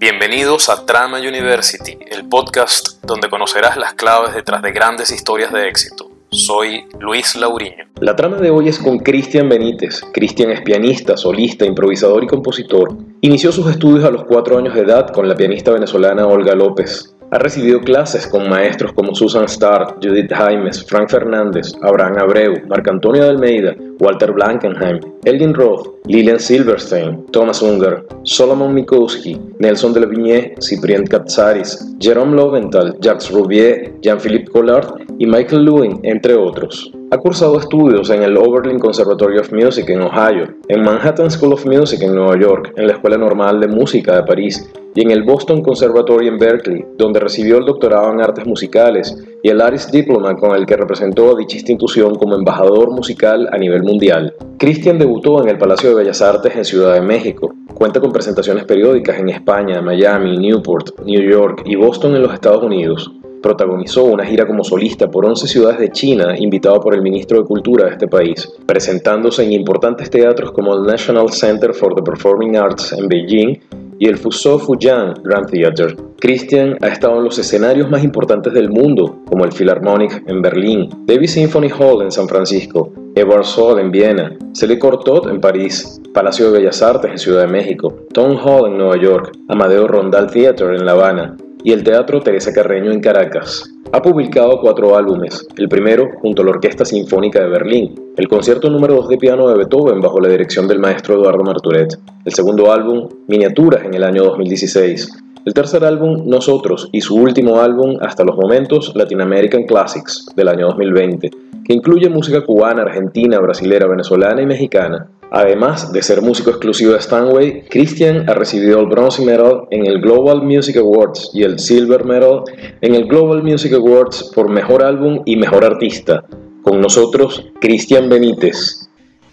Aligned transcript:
Bienvenidos 0.00 0.70
a 0.70 0.86
Trama 0.86 1.18
University, 1.18 1.98
el 2.10 2.26
podcast 2.26 3.04
donde 3.04 3.28
conocerás 3.28 3.76
las 3.76 3.92
claves 3.92 4.34
detrás 4.34 4.62
de 4.62 4.72
grandes 4.72 5.12
historias 5.12 5.52
de 5.52 5.68
éxito. 5.68 6.10
Soy 6.30 6.86
Luis 6.98 7.36
Lauriño. 7.36 7.84
La 8.00 8.16
trama 8.16 8.38
de 8.38 8.48
hoy 8.48 8.70
es 8.70 8.78
con 8.78 9.00
Cristian 9.00 9.50
Benítez. 9.50 10.00
Cristian 10.14 10.52
es 10.52 10.62
pianista, 10.62 11.18
solista, 11.18 11.66
improvisador 11.66 12.24
y 12.24 12.28
compositor. 12.28 12.96
Inició 13.20 13.52
sus 13.52 13.70
estudios 13.70 14.06
a 14.06 14.10
los 14.10 14.24
cuatro 14.24 14.56
años 14.56 14.74
de 14.74 14.80
edad 14.80 15.10
con 15.10 15.28
la 15.28 15.34
pianista 15.34 15.70
venezolana 15.70 16.26
Olga 16.26 16.54
López. 16.54 17.14
Ha 17.32 17.38
recibido 17.38 17.80
clases 17.80 18.26
con 18.26 18.48
maestros 18.48 18.92
como 18.92 19.14
Susan 19.14 19.44
Starr, 19.44 19.98
Judith 20.02 20.32
Jaimes, 20.32 20.84
Frank 20.84 21.08
Fernández, 21.08 21.72
Abraham 21.80 22.18
Abreu, 22.18 22.54
Marc 22.66 22.88
Antonio 22.88 23.22
de 23.22 23.30
Almeida, 23.30 23.76
Walter 24.00 24.32
Blankenheim, 24.32 24.98
Elgin 25.24 25.54
Roth, 25.54 25.86
Lilian 26.06 26.40
Silverstein, 26.40 27.24
Thomas 27.26 27.62
Unger, 27.62 28.04
Solomon 28.24 28.74
Mikowski, 28.74 29.40
Nelson 29.60 29.92
Vigne, 29.92 30.56
Cyprien 30.58 31.06
Katsaris, 31.06 31.94
Jerome 32.00 32.34
Loventhal, 32.34 32.98
Jacques 33.00 33.30
Rouvier, 33.30 33.94
Jean-Philippe 34.00 34.50
Collard 34.50 34.94
y 35.18 35.26
Michael 35.26 35.66
Lewin, 35.66 36.00
entre 36.02 36.34
otros. 36.34 36.90
Ha 37.12 37.18
cursado 37.18 37.60
estudios 37.60 38.10
en 38.10 38.24
el 38.24 38.36
Oberlin 38.36 38.80
Conservatory 38.80 39.38
of 39.38 39.52
Music 39.52 39.88
en 39.88 40.00
Ohio, 40.00 40.48
en 40.66 40.82
Manhattan 40.82 41.30
School 41.30 41.52
of 41.52 41.64
Music 41.64 42.02
en 42.02 42.14
Nueva 42.14 42.36
York, 42.40 42.72
en 42.76 42.88
la 42.88 42.94
Escuela 42.94 43.18
Normal 43.18 43.60
de 43.60 43.68
Música 43.68 44.16
de 44.16 44.24
París 44.24 44.68
y 44.94 45.02
en 45.02 45.10
el 45.10 45.22
Boston 45.22 45.62
Conservatory 45.62 46.28
en 46.28 46.38
Berkeley, 46.38 46.84
donde 46.96 47.20
recibió 47.20 47.58
el 47.58 47.64
doctorado 47.64 48.12
en 48.12 48.20
artes 48.20 48.46
musicales 48.46 49.16
y 49.42 49.48
el 49.48 49.60
Aris 49.60 49.90
Diploma 49.90 50.36
con 50.36 50.56
el 50.56 50.66
que 50.66 50.76
representó 50.76 51.30
a 51.30 51.38
dicha 51.38 51.56
institución 51.56 52.14
como 52.16 52.34
embajador 52.34 52.90
musical 52.90 53.48
a 53.52 53.58
nivel 53.58 53.82
mundial. 53.82 54.34
Christian 54.58 54.98
debutó 54.98 55.42
en 55.42 55.48
el 55.48 55.58
Palacio 55.58 55.90
de 55.90 55.96
Bellas 55.96 56.20
Artes 56.20 56.54
en 56.56 56.64
Ciudad 56.64 56.94
de 56.94 57.00
México. 57.00 57.54
Cuenta 57.74 58.00
con 58.00 58.12
presentaciones 58.12 58.64
periódicas 58.64 59.18
en 59.18 59.30
España, 59.30 59.80
Miami, 59.80 60.36
Newport, 60.36 61.00
New 61.04 61.22
York 61.22 61.62
y 61.64 61.76
Boston 61.76 62.16
en 62.16 62.22
los 62.22 62.34
Estados 62.34 62.62
Unidos. 62.62 63.10
Protagonizó 63.42 64.04
una 64.04 64.26
gira 64.26 64.46
como 64.46 64.64
solista 64.64 65.10
por 65.10 65.24
11 65.24 65.48
ciudades 65.48 65.78
de 65.78 65.90
China, 65.90 66.34
invitado 66.36 66.78
por 66.78 66.94
el 66.94 67.00
ministro 67.00 67.38
de 67.38 67.46
Cultura 67.46 67.86
de 67.86 67.92
este 67.92 68.06
país, 68.06 68.52
presentándose 68.66 69.44
en 69.44 69.52
importantes 69.52 70.10
teatros 70.10 70.52
como 70.52 70.74
el 70.74 70.82
National 70.82 71.30
Center 71.30 71.72
for 71.72 71.94
the 71.94 72.02
Performing 72.02 72.58
Arts 72.58 72.92
en 72.92 73.08
Beijing 73.08 73.58
y 74.00 74.08
el 74.08 74.16
Fuzhou 74.16 74.58
Fujian 74.58 75.14
Grand 75.22 75.48
Theater. 75.48 75.94
Christian 76.18 76.76
ha 76.80 76.88
estado 76.88 77.18
en 77.18 77.24
los 77.24 77.38
escenarios 77.38 77.88
más 77.90 78.02
importantes 78.02 78.52
del 78.54 78.70
mundo, 78.70 79.20
como 79.26 79.44
el 79.44 79.52
Philharmonic 79.52 80.24
en 80.26 80.42
Berlín, 80.42 80.88
David 81.06 81.28
Symphony 81.28 81.68
Hall 81.68 82.02
en 82.02 82.10
San 82.10 82.26
Francisco, 82.26 82.92
Edward 83.14 83.44
Hall 83.56 83.78
en 83.78 83.90
Viena, 83.90 84.36
Céline 84.52 84.78
Cortot 84.78 85.28
en 85.28 85.40
París, 85.40 86.00
Palacio 86.14 86.50
de 86.50 86.58
Bellas 86.58 86.82
Artes 86.82 87.10
en 87.10 87.18
Ciudad 87.18 87.42
de 87.42 87.52
México, 87.52 87.94
Tom 88.12 88.38
Hall 88.38 88.70
en 88.70 88.78
Nueva 88.78 88.96
York, 88.96 89.32
Amadeo 89.48 89.86
Rondal 89.86 90.30
Theater 90.30 90.74
en 90.74 90.86
La 90.86 90.92
Habana, 90.92 91.36
y 91.62 91.72
el 91.72 91.84
Teatro 91.84 92.20
Teresa 92.20 92.52
Carreño 92.54 92.90
en 92.90 93.00
Caracas. 93.00 93.70
Ha 93.92 94.00
publicado 94.02 94.60
cuatro 94.60 94.96
álbumes, 94.96 95.48
el 95.56 95.68
primero 95.68 96.10
junto 96.20 96.42
a 96.42 96.44
la 96.44 96.52
Orquesta 96.52 96.84
Sinfónica 96.84 97.40
de 97.40 97.48
Berlín, 97.48 98.12
el 98.16 98.28
concierto 98.28 98.70
número 98.70 98.94
2 98.94 99.08
de 99.08 99.18
piano 99.18 99.48
de 99.48 99.56
Beethoven 99.56 100.00
bajo 100.00 100.20
la 100.20 100.28
dirección 100.28 100.68
del 100.68 100.78
maestro 100.78 101.16
Eduardo 101.16 101.42
Marturet, 101.42 101.98
el 102.24 102.32
segundo 102.32 102.70
álbum, 102.70 103.08
Miniaturas 103.26 103.84
en 103.84 103.94
el 103.94 104.04
año 104.04 104.22
2016, 104.22 105.10
el 105.44 105.54
tercer 105.54 105.84
álbum, 105.84 106.22
Nosotros, 106.24 106.88
y 106.92 107.00
su 107.00 107.16
último 107.16 107.58
álbum, 107.58 107.96
hasta 108.00 108.22
los 108.22 108.36
momentos, 108.36 108.92
Latin 108.94 109.22
American 109.22 109.64
Classics, 109.64 110.26
del 110.36 110.46
año 110.46 110.68
2020, 110.68 111.28
que 111.64 111.74
incluye 111.74 112.08
música 112.08 112.44
cubana, 112.44 112.82
argentina, 112.82 113.40
brasilera, 113.40 113.88
venezolana 113.88 114.40
y 114.40 114.46
mexicana, 114.46 115.08
Además 115.32 115.92
de 115.92 116.02
ser 116.02 116.22
músico 116.22 116.50
exclusivo 116.50 116.92
de 116.92 117.00
Stanway, 117.00 117.64
Christian 117.68 118.28
ha 118.28 118.34
recibido 118.34 118.80
el 118.80 118.86
Bronze 118.86 119.24
Medal 119.24 119.68
en 119.70 119.86
el 119.86 120.00
Global 120.00 120.42
Music 120.42 120.76
Awards 120.76 121.30
y 121.32 121.44
el 121.44 121.60
Silver 121.60 122.04
Medal 122.04 122.42
en 122.80 122.96
el 122.96 123.06
Global 123.06 123.40
Music 123.44 123.72
Awards 123.74 124.32
por 124.34 124.48
Mejor 124.48 124.82
Álbum 124.82 125.22
y 125.24 125.36
Mejor 125.36 125.64
Artista. 125.64 126.24
Con 126.64 126.80
nosotros, 126.80 127.44
Cristian 127.60 128.08
Benítez. 128.08 128.88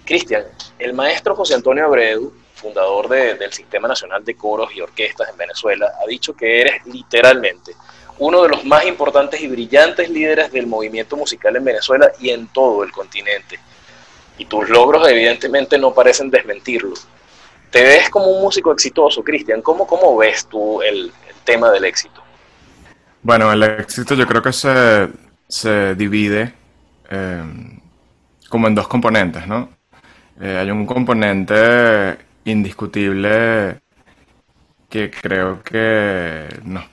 Cristian, 0.05 0.43
el 0.77 0.93
maestro 0.93 1.35
José 1.35 1.55
Antonio 1.55 1.85
Abreu, 1.85 2.31
fundador 2.53 3.09
del 3.09 3.51
Sistema 3.51 3.87
Nacional 3.87 4.23
de 4.23 4.35
Coros 4.35 4.69
y 4.75 4.81
Orquestas 4.81 5.29
en 5.29 5.37
Venezuela, 5.37 5.93
ha 5.99 6.05
dicho 6.05 6.35
que 6.35 6.61
eres 6.61 6.85
literalmente 6.85 7.73
uno 8.19 8.43
de 8.43 8.49
los 8.49 8.63
más 8.65 8.85
importantes 8.85 9.41
y 9.41 9.47
brillantes 9.47 10.09
líderes 10.11 10.51
del 10.51 10.67
movimiento 10.67 11.17
musical 11.17 11.55
en 11.55 11.63
Venezuela 11.63 12.11
y 12.19 12.29
en 12.29 12.47
todo 12.47 12.83
el 12.83 12.91
continente 12.91 13.59
y 14.37 14.45
tus 14.45 14.69
logros 14.69 15.07
evidentemente 15.07 15.77
no 15.77 15.93
parecen 15.93 16.29
desmentirlo. 16.29 16.93
Te 17.71 17.83
ves 17.83 18.09
como 18.09 18.27
un 18.27 18.41
músico 18.41 18.71
exitoso, 18.71 19.23
Cristian. 19.23 19.61
¿Cómo, 19.61 19.85
¿Cómo 19.85 20.15
ves 20.17 20.47
tú 20.47 20.81
el, 20.81 21.11
tema 21.43 21.71
del 21.71 21.85
éxito? 21.85 22.21
Bueno, 23.21 23.51
el 23.51 23.63
éxito 23.63 24.15
yo 24.15 24.27
creo 24.27 24.41
que 24.41 24.51
se, 24.51 25.07
se 25.47 25.95
divide 25.95 26.53
eh, 27.09 27.43
como 28.49 28.67
en 28.67 28.75
dos 28.75 28.87
componentes, 28.87 29.47
¿no? 29.47 29.69
Eh, 30.41 30.57
hay 30.59 30.69
un 30.71 30.85
componente 30.85 32.17
indiscutible 32.43 33.79
que 34.89 35.09
creo 35.09 35.63
que 35.63 36.47
no, 36.63 36.83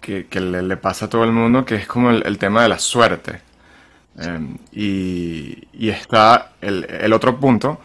que, 0.00 0.26
le, 0.40 0.76
pasa 0.76 1.06
a 1.06 1.08
todo 1.08 1.22
el 1.22 1.32
mundo, 1.32 1.64
que 1.64 1.76
es 1.76 1.86
como 1.86 2.10
el 2.10 2.38
tema 2.38 2.62
de 2.64 2.68
la 2.68 2.78
suerte. 2.78 3.40
Em, 4.18 4.58
y, 4.72 5.88
está 5.88 6.52
el, 6.60 7.12
otro 7.12 7.38
punto, 7.38 7.80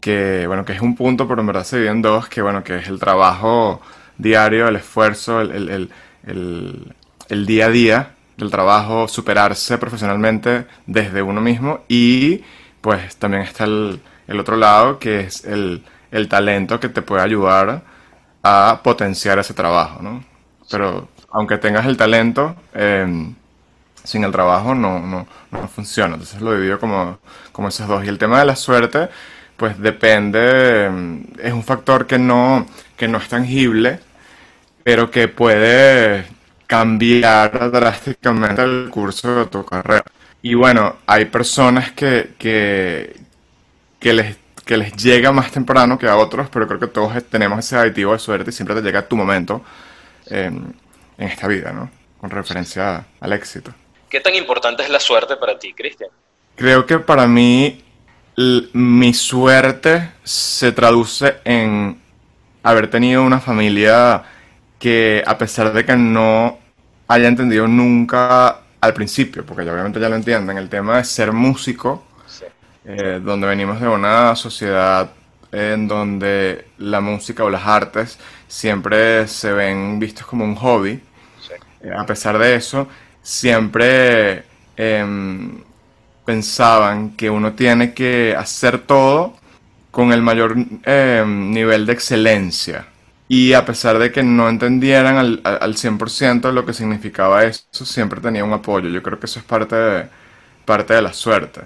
que 0.00 0.46
bueno, 0.46 0.64
que 0.64 0.72
es 0.72 0.80
un 0.80 0.96
punto, 0.96 1.28
pero 1.28 1.40
en 1.40 1.46
verdad 1.46 1.64
se 1.64 1.76
divide 1.76 1.92
en 1.92 2.02
dos, 2.02 2.28
que 2.28 2.42
bueno, 2.42 2.64
que 2.64 2.76
es 2.76 2.88
el 2.88 2.98
trabajo 2.98 3.80
diario, 4.16 4.68
el 4.68 4.76
esfuerzo, 4.76 5.40
el, 5.40 5.90
día 7.46 7.66
a 7.66 7.70
día 7.70 8.10
del 8.36 8.50
trabajo, 8.50 9.08
superarse 9.08 9.78
profesionalmente 9.78 10.66
desde 10.86 11.22
uno 11.22 11.40
mismo 11.40 11.80
y 11.88 12.42
pues 12.80 13.16
también 13.16 13.42
está 13.42 13.64
el, 13.64 14.00
otro 14.38 14.56
lado, 14.56 14.98
que 14.98 15.20
es 15.20 15.44
el, 15.44 15.84
talento 16.28 16.80
que 16.80 16.88
te 16.88 17.02
puede 17.02 17.22
ayudar 17.22 17.82
a 18.42 18.80
potenciar 18.82 19.38
ese 19.38 19.54
trabajo, 19.54 20.02
¿no? 20.02 20.24
Pero 20.70 21.08
aunque 21.30 21.58
tengas 21.58 21.86
el 21.86 21.96
talento, 21.96 22.56
eh, 22.74 23.34
sin 24.04 24.24
el 24.24 24.32
trabajo 24.32 24.74
no, 24.74 25.00
no, 25.00 25.26
no 25.50 25.68
funciona. 25.68 26.14
Entonces 26.14 26.40
lo 26.40 26.54
divido 26.54 26.78
como, 26.80 27.18
como 27.52 27.68
esos 27.68 27.88
dos. 27.88 28.04
Y 28.04 28.08
el 28.08 28.18
tema 28.18 28.40
de 28.40 28.46
la 28.46 28.56
suerte, 28.56 29.08
pues 29.56 29.78
depende, 29.80 30.88
mm, 30.90 31.22
es 31.40 31.52
un 31.52 31.64
factor 31.64 32.06
que 32.06 32.18
no, 32.18 32.66
que 32.96 33.08
no 33.08 33.18
es 33.18 33.28
tangible, 33.28 34.00
pero 34.84 35.10
que 35.10 35.28
puede 35.28 36.26
cambiar 36.66 37.70
drásticamente 37.70 38.62
el 38.62 38.88
curso 38.90 39.34
de 39.36 39.46
tu 39.46 39.64
carrera. 39.64 40.04
Y 40.42 40.54
bueno, 40.54 40.96
hay 41.06 41.26
personas 41.26 41.92
que, 41.92 42.34
que, 42.38 43.16
que 44.00 44.12
les 44.12 44.36
que 44.64 44.76
les 44.76 44.92
llega 44.96 45.32
más 45.32 45.50
temprano 45.50 45.98
que 45.98 46.06
a 46.06 46.16
otros, 46.16 46.48
pero 46.50 46.66
creo 46.68 46.78
que 46.78 46.88
todos 46.88 47.24
tenemos 47.30 47.58
ese 47.60 47.76
aditivo 47.76 48.12
de 48.12 48.18
suerte 48.18 48.50
y 48.50 48.52
siempre 48.52 48.76
te 48.76 48.82
llega 48.82 49.08
tu 49.08 49.16
momento 49.16 49.64
en 51.18 51.28
esta 51.28 51.46
vida, 51.48 51.72
¿no? 51.72 51.90
Con 52.20 52.30
referencia 52.30 53.04
al 53.20 53.32
éxito. 53.32 53.72
¿Qué 54.08 54.20
tan 54.20 54.34
importante 54.34 54.82
es 54.82 54.90
la 54.90 55.00
suerte 55.00 55.36
para 55.36 55.58
ti, 55.58 55.74
Cristian? 55.74 56.10
Creo 56.56 56.86
que 56.86 56.98
para 56.98 57.26
mí 57.26 57.84
mi 58.72 59.14
suerte 59.14 60.12
se 60.22 60.72
traduce 60.72 61.36
en 61.44 62.00
haber 62.62 62.88
tenido 62.88 63.22
una 63.22 63.40
familia 63.40 64.22
que 64.78 65.22
a 65.26 65.36
pesar 65.36 65.72
de 65.72 65.84
que 65.84 65.96
no 65.96 66.58
haya 67.08 67.28
entendido 67.28 67.66
nunca 67.66 68.60
al 68.80 68.94
principio, 68.94 69.44
porque 69.44 69.64
ya 69.64 69.72
obviamente 69.72 69.98
ya 69.98 70.08
lo 70.08 70.16
entienden, 70.16 70.56
el 70.56 70.68
tema 70.68 70.98
de 70.98 71.04
ser 71.04 71.32
músico, 71.32 72.04
eh, 72.84 73.20
donde 73.22 73.46
venimos 73.46 73.80
de 73.80 73.88
una 73.88 74.36
sociedad 74.36 75.10
en 75.50 75.88
donde 75.88 76.66
la 76.78 77.00
música 77.00 77.44
o 77.44 77.50
las 77.50 77.66
artes 77.66 78.18
siempre 78.46 79.26
se 79.26 79.52
ven 79.52 79.98
vistos 79.98 80.26
como 80.26 80.44
un 80.44 80.54
hobby, 80.54 81.00
eh, 81.82 81.90
a 81.96 82.06
pesar 82.06 82.38
de 82.38 82.54
eso, 82.54 82.88
siempre 83.22 84.44
em, 84.76 85.62
pensaban 86.24 87.10
que 87.16 87.30
uno 87.30 87.54
tiene 87.54 87.94
que 87.94 88.34
hacer 88.36 88.78
todo 88.80 89.34
con 89.90 90.12
el 90.12 90.22
mayor 90.22 90.56
em, 90.84 91.50
nivel 91.52 91.86
de 91.86 91.92
excelencia. 91.94 92.86
Y 93.28 93.52
a 93.52 93.64
pesar 93.66 93.98
de 93.98 94.10
que 94.12 94.22
no 94.22 94.48
entendieran 94.48 95.16
al, 95.16 95.40
al 95.44 95.76
100% 95.76 96.52
lo 96.52 96.64
que 96.64 96.72
significaba 96.72 97.44
eso, 97.44 97.84
siempre 97.84 98.20
tenía 98.20 98.44
un 98.44 98.52
apoyo. 98.54 98.88
Yo 98.88 99.02
creo 99.02 99.18
que 99.20 99.26
eso 99.26 99.38
es 99.40 99.44
parte 99.44 99.76
de, 99.76 100.08
parte 100.64 100.94
de 100.94 101.02
la 101.02 101.12
suerte. 101.12 101.62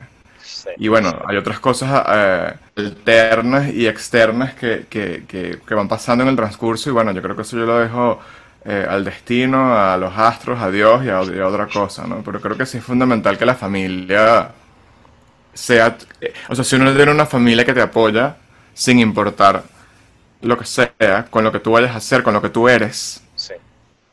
y 0.78 0.88
bueno, 0.88 1.12
hay 1.26 1.36
otras 1.36 1.60
cosas 1.60 2.04
eh, 2.08 2.54
alternas 2.76 3.72
y 3.72 3.86
externas 3.88 4.54
que, 4.54 4.86
que, 4.88 5.24
que, 5.28 5.74
van 5.74 5.88
pasando 5.88 6.22
en 6.24 6.30
el 6.30 6.36
transcurso 6.36 6.90
y 6.90 6.92
bueno, 6.92 7.12
yo 7.12 7.22
creo 7.22 7.36
que 7.36 7.42
eso 7.42 7.56
yo 7.58 7.66
lo 7.66 7.78
dejo 7.78 8.20
eh, 8.64 8.86
al 8.88 9.04
destino, 9.04 9.76
a 9.76 9.96
los 9.96 10.16
astros, 10.16 10.60
a 10.60 10.70
Dios 10.70 11.04
y 11.04 11.08
a, 11.08 11.20
otra 11.20 11.66
cosa, 11.66 12.06
¿no? 12.06 12.22
Pero 12.24 12.40
creo 12.40 12.56
que 12.56 12.64
sí 12.64 12.78
es 12.78 12.84
fundamental 12.84 13.36
que 13.36 13.44
la 13.44 13.54
familia 13.54 14.50
sea... 15.52 15.96
Eh, 16.20 16.32
o 16.48 16.54
sea, 16.54 16.64
si 16.64 16.76
uno 16.76 16.94
tiene 16.94 17.10
una 17.10 17.26
familia 17.26 17.64
que 17.64 17.74
te 17.74 17.80
apoya, 17.80 18.36
sin 18.72 19.00
importar 19.00 19.64
lo 20.42 20.56
que 20.56 20.64
sea, 20.64 21.26
con 21.30 21.42
lo 21.42 21.50
que 21.50 21.60
tú 21.60 21.72
vayas 21.72 21.92
a 21.92 21.96
hacer, 21.96 22.22
con 22.22 22.34
lo 22.34 22.42
que 22.42 22.50
tú 22.50 22.68
eres, 22.68 23.22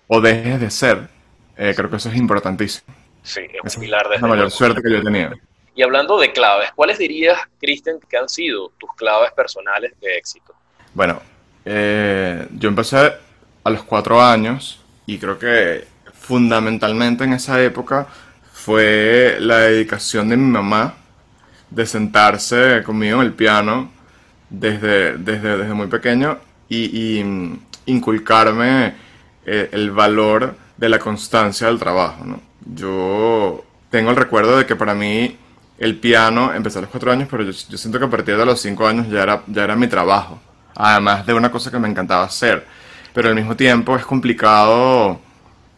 o 0.07 0.19
dejes 0.19 0.59
de 0.59 0.71
ser, 0.71 1.07
eh, 1.55 1.73
creo 1.75 1.89
que 1.89 1.97
eso 1.97 2.09
es 2.09 2.15
importantísimo. 2.15 2.93
Sí, 3.21 3.41
es 3.63 3.75
un 3.75 3.81
pilar 3.81 4.09
de 4.09 4.17
la 4.17 4.27
mayor 4.27 4.49
suerte 4.49 4.81
que 4.81 4.89
yo 4.89 4.97
he 4.97 5.03
tenido. 5.03 5.33
Y 5.75 5.83
hablando 5.83 6.19
de 6.19 6.31
claves, 6.31 6.71
¿cuáles 6.75 6.97
dirías, 6.97 7.39
Cristian, 7.59 7.99
que 8.09 8.17
han 8.17 8.27
sido 8.27 8.71
tus 8.79 8.93
claves 8.95 9.31
personales 9.33 9.93
de 10.01 10.17
éxito? 10.17 10.55
Bueno, 10.95 11.21
eh, 11.63 12.47
yo 12.51 12.69
empecé 12.69 13.13
a 13.63 13.69
los 13.69 13.83
cuatro 13.83 14.21
años 14.21 14.81
y 15.05 15.17
creo 15.17 15.37
que 15.37 15.87
fundamentalmente 16.13 17.23
en 17.23 17.33
esa 17.33 17.61
época 17.61 18.07
fue 18.53 19.37
la 19.39 19.59
dedicación 19.59 20.29
de 20.29 20.37
mi 20.37 20.49
mamá 20.49 20.95
de 21.69 21.85
sentarse 21.85 22.83
conmigo 22.83 23.21
en 23.21 23.27
el 23.27 23.33
piano 23.33 23.89
desde, 24.49 25.17
desde, 25.17 25.57
desde 25.57 25.73
muy 25.73 25.87
pequeño 25.87 26.37
y, 26.67 27.23
inculcarme 27.85 28.93
eh, 29.45 29.69
el, 29.71 29.89
valor 29.89 30.55
de 30.77 30.89
la 30.89 30.99
constancia 30.99 31.65
del 31.65 31.79
trabajo. 31.79 32.23
Yo 32.75 33.63
tengo 33.89 34.11
el 34.11 34.15
recuerdo 34.15 34.57
de 34.57 34.67
que 34.67 34.75
para 34.75 34.93
mí 34.93 35.35
el 35.79 35.97
piano 35.97 36.53
empezó 36.53 36.77
a 36.77 36.81
los 36.83 36.91
cuatro 36.91 37.11
años, 37.11 37.27
pero 37.31 37.43
yo, 37.43 37.53
siento 37.53 37.97
que 37.97 38.05
a 38.05 38.09
partir 38.09 38.37
de 38.37 38.45
los 38.45 38.61
cinco 38.61 38.85
años 38.85 39.09
ya 39.09 39.23
era, 39.23 39.41
ya 39.47 39.63
era 39.63 39.75
mi 39.75 39.87
trabajo, 39.87 40.39
además 40.75 41.25
de 41.25 41.33
una 41.33 41.49
cosa 41.49 41.71
que 41.71 41.79
me 41.79 41.87
encantaba 41.87 42.25
hacer. 42.25 42.67
Pero 43.13 43.29
al 43.29 43.35
mismo 43.35 43.55
tiempo 43.55 43.95
es 43.95 44.05
complicado 44.05 45.19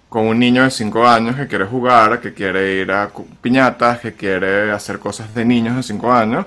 con 0.09 0.27
un 0.27 0.39
niño 0.39 0.63
de 0.63 0.71
5 0.71 1.07
años 1.07 1.37
que 1.37 1.47
quiere 1.47 1.65
jugar, 1.65 2.19
que 2.19 2.33
quiere 2.33 2.73
ir 2.73 2.91
a 2.91 3.09
piñatas, 3.41 4.01
que 4.01 4.13
quiere 4.13 4.69
hacer 4.71 4.99
cosas 4.99 5.33
de 5.33 5.45
niños 5.45 5.77
de 5.77 5.83
5 5.83 6.11
años, 6.11 6.45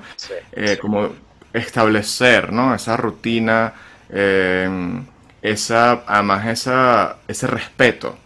eh, 0.52 0.76
como 0.78 1.08
establecer 1.50 2.52
¿no? 2.52 2.74
esa 2.74 2.96
rutina, 2.98 3.72
eh, 4.10 4.68
esa, 5.40 6.02
además 6.06 6.46
esa, 6.46 7.16
ese 7.26 7.46
respeto 7.46 8.18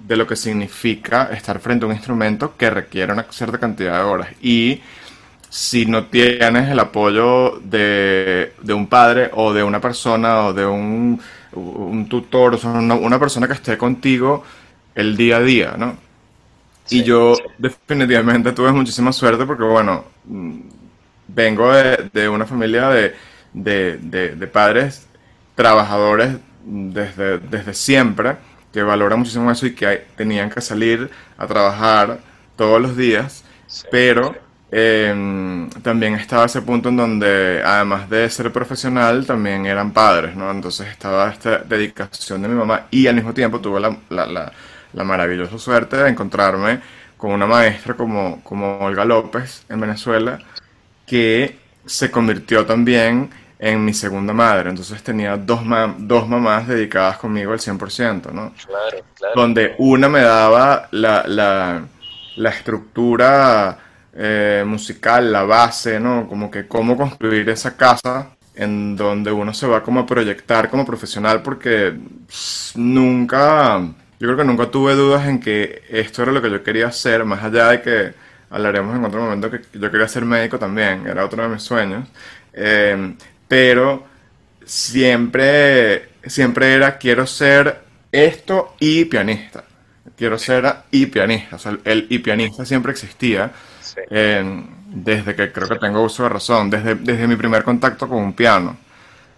de 0.00 0.16
lo 0.16 0.26
que 0.26 0.34
significa 0.34 1.28
estar 1.32 1.60
frente 1.60 1.84
a 1.84 1.88
un 1.88 1.94
instrumento 1.94 2.56
que 2.56 2.70
requiere 2.70 3.12
una 3.12 3.26
cierta 3.30 3.58
cantidad 3.58 3.98
de 3.98 4.04
horas. 4.04 4.28
Y 4.40 4.80
si 5.48 5.86
no 5.86 6.06
tienes 6.06 6.68
el 6.68 6.78
apoyo 6.80 7.60
de, 7.60 8.54
de 8.62 8.74
un 8.74 8.88
padre 8.88 9.30
o 9.32 9.52
de 9.52 9.62
una 9.62 9.80
persona 9.80 10.46
o 10.46 10.52
de 10.52 10.66
un 10.66 11.20
un 11.52 12.08
tutor, 12.08 12.54
o 12.54 12.68
una, 12.68 13.18
persona 13.18 13.46
que 13.46 13.54
esté 13.54 13.76
contigo 13.76 14.44
el 14.94 15.16
día 15.16 15.38
a 15.38 15.40
día, 15.40 15.74
¿no? 15.76 15.96
y 16.90 17.04
yo 17.04 17.34
definitivamente 17.58 18.52
tuve 18.52 18.72
muchísima 18.72 19.12
suerte 19.12 19.46
porque, 19.46 19.62
bueno, 19.62 20.04
mm, 20.24 20.60
vengo 21.28 21.72
de, 21.72 22.28
una 22.28 22.46
familia 22.46 22.88
de, 22.88 23.14
de, 23.52 24.46
padres 24.52 25.06
trabajadores 25.54 26.36
desde, 26.64 27.38
desde 27.38 27.74
siempre, 27.74 28.36
que 28.72 28.82
valoran 28.82 29.20
muchísimo 29.20 29.50
eso 29.50 29.66
y 29.66 29.74
que 29.74 30.06
tenían 30.16 30.50
que 30.50 30.60
salir 30.60 31.10
a 31.38 31.46
trabajar 31.46 32.20
todos 32.56 32.80
los 32.80 32.96
días, 32.96 33.44
pero 33.90 34.34
eh, 34.72 35.68
también 35.82 36.14
estaba 36.14 36.44
ese 36.44 36.62
punto 36.62 36.90
en 36.90 36.96
donde, 36.96 37.60
además 37.64 38.08
de 38.08 38.30
ser 38.30 38.52
profesional, 38.52 39.26
también 39.26 39.66
eran 39.66 39.92
padres, 39.92 40.36
¿no? 40.36 40.50
Entonces 40.50 40.88
estaba 40.88 41.28
esta 41.30 41.58
dedicación 41.58 42.42
de 42.42 42.48
mi 42.48 42.54
mamá 42.54 42.86
y 42.90 43.06
al 43.08 43.16
mismo 43.16 43.34
tiempo 43.34 43.60
tuve 43.60 43.80
la, 43.80 43.96
la, 44.10 44.52
la, 44.92 45.04
maravillosa 45.04 45.58
suerte 45.58 45.96
de 45.96 46.10
encontrarme 46.10 46.80
con 47.16 47.32
una 47.32 47.46
maestra 47.46 47.94
como, 47.94 48.42
como 48.44 48.78
Olga 48.78 49.04
López 49.04 49.64
en 49.68 49.80
Venezuela, 49.80 50.38
que 51.04 51.58
se 51.84 52.10
convirtió 52.10 52.64
también 52.64 53.28
en 53.58 53.84
mi 53.84 53.92
segunda 53.92 54.32
madre. 54.32 54.70
Entonces 54.70 55.02
tenía 55.02 55.36
dos, 55.36 55.62
dos 55.98 56.28
mamás 56.28 56.68
dedicadas 56.68 57.18
conmigo 57.18 57.52
al 57.52 57.58
100%, 57.58 58.32
¿no? 58.32 58.52
Claro, 58.54 59.04
claro. 59.16 59.34
Donde 59.34 59.74
una 59.78 60.08
me 60.08 60.20
daba 60.20 60.88
la, 60.92 61.24
la, 61.26 61.82
la 62.36 62.50
estructura 62.50 63.89
eh, 64.14 64.64
musical, 64.66 65.32
la 65.32 65.44
base, 65.44 66.00
¿no? 66.00 66.28
Como 66.28 66.50
que 66.50 66.66
cómo 66.66 66.96
construir 66.96 67.48
esa 67.48 67.76
casa 67.76 68.30
en 68.54 68.96
donde 68.96 69.30
uno 69.32 69.54
se 69.54 69.66
va 69.66 69.82
como 69.82 70.00
a 70.00 70.06
proyectar 70.06 70.68
como 70.68 70.84
profesional 70.84 71.42
porque 71.42 71.94
nunca, 72.74 73.80
yo 74.18 74.26
creo 74.26 74.36
que 74.36 74.44
nunca 74.44 74.70
tuve 74.70 74.94
dudas 74.94 75.26
en 75.28 75.40
que 75.40 75.82
esto 75.88 76.22
era 76.22 76.32
lo 76.32 76.42
que 76.42 76.50
yo 76.50 76.62
quería 76.62 76.88
hacer, 76.88 77.24
más 77.24 77.42
allá 77.42 77.68
de 77.68 77.82
que 77.82 78.14
hablaremos 78.50 78.96
en 78.96 79.04
otro 79.04 79.22
momento 79.22 79.50
que 79.50 79.60
yo 79.78 79.90
quería 79.90 80.08
ser 80.08 80.24
médico 80.24 80.58
también, 80.58 81.06
era 81.06 81.24
otro 81.24 81.42
de 81.42 81.48
mis 81.48 81.62
sueños, 81.62 82.08
eh, 82.52 83.14
pero 83.48 84.04
siempre, 84.64 86.10
siempre 86.26 86.74
era 86.74 86.98
quiero 86.98 87.26
ser 87.26 87.82
esto 88.12 88.74
y 88.80 89.04
pianista. 89.04 89.64
Quiero 90.16 90.38
ser 90.38 90.74
y 90.90 91.06
pianista. 91.06 91.56
O 91.56 91.58
sea, 91.58 91.78
el 91.84 92.06
y 92.10 92.18
pianista 92.18 92.64
siempre 92.66 92.92
existía 92.92 93.52
desde 94.04 95.34
que 95.34 95.52
creo 95.52 95.68
que 95.68 95.78
tengo 95.78 96.02
uso 96.02 96.24
de 96.24 96.28
razón, 96.28 96.70
desde, 96.70 96.94
desde 96.96 97.26
mi 97.26 97.36
primer 97.36 97.62
contacto 97.62 98.08
con 98.08 98.18
un 98.18 98.32
piano, 98.32 98.76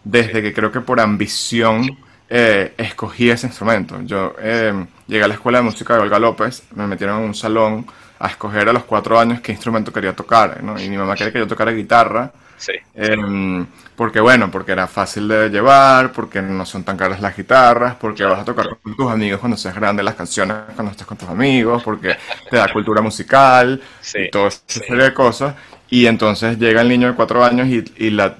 desde 0.04 0.42
que 0.42 0.52
creo 0.52 0.72
que 0.72 0.80
por 0.80 1.00
ambición 1.00 1.86
eh, 2.28 2.74
escogí 2.78 3.30
ese 3.30 3.46
instrumento. 3.46 4.00
Yo 4.02 4.34
eh, 4.38 4.86
llegué 5.06 5.24
a 5.24 5.28
la 5.28 5.34
escuela 5.34 5.58
de 5.58 5.64
música 5.64 5.94
de 5.94 6.00
Olga 6.00 6.18
López, 6.18 6.62
me 6.74 6.86
metieron 6.86 7.18
en 7.18 7.24
un 7.26 7.34
salón 7.34 7.86
a 8.18 8.28
escoger 8.28 8.68
a 8.68 8.72
los 8.72 8.84
cuatro 8.84 9.18
años 9.18 9.40
qué 9.40 9.52
instrumento 9.52 9.92
quería 9.92 10.14
tocar, 10.14 10.62
¿no? 10.62 10.80
Y 10.80 10.88
mi 10.88 10.96
mamá 10.96 11.14
quería 11.14 11.32
que 11.32 11.40
yo 11.40 11.46
tocara 11.46 11.72
guitarra, 11.72 12.32
Sí. 12.62 12.74
Em, 12.94 13.66
porque 13.96 14.20
bueno, 14.20 14.48
porque 14.48 14.70
era 14.70 14.86
fácil 14.86 15.26
de 15.26 15.48
llevar, 15.48 16.12
porque 16.12 16.40
no 16.40 16.64
son 16.64 16.84
tan 16.84 16.96
caras 16.96 17.20
las 17.20 17.36
guitarras, 17.36 17.96
porque 17.96 18.22
vas 18.22 18.38
a 18.38 18.44
tocar 18.44 18.78
con 18.80 18.94
tus 18.94 19.10
amigos 19.10 19.40
cuando 19.40 19.56
seas 19.56 19.74
grande 19.74 20.04
las 20.04 20.14
canciones 20.14 20.58
cuando 20.76 20.92
estés 20.92 21.04
con 21.04 21.18
tus 21.18 21.28
amigos, 21.28 21.82
porque 21.82 22.16
te 22.48 22.56
da 22.56 22.72
cultura 22.72 23.02
musical 23.02 23.82
y 24.14 24.30
toda 24.30 24.46
esa 24.46 24.60
serie 24.66 25.04
de 25.04 25.12
cosas. 25.12 25.56
Y 25.90 26.06
entonces 26.06 26.56
llega 26.56 26.82
el 26.82 26.88
niño 26.88 27.08
de 27.08 27.14
cuatro 27.14 27.44
años 27.44 27.66
y, 27.66 28.10
la, 28.10 28.36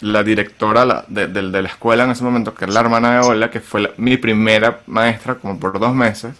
la, 0.00 0.22
directora 0.22 1.04
de, 1.08 1.42
la 1.42 1.68
escuela 1.68 2.04
en 2.04 2.12
ese 2.12 2.22
momento, 2.22 2.54
que 2.54 2.66
es 2.66 2.72
la 2.72 2.78
hermana 2.78 3.14
de 3.14 3.26
Ola, 3.26 3.50
que 3.50 3.58
fue 3.58 3.92
mi 3.96 4.18
primera 4.18 4.82
maestra 4.86 5.34
como 5.34 5.58
por 5.58 5.80
dos 5.80 5.94
meses, 5.94 6.36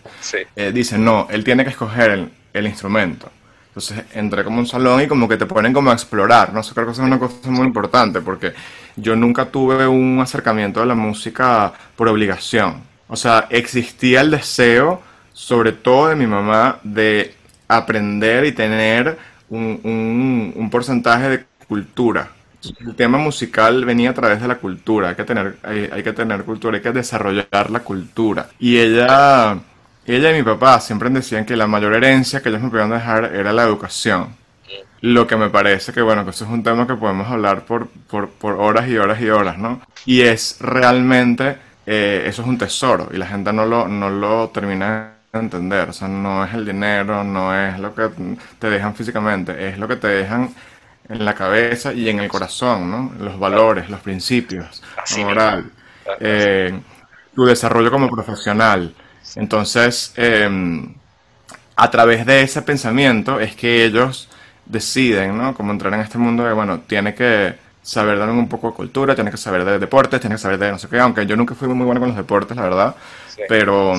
eh, 0.55 0.71
dice, 0.73 0.99
no, 0.99 1.27
él 1.31 1.43
tiene 1.43 1.65
que 1.65 1.71
escoger 1.71 2.31
el 2.53 2.67
instrumento. 2.67 3.29
Entonces 3.75 4.05
entré 4.15 4.44
como 4.44 4.61
un 4.61 4.69
salón 4.69 5.03
y 5.03 5.09
como 5.09 5.29
que 5.29 5.37
te 5.37 5.47
ponen 5.47 5.73
como 5.73 5.91
a 5.91 5.94
explorar, 5.94 6.53
¿no? 6.53 6.61
Eso 6.61 6.73
creo 6.75 6.87
que 6.87 6.93
es 6.93 6.99
una 7.00 7.19
cosa 7.19 7.50
muy 7.50 7.67
importante 7.67 8.21
porque 8.21 8.53
yo 8.94 9.17
nunca 9.17 9.47
tuve 9.47 9.85
un 9.85 10.21
acercamiento 10.21 10.81
a 10.81 10.87
la 10.87 10.95
música 10.95 11.73
por 11.97 12.07
obligación. 12.07 12.83
O 13.09 13.16
sea, 13.16 13.49
existía 13.50 14.21
el 14.21 14.31
deseo, 14.31 15.02
sobre 15.33 15.73
todo 15.73 16.07
de 16.07 16.14
mi 16.14 16.28
mamá, 16.28 16.78
de 16.85 17.35
aprender 17.66 18.45
y 18.45 18.52
tener 18.52 19.19
un, 19.50 20.52
un, 20.57 20.71
porcentaje 20.71 21.28
de 21.28 21.45
cultura. 21.66 22.28
El 22.78 22.95
tema 22.95 23.19
musical 23.19 23.85
venía 23.85 24.11
a 24.11 24.14
través 24.14 24.40
de 24.40 24.47
la 24.47 24.59
cultura, 24.59 25.09
hay 25.09 25.16
que 25.16 25.25
tener, 25.25 25.59
hay, 25.64 25.90
hay 25.93 26.02
que 26.04 26.12
tener 26.12 26.45
cultura, 26.45 26.76
hay 26.76 26.83
que 26.83 26.93
desarrollar 26.93 27.71
la 27.71 27.81
cultura. 27.81 28.50
Y 28.61 28.78
ella 28.78 29.59
ella 30.06 30.30
y 30.30 30.34
mi 30.34 30.42
papá 30.42 30.80
siempre 30.80 31.08
decían 31.11 31.44
que 31.44 31.56
la 31.56 31.66
mayor 31.66 31.94
herencia 31.94 32.40
que 32.42 32.49
ellos 32.49 32.62
me 32.62 32.70
podían 32.70 32.90
dejar 32.90 33.34
era 33.34 33.52
la 33.52 33.64
educación. 33.64 34.37
Lo 35.00 35.26
que 35.26 35.37
me 35.37 35.50
parece 35.50 35.92
que, 35.92 36.00
bueno, 36.02 36.25
que 36.25 36.30
eso 36.30 36.44
es 36.44 36.50
un 36.50 36.62
tema 36.62 36.87
que 36.87 36.94
podemos 36.94 37.28
hablar 37.30 37.66
por, 37.66 37.88
por, 37.88 38.30
por 38.30 38.54
horas 38.54 38.88
y 38.88 38.96
horas 38.96 39.20
y 39.20 39.28
horas, 39.28 39.58
¿no? 39.58 39.82
Y 40.06 40.23
es 40.23 40.56
realmente, 40.61 41.58
eh, 41.87 42.25
eso 42.26 42.42
es 42.42 42.49
un 42.49 42.56
tesoro 42.58 43.08
y 43.12 43.18
la 43.18 43.26
gente 43.26 43.52
no 43.52 43.66
lo, 43.66 43.87
no 43.87 44.08
lo 44.08 44.49
termina 44.49 45.12
de 45.32 45.38
entender. 45.38 45.90
O 45.90 45.92
sea, 45.92 46.08
no 46.08 46.44
es 46.44 46.54
el 46.54 46.64
dinero, 46.64 47.23
no 47.23 47.54
es 47.54 47.78
lo 47.78 47.94
que 47.94 48.08
te 48.58 48.70
dejan 48.70 48.94
físicamente, 48.94 49.68
es 49.68 49.78
lo 49.78 49.87
que 49.87 49.96
te 49.96 50.08
dejan 50.08 50.54
en 51.08 51.25
la 51.25 51.34
cabeza 51.34 51.92
y 51.92 52.08
en 52.08 52.20
el 52.20 52.28
corazón, 52.28 52.90
¿no? 52.90 53.12
Los 53.18 53.38
valores, 53.38 53.90
los 53.90 54.00
principios, 54.00 54.82
la 55.16 55.25
moral, 55.25 55.70
eh, 56.20 56.80
tu 57.34 57.44
desarrollo 57.44 57.90
como 57.90 58.08
profesional. 58.08 58.94
Entonces, 59.37 60.12
em, 60.17 60.95
a 61.76 61.91
través 61.91 62.25
de 62.26 62.43
ese 62.43 62.62
pensamiento 62.62 63.41
es 63.41 63.57
que 63.57 63.85
ellos 63.85 64.29
deciden, 64.67 65.37
¿no? 65.37 65.55
Como 65.55 65.73
entrar 65.73 65.93
en 65.95 66.00
este 66.00 66.19
mundo 66.19 66.45
de, 66.45 66.53
bueno, 66.53 66.81
tiene 66.81 67.14
que 67.14 67.55
saber 67.83 68.19
dar 68.19 68.31
un 68.31 68.49
poco 68.49 68.69
de 68.69 68.75
cultura, 68.75 69.14
tiene 69.14 69.31
que 69.31 69.37
saber 69.37 69.64
de 69.64 69.79
deportes, 69.79 70.21
tiene 70.21 70.37
que 70.37 70.41
saber 70.41 70.59
de 70.59 70.73
no 70.73 70.79
sé 70.79 70.88
qué, 70.88 70.99
aunque 70.99 71.26
yo 71.26 71.37
nunca 71.37 71.55
fui 71.55 71.69
muy 71.69 71.85
bueno 71.85 72.00
con 72.00 72.09
los 72.09 72.17
deportes, 72.17 72.57
la 72.57 72.62
verdad. 72.62 72.97
Pero, 73.49 73.95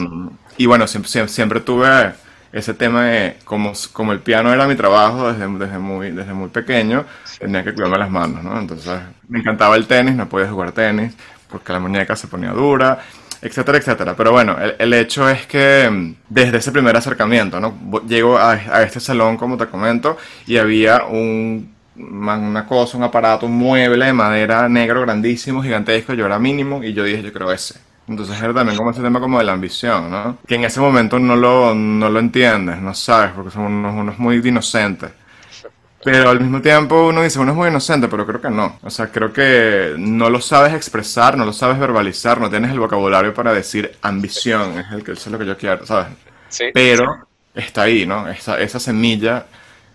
y 0.58 0.66
bueno, 0.66 0.88
siempre, 0.88 1.28
siempre, 1.28 1.60
tuve 1.60 2.14
ese 2.52 2.74
tema 2.74 3.06
de, 3.06 3.38
como, 3.44 3.74
como 3.92 4.14
el 4.14 4.22
piano 4.22 4.52
era 4.52 4.68
mi 4.68 4.76
trabajo 4.76 5.32
desde, 5.32 5.48
desde, 5.60 5.78
muy, 5.78 6.12
desde 6.12 6.34
muy 6.34 6.50
pequeño, 6.50 7.06
tenía 7.38 7.64
que 7.64 7.74
cuidarme 7.74 8.00
las 8.00 8.10
manos, 8.10 8.44
¿no? 8.44 8.58
Entonces, 8.60 9.02
me 9.28 9.40
encantaba 9.40 9.76
el 9.76 9.86
tenis, 9.86 10.16
no 10.16 10.28
podía 10.28 10.50
jugar 10.50 10.72
tenis 10.72 11.14
porque 11.50 11.74
la 11.74 11.80
muñeca 11.80 12.16
se 12.16 12.28
ponía 12.28 12.52
dura 12.52 13.00
etcétera, 13.46 13.78
etcétera. 13.78 14.16
Pero 14.16 14.32
bueno, 14.32 14.58
el, 14.78 14.94
hecho 14.94 15.30
es 15.30 15.46
que 15.46 15.88
mm, 15.90 16.16
desde 16.30 16.58
ese 16.58 16.72
primer 16.72 16.96
acercamiento, 16.98 17.60
¿no? 17.60 18.02
Llego 18.08 18.38
a, 18.38 18.84
este 18.84 19.00
salón, 19.00 19.38
como 19.38 19.58
te 19.58 19.68
comento, 19.68 20.18
y 20.48 20.58
había 20.58 21.06
un 21.06 21.74
una 21.98 22.66
cosa, 22.68 22.98
un 22.98 23.04
aparato, 23.04 23.46
un 23.46 23.58
mueble 23.58 24.08
de 24.08 24.12
madera 24.12 24.68
negro 24.68 25.00
grandísimo, 25.02 25.64
gigantesco, 25.64 26.14
yo 26.14 26.26
era 26.26 26.38
mínimo 26.38 26.84
y 26.84 26.92
yo 26.92 27.06
dije, 27.06 27.24
yo 27.24 27.32
creo 27.32 27.54
ese. 27.54 27.80
Entonces 28.06 28.38
era 28.42 28.54
también 28.54 28.78
como 28.78 28.92
ese 28.92 29.02
tema 29.02 29.22
como 29.22 29.38
de 29.38 29.46
la 29.46 29.54
ambición, 29.54 30.12
¿no? 30.12 30.38
Que 30.46 30.56
en 30.56 30.66
ese 30.66 30.82
momento 30.82 31.20
no 31.20 31.38
lo, 31.38 31.74
no 31.74 32.10
lo 32.10 32.20
entiendes, 32.20 32.82
no 32.82 32.94
sabes, 32.94 33.32
porque 33.32 33.52
son 33.52 33.64
unos, 33.64 33.96
unos 33.96 34.20
muy 34.20 34.36
inocentes. 34.46 35.12
Pero 36.06 36.30
al 36.30 36.40
mismo 36.40 36.62
tiempo 36.62 37.08
uno 37.08 37.24
dice, 37.24 37.40
uno 37.40 37.52
es 37.52 37.58
muy 37.58 37.68
inocente, 37.68 38.08
pero 38.08 38.28
creo 38.28 38.40
que 38.40 38.52
no. 38.52 38.78
O 38.84 38.92
sea, 38.92 39.08
creo 39.08 39.34
que 39.34 39.96
no 39.98 40.30
lo 40.30 40.40
sabes 40.40 40.76
expresar, 40.76 41.36
no 41.36 41.46
lo 41.46 41.52
sabes 41.52 41.80
verbalizar, 41.80 42.40
no 42.40 42.48
tienes 42.48 42.72
el 42.72 42.80
vocabulario 42.80 43.34
para 43.34 43.52
decir 43.52 43.98
ambición, 44.04 44.78
es, 44.78 44.86
el 44.92 45.04
que, 45.04 45.14
es 45.14 45.26
lo 45.26 45.40
que 45.40 45.48
yo 45.48 45.58
quiero, 45.58 45.84
¿sabes? 45.84 46.10
Sí. 46.48 46.66
Pero 46.72 47.28
está 47.56 47.84
ahí, 47.84 48.06
¿no? 48.06 48.30
Esa, 48.30 48.60
esa 48.60 48.80
semilla 48.80 49.48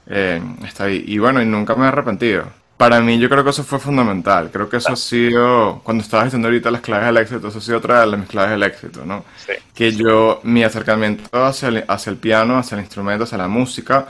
eh, 0.08 0.42
está 0.66 0.84
ahí. 0.84 1.04
Y 1.06 1.18
bueno, 1.18 1.40
y 1.40 1.46
nunca 1.46 1.76
me 1.76 1.84
he 1.84 1.88
arrepentido. 1.88 2.44
Para 2.76 3.00
mí 3.00 3.18
yo 3.20 3.28
creo 3.28 3.44
que 3.44 3.50
eso 3.50 3.62
fue 3.62 3.78
fundamental. 3.78 4.50
Creo 4.50 4.68
que 4.68 4.78
eso 4.78 4.92
ha 4.92 4.96
sido, 4.96 5.80
cuando 5.84 6.02
estabas 6.02 6.26
diciendo 6.26 6.48
ahorita 6.48 6.72
las 6.72 6.80
claves 6.80 7.06
del 7.06 7.18
éxito, 7.18 7.48
eso 7.48 7.58
ha 7.58 7.60
sido 7.60 7.78
otra 7.78 8.04
de 8.04 8.16
mis 8.16 8.28
claves 8.28 8.50
del 8.50 8.62
éxito, 8.64 9.06
¿no? 9.06 9.24
Sí. 9.36 9.52
Que 9.72 9.92
yo, 9.92 10.40
mi 10.42 10.64
acercamiento 10.64 11.44
hacia 11.44 11.68
el, 11.68 11.84
hacia 11.86 12.10
el 12.10 12.16
piano, 12.16 12.58
hacia 12.58 12.76
el 12.76 12.80
instrumento, 12.80 13.24
hacia 13.24 13.38
la 13.38 13.46
música, 13.46 14.08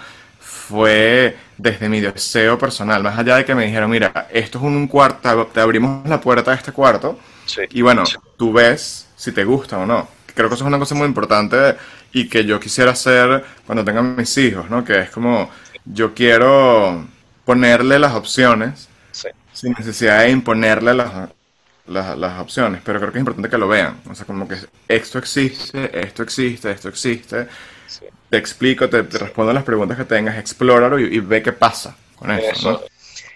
fue 0.70 1.36
desde 1.58 1.88
mi 1.88 2.00
deseo 2.00 2.56
personal, 2.56 3.02
más 3.02 3.18
allá 3.18 3.36
de 3.36 3.44
que 3.44 3.56
me 3.56 3.66
dijeron, 3.66 3.90
mira, 3.90 4.28
esto 4.30 4.58
es 4.58 4.64
un 4.64 4.86
cuarto, 4.86 5.48
te 5.52 5.60
abrimos 5.60 6.08
la 6.08 6.20
puerta 6.20 6.52
de 6.52 6.56
este 6.58 6.70
cuarto 6.70 7.18
y 7.70 7.82
bueno, 7.82 8.04
tú 8.36 8.52
ves 8.52 9.08
si 9.16 9.32
te 9.32 9.44
gusta 9.44 9.78
o 9.78 9.86
no. 9.86 10.08
Creo 10.32 10.48
que 10.48 10.54
eso 10.54 10.64
es 10.64 10.68
una 10.68 10.78
cosa 10.78 10.94
muy 10.94 11.08
importante 11.08 11.76
y 12.12 12.28
que 12.28 12.44
yo 12.44 12.60
quisiera 12.60 12.92
hacer 12.92 13.44
cuando 13.66 13.84
tenga 13.84 14.00
mis 14.00 14.38
hijos, 14.38 14.70
¿no? 14.70 14.84
Que 14.84 15.00
es 15.00 15.10
como, 15.10 15.50
yo 15.84 16.14
quiero 16.14 17.04
ponerle 17.44 17.98
las 17.98 18.14
opciones 18.14 18.88
sin 19.52 19.72
necesidad 19.72 20.20
de 20.20 20.30
imponerle 20.30 20.94
las, 20.94 21.30
las, 21.88 22.40
opciones, 22.40 22.80
pero 22.84 23.00
creo 23.00 23.10
que 23.10 23.18
es 23.18 23.22
importante 23.22 23.50
que 23.50 23.58
lo 23.58 23.66
vean. 23.66 24.00
O 24.08 24.14
sea, 24.14 24.24
como 24.24 24.46
que 24.46 24.56
esto 24.86 25.18
existe, 25.18 26.00
esto 26.00 26.22
existe, 26.22 26.70
esto 26.70 26.88
existe. 26.88 27.48
Te 28.30 28.36
explico, 28.36 28.88
te, 28.88 29.02
respondo 29.02 29.52
las 29.52 29.64
preguntas 29.64 29.98
que 29.98 30.04
tengas, 30.04 30.38
explóralo 30.38 31.00
y, 31.00 31.18
ve 31.18 31.42
qué 31.42 31.52
pasa 31.52 31.96
con 32.14 32.30
eso. 32.30 32.84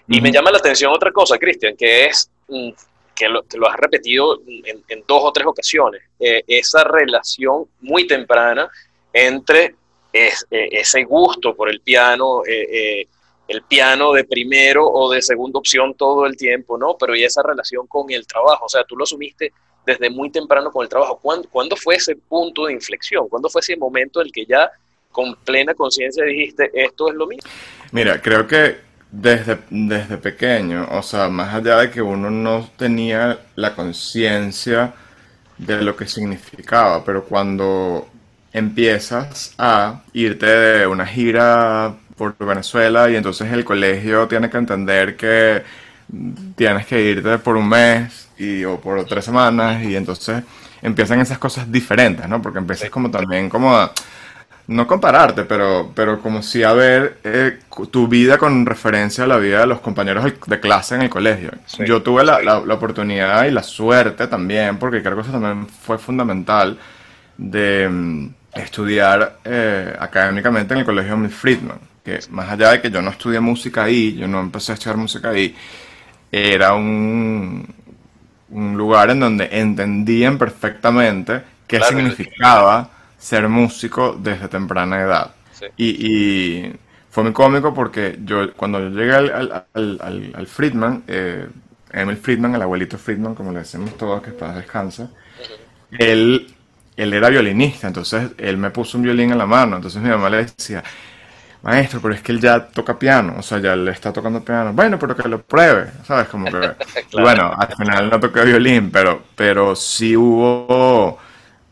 Y 0.07 0.21
me 0.21 0.31
llama 0.31 0.51
la 0.51 0.59
atención 0.59 0.93
otra 0.93 1.11
cosa, 1.11 1.37
Cristian, 1.37 1.75
que 1.75 2.05
es 2.05 2.29
mm, 2.47 2.69
que 3.13 3.27
lo, 3.27 3.43
te 3.43 3.57
lo 3.57 3.69
has 3.69 3.75
repetido 3.75 4.39
en, 4.47 5.03
dos 5.05 5.21
o 5.21 5.33
tres 5.33 5.47
ocasiones, 5.47 6.01
eh, 6.17 6.43
esa 6.47 6.85
relación 6.85 7.65
muy 7.81 8.07
temprana 8.07 8.69
entre 9.11 9.75
eh, 10.13 10.31
ese 10.49 11.03
gusto 11.03 11.53
por 11.53 11.69
el 11.69 11.81
piano, 11.81 12.43
eh, 12.47 13.05
el 13.49 13.63
piano 13.63 14.13
de 14.13 14.23
primero 14.23 14.85
o 14.87 15.11
de 15.11 15.21
segunda 15.21 15.59
opción 15.59 15.93
todo 15.95 16.25
el 16.25 16.37
tiempo, 16.37 16.77
¿no? 16.77 16.95
Pero 16.97 17.15
y 17.15 17.23
esa 17.25 17.43
relación 17.43 17.85
con 17.87 18.09
el 18.11 18.25
trabajo, 18.25 18.65
o 18.65 18.69
sea, 18.69 18.85
tú 18.85 18.95
lo 18.95 19.03
asumiste 19.03 19.51
desde 19.85 20.09
muy 20.09 20.31
temprano 20.31 20.71
con 20.71 20.83
el 20.83 20.89
trabajo. 20.89 21.19
¿Cuándo, 21.21 21.47
¿Cuándo, 21.49 21.75
fue 21.75 21.95
ese 21.95 22.15
punto 22.15 22.65
de 22.65 22.73
inflexión? 22.73 23.27
¿Cuándo 23.27 23.49
fue 23.49 23.59
ese 23.59 23.77
momento 23.77 24.21
en 24.21 24.27
el 24.27 24.33
que 24.33 24.45
ya 24.45 24.71
con 25.15 25.33
plena 25.45 25.73
conciencia 25.73 26.25
dijiste, 26.25 26.69
esto 26.73 27.09
es 27.09 27.15
lo 27.15 27.25
mío? 27.25 27.39
Mira, 27.93 28.21
creo 28.21 28.45
que 28.45 28.75
desde, 29.09 29.59
desde 29.69 30.17
pequeño, 30.17 30.89
o 30.91 31.01
sea, 31.01 31.29
más 31.29 31.53
allá 31.53 31.77
de 31.77 31.89
que 31.89 32.01
uno 32.01 32.29
no 32.29 32.69
tenía 32.75 33.39
la 33.55 33.73
conciencia 33.73 34.93
de 35.57 35.81
lo 35.81 35.95
que 35.95 36.05
significaba, 36.05 37.05
pero 37.05 37.23
cuando 37.23 38.09
empiezas 38.51 39.55
a 39.57 40.01
irte 40.11 40.45
de 40.45 40.87
una 40.87 41.05
gira 41.05 41.95
por 42.17 42.35
Venezuela 42.37 43.09
y 43.09 43.15
entonces 43.15 43.49
el 43.53 43.63
colegio 43.63 44.27
tiene 44.27 44.49
que 44.49 44.57
entender 44.57 45.15
que 45.15 45.63
tienes 46.55 46.85
que 46.85 47.01
irte 47.01 47.37
por 47.37 47.55
un 47.55 47.69
mes 47.69 48.27
y, 48.37 48.65
o 48.65 48.81
por 48.81 49.05
tres 49.05 49.23
semanas 49.23 49.81
y 49.81 49.95
entonces 49.95 50.43
empiezan 50.81 51.21
esas 51.21 51.37
cosas 51.37 51.71
diferentes, 51.71 52.27
¿no? 52.27 52.41
Porque 52.41 52.59
empiezas 52.59 52.89
como 52.89 53.09
también 53.09 53.49
como 53.49 53.73
a, 53.75 53.93
no 54.67 54.87
compararte, 54.87 55.43
pero, 55.43 55.91
pero 55.93 56.19
como 56.19 56.41
si 56.41 56.63
a 56.63 56.73
ver 56.73 57.19
eh, 57.23 57.59
tu 57.91 58.07
vida 58.07 58.37
con 58.37 58.65
referencia 58.65 59.23
a 59.23 59.27
la 59.27 59.37
vida 59.37 59.59
de 59.59 59.67
los 59.67 59.79
compañeros 59.79 60.25
de 60.47 60.59
clase 60.59 60.95
en 60.95 61.03
el 61.03 61.09
colegio. 61.09 61.51
Yo 61.85 62.01
tuve 62.01 62.23
la, 62.23 62.41
la, 62.41 62.73
oportunidad 62.73 63.45
y 63.45 63.51
la 63.51 63.61
suerte 63.61 64.27
también, 64.27 64.77
porque 64.77 65.03
creo 65.03 65.15
que 65.15 65.21
eso 65.21 65.31
también 65.31 65.67
fue 65.67 65.97
fundamental, 65.99 66.79
de 67.37 67.87
mm, 67.89 68.29
estudiar 68.55 69.37
eh, 69.43 69.95
académicamente 69.99 70.73
en 70.73 70.79
el 70.79 70.85
colegio 70.85 71.15
Mill 71.15 71.31
Friedman, 71.31 71.79
que 72.03 72.19
más 72.31 72.49
allá 72.49 72.71
de 72.71 72.81
que 72.81 72.89
yo 72.89 73.01
no 73.01 73.11
estudié 73.11 73.39
música 73.39 73.83
ahí, 73.83 74.15
yo 74.15 74.27
no 74.27 74.39
empecé 74.39 74.71
a 74.71 74.75
estudiar 74.75 74.97
música 74.97 75.29
ahí, 75.29 75.55
era 76.31 76.73
un, 76.73 77.67
un 78.49 78.77
lugar 78.77 79.11
en 79.11 79.19
donde 79.19 79.47
entendían 79.51 80.39
perfectamente 80.39 81.43
qué 81.67 81.79
significaba 81.81 82.94
ser 83.25 83.49
músico 83.49 84.15
desde 84.19 84.47
temprana 84.47 85.01
edad. 85.01 85.31
Y, 85.77 86.71
fue 87.09 87.23
muy 87.23 87.31
cómico 87.33 87.73
porque 87.73 88.19
yo 88.23 88.53
cuando 88.53 88.77
yo 88.77 88.89
llegué 88.89 89.15
al, 89.15 89.65
al, 89.73 90.31
al, 90.35 90.47
Friedman, 90.47 91.03
eh, 91.07 91.47
Emil 91.93 92.17
Friedman, 92.17 92.55
el 92.55 92.61
abuelito 92.61 92.97
Friedman, 92.97 93.33
como 93.33 93.53
le 93.53 93.59
decimos 93.59 93.97
todos, 93.97 94.21
que 94.21 94.31
está 94.31 94.53
descansa, 94.53 95.09
él, 95.97 96.53
él 96.97 97.13
era 97.13 97.29
violinista, 97.29 97.87
entonces 97.87 98.31
él 98.37 98.57
me 98.57 98.69
puso 98.69 98.97
un 98.97 99.05
violín 99.05 99.31
en 99.31 99.37
la 99.37 99.45
mano, 99.45 99.77
entonces 99.77 100.01
mi 100.01 100.09
mamá 100.09 100.29
le 100.29 100.43
decía, 100.43 100.83
maestro, 101.63 102.01
pero 102.01 102.13
es 102.13 102.21
que 102.21 102.33
él 102.33 102.41
ya 102.41 102.67
toca 102.67 102.99
piano, 102.99 103.35
o 103.39 103.41
sea, 103.41 103.59
ya 103.59 103.77
le 103.77 103.91
está 103.91 104.11
tocando 104.11 104.43
piano. 104.43 104.73
Bueno, 104.73 104.99
pero 104.99 105.15
que 105.15 105.29
lo 105.29 105.41
pruebe, 105.41 105.89
¿sabes? 106.05 106.27
Como 106.27 106.45
que... 106.45 106.73
Bueno, 107.13 107.53
al 107.57 107.73
final 107.75 108.09
no 108.09 108.19
toqué 108.19 108.43
violín, 108.43 108.91
pero, 108.91 109.23
pero 109.35 109.73
sí 109.73 110.17
hubo 110.17 111.17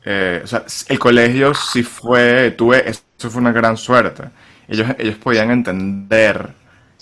eh, 0.06 0.42
o 0.44 0.48
sea, 0.48 0.66
el 0.90 1.00
colegio 1.00 1.54
sí 1.54 1.84
fue, 1.84 2.52
tuve, 2.52 2.90
eso 2.90 3.02
fue 3.18 3.42
una 3.42 3.52
gran 3.52 3.78
suerte. 3.78 4.24
Ellos, 4.68 4.88
ellos 4.98 5.16
podían 5.16 5.52
entender 5.52 6.54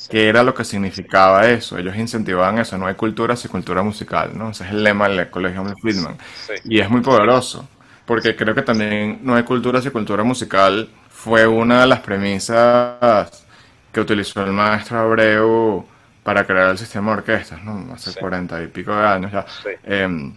qué 0.10 0.30
era 0.30 0.44
lo 0.44 0.54
que 0.54 0.64
significaba 0.64 1.48
eso. 1.48 1.78
Ellos 1.78 1.96
incentivaban 1.96 2.60
eso. 2.60 2.78
No 2.78 2.88
hay 2.88 2.96
cultura 2.96 3.36
sin 3.36 3.52
cultura 3.52 3.84
musical, 3.84 4.32
¿no? 4.36 4.52
Ese 4.52 4.66
es 4.66 4.72
el 4.72 4.84
lema 4.84 5.10
del 5.10 5.30
colegio 5.30 5.64
de 5.64 5.76
Friedman. 5.76 6.18
Y 6.66 6.80
es 6.80 6.90
muy 6.90 7.02
poderoso, 7.02 7.68
porque 8.06 8.36
creo 8.36 8.56
que 8.56 8.62
también 8.62 9.20
no 9.24 9.36
hay 9.36 9.44
cultura 9.44 9.82
sin 9.82 9.92
cultura 9.92 10.24
musical 10.24 10.90
fue 11.22 11.46
una 11.46 11.82
de 11.82 11.88
las 11.88 12.00
premisas 12.00 13.46
que 13.92 14.00
utilizó 14.00 14.44
el 14.44 14.52
maestro 14.52 14.98
Abreu 14.98 15.86
para 16.24 16.46
crear 16.46 16.70
el 16.70 16.78
sistema 16.80 17.12
de 17.12 17.18
orquestas, 17.18 17.64
¿no? 17.64 17.94
Hace 17.94 18.20
cuarenta 18.20 18.62
y 18.64 18.68
pico 18.68 18.96
de 18.96 19.06
años 19.06 19.32
ya. 19.32 19.46
Em, 19.84 20.34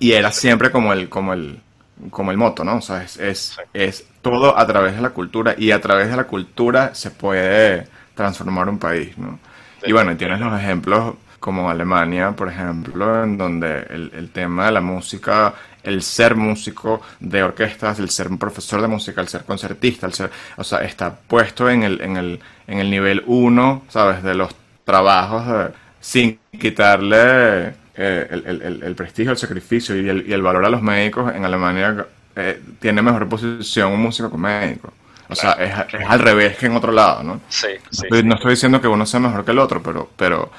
y 0.00 0.10
era 0.10 0.32
siempre 0.32 0.72
como 0.72 0.92
el, 0.92 1.08
como 1.08 1.34
el, 1.34 1.62
como 2.10 2.30
el 2.30 2.36
moto, 2.36 2.64
¿no? 2.64 2.76
O 2.76 2.80
sea, 2.80 3.02
es, 3.02 3.56
es, 3.72 4.06
todo 4.22 4.58
a 4.58 4.66
través 4.66 4.96
de 4.96 5.02
la 5.02 5.10
cultura 5.10 5.54
y 5.56 5.70
a 5.70 5.80
través 5.80 6.08
de 6.08 6.16
la 6.16 6.24
cultura 6.24 6.94
se 6.94 7.10
puede 7.10 7.86
transformar 8.14 8.68
un 8.68 8.78
país, 8.78 9.16
¿no? 9.18 9.38
Y 9.86 9.92
bueno, 9.92 10.16
tienes 10.16 10.40
los 10.40 10.58
ejemplos 10.58 11.14
como 11.38 11.68
Alemania, 11.68 12.32
por 12.32 12.48
ejemplo, 12.48 13.22
en 13.22 13.36
donde 13.36 13.80
el, 13.90 14.10
el, 14.14 14.30
tema 14.30 14.64
de 14.66 14.72
la 14.72 14.80
música, 14.80 15.52
el 15.82 16.00
ser 16.00 16.36
músico 16.36 17.02
de 17.20 17.42
orquestas, 17.42 17.98
el 17.98 18.08
ser 18.08 18.28
un 18.28 18.38
profesor 18.38 18.80
de 18.80 18.88
música, 18.88 19.20
el 19.20 19.28
ser 19.28 19.44
concertista, 19.44 20.06
el 20.06 20.14
ser, 20.14 20.30
o 20.56 20.64
sea, 20.64 20.78
está 20.78 21.14
puesto 21.14 21.68
en 21.68 21.82
el, 21.82 22.00
en 22.00 22.16
el, 22.16 22.40
en 22.66 22.78
el 22.78 22.90
nivel 22.90 23.22
uno, 23.26 23.82
¿sabes? 23.90 24.22
De 24.22 24.34
los 24.34 24.56
trabajos, 24.84 25.70
sin 26.00 26.38
quitarle 26.58 27.74
eh, 27.96 28.26
el, 28.30 28.94
prestigio, 28.96 29.30
el 29.30 29.38
sacrificio 29.38 29.96
y 29.96 30.08
el, 30.08 30.42
valor 30.42 30.64
a 30.64 30.68
los 30.68 30.82
médicos 30.82 31.32
en 31.32 31.44
Alemania 31.44 32.06
eh, 32.34 32.60
tiene 32.80 33.02
mejor 33.02 33.28
posición 33.28 33.92
un 33.92 34.00
músico 34.00 34.28
que 34.28 34.34
un 34.34 34.40
médico. 34.40 34.92
O 35.28 35.34
sea, 35.34 35.52
es, 35.52 35.72
al 36.06 36.18
revés 36.18 36.58
que 36.58 36.66
en 36.66 36.76
otro 36.76 36.92
lado, 36.92 37.22
¿no? 37.22 37.40
Sí, 37.48 37.68
no, 38.10 38.34
estoy, 38.34 38.50
diciendo 38.50 38.80
que 38.80 38.88
uno 38.88 39.06
sea 39.06 39.20
mejor 39.20 39.44
que 39.44 39.52
el 39.52 39.58
otro, 39.58 39.82
pero, 39.82 40.10
pero 40.16 40.50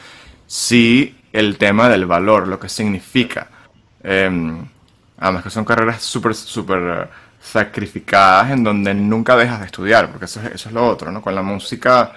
sí 0.48 1.16
el 1.34 1.58
tema 1.58 1.90
del 1.90 2.06
valor, 2.06 2.48
lo 2.48 2.60
que 2.60 2.70
significa. 2.70 3.48
Em, 4.02 4.66
además 5.18 5.44
que 5.44 5.50
son 5.50 5.66
carreras 5.66 6.02
súper, 6.02 6.34
súper 6.34 6.80
eh, 6.80 7.08
sacrificadas 7.42 8.52
en 8.52 8.64
donde 8.64 8.94
nunca 8.94 9.36
dejas 9.36 9.60
de 9.60 9.66
estudiar, 9.66 10.10
porque 10.10 10.26
eso, 10.26 10.40
eso 10.42 10.70
es 10.70 10.74
lo 10.74 10.88
otro, 10.88 11.12
¿no? 11.12 11.22
Con 11.22 11.36
la 11.36 11.42
música 11.42 12.14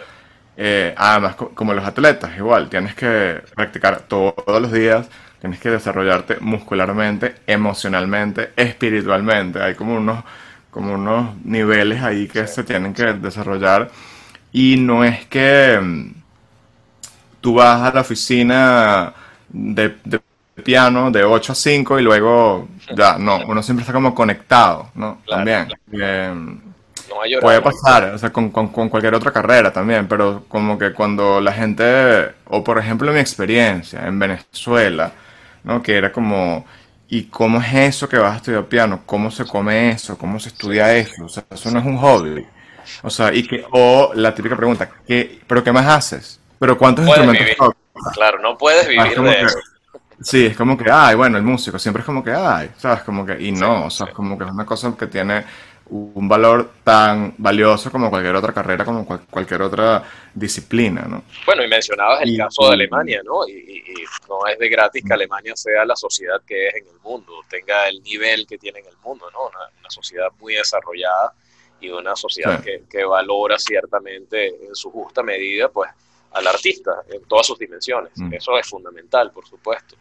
eh, 0.60 0.92
además, 0.96 1.36
como 1.36 1.72
los 1.72 1.84
atletas, 1.84 2.36
igual, 2.36 2.68
tienes 2.68 2.96
que 2.96 3.40
practicar 3.54 4.00
todos 4.00 4.60
los 4.60 4.72
días, 4.72 5.08
tienes 5.40 5.60
que 5.60 5.70
desarrollarte 5.70 6.38
muscularmente, 6.40 7.36
emocionalmente, 7.46 8.50
espiritualmente. 8.56 9.62
Hay 9.62 9.76
como 9.76 9.94
unos, 9.94 10.24
como 10.72 10.94
unos 10.94 11.36
niveles 11.44 12.02
ahí 12.02 12.26
que 12.26 12.44
se 12.48 12.64
tienen 12.64 12.92
que 12.92 13.04
desarrollar. 13.12 13.88
Y 14.52 14.76
no 14.78 15.04
es 15.04 15.26
que 15.26 15.78
mm, 15.80 16.10
tú 17.40 17.54
vas 17.54 17.80
a 17.82 17.94
la 17.94 18.00
oficina 18.00 19.12
de, 19.48 19.94
piano 20.64 21.12
de 21.12 21.22
8 21.22 21.52
a 21.52 21.54
5 21.54 22.00
y 22.00 22.02
luego 22.02 22.68
ya, 22.96 23.16
no, 23.16 23.38
uno 23.46 23.62
siempre 23.62 23.82
está 23.82 23.92
como 23.92 24.12
conectado, 24.12 24.90
¿no? 24.96 25.22
También. 25.24 25.68
No 27.08 27.22
hay 27.22 27.34
horario. 27.34 27.40
Puede 27.40 27.62
pasar, 27.62 28.04
o 28.14 28.18
sea, 28.18 28.30
con, 28.32 28.50
con- 28.50 28.68
con 28.68 28.88
cualquier 28.88 29.14
otra 29.14 29.32
carrera 29.32 29.72
también, 29.72 30.08
pero 30.08 30.44
como 30.48 30.76
que 30.76 30.92
cuando 30.92 31.40
la 31.40 31.52
gente, 31.52 32.32
o 32.46 32.64
por 32.64 32.78
ejemplo 32.78 33.12
mi 33.12 33.20
experiencia 33.20 34.06
en 34.08 34.18
Venezuela, 34.18 35.12
¿no? 35.62 35.80
Que 35.82 35.96
era 35.96 36.10
como, 36.12 36.64
¿y 37.08 37.24
cómo 37.26 37.60
es 37.60 37.72
eso 37.74 38.08
que 38.08 38.18
vas 38.18 38.34
a 38.34 38.36
estudiar 38.38 38.66
piano? 38.66 39.02
¿Cómo 39.06 39.30
se 39.30 39.46
come 39.46 39.90
eso? 39.90 40.18
¿Cómo 40.18 40.40
se 40.40 40.48
estudia 40.48 40.92
eso? 40.96 41.26
O 41.26 41.28
sea, 41.28 41.44
eso 41.50 41.70
no 41.70 41.78
es 41.78 41.86
un 41.86 41.96
hobby. 41.98 42.44
O 43.02 43.10
sea, 43.10 43.32
y 43.32 43.46
que, 43.46 43.64
o 43.72 44.10
la 44.14 44.34
típica 44.34 44.56
pregunta, 44.56 44.90
¿qué, 45.06 45.40
pero 45.46 45.62
qué 45.62 45.70
más 45.72 45.86
haces? 45.86 46.40
¿Pero 46.58 46.76
cuántos 46.76 47.04
Puedes 47.04 47.06
instrumentos 47.06 47.40
vivir. 47.40 47.56
tocas? 47.56 47.76
Claro, 48.10 48.38
no 48.40 48.56
puedes 48.58 48.88
es 48.96 49.10
vivir 49.10 49.20
de 49.22 49.36
que, 49.36 49.42
eso. 49.42 49.58
sí, 50.20 50.46
es 50.46 50.56
como 50.56 50.76
que, 50.76 50.90
ay, 50.90 51.14
bueno, 51.16 51.36
el 51.38 51.44
músico, 51.44 51.78
siempre 51.78 52.00
es 52.02 52.06
como 52.06 52.22
que, 52.24 52.32
ay, 52.32 52.70
¿sabes? 52.78 53.02
Como 53.02 53.24
que, 53.26 53.40
y 53.40 53.52
Sí, 53.52 53.64
no, 53.64 53.86
o 53.86 53.90
sea, 53.90 54.06
sí. 54.06 54.08
es 54.08 54.12
como 54.14 54.38
que 54.38 54.44
es 54.44 54.50
una 54.50 54.66
cosa 54.66 54.94
que 54.98 55.06
tiene 55.06 55.44
un 55.90 56.28
valor 56.28 56.72
tan 56.84 57.34
valioso 57.38 57.90
como 57.90 58.10
cualquier 58.10 58.36
otra 58.36 58.52
carrera, 58.52 58.84
como 58.84 59.06
cual- 59.06 59.26
cualquier 59.30 59.62
otra 59.62 60.02
disciplina, 60.34 61.02
¿no? 61.02 61.24
Bueno, 61.46 61.64
y 61.64 61.68
mencionabas 61.68 62.22
el 62.22 62.30
Y, 62.30 62.36
caso 62.36 62.66
de 62.68 62.74
Alemania, 62.74 63.22
¿no? 63.24 63.46
Y, 63.48 63.52
y- 63.52 63.88
no 64.28 64.46
es 64.46 64.58
de 64.58 64.68
gratis 64.68 65.02
que 65.06 65.14
Alemania 65.14 65.56
sea 65.56 65.84
la 65.86 65.96
sociedad 65.96 66.42
que 66.46 66.66
es 66.68 66.74
en 66.76 66.86
el 66.88 66.98
mundo, 67.00 67.32
tenga 67.48 67.88
el 67.88 68.02
nivel 68.02 68.46
que 68.46 68.58
tiene 68.58 68.80
en 68.80 68.86
el 68.86 68.96
mundo, 68.98 69.30
¿no? 69.32 69.46
Una, 69.46 69.58
una 69.80 69.90
sociedad 69.90 70.28
muy 70.38 70.54
desarrollada 70.54 71.32
y 71.80 71.88
una 71.88 72.14
sociedad 72.14 72.58
sí, 72.58 72.64
que, 72.64 72.82
que 72.90 73.04
valora 73.04 73.58
ciertamente 73.58 74.46
en 74.66 74.74
su 74.74 74.90
justa 74.90 75.22
medida, 75.22 75.70
pues, 75.70 75.90
al 76.32 76.46
artista 76.46 77.02
en 77.10 77.24
todas 77.24 77.46
sus 77.46 77.58
dimensiones. 77.58 78.12
mm, 78.16 78.34
Eso 78.34 78.58
es 78.58 78.66
fundamental, 78.68 79.30
por 79.32 79.46
supuesto. 79.46 79.96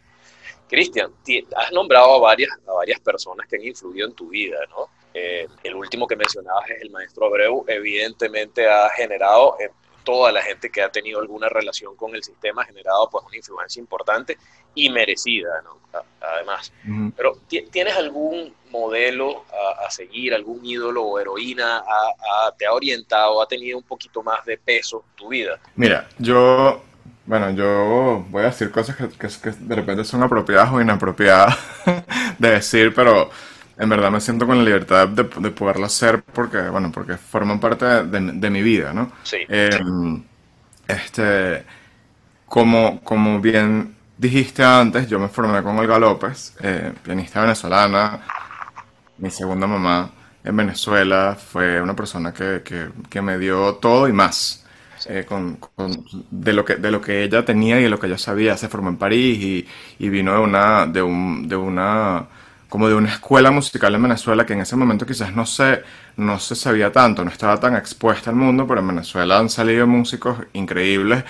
Cristian, 0.68 1.10
ti- 1.24 1.46
has 1.56 1.72
nombrado 1.72 2.14
a 2.16 2.18
varias, 2.18 2.50
a 2.68 2.72
varias 2.72 3.00
personas 3.00 3.46
que 3.48 3.56
han 3.56 3.64
influido 3.64 4.06
en 4.06 4.14
tu 4.14 4.28
vida, 4.28 4.58
¿no? 4.68 4.90
Eh, 5.14 5.46
el 5.64 5.74
último 5.74 6.06
que 6.06 6.16
mencionabas 6.16 6.68
es 6.70 6.82
el 6.82 6.90
maestro 6.90 7.26
Abreu, 7.26 7.64
evidentemente 7.66 8.68
ha 8.68 8.88
generado 8.90 9.56
en 9.58 9.70
toda 10.04 10.32
la 10.32 10.40
gente 10.42 10.70
que 10.70 10.80
ha 10.82 10.90
tenido 10.90 11.20
alguna 11.20 11.48
relación 11.48 11.94
con 11.96 12.14
el 12.14 12.22
sistema, 12.22 12.62
ha 12.62 12.64
generado 12.66 13.10
pues 13.10 13.24
una 13.26 13.36
influencia 13.36 13.80
importante 13.80 14.38
y 14.74 14.88
merecida, 14.90 15.60
¿no? 15.62 15.78
A- 15.98 16.04
Además. 16.34 16.72
ujú. 16.86 17.12
Pero 17.16 17.38
¿ti- 17.48 17.66
¿tienes 17.70 17.94
algún 17.96 18.54
modelo 18.70 19.44
a, 19.52 19.86
a 19.86 19.90
seguir, 19.90 20.34
algún 20.34 20.64
ídolo 20.64 21.02
o 21.04 21.18
heroína 21.18 21.78
a- 21.78 22.46
a- 22.46 22.54
te 22.56 22.64
ha 22.66 22.72
orientado, 22.72 23.40
ha 23.42 23.48
tenido 23.48 23.76
un 23.78 23.84
poquito 23.84 24.22
más 24.22 24.44
de 24.46 24.56
peso 24.58 25.04
tu 25.14 25.28
vida? 25.28 25.58
Mira, 25.76 26.08
yo, 26.18 26.80
bueno, 27.26 27.50
yo 27.50 28.24
voy 28.30 28.42
a 28.42 28.46
decir 28.46 28.70
cosas 28.70 28.96
que, 28.96 29.08
que- 29.08 29.28
que 29.42 29.50
de 29.50 29.74
repente 29.74 30.04
son 30.04 30.22
apropiadas 30.22 30.72
o 30.72 30.80
inapropiadas 30.80 31.56
de 32.38 32.50
decir, 32.50 32.94
pero 32.94 33.30
en 33.78 33.88
verdad 33.88 34.10
me 34.10 34.20
siento 34.20 34.46
con 34.46 34.58
la 34.58 34.64
libertad 34.64 35.08
de, 35.08 35.24
de 35.24 35.50
poderlo 35.50 35.86
hacer 35.86 36.22
porque, 36.24 36.60
bueno, 36.68 36.90
porque 36.92 37.16
forman 37.16 37.60
parte 37.60 37.84
de, 37.86 38.32
de 38.34 38.50
mi 38.50 38.62
vida, 38.62 38.92
¿no? 38.92 39.12
Sí, 39.22 39.38
Eh, 39.48 39.78
este, 40.86 41.64
como, 42.48 43.02
como 43.04 43.40
bien 43.40 43.96
dijiste 44.18 44.64
antes, 44.64 45.08
yo 45.08 45.18
me 45.18 45.28
formé 45.28 45.62
con 45.62 45.78
Olga 45.78 45.98
López, 45.98 46.56
eh, 46.62 46.92
pianista 47.04 47.40
venezolana, 47.42 48.20
mi 49.18 49.30
segunda 49.30 49.66
mamá 49.66 50.10
en 50.44 50.56
Venezuela, 50.56 51.36
fue 51.36 51.80
una 51.82 51.94
persona 51.96 52.32
que, 52.32 52.62
que- 52.64 52.90
que 53.10 53.22
me 53.22 53.38
dio 53.38 53.74
todo 53.76 54.08
y 54.08 54.12
más. 54.12 54.64
eh, 55.06 55.24
con, 55.28 55.56
con- 55.56 56.04
de 56.30 56.52
lo 56.52 56.64
que, 56.64 56.76
de 56.76 56.90
lo 56.90 57.00
que 57.00 57.24
ella 57.24 57.44
tenía 57.44 57.80
y 57.80 57.84
de 57.84 57.88
lo 57.88 57.98
que 58.00 58.08
ella 58.08 58.18
sabía. 58.18 58.56
Se 58.56 58.68
formó 58.68 58.88
en 58.90 58.98
París 58.98 59.38
y, 59.42 59.68
y 59.98 60.08
vino 60.10 60.32
de 60.34 60.40
una, 60.40 60.86
de 60.86 61.02
un, 61.02 61.48
de 61.48 61.56
una, 61.56 62.26
como 62.68 62.88
de 62.88 62.94
una 62.94 63.08
escuela 63.08 63.50
musical 63.50 63.94
en 63.94 64.02
Venezuela 64.02 64.44
que 64.44 64.52
en 64.52 64.60
ese 64.60 64.76
momento 64.76 65.06
quizás 65.06 65.34
no 65.34 65.46
se, 65.46 65.82
no 66.16 66.38
se 66.38 66.54
sabía 66.54 66.92
tanto, 66.92 67.24
no 67.24 67.30
estaba 67.30 67.58
tan 67.58 67.76
expuesta 67.76 68.30
al 68.30 68.36
mundo, 68.36 68.66
pero 68.66 68.80
en 68.80 68.88
Venezuela 68.88 69.38
han 69.38 69.48
salido 69.48 69.86
músicos 69.86 70.38
increíbles. 70.52 71.24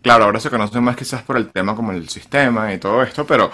Claro, 0.00 0.24
ahora 0.24 0.40
se 0.40 0.50
conoce 0.50 0.80
más 0.80 0.96
quizás 0.96 1.22
por 1.22 1.36
el 1.36 1.50
tema 1.50 1.76
como 1.76 1.92
el 1.92 2.08
sistema 2.08 2.72
y 2.72 2.78
todo 2.78 3.02
esto, 3.02 3.26
pero 3.26 3.50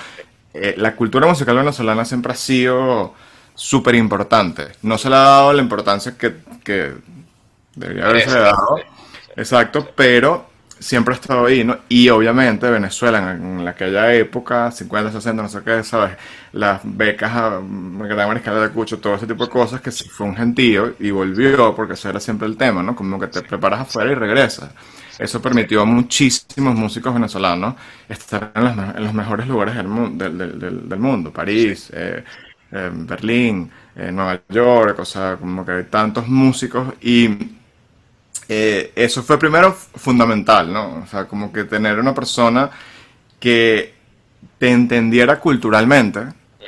eh, 0.54 0.74
la 0.78 0.94
cultura 0.94 1.26
musical 1.26 1.56
venezolana 1.56 2.04
siempre 2.04 2.32
ha 2.32 2.36
sido 2.36 3.14
súper 3.54 3.96
importante. 3.96 4.68
No 4.82 4.96
se 4.96 5.10
le 5.10 5.16
ha 5.16 5.20
dado 5.20 5.52
la 5.52 5.62
importancia 5.62 6.16
que, 6.16 6.36
que 6.64 6.94
debería 7.74 8.06
haberse 8.06 8.38
dado. 8.38 8.78
Exacto, 9.36 9.88
pero 9.94 10.48
siempre 10.80 11.14
ha 11.14 11.16
estado 11.18 11.46
ahí, 11.46 11.64
¿no? 11.64 11.78
Y 11.88 12.08
obviamente 12.08 12.70
Venezuela 12.70 13.32
en, 13.32 13.60
en 13.60 13.68
aquella 13.68 14.12
época, 14.14 14.70
50, 14.70 15.12
60, 15.12 15.42
no 15.42 15.48
sé 15.48 15.60
qué, 15.64 15.82
¿sabes? 15.84 16.16
Las 16.52 16.80
becas 16.84 17.32
a 17.34 17.60
Gran 17.60 18.28
Mariscal 18.28 18.60
de 18.62 18.70
Cucho, 18.70 18.98
todo 19.00 19.14
ese 19.16 19.26
tipo 19.26 19.44
de 19.44 19.50
cosas, 19.50 19.80
que 19.80 19.90
fue 19.92 20.26
un 20.26 20.36
gentío 20.36 20.94
y 20.98 21.10
volvió, 21.10 21.74
porque 21.74 21.94
eso 21.94 22.08
era 22.08 22.20
siempre 22.20 22.46
el 22.48 22.56
tema, 22.56 22.82
¿no? 22.82 22.94
Como 22.96 23.18
que 23.18 23.26
te 23.28 23.42
preparas 23.42 23.80
afuera 23.80 24.10
y 24.12 24.14
regresas. 24.14 24.70
Eso 25.18 25.42
permitió 25.42 25.82
a 25.82 25.84
muchísimos 25.84 26.74
músicos 26.76 27.12
venezolanos 27.12 27.74
estar 28.08 28.52
en 28.54 28.64
los, 28.64 28.76
me- 28.76 28.90
en 28.96 29.04
los 29.04 29.14
mejores 29.14 29.46
lugares 29.48 29.74
del, 29.76 29.88
mu- 29.88 30.16
del, 30.16 30.38
del- 30.38 30.58
del- 30.58 30.88
del 30.88 30.98
mundo, 30.98 31.32
París, 31.32 31.90
eh, 31.92 32.22
eh, 32.70 32.90
Berlín, 32.92 33.70
eh, 33.96 34.12
Nueva 34.12 34.40
York, 34.48 34.98
o 35.00 35.04
sea, 35.04 35.36
como 35.36 35.64
que 35.64 35.72
hay 35.72 35.84
tantos 35.84 36.28
músicos 36.28 36.94
y 37.00 37.28
eh, 38.48 38.92
eso 38.96 39.22
fue 39.22 39.38
primero 39.38 39.72
fundamental, 39.72 40.72
¿no? 40.72 41.02
O 41.02 41.06
sea, 41.06 41.26
como 41.26 41.52
que 41.52 41.64
tener 41.64 41.98
una 41.98 42.14
persona 42.14 42.70
que 43.38 43.94
te 44.58 44.70
entendiera 44.70 45.38
culturalmente, 45.38 46.20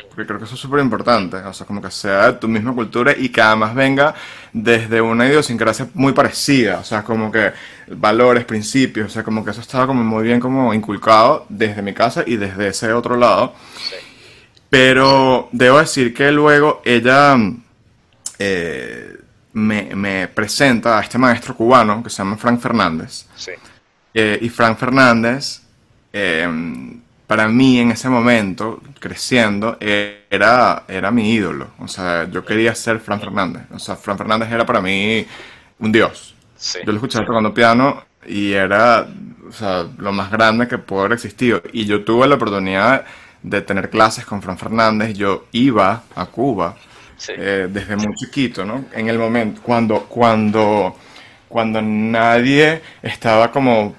porque 0.09 0.27
creo 0.27 0.39
que 0.39 0.45
eso 0.45 0.55
es 0.55 0.61
súper 0.61 0.81
importante, 0.81 1.37
o 1.37 1.53
sea, 1.53 1.67
como 1.67 1.81
que 1.81 1.91
sea 1.91 2.33
de 2.33 2.33
tu 2.35 2.49
misma 2.49 2.75
cultura 2.75 3.15
y 3.17 3.31
que 3.31 3.41
además 3.41 3.75
venga 3.75 4.15
desde 4.53 5.01
una 5.01 5.27
idiosincrasia 5.27 5.89
muy 5.95 6.13
parecida, 6.13 6.79
o 6.81 6.85
sea, 6.85 7.03
como 7.03 7.33
que 7.33 7.53
valores, 7.89 8.45
principios, 8.45 9.07
o 9.07 9.11
sea, 9.11 9.23
como 9.23 9.45
que 9.45 9.51
eso 9.51 9.61
estaba 9.61 9.87
como 9.87 10.05
muy 10.05 10.25
bien 10.25 10.39
como 10.39 10.75
inculcado 10.75 11.47
desde 11.49 11.83
mi 11.83 11.95
casa 11.95 12.25
y 12.27 12.37
desde 12.37 12.69
ese 12.69 12.93
otro 12.93 13.17
lado, 13.17 13.55
pero 14.69 15.49
debo 15.53 15.79
decir 15.79 16.15
que 16.15 16.31
luego 16.31 16.83
ella 16.85 17.37
eh, 18.39 19.00
me, 19.53 19.95
me 19.95 20.29
presenta 20.29 20.99
a 20.99 21.03
este 21.03 21.19
maestro 21.19 21.57
cubano 21.57 22.03
que 22.03 22.11
se 22.11 22.19
llama 22.19 22.37
Frank 22.37 22.61
Fernández. 22.61 23.27
sí, 23.35 23.53
Eh, 24.15 24.39
y 24.43 24.49
Frank 24.49 24.79
Fernández, 24.79 25.63
eh, 26.13 26.49
para 27.27 27.49
mí 27.49 27.79
en 27.79 27.93
ese 27.93 28.09
momento, 28.09 28.81
creciendo, 28.99 29.77
eh, 29.81 30.27
era, 30.31 30.85
era 30.89 31.11
mi 31.13 31.31
ídolo. 31.33 31.73
O 31.79 31.87
sea, 31.89 32.29
yo 32.31 32.45
quería 32.45 32.75
ser 32.75 32.99
Frank 33.01 33.21
Fernández. 33.21 33.63
O 33.73 33.79
sea, 33.79 33.97
Frank 33.97 34.19
Fernández 34.19 34.51
era 34.51 34.67
para 34.67 34.81
mí 34.81 35.27
un 35.79 35.93
dios. 35.93 36.35
sí, 36.57 36.81
Yo 36.83 36.93
lo 36.93 36.99
escuchaba 36.99 37.27
tocando 37.27 37.55
piano 37.55 38.05
y 38.27 38.53
era, 38.53 39.07
o 39.49 39.53
sea, 39.53 39.87
lo 39.99 40.13
más 40.13 40.31
grande 40.31 40.67
que 40.69 40.79
pudo 40.79 41.01
haber 41.01 41.13
existido. 41.13 41.63
Y 41.73 41.85
yo 41.87 42.05
tuve 42.05 42.27
la 42.27 42.35
oportunidad 42.37 43.05
de 43.43 43.63
tener 43.63 43.91
clases 43.91 44.27
con 44.27 44.43
Frank 44.43 44.59
Fernández. 44.59 45.15
Yo 45.17 45.47
iba 45.53 46.03
a 46.17 46.27
Cuba 46.27 46.77
sí, 47.21 47.33
eh, 47.37 47.69
desde 47.71 47.97
muy 47.97 48.15
chiquito, 48.15 48.65
¿no? 48.65 48.87
En 48.93 49.09
el 49.09 49.19
momento, 49.19 49.61
cuando, 49.63 50.05
cuando, 50.07 50.97
cuando 51.49 51.83
nadie 51.83 52.81
estaba 53.03 53.53
como 53.53 53.95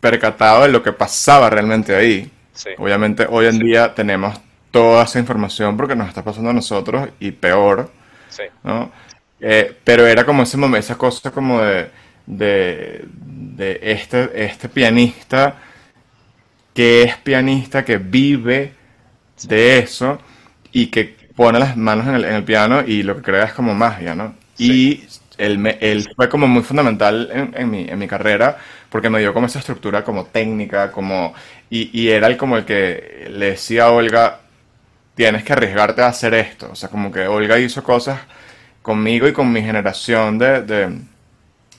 percatado 0.00 0.62
de 0.62 0.68
lo 0.68 0.82
que 0.82 0.92
pasaba 0.92 1.50
realmente 1.50 1.94
ahí. 1.94 2.30
sí, 2.52 2.70
Obviamente 2.78 3.26
hoy 3.28 3.46
en 3.46 3.58
día 3.58 3.94
tenemos 3.94 4.40
toda 4.70 5.04
esa 5.04 5.18
información 5.18 5.76
porque 5.76 5.96
nos 5.96 6.08
está 6.08 6.22
pasando 6.24 6.50
a 6.50 6.54
nosotros 6.54 7.08
y 7.18 7.32
peor. 7.32 7.90
Eh, 9.40 9.76
pero 9.84 10.06
era 10.06 10.24
como 10.24 10.42
ese 10.42 10.56
momento, 10.56 10.86
esa 10.86 10.98
cosa 10.98 11.30
como 11.30 11.60
de, 11.62 11.90
de, 12.26 13.04
de 13.12 13.80
este, 13.82 14.44
este 14.44 14.68
pianista 14.68 15.56
que 16.74 17.02
es 17.02 17.16
pianista, 17.18 17.84
que 17.84 17.98
vive 17.98 18.72
de 19.42 19.78
eso 19.78 20.18
y 20.72 20.86
que 20.86 21.19
pone 21.40 21.58
las 21.58 21.76
manos 21.76 22.06
en 22.06 22.14
el, 22.16 22.24
en 22.24 22.34
el 22.34 22.44
piano 22.44 22.82
y 22.86 23.02
lo 23.02 23.16
que 23.16 23.22
crea 23.22 23.44
es 23.44 23.52
como 23.54 23.74
magia, 23.74 24.14
¿no? 24.14 24.34
sí, 24.54 24.74
Y 24.74 25.04
él, 25.38 25.78
él 25.80 26.06
fue 26.14 26.28
como 26.28 26.46
muy 26.46 26.62
fundamental 26.62 27.30
en, 27.32 27.54
en 27.56 27.70
mi, 27.70 27.88
en 27.88 27.98
mi 27.98 28.06
carrera 28.08 28.58
porque 28.90 29.08
me 29.10 29.20
dio 29.20 29.32
como 29.32 29.46
esa 29.46 29.60
estructura 29.60 30.04
como 30.04 30.26
técnica, 30.26 30.90
como, 30.92 31.32
y, 31.70 31.90
y 31.98 32.10
era 32.10 32.26
el 32.26 32.36
como 32.36 32.56
el 32.56 32.64
que 32.64 33.28
le 33.30 33.50
decía 33.52 33.84
a 33.84 33.90
Olga, 33.92 34.40
tienes 35.14 35.44
que 35.44 35.52
arriesgarte 35.52 36.02
a 36.02 36.08
hacer 36.08 36.34
esto. 36.34 36.70
O 36.72 36.76
sea, 36.76 36.88
como 36.90 37.12
que 37.12 37.26
Olga 37.28 37.58
hizo 37.58 37.82
cosas 37.84 38.20
conmigo 38.82 39.28
y 39.28 39.32
con 39.34 39.52
mi 39.52 39.62
generación 39.62 40.38
de, 40.38 40.62
de, 40.62 41.00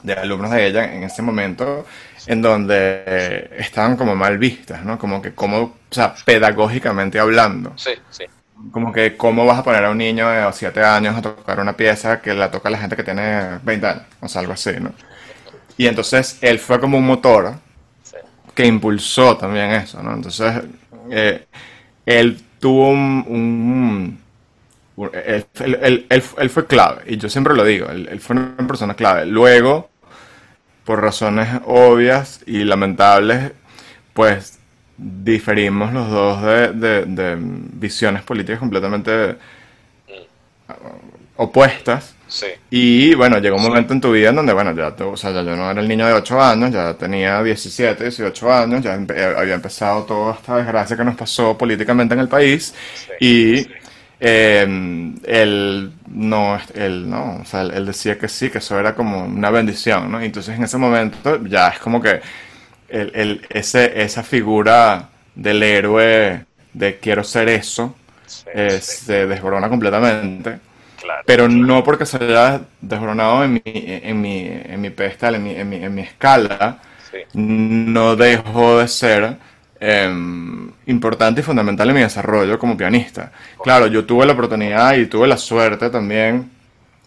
de 0.04 0.13
alumnos 0.13 0.52
de 0.52 0.67
ella 0.67 0.93
en 0.93 1.04
ese 1.04 1.21
momento, 1.21 1.86
en 2.26 2.41
donde 2.41 3.04
eh, 3.06 3.50
estaban 3.60 3.97
como 3.97 4.15
mal 4.15 4.38
vistas, 4.38 4.84
¿no? 4.86 4.97
Como 5.00 5.21
que, 5.21 5.34
como, 5.34 5.60
o 5.62 5.78
sea, 5.91 6.15
pedagógicamente 6.26 7.19
hablando. 7.19 7.76
sí, 7.76 7.91
sí, 8.10 8.26
Como 8.71 8.93
que, 8.93 9.17
¿cómo 9.17 9.45
vas 9.45 9.60
a 9.60 9.63
poner 9.63 9.84
a 9.86 9.89
un 9.91 9.97
niño 9.97 10.30
de 10.30 10.52
7 10.54 10.84
años 10.84 11.15
a 11.17 11.21
tocar 11.21 11.60
una 11.60 11.76
pieza 11.76 12.21
que 12.21 12.34
la 12.34 12.52
toca 12.52 12.69
la 12.69 12.78
gente 12.78 12.95
que 12.95 13.04
tiene 13.04 13.60
20 13.63 13.88
años? 13.88 14.04
O 14.21 14.28
sea, 14.28 14.41
algo 14.41 14.54
así, 14.54 14.71
¿no? 14.80 14.93
Y 15.78 15.88
entonces 15.88 16.38
él 16.41 16.60
fue 16.60 16.80
como 16.80 16.97
un 16.97 17.08
motor 17.08 17.56
sí, 18.04 18.17
que 18.56 18.65
impulsó 18.67 19.38
también 19.38 19.71
eso, 19.71 20.04
¿no? 20.04 20.13
Entonces, 20.13 20.63
eh, 21.12 21.47
él 22.06 22.41
tuvo 22.60 22.89
un, 22.89 23.26
un- 23.28 24.19
él, 25.13 26.50
fue 26.50 26.67
clave, 26.67 27.04
y 27.08 27.17
yo 27.17 27.30
siempre 27.30 27.56
lo 27.56 27.63
digo, 27.63 27.89
él, 27.89 28.19
fue 28.19 28.36
una 28.36 28.67
persona 28.67 28.93
clave. 28.95 29.26
Luego, 29.26 29.89
por 30.86 31.02
razones 31.02 31.50
obvias 31.65 32.41
y 32.47 32.63
lamentables, 32.65 33.54
pues 34.13 34.60
diferimos 35.02 35.92
los 35.92 36.10
dos 36.10 36.42
de, 36.44 37.38
visiones 37.40 38.22
políticas 38.22 38.60
completamente 38.60 39.36
opuestas. 41.38 42.16
Y 42.70 43.14
bueno, 43.16 43.40
llegó 43.40 43.58
un 43.58 43.64
momento 43.64 43.94
en 43.94 44.00
tu 44.00 44.12
vida 44.12 44.30
en 44.30 44.36
donde, 44.36 44.54
bueno, 44.54 44.74
ya, 44.74 44.96
o 45.06 45.18
sea, 45.18 45.32
ya 45.32 45.42
yo 45.42 45.56
no 45.56 45.70
era 45.70 45.82
el 45.82 45.88
niño 45.88 46.08
de 46.08 46.14
8 46.14 46.42
años, 46.42 46.72
ya 46.72 46.94
tenía 46.94 47.44
17, 47.44 48.04
18 48.04 48.54
años, 48.54 48.82
ya 48.82 48.96
eh, 48.96 49.36
había 49.38 49.56
empezado 49.56 50.04
toda 50.04 50.36
esta 50.36 50.56
desgracia 50.56 50.96
que 50.96 51.04
nos 51.04 51.16
pasó 51.16 51.58
políticamente 51.58 52.14
en 52.14 52.22
el 52.22 52.30
país. 52.30 52.74
y 53.20 53.68
eh, 54.24 54.62
él 55.26 55.92
no, 56.08 56.60
él 56.76 57.10
no, 57.10 57.40
o 57.42 57.46
sea, 57.46 57.64
él, 57.64 57.86
decía 57.88 58.20
que 58.20 58.28
sí, 58.28 58.52
que 58.52 58.60
eso 58.60 58.80
era 58.80 58.94
como 58.94 59.26
una 59.26 59.50
bendición, 59.50 60.12
¿no? 60.12 60.22
Entonces 60.22 60.56
en 60.56 60.64
ese 60.64 60.78
momento 60.78 61.44
ya 61.48 61.70
es 61.70 61.80
como 61.80 62.00
que 62.00 62.22
el, 62.91 63.45
ese, 63.49 64.01
esa 64.01 64.23
figura 64.23 65.10
del 65.36 65.63
héroe 65.63 66.45
de 66.73 66.99
quiero 66.99 67.23
ser 67.23 67.49
eso 67.49 67.95
eh, 68.54 68.80
se 68.82 69.27
desborona 69.27 69.69
completamente. 69.69 70.60
Pero 71.25 71.49
no 71.49 71.84
porque 71.84 72.06
se 72.06 72.17
haya 72.17 72.62
desboronado 72.80 73.43
en 73.43 73.54
mi, 73.54 73.62
en 73.65 74.21
mi, 74.21 74.47
en 74.47 74.80
mi 74.80 74.89
pedestal, 74.91 75.36
en 75.36 75.43
mi, 75.43 75.51
en 75.51 75.69
mi, 75.69 75.75
en 75.77 75.93
mi 75.93 76.01
escala, 76.01 76.80
no 77.34 78.15
dejó 78.15 78.77
de 78.80 78.88
ser 78.88 79.38
Em, 79.84 80.71
importante 80.86 81.41
y 81.41 81.43
fundamental 81.43 81.89
en 81.89 81.95
mi 81.95 82.01
desarrollo 82.01 82.60
como 82.60 82.77
pianista. 82.77 83.32
Claro, 83.63 83.88
yo 83.88 84.06
tuve 84.06 84.27
la 84.27 84.34
oportunidad 84.34 84.93
y 84.93 85.08
tuve 85.08 85.27
la 85.27 85.38
suerte 85.38 85.89
también 85.89 86.51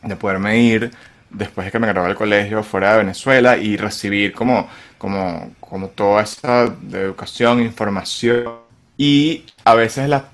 de 0.03 0.17
poderme 0.17 0.59
ir 0.59 0.91
después 1.35 1.67
de 1.67 1.73
que 1.73 1.79
me 1.79 1.87
gradué 1.87 2.09
del 2.09 2.17
colegio 2.17 2.63
fuera 2.63 2.93
de 2.93 2.99
Venezuela 2.99 3.57
y 3.57 3.77
recibir 3.77 4.33
como, 4.33 4.69
como, 4.99 5.53
como 5.61 5.89
toda 5.89 6.23
esa 6.23 6.65
educación, 6.93 7.61
información. 7.61 8.45
Y 8.97 9.45
a 9.65 9.75
veces 9.75 10.09
las, 10.09 10.25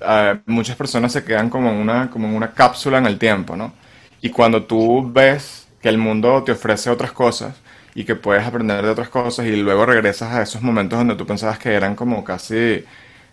muchas 0.45 0.75
personas 0.75 1.11
se 1.11 1.23
quedan 1.23 1.49
como 1.49 1.69
en, 1.69 1.77
una, 1.77 2.09
como 2.09 2.27
en 2.27 2.35
una 2.35 2.51
cápsula 2.53 2.99
en 2.99 3.07
el 3.07 3.17
tiempo, 3.17 3.55
¿no? 3.55 3.73
Y 4.21 4.29
cuando 4.29 4.63
tú 4.63 5.09
ves 5.11 5.67
que 5.81 5.89
el 5.89 5.97
mundo 5.97 6.43
te 6.43 6.51
ofrece 6.51 6.89
otras 6.91 7.11
cosas, 7.11 7.55
y 7.93 8.03
que 8.05 8.15
puedes 8.15 8.45
aprender 8.45 8.83
de 8.83 8.89
otras 8.89 9.09
cosas 9.09 9.45
y 9.47 9.55
luego 9.55 9.85
regresas 9.85 10.33
a 10.33 10.41
esos 10.41 10.61
momentos 10.61 10.99
donde 10.99 11.15
tú 11.15 11.25
pensabas 11.25 11.59
que 11.59 11.73
eran 11.73 11.95
como 11.95 12.23
casi 12.23 12.85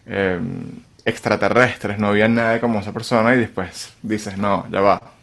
em, 0.06 0.82
extraterrestres, 1.04 1.98
no 1.98 2.08
había 2.08 2.28
nadie 2.28 2.60
como 2.60 2.80
esa 2.80 2.92
persona 2.92 3.34
y 3.34 3.38
después 3.38 3.92
dices, 4.02 4.36
no, 4.38 4.66
ya 4.70 4.80
va. 4.80 5.17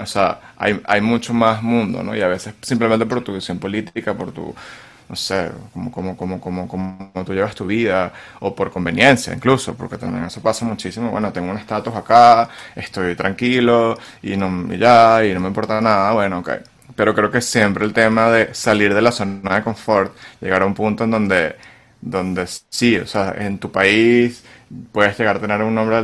O 0.00 0.06
sea, 0.06 0.40
hay, 0.56 0.80
hay 0.84 1.00
mucho 1.00 1.34
más 1.34 1.62
mundo, 1.62 2.02
¿no? 2.02 2.14
Y 2.16 2.22
a 2.22 2.28
veces 2.28 2.54
simplemente 2.62 3.06
por 3.06 3.22
tu 3.22 3.34
visión 3.34 3.58
política, 3.58 4.14
por 4.14 4.32
tu, 4.32 4.54
no 5.08 5.16
sé, 5.16 5.50
como, 5.72 5.90
como, 5.90 6.16
como, 6.16 6.40
como, 6.40 6.68
como 6.68 7.24
tú 7.24 7.32
llevas 7.34 7.54
tu 7.54 7.66
vida, 7.66 8.12
o 8.40 8.54
por 8.54 8.70
conveniencia 8.70 9.34
incluso, 9.34 9.74
porque 9.74 9.96
también 9.98 10.24
eso 10.24 10.40
pasa 10.42 10.64
muchísimo. 10.64 11.10
Bueno, 11.10 11.32
tengo 11.32 11.50
un 11.50 11.58
estatus 11.58 11.94
acá, 11.94 12.48
estoy 12.76 13.14
tranquilo, 13.16 13.96
y, 14.22 14.36
no, 14.36 14.72
y 14.72 14.78
ya, 14.78 15.24
y 15.24 15.32
no 15.34 15.40
me 15.40 15.48
importa 15.48 15.80
nada, 15.80 16.12
bueno, 16.12 16.38
ok 16.40 16.50
pero 16.96 17.14
creo 17.14 17.30
que 17.30 17.40
siempre 17.40 17.84
el 17.84 17.92
tema 17.92 18.28
de 18.30 18.54
salir 18.54 18.92
de 18.92 19.00
la 19.02 19.12
zona 19.12 19.56
de 19.56 19.62
confort, 19.62 20.12
llegar 20.40 20.62
a 20.62 20.66
un 20.66 20.74
punto 20.74 21.04
en 21.04 21.12
donde, 21.12 21.54
donde 22.00 22.46
sí, 22.68 22.96
o 22.96 23.06
sea, 23.06 23.34
en 23.38 23.58
tu 23.58 23.70
país 23.70 24.42
puedes 24.92 25.18
llegar 25.18 25.36
a 25.36 25.40
tener 25.40 25.62
un 25.62 25.74
nombre 25.74 26.00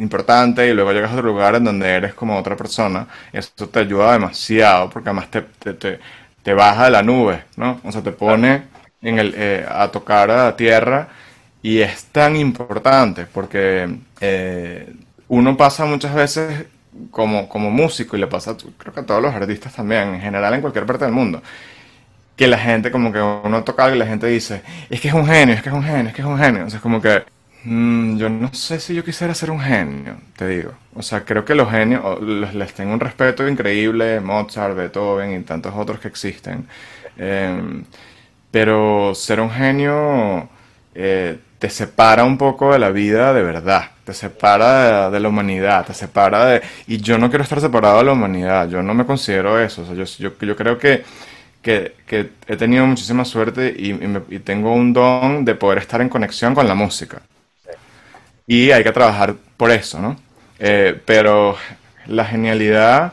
importante 0.00 0.68
y 0.68 0.74
luego 0.74 0.92
llegas 0.92 1.10
a 1.10 1.14
otro 1.14 1.26
lugar 1.26 1.56
en 1.56 1.64
donde 1.64 1.88
eres 1.88 2.14
como 2.14 2.38
otra 2.38 2.56
persona. 2.56 3.06
Eso 3.32 3.68
te 3.68 3.80
ayuda 3.80 4.12
demasiado 4.12 4.90
porque 4.90 5.08
además 5.08 5.30
te, 5.30 5.42
te, 5.42 5.98
te, 6.42 6.54
baja 6.54 6.84
de 6.84 6.90
la 6.90 7.02
nube, 7.02 7.44
¿no? 7.56 7.80
O 7.84 7.92
sea, 7.92 8.02
te 8.02 8.12
pone 8.12 8.62
en 9.02 9.18
el, 9.18 9.34
eh, 9.36 9.66
a 9.68 9.88
tocar 9.88 10.30
a 10.30 10.44
la 10.44 10.56
tierra 10.56 11.08
y 11.62 11.80
es 11.80 12.04
tan 12.06 12.36
importante 12.36 13.26
porque 13.26 13.98
eh, 14.20 14.94
uno 15.28 15.56
pasa 15.56 15.84
muchas 15.84 16.14
veces 16.14 16.66
como, 17.10 17.48
como 17.48 17.70
músico, 17.70 18.16
y 18.16 18.20
le 18.20 18.26
pasa 18.26 18.56
creo 18.78 18.94
que 18.94 19.00
a 19.00 19.06
todos 19.06 19.22
los 19.22 19.34
artistas 19.34 19.74
también, 19.74 20.14
en 20.14 20.20
general 20.20 20.54
en 20.54 20.60
cualquier 20.60 20.86
parte 20.86 21.04
del 21.04 21.12
mundo, 21.12 21.42
que 22.36 22.46
la 22.46 22.58
gente 22.58 22.90
como 22.90 23.12
que 23.12 23.20
uno 23.20 23.64
toca 23.64 23.84
algo 23.84 23.96
y 23.96 23.98
la 23.98 24.06
gente 24.06 24.26
dice, 24.26 24.62
es 24.90 25.00
que 25.00 25.08
es 25.08 25.14
un 25.14 25.26
genio, 25.26 25.54
es 25.54 25.62
que 25.62 25.70
es 25.70 25.74
un 25.74 25.82
genio, 25.82 26.08
es 26.08 26.14
que 26.14 26.22
es 26.22 26.28
un 26.28 26.38
genio. 26.38 26.66
O 26.66 26.70
sea, 26.70 26.76
es 26.78 26.82
como 26.82 27.00
que 27.00 27.24
mm, 27.66 28.18
yo 28.18 28.28
no 28.28 28.52
sé 28.54 28.80
si 28.80 28.94
yo 28.94 29.04
quisiera 29.04 29.34
ser 29.34 29.50
un 29.50 29.60
genio, 29.60 30.16
te 30.36 30.48
digo. 30.48 30.72
O 30.94 31.02
sea, 31.02 31.24
creo 31.24 31.44
que 31.44 31.54
los 31.54 31.70
genios, 31.70 32.20
les, 32.22 32.72
tengo 32.74 32.92
un 32.92 33.00
respeto 33.00 33.46
increíble, 33.46 34.20
Mozart, 34.20 34.76
Beethoven 34.76 35.40
y 35.40 35.42
tantos 35.44 35.74
otros 35.76 36.00
que 36.00 36.08
existen. 36.08 36.66
Em, 37.18 37.84
pero 38.50 39.14
ser 39.14 39.40
un 39.40 39.50
genio 39.50 40.48
eh, 40.94 41.38
te 41.58 41.70
separa 41.70 42.24
un 42.24 42.38
poco 42.38 42.72
de 42.72 42.78
la 42.78 42.90
vida 42.90 43.32
de 43.34 43.42
verdad, 43.42 43.90
te 44.04 44.12
separa 44.14 45.10
de, 45.10 45.20
la 45.20 45.28
humanidad, 45.28 45.86
te 45.86 45.94
separa 45.94 46.46
de... 46.46 46.62
Y 46.86 46.98
yo 46.98 47.18
no 47.18 47.28
quiero 47.28 47.44
estar 47.44 47.60
separado 47.60 47.98
de 47.98 48.04
la 48.04 48.12
humanidad, 48.12 48.68
yo 48.68 48.82
no 48.82 48.94
me 48.94 49.06
considero 49.06 49.58
eso, 49.60 49.82
o 49.82 49.86
sea, 49.86 49.94
yo, 49.94 50.04
yo, 50.04 50.56
creo 50.56 50.78
que, 50.78 51.04
que, 51.62 51.94
he 52.46 52.56
tenido 52.56 52.86
muchísima 52.86 53.24
suerte 53.24 53.74
y, 53.76 53.92
y, 54.34 54.38
tengo 54.40 54.72
un 54.72 54.92
don 54.92 55.44
de 55.44 55.54
poder 55.54 55.78
estar 55.78 56.00
en 56.00 56.08
conexión 56.08 56.54
con 56.54 56.68
la 56.68 56.74
música. 56.74 57.22
Y 58.46 58.70
hay 58.70 58.84
que 58.84 58.92
trabajar 58.92 59.34
por 59.56 59.70
eso, 59.70 60.00
¿no? 60.00 60.16
Eh, 60.58 61.00
pero 61.04 61.56
la 62.06 62.24
genialidad 62.24 63.12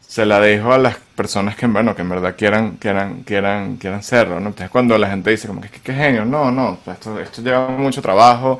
se 0.00 0.24
la 0.26 0.40
dejo 0.40 0.72
a 0.72 0.78
las 0.78 0.96
personas 0.96 1.56
que, 1.56 1.66
bueno, 1.66 1.94
que 1.94 2.02
en 2.02 2.08
verdad 2.08 2.34
quieran, 2.36 2.76
quieran, 2.76 3.22
quieran, 3.22 3.76
quieran 3.76 4.02
serlo, 4.02 4.40
¿no? 4.40 4.48
Entonces 4.48 4.70
cuando 4.70 4.96
la 4.98 5.08
gente 5.10 5.30
dice 5.30 5.48
como 5.48 5.60
que 5.60 5.68
qué 5.68 5.92
genio, 5.92 6.24
no, 6.24 6.50
no, 6.50 6.78
esto, 6.86 7.18
esto 7.20 7.42
lleva 7.42 7.68
mucho 7.68 8.00
trabajo, 8.02 8.58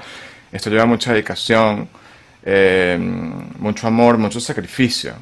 esto 0.53 0.71
lleva 0.71 0.87
mucha 0.87 1.13
dedicación, 1.13 1.89
eh, 2.45 2.99
mucho 3.59 3.87
amor, 3.87 4.19
mucho 4.19 4.41
sacrificio, 4.41 5.15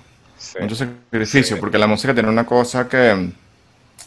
mucho 0.61 0.75
sacrificio, 0.75 1.59
porque 1.59 1.79
la 1.79 1.87
música 1.87 2.15
tiene 2.15 2.29
una 2.29 2.45
cosa 2.45 2.89
que 2.89 3.31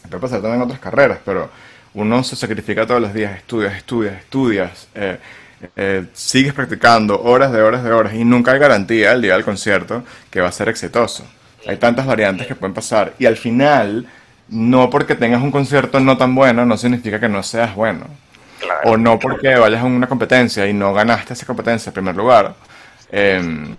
puede 0.08 0.20
pasar 0.20 0.40
también 0.40 0.56
en 0.56 0.62
otras 0.62 0.80
carreras, 0.80 1.18
pero 1.24 1.50
uno 1.94 2.24
se 2.24 2.36
sacrifica 2.36 2.86
todos 2.86 3.00
los 3.00 3.12
días, 3.12 3.36
estudias, 3.36 3.74
estudias, 3.76 4.14
estudias, 4.16 4.88
eh, 4.94 5.18
eh, 5.76 6.06
sigues 6.12 6.52
practicando 6.52 7.22
horas 7.22 7.52
de 7.52 7.62
horas 7.62 7.84
de 7.84 7.92
horas 7.92 8.14
y 8.14 8.24
nunca 8.24 8.52
hay 8.52 8.58
garantía 8.58 9.12
el 9.12 9.22
día 9.22 9.34
del 9.34 9.44
concierto 9.44 10.02
que 10.30 10.40
va 10.40 10.48
a 10.48 10.52
ser 10.52 10.68
exitoso. 10.68 11.24
Hay 11.66 11.76
tantas 11.76 12.06
variantes 12.06 12.46
que 12.46 12.54
pueden 12.54 12.74
pasar. 12.74 13.14
Y 13.18 13.26
al 13.26 13.36
final, 13.36 14.06
no 14.48 14.90
porque 14.90 15.14
tengas 15.14 15.42
un 15.42 15.50
concierto 15.50 16.00
no 16.00 16.16
tan 16.16 16.34
bueno, 16.34 16.66
no 16.66 16.76
significa 16.76 17.20
que 17.20 17.28
no 17.28 17.42
seas 17.42 17.74
bueno. 17.74 18.06
O 18.84 18.96
no 18.96 19.18
porque 19.18 19.54
vayas 19.54 19.82
a 19.82 19.84
una 19.84 20.06
competencia 20.06 20.66
y 20.66 20.72
no 20.72 20.92
ganaste 20.92 21.34
esa 21.34 21.46
competencia 21.46 21.90
en 21.90 21.94
primer 21.94 22.16
lugar, 22.16 22.54
em, 23.10 23.76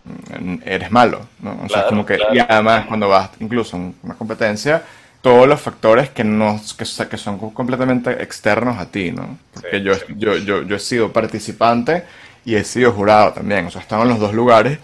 eres 0.65 0.91
malo. 0.91 1.27
¿no? 1.39 1.59
O 1.63 1.69
sea, 1.69 1.87
como 1.87 2.05
que, 2.05 2.17
y 2.33 2.39
además, 2.39 2.85
cuando 2.85 3.09
vas 3.09 3.29
incluso 3.39 3.77
a 3.77 3.79
una 4.03 4.15
competencia, 4.15 4.81
todos 5.23 5.47
los 5.47 5.61
factores 5.61 6.09
que, 6.09 6.25
no, 6.25 6.59
que, 6.77 6.85
que 7.07 7.17
son 7.17 7.37
completamente 7.51 8.21
externos 8.21 8.77
a 8.77 8.91
ti, 8.91 9.13
¿no? 9.13 9.37
Porque 9.53 9.81
yo, 9.81 9.93
yo, 10.17 10.35
yo, 10.35 10.63
yo, 10.63 10.75
he 10.75 10.79
sido 10.79 11.13
participante 11.13 12.03
y 12.43 12.55
he 12.55 12.63
sido 12.65 12.91
jurado 12.91 13.31
también, 13.31 13.65
o 13.65 13.71
sea, 13.71 13.79
he 13.79 13.83
estado 13.83 14.03
en 14.03 14.09
los 14.09 14.19
dos 14.19 14.33
lugares 14.33 14.79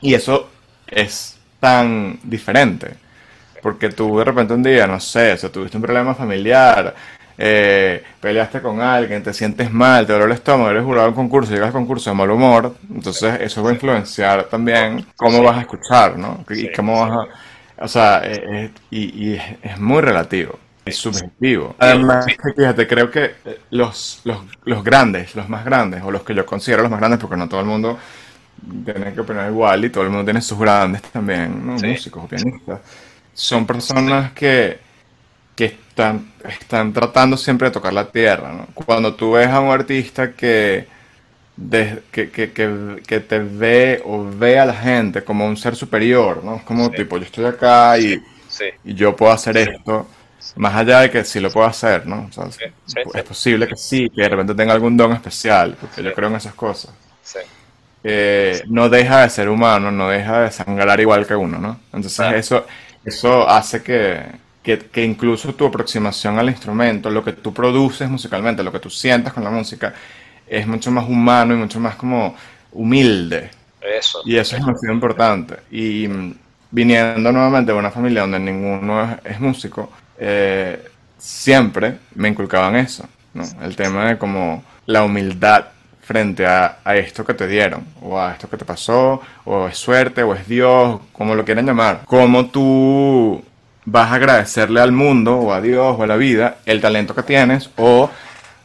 y 0.00 0.14
eso 0.14 0.48
es 0.86 1.36
tan 1.58 2.20
diferente. 2.22 2.94
Porque 3.60 3.88
tú 3.88 4.16
de 4.16 4.24
repente 4.24 4.54
un 4.54 4.62
día, 4.62 4.86
no 4.86 5.00
sé, 5.00 5.32
o 5.32 5.50
tuviste 5.50 5.76
un 5.76 5.82
problema 5.82 6.14
familiar, 6.14 6.94
eh, 7.36 8.00
peleaste 8.20 8.62
con 8.62 8.80
alguien, 8.80 9.24
te 9.24 9.34
sientes 9.34 9.72
mal, 9.72 10.06
te 10.06 10.12
duele 10.12 10.26
el 10.26 10.32
estómago, 10.32 10.70
eres 10.70 10.84
jurado 10.84 11.08
en 11.08 11.14
concurso, 11.14 11.50
llegas 11.50 11.66
al 11.66 11.72
concurso 11.72 12.10
de 12.10 12.16
mal 12.16 12.30
humor, 12.30 12.76
entonces 12.94 13.40
eso 13.40 13.60
va 13.64 13.70
a 13.70 13.72
influenciar 13.72 14.44
también 14.44 15.04
cómo 15.16 15.42
vas 15.42 15.56
a 15.56 15.60
escuchar, 15.62 16.16
¿no? 16.16 16.44
Y 16.48 16.70
cómo 16.70 17.00
vas 17.00 17.10
a... 17.10 17.49
O 17.80 17.88
sea, 17.88 18.20
eh, 18.24 18.42
eh, 18.52 18.70
y, 18.90 19.34
es 19.34 19.78
muy 19.78 20.02
relativo, 20.02 20.58
es 20.84 20.96
subjetivo. 20.96 21.74
Además, 21.78 22.26
fíjate, 22.56 22.86
creo 22.86 23.10
que 23.10 23.34
los, 23.70 24.20
los, 24.24 24.38
los 24.64 24.84
grandes, 24.84 25.34
los 25.34 25.48
más 25.48 25.64
grandes, 25.64 26.02
o 26.02 26.10
los 26.10 26.22
que 26.22 26.34
yo 26.34 26.44
considero 26.44 26.82
los 26.82 26.90
más 26.90 27.00
grandes, 27.00 27.18
porque 27.18 27.36
no 27.36 27.48
todo 27.48 27.60
el 27.60 27.66
mundo 27.66 27.98
tienen 28.84 29.14
que 29.14 29.20
opinar 29.20 29.50
igual 29.50 29.84
y 29.84 29.90
todo 29.90 30.04
el 30.04 30.10
mundo 30.10 30.24
tiene 30.24 30.42
sus 30.42 30.58
grandes 30.58 31.00
también, 31.02 31.64
músicos 31.64 32.24
o 32.24 32.28
pianistas. 32.28 32.80
Son 33.32 33.66
personas 33.66 34.32
que, 34.32 34.78
que 35.56 35.64
están, 35.64 36.32
están 36.44 36.92
tratando 36.92 37.38
siempre 37.38 37.68
de 37.68 37.72
tocar 37.72 37.94
la 37.94 38.10
tierra. 38.10 38.66
Cuando 38.74 39.14
tú 39.14 39.32
ves 39.32 39.48
a 39.48 39.60
un 39.60 39.70
artista 39.70 40.32
que, 40.32 40.86
que, 42.10 42.30
que, 42.30 42.52
que, 43.06 43.20
te 43.20 43.38
ve 43.38 44.02
o 44.04 44.24
ve 44.24 44.58
a 44.58 44.64
la 44.66 44.74
gente 44.74 45.22
como 45.24 45.46
un 45.46 45.56
ser 45.56 45.76
superior, 45.76 46.42
¿no? 46.44 46.64
Como 46.64 46.90
tipo, 46.90 47.18
yo 47.18 47.24
estoy 47.24 47.44
acá 47.44 47.98
y, 47.98 48.22
y 48.84 48.94
yo 48.94 49.14
puedo 49.16 49.32
hacer 49.32 49.56
esto. 49.58 50.08
Más 50.56 50.74
allá 50.74 51.00
de 51.00 51.10
que 51.10 51.24
sí 51.24 51.38
lo 51.40 51.50
puedo 51.52 51.66
hacer, 51.66 52.06
¿no? 52.06 52.28
es 53.14 53.22
posible 53.24 53.68
que 53.68 53.76
sí, 53.76 54.08
que 54.10 54.22
de 54.22 54.28
repente 54.28 54.54
tenga 54.54 54.72
algún 54.72 54.96
don 54.96 55.12
especial, 55.12 55.76
porque 55.80 56.02
yo 56.02 56.12
creo 56.14 56.28
en 56.28 56.36
esas 56.36 56.54
cosas. 56.54 56.92
eh, 58.02 58.62
no 58.68 58.88
deja 58.88 59.22
de 59.22 59.30
ser 59.30 59.48
humano, 59.48 59.90
no 59.90 60.08
deja 60.08 60.42
de 60.42 60.50
sangrar 60.50 61.00
igual 61.00 61.26
que 61.26 61.34
uno, 61.34 61.58
¿no? 61.58 61.80
Entonces 61.92 62.32
eso, 62.34 62.66
eso 63.04 63.48
hace 63.48 63.82
que, 63.82 64.22
que, 64.62 64.78
que 64.78 65.04
incluso 65.04 65.54
tu 65.54 65.66
aproximación 65.66 66.38
al 66.38 66.48
instrumento, 66.48 67.10
lo 67.10 67.22
que 67.24 67.32
tú 67.34 67.52
produces 67.52 68.08
musicalmente, 68.08 68.62
lo 68.62 68.72
que 68.72 68.80
tú 68.80 68.90
sientas 68.90 69.32
con 69.34 69.44
la 69.44 69.50
música, 69.50 69.94
es 70.50 70.66
mucho 70.66 70.90
más 70.90 71.08
humano 71.08 71.54
y 71.54 71.58
mucho 71.58 71.78
más 71.78 71.94
como 71.94 72.34
humilde. 72.72 73.50
Eso. 73.80 74.20
Y 74.24 74.36
eso 74.36 74.56
es 74.56 74.64
demasiado 74.64 74.92
importante. 74.92 75.56
Y 75.70 76.08
mm, 76.08 76.34
viniendo 76.70 77.32
nuevamente 77.32 77.72
de 77.72 77.78
una 77.78 77.90
familia 77.90 78.22
donde 78.22 78.40
ninguno 78.40 79.02
es, 79.02 79.32
es 79.32 79.40
músico, 79.40 79.90
eh, 80.18 80.88
siempre 81.16 81.98
me 82.16 82.28
inculcaban 82.28 82.76
eso, 82.76 83.08
¿no? 83.32 83.44
El 83.62 83.76
tema 83.76 84.08
de 84.08 84.18
como 84.18 84.64
la 84.86 85.04
humildad 85.04 85.66
frente 86.02 86.44
a, 86.44 86.78
a 86.84 86.96
esto 86.96 87.24
que 87.24 87.34
te 87.34 87.46
dieron, 87.46 87.84
o 88.02 88.18
a 88.18 88.32
esto 88.32 88.50
que 88.50 88.56
te 88.56 88.64
pasó, 88.64 89.22
o 89.44 89.68
es 89.68 89.78
suerte, 89.78 90.24
o 90.24 90.34
es 90.34 90.48
Dios, 90.48 91.00
como 91.12 91.36
lo 91.36 91.44
quieran 91.44 91.66
llamar. 91.66 92.02
Cómo 92.06 92.46
tú 92.46 93.44
vas 93.84 94.10
a 94.10 94.16
agradecerle 94.16 94.80
al 94.80 94.90
mundo, 94.90 95.36
o 95.36 95.52
a 95.52 95.60
Dios, 95.60 95.96
o 95.96 96.02
a 96.02 96.06
la 96.08 96.16
vida, 96.16 96.56
el 96.66 96.80
talento 96.80 97.14
que 97.14 97.22
tienes, 97.22 97.70
o 97.76 98.10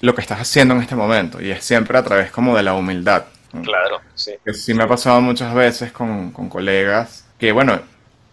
lo 0.05 0.13
que 0.15 0.21
estás 0.21 0.39
haciendo 0.39 0.75
en 0.75 0.81
este 0.81 0.95
momento. 0.95 1.41
Y 1.41 1.51
es 1.51 1.63
siempre 1.63 1.97
a 1.97 2.03
través 2.03 2.31
como 2.31 2.55
de 2.55 2.63
la 2.63 2.73
humildad. 2.73 3.25
Claro, 3.63 4.01
sí. 4.13 4.31
Que 4.43 4.53
sí 4.53 4.73
me 4.73 4.83
ha 4.83 4.87
pasado 4.87 5.19
muchas 5.21 5.53
veces 5.53 5.91
con, 5.91 6.31
con 6.31 6.49
colegas 6.49 7.25
que, 7.39 7.51
bueno, 7.51 7.79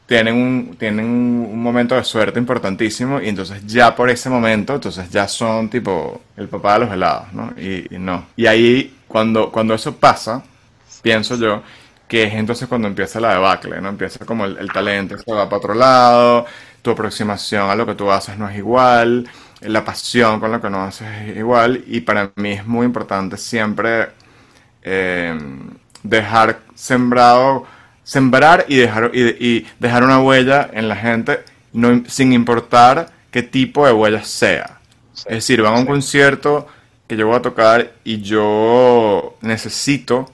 tienen 0.07 0.35
un, 0.35 0.77
tienen 0.79 1.07
un 1.07 1.63
momento 1.63 1.95
de 1.95 2.05
suerte 2.05 2.39
importantísimo 2.39 3.21
y 3.21 3.29
entonces 3.29 3.65
ya 3.67 3.95
por 3.95 4.11
ese 4.11 4.29
momento, 4.29 4.75
entonces 4.75 5.09
ya 5.11 5.27
son 5.27 5.71
tipo 5.71 6.21
el 6.37 6.49
papá 6.49 6.75
de 6.75 6.81
los 6.81 6.93
helados, 6.93 7.33
¿no? 7.33 7.53
Y, 7.57 7.95
y 7.95 7.99
no. 7.99 8.27
Y 8.37 8.47
ahí, 8.47 8.99
cuando, 9.09 9.51
cuando 9.51 9.75
eso 9.75 9.97
pasa, 9.97 10.43
pienso 11.01 11.37
yo, 11.37 11.63
que 12.09 12.25
es 12.25 12.35
entonces 12.35 12.69
cuando 12.69 12.89
empieza 12.89 13.21
la 13.21 13.33
debacle, 13.33 13.81
¿no? 13.81 13.89
Empieza 13.89 14.27
como 14.27 14.45
el, 14.45 14.59
el 14.59 14.71
talento 14.71 15.17
se 15.17 15.33
va 15.33 15.49
para 15.49 15.57
otro 15.57 15.75
lado, 15.75 16.47
tu 16.83 16.91
aproximación 16.91 17.71
a 17.71 17.77
lo 17.77 17.87
que 17.87 17.95
tú 17.95 18.11
haces 18.11 18.37
no 18.37 18.49
es 18.49 18.57
igual, 18.59 19.29
la 19.63 19.85
pasión 19.85 20.41
con 20.41 20.53
lo 20.53 20.61
que 20.61 20.71
no 20.71 20.83
haces 20.83 21.09
es 21.29 21.37
igual 21.37 21.85
y 21.87 22.01
para 22.01 22.33
mí 22.37 22.53
es 22.53 22.67
muy 22.67 22.87
importante 22.87 23.37
siempre 23.37 24.09
eh, 24.83 25.39
dejar 26.03 26.61
sembrado, 26.75 27.67
sembrar 28.03 28.65
y 28.69 28.77
dejar, 28.77 29.11
y, 29.15 29.23
y 29.47 29.67
dejar 29.79 30.05
una 30.05 30.21
huella 30.21 30.69
en 30.73 30.89
la 30.89 30.97
gente 30.97 31.41
no, 31.73 32.03
sin 32.07 32.33
importar 32.33 33.11
qué 33.31 33.43
tipo 33.43 33.87
de 33.87 33.93
huella 33.93 34.23
sea. 34.25 34.81
Sí, 35.13 35.29
Es 35.29 35.37
decir, 35.37 35.63
van 35.63 35.75
a 35.75 35.79
un 35.79 35.87
sí, 35.87 35.87
concierto 35.87 36.67
que 37.07 37.17
yo 37.17 37.27
voy 37.27 37.37
a 37.37 37.43
tocar 37.43 37.93
y 38.05 38.21
yo 38.23 39.37
necesito, 39.41 40.31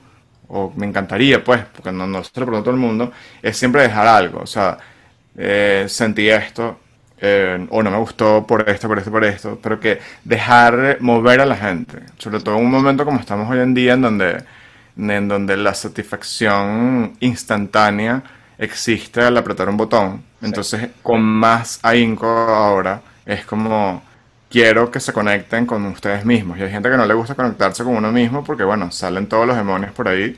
o 0.48 0.72
me 0.76 0.86
encantaría, 0.86 1.42
pues, 1.44 1.64
porque 1.74 1.92
no, 1.92 2.06
no 2.06 2.24
se 2.24 2.30
lo 2.40 2.46
pregunto 2.46 2.58
a 2.58 2.64
todo 2.64 2.74
el 2.74 2.80
mundo, 2.80 3.12
es 3.42 3.56
siempre 3.56 3.82
dejar 3.82 4.06
algo. 4.06 4.40
O 4.40 4.46
sea, 4.46 4.78
eh, 5.36 5.86
sentí 5.88 6.28
esto, 6.28 6.78
eh, 7.20 7.66
o 7.70 7.82
no 7.82 7.90
me 7.90 7.98
gustó 7.98 8.46
por 8.46 8.68
esto, 8.68 8.88
por 8.88 8.98
esto, 8.98 9.10
por 9.10 9.24
esto, 9.24 9.58
pero 9.62 9.80
que 9.80 10.00
dejar 10.24 10.98
mover 11.00 11.40
a 11.40 11.46
la 11.46 11.56
gente, 11.56 12.00
sobre 12.18 12.40
todo 12.40 12.56
en 12.56 12.64
un 12.64 12.70
momento 12.70 13.04
como 13.04 13.20
estamos 13.20 13.50
hoy 13.50 13.60
en 13.60 13.74
día, 13.74 13.94
en 13.94 14.02
donde, 14.02 14.44
en 14.96 15.28
donde 15.28 15.56
la 15.56 15.74
satisfacción 15.74 17.16
instantánea 17.20 18.22
existe 18.58 19.20
al 19.22 19.36
apretar 19.36 19.68
un 19.68 19.76
botón. 19.76 20.22
sí, 20.40 20.46
Entonces, 20.46 20.90
con 21.02 21.22
más 21.22 21.80
ahínco 21.82 22.26
ahora, 22.26 23.02
es 23.26 23.44
como 23.44 24.02
quiero 24.50 24.90
que 24.90 25.00
se 25.00 25.12
conecten 25.12 25.66
con 25.66 25.84
ustedes 25.86 26.24
mismos. 26.24 26.58
Y 26.58 26.62
hay 26.62 26.70
gente 26.70 26.90
que 26.90 26.96
no 26.96 27.06
le 27.06 27.14
gusta 27.14 27.34
conectarse 27.34 27.84
con 27.84 27.96
uno 27.96 28.12
mismo 28.12 28.44
porque, 28.44 28.64
bueno, 28.64 28.90
salen 28.90 29.28
todos 29.28 29.46
los 29.46 29.56
demonios 29.56 29.92
por 29.92 30.08
ahí, 30.08 30.36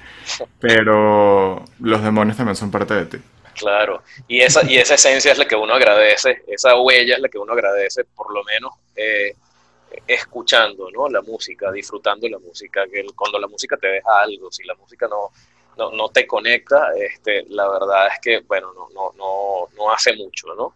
pero 0.61 1.65
los 1.81 2.03
demonios 2.03 2.37
también 2.37 2.57
son 2.57 2.71
parte 2.71 2.95
de 2.95 3.07
ti. 3.07 3.19
Claro. 3.61 4.03
Y 4.27 4.41
esa, 4.41 4.69
y 4.69 4.79
esa 4.79 4.95
esencia 4.95 5.33
es 5.33 5.39
la 5.39 5.47
que 5.47 5.57
uno 5.57 5.75
agradece, 5.75 6.43
esa 6.47 6.77
huella 6.81 7.15
es 7.15 7.21
la 7.21 7.29
que 7.29 7.39
uno 7.39 7.53
agradece, 7.53 8.05
por 8.05 8.33
lo 8.33 8.43
menos 8.45 8.73
eh, 8.97 9.35
escuchando, 10.07 10.91
¿no? 10.91 11.09
La 11.09 11.21
música, 11.21 11.71
disfrutando 11.71 12.29
la 12.29 12.39
música, 12.39 12.85
que 12.91 13.05
cuando 13.15 13.39
la 13.39 13.47
música 13.47 13.77
te 13.77 13.89
deja 13.89 14.21
algo, 14.21 14.51
si 14.51 14.65
la 14.65 14.75
música 14.75 15.07
no, 15.09 15.31
no, 15.77 15.91
no 15.93 16.09
te 16.09 16.27
conecta, 16.27 16.89
este, 16.97 17.45
la 17.51 17.69
verdad 17.69 18.09
es 18.09 18.19
que, 18.21 18.41
bueno, 18.41 18.73
no, 18.73 18.89
no, 18.91 19.13
no, 19.17 19.69
no 19.77 19.93
hace 19.93 20.15
mucho, 20.15 20.55
¿no? 20.55 20.75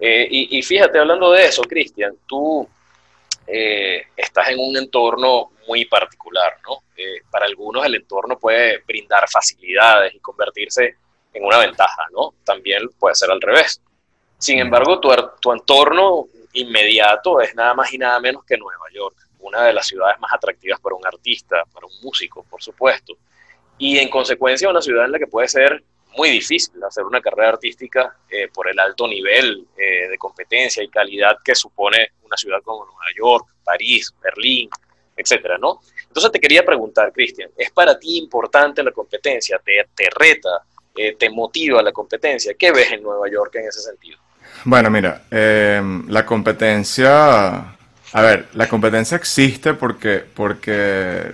Eh, 0.00 0.28
y, 0.30 0.62
fíjate, 0.62 0.98
hablando 0.98 1.32
de 1.32 1.46
eso, 1.46 1.62
Cristian, 1.62 2.16
tú 2.24 2.68
eh, 3.48 4.02
estás 4.16 4.48
en 4.48 4.60
un 4.60 4.76
entorno 4.76 5.50
muy 5.66 5.86
particular, 5.86 6.54
¿no? 6.68 6.82
Para 7.30 7.46
algunos 7.46 7.84
el 7.84 7.96
entorno 7.96 8.38
puede 8.38 8.78
brindar 8.78 9.28
facilidades 9.28 10.14
y 10.14 10.20
convertirse 10.20 10.96
en 11.32 11.44
una 11.44 11.58
ventaja, 11.58 12.06
¿no? 12.12 12.34
También 12.44 12.88
puede 12.98 13.14
ser 13.14 13.30
al 13.30 13.40
revés. 13.40 13.80
Sin 14.38 14.58
embargo, 14.58 15.00
tu, 15.00 15.10
ar- 15.10 15.34
tu 15.40 15.52
entorno 15.52 16.26
inmediato 16.52 17.40
es 17.40 17.54
nada 17.54 17.74
más 17.74 17.92
y 17.92 17.98
nada 17.98 18.18
menos 18.20 18.44
que 18.44 18.56
Nueva 18.56 18.84
York, 18.92 19.16
una 19.40 19.64
de 19.64 19.72
las 19.72 19.86
ciudades 19.86 20.18
más 20.20 20.32
atractivas 20.32 20.80
para 20.80 20.94
un 20.96 21.06
artista, 21.06 21.62
para 21.72 21.86
un 21.86 21.92
músico, 22.02 22.44
por 22.48 22.62
supuesto. 22.62 23.14
Y 23.78 23.98
en 23.98 24.08
consecuencia, 24.08 24.68
una 24.68 24.82
ciudad 24.82 25.04
en 25.04 25.12
la 25.12 25.18
que 25.18 25.26
puede 25.26 25.48
ser 25.48 25.82
muy 26.16 26.30
difícil 26.30 26.82
hacer 26.82 27.04
una 27.04 27.20
carrera 27.20 27.50
artística 27.50 28.16
eh, 28.28 28.48
por 28.52 28.68
el 28.68 28.78
alto 28.80 29.06
nivel 29.06 29.66
eh, 29.76 30.08
de 30.08 30.18
competencia 30.18 30.82
y 30.82 30.88
calidad 30.88 31.36
que 31.44 31.54
supone 31.54 32.12
una 32.22 32.36
ciudad 32.36 32.60
como 32.64 32.84
Nueva 32.86 33.04
York, 33.16 33.46
París, 33.62 34.12
Berlín, 34.20 34.68
etcétera, 35.16 35.58
¿no? 35.58 35.80
Entonces 36.06 36.32
te 36.32 36.40
quería 36.40 36.64
preguntar, 36.64 37.12
Cristian, 37.12 37.50
¿es 37.56 37.70
para 37.70 37.98
ti 37.98 38.18
importante 38.18 38.82
la 38.82 38.90
competencia? 38.92 39.60
¿Te, 39.64 39.86
te 39.94 40.08
reta? 40.10 40.48
Eh, 41.00 41.14
¿Te 41.16 41.30
motiva 41.30 41.80
la 41.80 41.92
competencia? 41.92 42.54
¿Qué 42.58 42.72
ves 42.72 42.90
en 42.90 43.04
Nueva 43.04 43.30
York 43.30 43.54
en 43.54 43.68
ese 43.68 43.80
sentido? 43.80 44.18
Bueno, 44.64 44.90
mira, 44.90 45.22
eh, 45.30 45.80
la 46.08 46.26
competencia, 46.26 47.58
a 47.58 48.22
ver, 48.22 48.48
la 48.54 48.68
competencia 48.68 49.16
existe 49.16 49.74
porque, 49.74 50.24
porque 50.34 51.32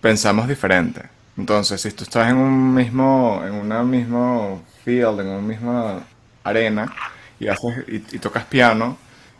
pensamos 0.00 0.48
diferente. 0.48 1.02
Entonces, 1.36 1.78
si 1.82 1.90
tú 1.92 2.04
estás 2.04 2.30
en 2.30 2.36
un 2.38 2.74
mismo, 2.74 3.42
en 3.46 3.52
una 3.52 3.82
mismo 3.82 4.64
field, 4.82 5.20
en 5.20 5.26
una 5.26 5.42
misma 5.42 6.06
arena 6.42 6.90
y 7.38 7.48
haces 7.48 7.84
y, 7.88 7.98
tocas 8.18 8.46
piano, 8.46 8.96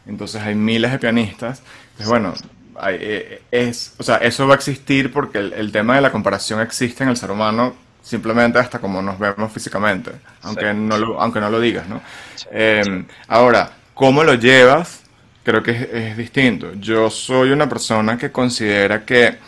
entonces 0.07 0.43
hay 0.43 0.55
miles 0.55 0.93
de 0.93 0.99
pianistas. 0.99 1.63
Entonces, 1.93 2.09
bueno, 2.09 2.35
hay- 2.79 2.99
eh, 3.01 3.43
es, 3.51 3.95
o 3.99 4.03
sea, 4.03 4.17
eso 4.17 4.47
va 4.47 4.53
a 4.55 4.57
existir 4.57 5.11
porque 5.11 5.39
el 5.39 5.73
tema 5.73 5.95
de 5.97 6.03
la 6.03 6.13
comparación 6.13 6.61
existe 6.61 7.05
en 7.05 7.09
el 7.11 7.17
ser 7.17 7.31
humano 7.31 7.75
simplemente 8.03 8.59
hasta 8.61 8.81
como 8.81 9.03
nos 9.03 9.19
vemos 9.19 9.53
físicamente, 9.53 10.12
Sí, 10.41 10.61
aunque 10.61 10.75
no 10.75 10.99
lo, 10.99 11.21
aunque 11.23 11.41
no 11.41 11.51
lo 11.51 11.61
digas, 11.61 11.88
¿no? 11.88 12.03
sí, 12.35 12.49
Eh, 12.51 13.07
ahora, 13.29 13.73
¿cómo 13.95 14.25
lo 14.25 14.35
llevas? 14.35 15.05
Creo 15.45 15.62
que 15.62 15.73
es, 15.73 15.83
es 15.93 16.19
distinto. 16.19 16.75
Yo 16.75 17.11
soy 17.11 17.53
una 17.53 17.69
persona 17.69 18.19
que 18.19 18.33
considera 18.33 19.05
que, 19.07 19.38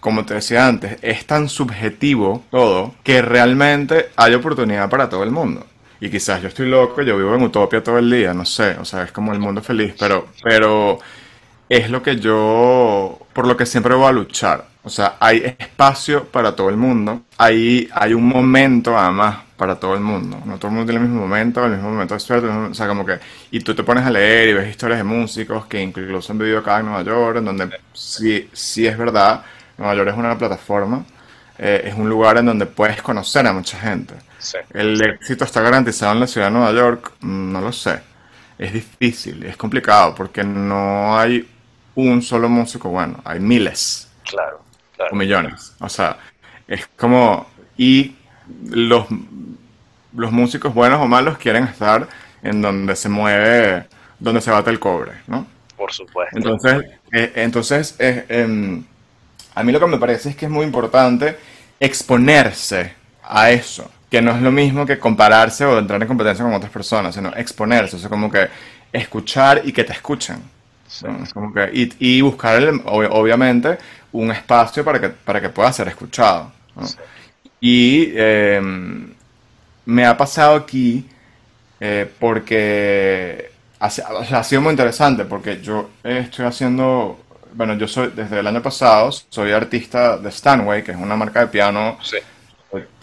como 0.00 0.24
te 0.26 0.34
decía 0.34 0.66
antes, 0.66 0.98
es 1.02 1.26
tan 1.26 1.48
subjetivo 1.48 2.44
todo 2.50 2.94
que 3.02 3.22
realmente 3.22 4.10
hay 4.16 4.34
oportunidad 4.34 4.88
para 4.90 5.08
todo 5.08 5.24
el 5.24 5.30
mundo. 5.30 5.66
Y 6.00 6.10
quizás 6.10 6.42
yo 6.42 6.48
estoy 6.48 6.68
loco, 6.68 7.02
yo 7.02 7.16
vivo 7.16 7.34
en 7.34 7.42
utopia 7.42 7.82
todo 7.82 7.98
el 7.98 8.10
día, 8.10 8.34
no 8.34 8.44
sé, 8.44 8.76
o 8.78 8.84
sea, 8.84 9.04
es 9.04 9.12
como 9.12 9.32
el 9.32 9.40
mundo 9.40 9.62
feliz, 9.62 9.94
pero, 9.98 10.28
pero 10.42 10.98
es 11.68 11.90
lo 11.90 12.02
que 12.02 12.16
yo, 12.18 13.18
por 13.32 13.46
lo 13.46 13.56
que 13.56 13.66
siempre 13.66 13.94
voy 13.94 14.06
a 14.08 14.12
luchar. 14.12 14.66
O 14.86 14.90
sea, 14.90 15.16
hay 15.18 15.56
espacio 15.58 16.26
para 16.26 16.54
todo 16.54 16.68
el 16.70 16.76
mundo. 16.76 17.22
Hay, 17.38 17.88
hay 17.92 18.14
un 18.14 18.28
momento, 18.28 18.96
además, 18.96 19.38
para 19.56 19.80
todo 19.80 19.94
el 19.94 20.00
mundo. 20.00 20.38
No 20.44 20.58
todo 20.58 20.68
el 20.68 20.74
mundo 20.76 20.92
tiene 20.92 21.04
el 21.04 21.10
mismo 21.10 21.26
momento, 21.26 21.64
el 21.64 21.72
mismo 21.72 21.90
momento 21.90 22.14
de 22.14 22.20
suerte. 22.20 22.46
mismo- 22.46 22.68
O 22.70 22.74
sea, 22.74 22.86
como 22.86 23.04
que... 23.04 23.18
Y 23.50 23.60
tú 23.60 23.74
te 23.74 23.82
pones 23.82 24.04
a 24.06 24.10
leer 24.10 24.48
y 24.50 24.52
ves 24.54 24.70
historias 24.70 24.98
de 25.00 25.04
músicos 25.04 25.66
que 25.66 25.82
incluso 25.82 26.32
han 26.32 26.38
vivido 26.38 26.60
acá 26.60 26.78
en 26.78 26.86
Nueva 26.86 27.02
York, 27.02 27.38
en 27.38 27.44
donde 27.46 27.68
sí, 27.92 28.48
sí 28.52 28.86
es 28.86 28.96
verdad, 28.96 29.44
Nueva 29.76 29.94
York 29.96 30.10
es 30.10 30.16
una 30.16 30.38
plataforma. 30.38 31.04
eh, 31.58 31.82
es 31.86 31.94
un 31.94 32.08
lugar 32.08 32.36
en 32.38 32.46
donde 32.46 32.66
puedes 32.66 33.02
conocer 33.02 33.46
a 33.46 33.52
mucha 33.52 33.78
gente. 33.78 34.14
sí, 34.38 34.58
¿El 34.70 35.00
éxito 35.02 35.44
está 35.44 35.62
garantizado 35.62 36.12
en 36.12 36.20
la 36.20 36.26
ciudad 36.28 36.46
de 36.48 36.52
Nueva 36.52 36.72
York? 36.72 37.12
Mm, 37.20 37.52
No 37.52 37.60
lo 37.60 37.72
sé. 37.72 38.00
Es 38.58 38.72
difícil, 38.72 39.42
es 39.44 39.56
complicado, 39.56 40.14
porque 40.14 40.44
no 40.44 41.18
hay 41.18 41.48
un 41.96 42.22
solo 42.22 42.48
músico 42.48 42.88
bueno, 42.90 43.20
hay 43.24 43.40
miles 43.40 44.08
claro, 44.24 44.65
o 45.10 45.14
millones. 45.14 45.74
O 45.80 45.88
sea, 45.88 46.18
es 46.66 46.86
como... 46.96 47.46
Y 47.76 48.14
los, 48.70 49.06
los 50.14 50.32
músicos 50.32 50.72
buenos 50.72 51.00
o 51.00 51.06
malos 51.06 51.38
quieren 51.38 51.64
estar 51.64 52.08
en 52.42 52.62
donde 52.62 52.96
se 52.96 53.08
mueve, 53.08 53.86
donde 54.18 54.40
se 54.40 54.50
bate 54.50 54.70
el 54.70 54.78
cobre, 54.78 55.12
¿no? 55.26 55.46
por 55.76 55.92
supuesto. 55.92 56.36
Entonces, 56.36 56.84
eh, 57.12 57.32
entonces 57.36 57.96
eh, 57.98 58.24
em, 58.28 58.84
a 59.54 59.62
mí 59.62 59.72
lo 59.72 59.80
que 59.80 59.86
me 59.86 59.98
parece 59.98 60.30
es 60.30 60.36
que 60.36 60.46
es 60.46 60.50
muy 60.50 60.64
importante 60.64 61.36
exponerse 61.78 62.94
a 63.22 63.50
eso, 63.50 63.90
que 64.10 64.22
no 64.22 64.32
es 64.32 64.42
lo 64.42 64.50
mismo 64.50 64.86
que 64.86 64.98
compararse 64.98 65.64
o 65.64 65.78
entrar 65.78 66.00
en 66.00 66.08
competencia 66.08 66.44
con 66.44 66.54
otras 66.54 66.72
personas, 66.72 67.14
sino 67.14 67.32
exponerse, 67.36 67.96
o 67.96 67.98
sea, 67.98 68.08
como 68.08 68.30
que 68.30 68.48
escuchar 68.92 69.62
y 69.64 69.72
que 69.72 69.84
te 69.84 69.92
escuchen. 69.92 70.42
Sí, 71.00 71.06
¿no? 71.06 71.22
Es 71.22 71.32
como 71.32 71.52
que, 71.52 71.70
y, 71.72 71.92
y 72.18 72.20
buscar, 72.22 72.62
el- 72.62 72.80
obviamente, 72.86 73.78
un 74.12 74.30
espacio 74.30 74.84
para 74.84 75.00
que, 75.00 75.10
para 75.10 75.40
que 75.40 75.48
pueda 75.50 75.72
ser 75.72 75.88
escuchado. 75.88 76.52
¿no? 76.76 76.82
sí, 76.82 77.02
Y 77.60 78.12
eh, 78.16 78.60
me 79.84 80.04
ha 80.06 80.16
pasado 80.16 80.56
aquí 80.56 81.06
eh, 81.80 82.10
porque 82.20 83.50
ha, 83.80 83.86
ha, 83.86 84.44
sido 84.44 84.62
muy 84.62 84.72
interesante, 84.72 85.24
porque 85.24 85.60
yo 85.62 85.90
estoy 86.04 86.46
haciendo, 86.46 87.20
bueno, 87.54 87.74
yo 87.76 87.88
soy, 87.88 88.12
desde 88.14 88.40
el 88.40 88.46
año 88.46 88.62
pasado, 88.62 89.10
soy 89.12 89.52
artista 89.52 90.18
de 90.18 90.30
Stanway, 90.30 90.84
que 90.84 90.92
es 90.92 90.98
una 90.98 91.16
marca 91.16 91.40
de 91.40 91.48
piano 91.48 91.98
Sí. 92.02 92.18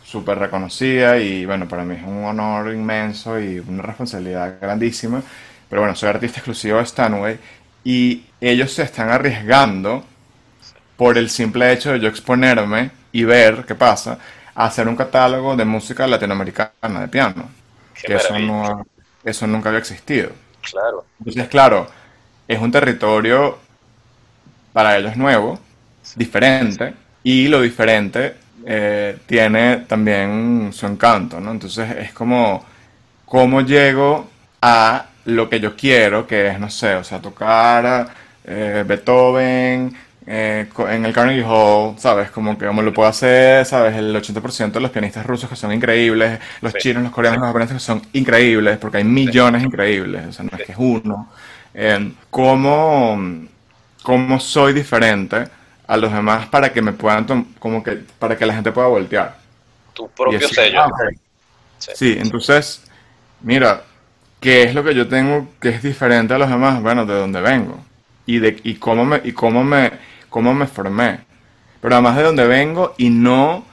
súper 0.03 0.37
reconocida 0.39 1.17
y 1.17 1.45
bueno, 1.45 1.67
para 1.67 1.83
mí 1.85 1.95
es 1.95 2.03
un 2.03 2.25
honor 2.25 2.73
inmenso 2.73 3.39
y 3.39 3.59
una 3.59 3.83
responsabilidad 3.83 4.57
grandísima. 4.61 5.21
Pero 5.69 5.81
bueno, 5.81 5.95
soy 5.95 6.09
artista 6.09 6.37
exclusivo 6.39 6.77
de 6.77 6.85
Stanway 6.85 7.39
y 7.83 8.23
ellos 8.39 8.71
se 8.73 8.83
están 8.83 9.09
arriesgando 9.09 10.03
por 10.97 11.17
el 11.17 11.29
simple 11.29 11.71
hecho 11.71 11.91
de 11.91 11.99
yo 11.99 12.07
exponerme 12.07 12.91
y 13.11 13.23
ver 13.23 13.65
qué 13.65 13.75
pasa, 13.75 14.17
a 14.55 14.65
hacer 14.65 14.87
un 14.87 14.95
catálogo 14.95 15.55
de 15.55 15.65
música 15.65 16.07
latinoamericana 16.07 17.01
de 17.01 17.07
piano, 17.07 17.49
Qué 17.93 18.07
que 18.07 18.15
eso 18.15 18.37
no, 18.39 18.85
eso 19.23 19.47
nunca 19.47 19.69
había 19.69 19.79
existido. 19.79 20.31
Claro. 20.61 21.05
Entonces, 21.19 21.47
claro, 21.47 21.87
es 22.47 22.59
un 22.59 22.71
territorio 22.71 23.57
para 24.71 24.97
ellos 24.97 25.15
nuevo, 25.17 25.59
diferente, 26.15 26.93
y 27.23 27.47
lo 27.47 27.61
diferente 27.61 28.35
eh, 28.65 29.17
tiene 29.25 29.77
también 29.87 30.71
su 30.73 30.85
encanto, 30.85 31.39
¿no? 31.39 31.51
Entonces 31.51 31.89
es 31.97 32.13
como, 32.13 32.63
¿cómo 33.25 33.61
llego 33.61 34.29
a 34.61 35.05
lo 35.25 35.49
que 35.49 35.59
yo 35.59 35.75
quiero, 35.75 36.27
que 36.27 36.47
es, 36.49 36.59
no 36.59 36.69
sé, 36.69 36.95
o 36.95 37.03
sea, 37.03 37.21
tocar 37.21 38.07
eh, 38.43 38.83
Beethoven 38.87 39.95
eh, 40.25 40.67
en 40.89 41.05
el 41.05 41.13
Carnegie 41.13 41.43
Hall, 41.45 41.95
¿sabes? 41.99 42.31
Como 42.31 42.57
que 42.57 42.65
como 42.67 42.81
lo 42.81 42.93
puedo 42.93 43.09
hacer, 43.09 43.65
¿sabes? 43.65 43.95
El 43.95 44.15
80% 44.15 44.79
de 44.79 44.83
los 44.83 44.91
pianistas 44.91 45.25
rusos 45.25 45.49
que 45.49 45.55
son 45.55 45.71
increíbles, 45.73 46.39
los 46.61 46.75
Sí, 46.75 46.79
chinos, 46.79 47.03
los 47.03 47.11
coreanos, 47.11 47.39
los 47.39 47.47
japoneses 47.47 47.75
que 47.75 47.79
son 47.79 48.01
increíbles, 48.13 48.77
porque 48.77 48.97
hay 48.97 49.03
millones 49.03 49.63
increíbles, 49.63 50.27
o 50.27 50.31
sea, 50.33 50.45
no 50.45 50.57
es 50.57 50.63
que 50.63 50.71
es 50.73 50.77
uno. 50.79 51.29
Eh, 51.73 52.13
¿cómo, 52.29 53.17
cómo 54.01 54.39
soy 54.39 54.73
diferente 54.73 55.47
a 55.87 55.97
los 55.97 56.11
demás 56.13 56.47
para 56.47 56.71
que 56.73 56.81
me 56.81 56.93
puedan, 56.93 57.25
como 57.59 57.83
que, 57.83 58.03
para 58.19 58.37
que 58.37 58.45
la 58.45 58.53
gente 58.55 58.71
pueda 58.71 58.87
voltear? 58.87 59.37
Tu 59.93 60.07
propio 60.09 60.47
sello. 60.47 60.81
ah. 60.81 60.89
Sí, 61.91 62.15
entonces, 62.19 62.83
mira, 63.41 63.83
¿qué 64.43 64.63
es 64.63 64.75
lo 64.75 64.83
que 64.85 64.95
yo 64.95 65.07
tengo 65.09 65.47
que 65.61 65.69
es 65.71 65.83
diferente 65.83 66.35
a 66.35 66.39
los 66.39 66.49
demás? 66.49 66.83
Bueno, 66.83 67.07
de 67.07 67.15
dónde 67.15 67.41
vengo 67.41 67.79
y 68.27 68.39
de 68.39 68.59
y 68.63 68.75
cómo 68.75 69.05
me 69.05 69.21
y 69.25 69.33
cómo 69.33 69.63
me 69.63 69.93
cómo 70.29 70.53
me 70.53 70.67
formé. 70.67 71.21
Pero 71.81 71.95
además 71.95 72.17
de 72.17 72.23
dónde 72.23 72.47
vengo 72.47 72.95
y 72.97 73.09
no 73.11 73.65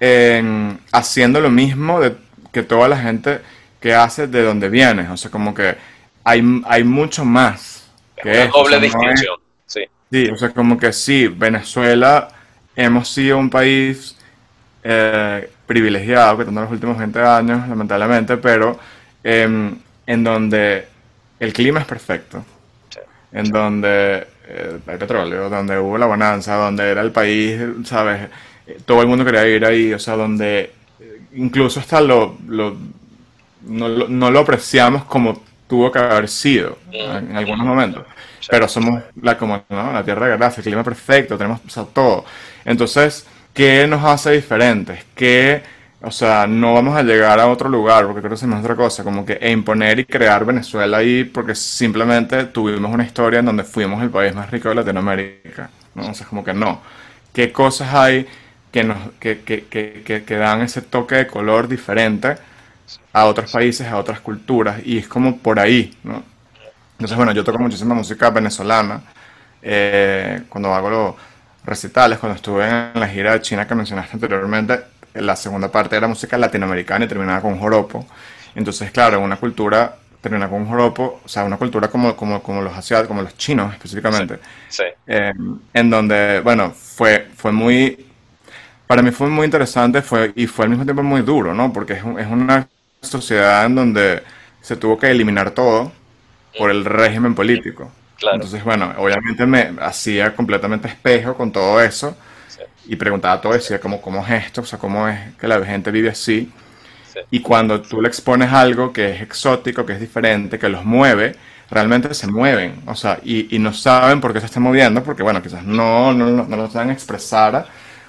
en 0.00 0.78
haciendo 0.92 1.40
lo 1.40 1.50
mismo 1.50 2.00
de, 2.00 2.16
que 2.52 2.62
toda 2.62 2.88
la 2.88 2.98
gente 2.98 3.40
que 3.80 3.94
hace 3.94 4.26
de 4.28 4.42
donde 4.42 4.68
vienes. 4.68 5.10
O 5.10 5.16
sea, 5.16 5.30
como 5.30 5.54
que 5.54 5.76
hay, 6.24 6.42
hay 6.66 6.84
mucho 6.84 7.24
más 7.24 7.90
Es 8.16 8.24
que 8.24 8.30
una 8.30 8.44
eso. 8.44 8.58
O 8.60 8.64
doble 8.64 8.78
sea, 8.78 8.80
no 8.92 9.10
es- 9.10 9.20
distinción. 9.20 9.36
Sí. 9.66 9.84
Sí, 10.12 10.28
o 10.28 10.36
sea, 10.36 10.50
como 10.50 10.78
que 10.78 10.92
sí, 10.92 11.28
Venezuela 11.28 12.28
hemos 12.76 13.08
sido 13.08 13.38
un 13.38 13.50
país 13.50 14.16
eh, 14.82 15.50
privilegiado, 15.66 16.38
que 16.38 16.44
tanto 16.44 16.60
en 16.60 16.64
los 16.64 16.72
últimos 16.72 16.98
20 16.98 17.20
años, 17.20 17.68
lamentablemente, 17.68 18.36
pero 18.38 18.78
em, 19.24 19.78
en 20.06 20.24
donde 20.24 20.86
el 21.38 21.52
clima 21.52 21.80
es 21.80 21.86
perfecto, 21.86 22.44
Sí. 22.90 23.00
en 23.32 23.50
donde 23.50 24.26
eh, 24.48 24.78
hay 24.86 24.98
petróleo, 24.98 25.48
donde 25.50 25.78
hubo 25.78 25.98
la 25.98 26.06
bonanza, 26.06 26.56
donde 26.56 26.90
era 26.90 27.02
el 27.02 27.12
país, 27.12 27.60
¿sabes? 27.84 28.28
Eh, 28.66 28.78
Todo 28.86 29.02
el 29.02 29.08
mundo 29.08 29.24
quería 29.24 29.46
ir 29.48 29.64
ahí, 29.64 29.92
o 29.94 29.98
sea, 29.98 30.16
donde 30.16 30.72
eh, 31.00 31.20
incluso 31.34 31.80
hasta 31.80 32.00
lo, 32.00 32.38
lo- 32.48 32.76
no, 33.66 33.88
lo, 33.88 34.08
no 34.08 34.30
lo 34.30 34.40
apreciamos 34.40 35.04
como 35.04 35.42
tuvo 35.68 35.90
que 35.92 35.98
haber 35.98 36.28
sido 36.28 36.78
en, 36.90 37.30
en 37.30 37.36
algunos 37.36 37.66
momentos. 37.66 38.04
Pero 38.48 38.66
somos 38.68 39.02
la, 39.22 39.38
como, 39.38 39.62
¿no? 39.68 39.92
la 39.92 40.04
tierra 40.04 40.26
de 40.28 40.36
gracia, 40.36 40.60
el 40.60 40.64
clima 40.64 40.82
perfecto, 40.84 41.36
tenemos 41.38 41.60
o 41.66 41.70
sea, 41.70 41.84
todo. 41.84 42.24
Entonces, 42.64 43.26
¿qué 43.54 43.86
nos 43.86 44.04
hace 44.04 44.32
diferentes? 44.32 45.04
¿Qué, 45.14 45.62
o 46.02 46.10
sea, 46.10 46.46
no 46.46 46.74
vamos 46.74 46.96
a 46.96 47.02
llegar 47.02 47.38
a 47.40 47.48
otro 47.48 47.68
lugar, 47.68 48.06
porque 48.06 48.20
creo 48.22 48.30
que 48.30 48.44
es 48.46 48.52
otra 48.54 48.74
cosa, 48.76 49.04
como 49.04 49.24
que 49.26 49.38
imponer 49.50 49.98
y 50.00 50.04
crear 50.06 50.44
Venezuela 50.46 50.98
ahí, 50.98 51.24
porque 51.24 51.54
simplemente 51.54 52.44
tuvimos 52.46 52.90
una 52.92 53.04
historia 53.04 53.40
en 53.40 53.46
donde 53.46 53.64
fuimos 53.64 54.02
el 54.02 54.10
país 54.10 54.34
más 54.34 54.50
rico 54.50 54.70
de 54.70 54.76
Latinoamérica, 54.76 55.70
¿no? 55.94 56.10
O 56.10 56.14
sea, 56.14 56.26
como 56.26 56.42
que 56.44 56.54
no. 56.54 56.80
¿Qué 57.34 57.52
cosas 57.52 57.92
hay 57.94 58.26
que, 58.72 58.82
nos, 58.84 58.98
que, 59.20 59.40
que, 59.42 59.66
que, 59.68 60.24
que 60.24 60.36
dan 60.36 60.62
ese 60.62 60.80
toque 60.82 61.16
de 61.16 61.26
color 61.26 61.68
diferente 61.68 62.36
a 63.12 63.26
otros 63.26 63.52
países, 63.52 63.86
a 63.88 63.96
otras 63.98 64.20
culturas? 64.20 64.80
Y 64.84 64.98
es 64.98 65.08
como 65.08 65.38
por 65.38 65.58
ahí, 65.60 65.94
¿no? 66.04 66.22
Entonces, 66.92 67.16
bueno, 67.16 67.32
yo 67.32 67.44
toco 67.44 67.58
muchísima 67.58 67.94
música 67.94 68.30
venezolana. 68.30 69.02
eh, 69.62 70.42
cuando 70.48 70.74
hago 70.74 70.90
los 70.90 71.14
recitales, 71.64 72.18
cuando 72.18 72.36
estuve 72.36 72.68
en 72.68 73.00
la 73.00 73.08
gira 73.08 73.32
de 73.34 73.42
China 73.42 73.66
que 73.68 73.74
mencionaste 73.74 74.14
anteriormente, 74.16 74.80
la 75.14 75.36
segunda 75.36 75.70
parte 75.70 75.96
era 75.96 76.06
música 76.08 76.38
latinoamericana 76.38 77.04
y 77.04 77.08
terminaba 77.08 77.40
con 77.42 77.58
joropo. 77.58 78.06
Entonces, 78.54 78.90
claro, 78.90 79.20
una 79.20 79.36
cultura 79.36 79.96
termina 80.20 80.48
con 80.48 80.62
un 80.62 80.68
joropo, 80.68 81.20
o 81.24 81.28
sea, 81.28 81.44
una 81.44 81.56
cultura 81.56 81.88
como, 81.88 82.14
como, 82.16 82.42
como 82.42 82.60
los 82.62 82.76
asiáticos, 82.76 83.08
como 83.08 83.22
los 83.22 83.36
chinos 83.38 83.72
específicamente, 83.72 84.38
Sí. 84.68 84.84
eh, 85.06 85.32
en 85.72 85.90
donde, 85.90 86.40
bueno, 86.40 86.70
fue, 86.72 87.28
fue 87.36 87.52
muy, 87.52 88.06
para 88.86 89.02
mí 89.02 89.10
fue 89.12 89.28
muy 89.28 89.44
interesante 89.44 90.02
fue, 90.02 90.32
y 90.36 90.46
fue 90.46 90.64
al 90.64 90.70
mismo 90.70 90.84
tiempo 90.84 91.02
muy 91.02 91.22
duro, 91.22 91.54
¿no? 91.54 91.72
Porque 91.72 91.94
es, 91.94 92.02
un- 92.04 92.18
es 92.18 92.26
una 92.26 92.68
sociedad 93.02 93.64
en 93.66 93.74
donde 93.74 94.22
se 94.60 94.76
tuvo 94.76 94.98
que 94.98 95.10
eliminar 95.10 95.52
todo 95.52 95.92
por 96.58 96.70
el 96.70 96.84
régimen 96.84 97.34
político. 97.34 97.90
Claro. 98.18 98.36
Entonces, 98.36 98.62
bueno, 98.64 98.92
obviamente 98.98 99.46
me 99.46 99.72
hacía 99.80 100.34
completamente 100.36 100.88
espejo 100.88 101.36
con 101.36 101.52
todo 101.52 101.80
eso 101.80 102.16
Sí. 102.16 102.29
Y 102.90 102.96
preguntaba 102.96 103.40
todo, 103.40 103.52
decía, 103.54 103.80
¿cómo, 103.80 104.00
cómo 104.02 104.26
es 104.26 104.46
esto? 104.46 104.62
O 104.62 104.64
sea, 104.64 104.78
¿cómo 104.78 105.08
es 105.08 105.36
que 105.36 105.46
la 105.48 105.64
gente 105.64 105.92
vive 105.92 106.10
así? 106.10 106.52
Sí. 107.02 107.20
Y 107.30 107.40
cuando 107.42 107.82
tú 107.82 108.00
le 108.02 108.08
expones 108.08 108.52
algo 108.52 108.92
que 108.92 109.12
es 109.14 109.22
exótico, 109.22 109.86
que 109.86 109.94
es 109.94 110.00
diferente, 110.00 110.58
que 110.58 110.68
los 110.68 110.84
mueve, 110.84 111.36
realmente 111.70 112.14
se 112.14 112.26
mueven. 112.28 112.82
O 112.86 112.94
sea, 112.96 113.20
y, 113.24 113.54
y 113.56 113.58
no 113.60 113.72
saben 113.72 114.20
por 114.20 114.32
qué 114.32 114.40
se 114.40 114.46
están 114.46 114.64
moviendo, 114.64 115.04
porque, 115.04 115.22
bueno, 115.22 115.42
quizás 115.42 115.64
no, 115.64 116.12
no, 116.14 116.26
no, 116.30 116.46
no 116.46 116.56
lo 116.56 116.70
saben 116.70 116.90
expresar 116.90 117.66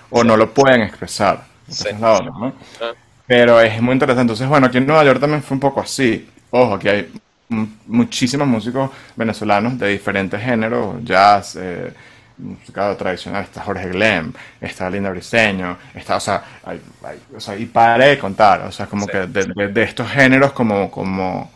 o 0.10 0.24
no 0.24 0.38
lo 0.38 0.54
pueden 0.54 0.82
expresar. 0.82 1.46
Sí. 1.68 1.90
Es 1.90 2.00
la 2.00 2.14
onda, 2.14 2.32
¿no? 2.40 2.56
Ah, 2.82 2.94
Pero 3.28 3.62
es 3.62 3.82
muy 3.82 3.94
interesante. 3.94 4.22
Entonces, 4.24 4.48
bueno, 4.48 4.68
aquí 4.68 4.78
en 4.80 4.88
Nueva 4.88 5.04
York 5.06 5.20
también 5.20 5.44
fue 5.44 5.56
un 5.56 5.62
poco 5.62 5.82
así. 5.82 6.30
Ojo, 6.52 6.76
aquí 6.76 6.90
hay 6.90 7.12
muchísimos 7.88 8.48
músicos 8.48 8.92
venezolanos 9.16 9.78
de 9.78 9.90
diferentes 9.90 10.42
géneros, 10.42 11.04
jazz, 11.04 11.58
eh, 11.60 11.94
música 12.42 12.96
tradicional. 12.98 13.44
Está 13.44 13.62
Jorge 13.62 13.90
Glem, 13.90 14.34
está 14.60 14.90
Linda 14.90 15.10
Briseño, 15.12 15.78
está, 15.94 16.18
o 16.18 16.20
sea, 16.20 16.44
hay- 16.66 16.82
hay- 17.04 17.20
o 17.36 17.40
sea, 17.40 17.56
y 17.58 17.66
paré 17.66 18.08
de 18.10 18.20
contar. 18.20 18.62
O 18.64 18.72
sea, 18.72 18.88
como 18.88 19.06
Sí. 19.06 19.12
que 19.12 19.20
de, 19.28 19.46
de- 19.56 19.68
de 19.70 19.84
estos 19.84 20.10
géneros 20.10 20.52
como, 20.54 20.90
como, 20.92 21.52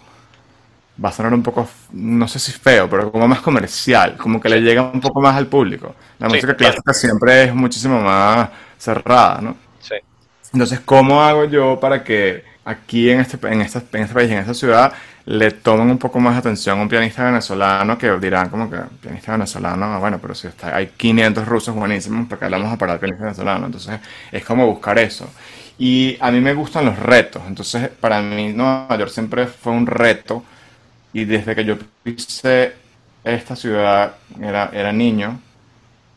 va 1.03 1.09
a 1.09 1.11
sonar 1.11 1.33
un 1.33 1.43
poco, 1.43 1.67
no 1.91 2.27
sé 2.27 2.39
si 2.39 2.51
feo, 2.53 2.89
pero 2.89 3.11
como 3.11 3.27
más 3.27 3.41
comercial, 3.41 4.15
como 4.17 4.39
que 4.39 4.47
le 4.49 4.61
llega 4.61 4.81
un 4.83 5.01
poco 5.01 5.21
más 5.21 5.35
al 5.35 5.47
público. 5.47 5.93
La 6.19 6.29
Sí, 6.29 6.35
música 6.35 6.55
clásica 6.55 6.93
siempre 6.93 7.43
es 7.45 7.53
muchísimo 7.55 7.99
más 8.01 8.49
cerrada, 8.77 9.41
¿no? 9.41 9.57
Sí. 9.79 9.95
Entonces, 10.53 10.79
¿cómo 10.81 11.21
hago 11.21 11.45
yo 11.45 11.79
para 11.79 12.03
que 12.03 12.43
aquí 12.65 13.09
en 13.09 13.19
este, 13.21 13.37
en 13.47 13.61
esta, 13.61 13.83
en 13.93 14.03
este 14.03 14.13
país, 14.13 14.31
en 14.31 14.39
esta 14.39 14.53
ciudad, 14.53 14.93
le 15.25 15.51
tomen 15.51 15.89
un 15.89 15.97
poco 15.97 16.19
más 16.19 16.37
atención 16.37 16.79
a 16.79 16.81
un 16.83 16.89
pianista 16.89 17.23
venezolano 17.23 17.97
que 17.97 18.11
dirán 18.19 18.49
como 18.49 18.69
que 18.69 18.77
pianista 19.01 19.31
venezolano, 19.31 19.85
ah, 19.85 19.97
bueno, 19.99 20.19
pero 20.21 20.35
si 20.35 20.47
está, 20.47 20.75
hay 20.75 20.87
500 20.95 21.47
rusos 21.47 21.75
buenísimos, 21.75 22.27
¿para 22.27 22.39
qué 22.39 22.45
le 22.49 22.57
vamos 22.57 22.73
a 22.73 22.77
parar 22.77 22.99
pianista 22.99 23.23
venezolano? 23.23 23.65
Entonces, 23.65 23.99
es 24.31 24.45
como 24.45 24.67
buscar 24.67 24.99
eso. 24.99 25.27
Y 25.77 26.17
a 26.21 26.31
mí 26.31 26.39
me 26.41 26.53
gustan 26.53 26.85
los 26.85 26.97
retos, 26.99 27.41
entonces 27.47 27.89
para 27.89 28.21
mí 28.21 28.53
Nueva 28.53 28.97
York 28.97 29.11
siempre 29.11 29.47
fue 29.47 29.73
un 29.73 29.87
reto 29.87 30.43
y 31.11 31.25
desde 31.25 31.55
que 31.55 31.65
yo 31.65 31.77
pisé 32.03 32.73
esta 33.23 33.55
ciudad, 33.55 34.15
era, 34.39 34.69
era 34.73 34.91
niño, 34.93 35.39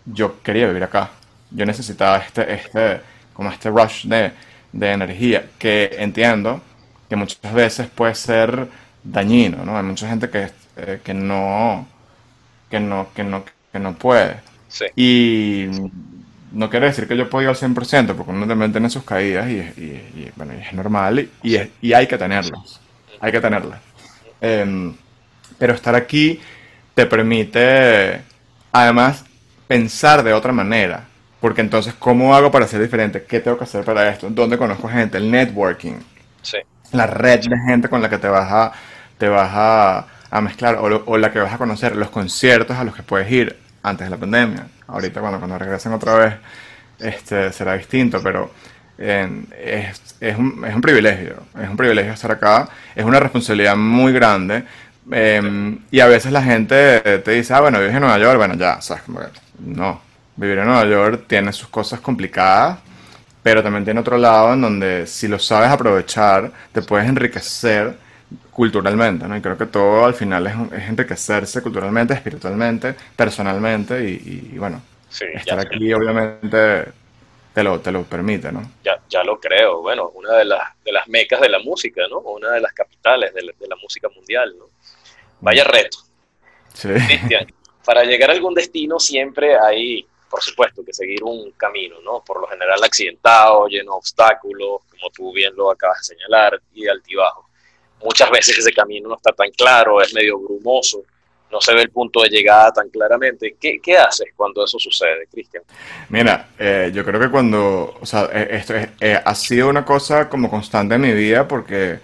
yo 0.05 0.43
quería 0.43 0.67
vivir 0.69 0.85
acá. 0.85 1.11
Yo 1.51 1.65
necesitaba 1.67 2.19
este, 2.19 2.53
este, 2.53 3.01
como 3.33 3.51
este 3.51 3.71
rush 3.71 4.07
de, 4.07 4.33
de 4.73 4.93
energía, 4.93 5.47
que 5.59 5.97
entiendo 5.99 6.61
que 7.09 7.17
muchas 7.17 7.53
veces 7.53 7.89
puede 7.89 8.15
ser 8.15 8.69
dañino, 9.05 9.65
¿no? 9.65 9.77
Hay 9.77 9.85
mucha 9.85 10.09
gente 10.09 10.31
que, 10.31 10.51
eh, 10.77 11.01
que 11.05 11.15
no, 11.15 11.87
que 12.71 12.81
no, 12.81 13.09
que 13.15 13.25
no, 13.25 13.45
que 13.73 13.79
no 13.79 13.95
puede. 13.97 14.37
Sí. 14.69 14.87
Y 14.97 15.67
no 16.53 16.71
quiere 16.71 16.87
decir 16.87 17.07
que 17.07 17.17
yo 17.17 17.29
pueda 17.29 17.45
ir 17.45 17.49
al 17.51 17.57
100%, 17.57 18.17
porque 18.17 18.33
uno 18.33 18.47
también 18.47 18.73
tiene 18.73 18.91
sus 18.91 19.05
caídas 19.05 19.49
y, 19.51 19.55
y- 19.57 20.13
y, 20.17 20.33
bueno, 20.37 20.55
y 20.55 20.63
es 20.63 20.73
normal 20.73 21.19
y, 21.21 21.31
y 21.43 21.57
es- 21.57 21.69
y 21.81 21.93
hay 21.93 22.07
que 22.07 22.19
tenerlas. 22.19 22.81
Hay 23.21 23.33
que 23.33 23.41
tenerlas. 23.41 23.81
Em, 24.41 24.95
pero 25.59 25.75
estar 25.75 25.95
aquí 25.95 26.41
te 26.95 27.07
permite, 27.07 28.23
además, 28.73 29.25
pensar 29.69 30.23
de 30.23 30.33
otra 30.33 30.53
manera. 30.53 31.07
Porque 31.41 31.61
entonces, 31.61 31.95
¿cómo 31.99 32.35
hago 32.35 32.51
para 32.51 32.67
ser 32.67 32.81
diferente? 32.83 33.25
¿Qué 33.25 33.41
tengo 33.41 33.59
que 33.59 33.65
hacer 33.65 33.85
para 33.85 34.09
esto? 34.11 34.29
¿Dónde 34.31 34.59
conozco 34.59 34.89
gente? 34.89 35.19
El 35.19 35.31
networking. 35.31 35.95
Sí. 36.43 36.59
La 36.93 37.07
red 37.07 37.41
de 37.41 37.57
gente 37.67 37.89
con 37.89 38.01
la 38.03 38.09
que 38.09 38.19
te 38.19 38.29
vas 38.29 38.51
a, 38.51 38.73
te 39.19 39.29
vas 39.29 39.51
a, 39.53 40.07
a 40.31 40.41
mezclar 40.41 40.77
o, 40.77 41.03
o 41.07 41.19
la 41.19 41.31
que 41.33 41.39
vas 41.41 41.53
a 41.53 41.59
conocer. 41.59 41.97
Los 41.97 42.11
conciertos 42.11 42.77
a 42.77 42.85
los 42.85 42.95
que 42.95 43.03
puedes 43.03 43.31
ir 43.31 43.57
antes 43.83 44.07
de 44.07 44.11
la 44.11 44.17
pandemia. 44.17 44.67
Ahorita 44.87 45.21
cuando, 45.21 45.39
cuando 45.39 45.59
regresen 45.59 45.93
otra 45.93 46.15
vez 46.15 46.35
este, 46.99 47.53
será 47.53 47.75
distinto, 47.77 48.21
pero 48.23 48.51
es, 48.97 50.17
es 50.21 50.37
un, 50.37 50.65
es 50.67 50.75
un 50.75 50.81
privilegio. 50.81 51.37
Es 51.61 51.69
un 51.69 51.77
privilegio 51.77 52.13
estar 52.13 52.31
acá. 52.33 52.69
Es 52.95 53.05
una 53.05 53.21
responsabilidad 53.21 53.77
muy 53.77 54.13
grande. 54.13 54.65
eh, 55.13 55.79
y 55.91 56.01
a 56.01 56.07
veces 56.07 56.33
la 56.33 56.43
gente 56.43 57.01
te 57.25 57.31
dice, 57.33 57.55
ah, 57.55 57.61
bueno, 57.61 57.79
vives 57.79 57.95
en 57.95 58.01
Nueva 58.01 58.19
York. 58.19 58.37
Bueno, 58.39 58.55
ya. 58.55 58.79
Como 59.07 59.21
que, 59.21 59.27
no. 59.61 60.01
Vivir 60.37 60.59
en 60.59 60.67
Nueva 60.67 60.85
York 60.87 61.25
tiene 61.27 61.53
sus 61.53 61.69
cosas 61.69 62.01
complicadas, 62.01 62.79
pero 63.43 63.63
también 63.63 63.85
tiene 63.85 64.01
otro 64.01 64.19
lado 64.19 64.55
en 64.55 64.61
donde 64.63 65.07
si 65.07 65.29
lo 65.29 65.39
sabes 65.39 65.71
aprovechar, 65.71 66.53
te 66.73 66.83
puedes 66.83 67.09
enriquecer 67.09 67.97
culturalmente, 68.53 69.27
¿no? 69.29 69.37
Y 69.37 69.41
creo 69.41 69.57
que 69.59 69.67
todo 69.67 70.05
al 70.05 70.15
final 70.15 70.47
es, 70.47 70.55
es 70.83 70.89
enriquecerse 70.89 71.63
culturalmente, 71.63 72.15
espiritualmente, 72.15 72.95
personalmente 73.17 74.09
y, 74.09 74.51
y- 74.55 74.59
bueno, 74.59 74.83
Sí, 75.09 75.27
estar 75.33 75.59
aquí 75.61 75.93
obviamente 75.93 76.93
te 77.55 77.63
lo, 77.63 77.81
te 77.81 77.93
lo 77.93 78.05
permite, 78.05 78.53
¿no? 78.53 78.63
ya, 78.83 78.97
ya 79.09 79.23
lo 79.25 79.39
creo. 79.41 79.81
Bueno, 79.83 80.11
una 80.15 80.35
de 80.37 80.45
las, 80.45 80.63
de 80.85 80.93
las 80.93 81.09
mecas 81.09 81.41
de 81.41 81.49
la 81.49 81.59
música, 81.61 82.03
¿no? 82.09 82.21
Una 82.21 82.53
de 82.53 82.61
las 82.61 82.73
capitales 82.73 83.35
de 83.35 83.43
la, 83.43 83.53
de 83.59 83.67
la 83.69 83.77
música 83.77 84.09
mundial, 84.15 84.55
¿no? 84.59 84.71
Vaya 85.41 85.65
reto. 85.65 85.99
Sí. 86.75 86.89
Cristian, 87.05 87.47
para 87.85 88.05
llegar 88.05 88.31
a 88.31 88.35
algún 88.35 88.55
destino 88.55 88.99
siempre 89.01 89.57
hay, 89.59 90.11
por 90.29 90.43
supuesto, 90.43 90.85
que 90.85 90.93
seguir 90.93 91.23
un 91.25 91.53
camino, 91.53 92.01
¿no? 92.03 92.23
Por 92.25 92.41
lo 92.41 92.47
general 92.49 92.83
accidentado, 92.83 93.67
lleno 93.69 93.93
de 93.93 93.99
obstáculos, 93.99 94.83
como 94.91 95.11
tú 95.15 95.33
bien 95.33 95.55
lo 95.57 95.71
acabas 95.71 95.99
de 96.01 96.15
señalar, 96.15 96.61
y 96.75 96.85
de 96.85 96.91
altibajos. 96.91 97.47
Muchas 98.03 98.31
veces 98.31 98.59
ese 98.59 98.73
camino 98.73 99.09
no 99.09 99.17
está 99.17 99.33
tan 99.33 99.51
claro, 99.51 100.01
es 100.01 100.15
medio 100.15 100.39
brumoso, 100.39 101.03
no 101.51 101.61
se 101.61 101.75
ve 101.75 101.83
el 101.83 101.91
punto 101.91 102.21
de 102.21 102.29
llegada 102.29 102.71
tan 102.73 102.91
claramente. 102.91 103.57
¿Qué, 103.59 103.81
qué 103.83 103.97
haces 103.97 104.29
cuando 104.37 104.65
eso 104.65 104.79
sucede, 104.79 105.27
Cristian? 105.33 105.63
Mira, 106.11 106.51
eh, 106.59 106.91
yo 106.93 107.05
creo 107.05 107.19
que 107.19 107.31
cuando, 107.31 107.97
o 108.01 108.07
sea, 108.07 108.29
eh, 108.33 108.49
esto 108.53 108.75
es- 108.77 108.89
eh, 109.01 109.19
ha 109.25 109.35
sido 109.35 109.69
una 109.69 109.85
cosa 109.85 110.29
como 110.29 110.51
constante 110.51 110.95
en 110.97 111.01
mi 111.01 111.13
vida 111.13 111.49
porque, 111.49 111.99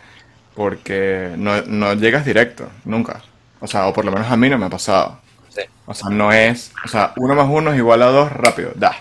porque 0.54 1.32
no, 1.36 1.60
no 1.62 1.94
llegas 1.94 2.24
directo, 2.24 2.68
nunca. 2.84 3.22
O 3.60 3.66
sea, 3.66 3.86
o 3.88 3.92
por 3.92 4.04
lo 4.04 4.12
menos 4.12 4.30
a 4.30 4.36
mí 4.36 4.48
no 4.48 4.58
me 4.58 4.66
ha 4.66 4.70
pasado. 4.70 5.20
Sí, 5.54 5.62
O 5.86 5.94
sea, 5.94 6.10
no 6.10 6.32
es, 6.32 6.72
o 6.84 6.88
sea, 6.88 7.12
uno 7.16 7.34
más 7.34 7.48
uno 7.50 7.72
es 7.72 7.78
igual 7.78 8.02
a 8.02 8.06
dos, 8.06 8.32
rápido, 8.32 8.72
da. 8.74 8.96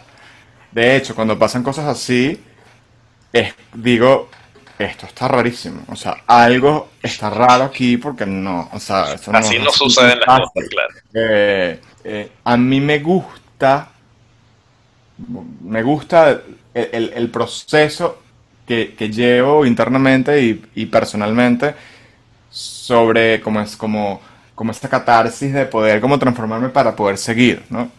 De 0.72 0.96
hecho, 0.98 1.16
cuando 1.16 1.40
pasan 1.40 1.64
cosas 1.64 1.86
así, 1.88 2.44
es, 3.34 3.54
digo, 3.74 4.30
esto 4.80 5.06
está 5.08 5.28
rarísimo. 5.28 5.84
O 5.90 5.96
sea, 5.96 6.24
algo 6.28 6.90
está 7.04 7.30
raro 7.30 7.66
aquí 7.66 7.98
porque 7.98 8.26
no, 8.26 8.70
o 8.74 8.80
sea, 8.80 9.14
eso 9.14 9.34
no 9.34 9.40
así 9.40 9.56
es 9.56 9.60
no 9.60 9.70
así 9.70 9.80
suceden 9.80 10.20
las 10.20 10.30
cosas, 10.30 10.70
claro. 10.70 10.94
Eh, 11.14 11.80
eh, 12.04 12.32
a 12.44 12.58
mí 12.58 12.82
me 12.82 13.00
gusta, 13.00 13.90
me 15.62 15.84
gusta 15.84 16.32
el, 16.74 16.90
el- 16.92 17.14
el 17.16 17.30
proceso 17.30 18.20
que, 18.68 18.96
que 18.98 19.10
llevo 19.10 19.66
internamente 19.66 20.42
y, 20.42 20.64
y 20.76 20.86
personalmente 20.88 21.76
sobre 22.50 23.42
cómo 23.42 23.62
es 23.62 23.78
como, 23.78 24.22
como 24.64 24.72
esta 24.72 24.88
catarsis 24.88 25.52
de 25.52 25.66
poder 25.66 26.00
como 26.00 26.18
transformarme 26.18 26.70
para 26.70 26.96
poder 26.96 27.18
seguir, 27.18 27.66
¿no? 27.70 27.92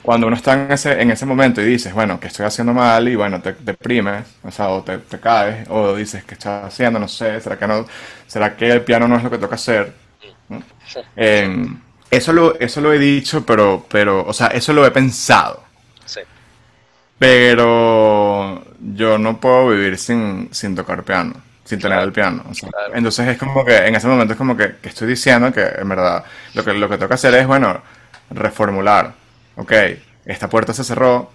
Cuando 0.00 0.26
uno 0.28 0.34
está 0.36 0.54
en 0.54 0.72
ese, 0.72 0.98
en 1.02 1.10
ese 1.10 1.26
momento 1.26 1.60
y 1.60 1.66
dices, 1.66 1.92
bueno, 1.92 2.18
que 2.18 2.28
estoy 2.28 2.46
haciendo 2.46 2.72
mal 2.72 3.06
y 3.06 3.16
bueno, 3.16 3.42
te 3.42 3.52
deprimes, 3.52 4.24
o 4.42 4.50
sea, 4.50 4.70
o 4.70 4.82
te, 4.82 4.96
te 4.96 5.20
caes, 5.20 5.68
o 5.68 5.94
dices, 5.94 6.24
¿qué 6.24 6.32
estás 6.32 6.64
haciendo? 6.64 6.98
No 6.98 7.06
sé, 7.06 7.38
¿será 7.42 7.58
que 7.58 7.66
no, 7.66 7.84
será 8.26 8.56
que 8.56 8.70
el 8.70 8.80
piano 8.82 9.06
no 9.06 9.16
es 9.18 9.24
lo 9.24 9.30
que 9.30 9.36
toca 9.36 9.56
hacer? 9.56 9.92
¿no? 10.48 10.62
Eh, 11.16 11.66
eso 12.10 12.32
lo, 12.32 12.58
eso 12.58 12.80
lo 12.80 12.94
he 12.94 12.98
dicho, 12.98 13.44
pero, 13.44 13.84
pero, 13.90 14.24
o 14.26 14.32
sea, 14.32 14.46
eso 14.48 14.72
lo 14.72 14.86
he 14.86 14.90
pensado. 14.90 15.64
Sí, 16.06 16.20
Pero 17.18 18.64
yo 18.80 19.18
no 19.18 19.40
puedo 19.40 19.68
vivir 19.68 19.98
sin, 19.98 20.48
sin 20.52 20.74
tocar 20.74 21.04
piano, 21.04 21.34
sin 21.66 21.80
tener 21.80 21.98
el 21.98 22.12
piano. 22.12 22.44
o 22.48 22.54
sea, 22.54 22.70
claro. 22.70 22.94
entonces 22.94 23.28
es 23.28 23.38
como 23.38 23.64
que 23.64 23.76
en 23.76 23.94
ese 23.94 24.06
momento 24.06 24.32
es 24.32 24.38
como 24.38 24.56
que, 24.56 24.76
que 24.76 24.88
estoy 24.88 25.08
diciendo 25.08 25.52
que 25.52 25.62
en 25.62 25.88
verdad 25.88 26.24
lo 26.54 26.64
que, 26.64 26.72
lo 26.72 26.88
que 26.88 26.96
que 26.96 27.14
hacer 27.14 27.34
es, 27.34 27.46
bueno, 27.46 27.82
reformular. 28.30 29.12
Ok, 29.56 29.72
esta 30.24 30.48
puerta 30.48 30.72
se 30.72 30.84
cerró 30.84 31.30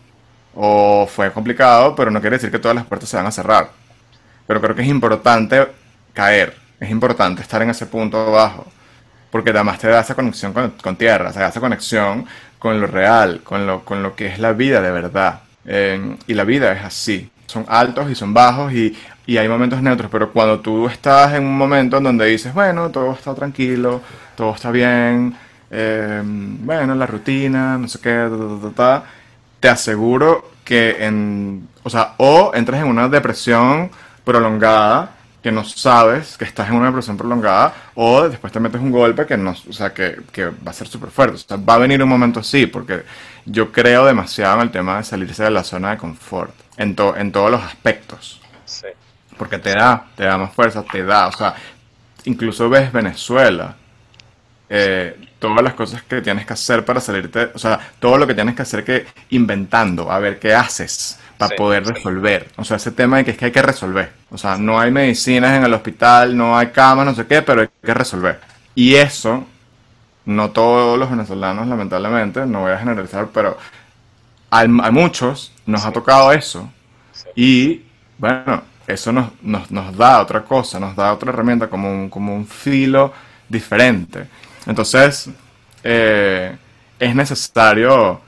o 0.55 1.07
fue 1.07 1.31
complicado, 1.31 1.95
pero 1.95 2.11
no 2.11 2.21
quiere 2.21 2.37
decir 2.37 2.51
que 2.51 2.59
todas 2.59 2.75
las 2.75 2.85
puertas 2.85 3.09
se 3.09 3.17
van 3.17 3.25
a 3.25 3.31
cerrar. 3.31 3.69
Pero 4.47 4.61
creo 4.61 4.75
que 4.75 4.81
es 4.83 4.87
importante 4.87 5.67
caer, 6.13 6.55
es 6.79 6.89
importante 6.89 7.41
estar 7.41 7.61
en 7.61 7.69
ese 7.69 7.85
punto 7.85 8.31
bajo, 8.31 8.65
porque 9.31 9.51
además 9.51 9.79
te 9.79 9.87
da 9.87 10.01
esa 10.01 10.15
conexión 10.15 10.53
con, 10.53 10.71
con 10.71 10.95
tierra, 10.95 11.31
te 11.31 11.39
da 11.39 11.49
esa 11.49 11.59
conexión 11.59 12.25
con 12.57 12.79
lo 12.79 12.87
real, 12.87 13.41
con 13.43 13.65
lo, 13.67 13.83
con 13.83 14.03
lo 14.03 14.15
que 14.15 14.27
es 14.27 14.39
la 14.39 14.53
vida 14.53 14.81
de 14.81 14.91
verdad. 14.91 15.41
Eh, 15.65 16.17
y 16.27 16.33
la 16.33 16.43
vida 16.43 16.73
es 16.73 16.83
así, 16.83 17.29
son 17.47 17.65
altos 17.67 18.09
y 18.09 18.15
son 18.15 18.33
bajos 18.33 18.73
y, 18.73 18.97
y 19.25 19.37
hay 19.37 19.47
momentos 19.47 19.81
neutros, 19.81 20.09
pero 20.11 20.31
cuando 20.31 20.59
tú 20.59 20.87
estás 20.87 21.33
en 21.33 21.45
un 21.45 21.57
momento 21.57 21.97
en 21.97 22.03
donde 22.03 22.25
dices, 22.25 22.53
bueno, 22.53 22.89
todo 22.89 23.13
está 23.13 23.33
tranquilo, 23.35 24.01
todo 24.35 24.53
está 24.55 24.71
bien, 24.71 25.35
eh, 25.69 26.21
bueno, 26.23 26.95
la 26.95 27.05
rutina, 27.05 27.77
no 27.77 27.87
sé 27.87 27.99
qué, 27.99 28.27
te 29.59 29.69
aseguro 29.69 30.51
que 30.63 31.05
en, 31.05 31.67
o 31.83 31.89
sea, 31.89 32.13
o 32.17 32.51
entras 32.53 32.81
en 32.81 32.87
una 32.87 33.07
depresión 33.07 33.91
prolongada 34.23 35.11
que 35.43 35.51
no 35.51 35.63
sabes 35.63 36.37
que 36.37 36.45
estás 36.45 36.69
en 36.69 36.75
una 36.75 36.87
depresión 36.87 37.17
prolongada 37.17 37.73
o 37.95 38.27
después 38.27 38.53
te 38.53 38.59
metes 38.59 38.79
un 38.81 38.91
golpe 38.91 39.25
que 39.25 39.37
no, 39.37 39.51
o 39.51 39.73
sea, 39.73 39.93
que, 39.93 40.21
que 40.31 40.45
va 40.45 40.69
a 40.69 40.73
ser 40.73 40.87
súper 40.87 41.09
fuerte. 41.09 41.37
Va 41.57 41.75
a 41.75 41.77
venir 41.79 42.01
un 42.03 42.09
momento 42.09 42.39
así 42.41 42.67
porque 42.67 43.03
yo 43.45 43.71
creo 43.71 44.05
demasiado 44.05 44.55
en 44.55 44.61
el 44.61 44.71
tema 44.71 44.97
de 44.97 45.03
salirse 45.03 45.43
de 45.43 45.51
la 45.51 45.63
zona 45.63 45.91
de 45.91 45.97
confort 45.97 46.53
en, 46.77 46.95
to- 46.95 47.15
en 47.15 47.31
todos 47.31 47.49
los 47.49 47.61
aspectos. 47.63 48.40
Porque 49.41 49.57
te 49.59 49.71
da, 49.73 50.05
te 50.15 50.25
da 50.25 50.37
más 50.37 50.53
fuerza, 50.53 50.83
te 50.83 51.03
da, 51.03 51.27
o 51.27 51.31
sea, 51.31 51.55
incluso 52.25 52.69
ves 52.69 52.91
Venezuela, 52.93 53.75
eh, 54.69 55.19
todas 55.39 55.63
las 55.63 55.73
cosas 55.73 56.03
que 56.03 56.21
tienes 56.21 56.45
que 56.45 56.53
hacer 56.53 56.85
para 56.85 56.99
salirte, 57.01 57.51
o 57.53 57.59
sea, 57.59 57.79
todo 57.99 58.17
lo 58.17 58.27
que 58.27 58.35
tienes 58.35 58.55
que 58.55 58.61
hacer 58.63 58.83
que 58.85 59.07
inventando, 59.31 60.11
a 60.11 60.19
ver 60.19 60.39
qué 60.39 60.53
haces 60.53 61.19
para 61.37 61.51
Sí, 61.51 61.55
poder 61.55 61.85
sí. 61.93 61.93
resolver. 61.93 62.49
O 62.57 62.63
sea, 62.65 62.77
ese 62.77 62.91
tema 62.91 63.17
de 63.17 63.25
que 63.25 63.31
es 63.31 63.37
que 63.37 63.45
hay 63.45 63.51
que 63.51 63.61
resolver. 63.63 64.13
O 64.29 64.37
sea, 64.37 64.57
no 64.57 64.79
hay 64.79 64.91
medicinas 64.91 65.57
en 65.57 65.63
el 65.65 65.73
hospital, 65.73 66.37
no 66.37 66.57
hay 66.57 66.67
camas, 66.69 67.05
no 67.05 67.15
sé 67.15 67.27
qué, 67.27 67.41
pero 67.41 67.61
hay 67.61 67.69
que 67.83 67.93
resolver. 67.93 68.39
Y 68.75 68.95
eso, 68.95 69.45
no 70.25 70.51
todos 70.51 70.99
los 70.99 71.09
venezolanos, 71.09 71.67
lamentablemente, 71.67 72.45
no 72.45 72.61
voy 72.61 72.71
a 72.73 72.79
generalizar, 72.79 73.29
pero 73.33 73.57
a, 74.49 74.61
a 74.61 74.91
muchos 74.91 75.53
nos 75.65 75.85
ha 75.85 75.91
tocado 75.91 76.31
eso. 76.31 76.69
Y 77.35 77.83
bueno, 78.17 78.63
eso 78.93 79.11
nos, 79.11 79.31
nos, 79.41 79.71
nos 79.71 79.95
da 79.97 80.21
otra 80.21 80.43
cosa, 80.43 80.79
nos 80.79 80.95
da 80.95 81.13
otra 81.13 81.31
herramienta, 81.31 81.69
como 81.69 81.91
un, 81.91 82.09
como 82.09 82.35
un 82.35 82.45
filo 82.47 83.13
diferente. 83.49 84.27
Entonces, 84.67 85.29
eh, 85.83 86.55
es 86.99 87.15
necesario 87.15 88.21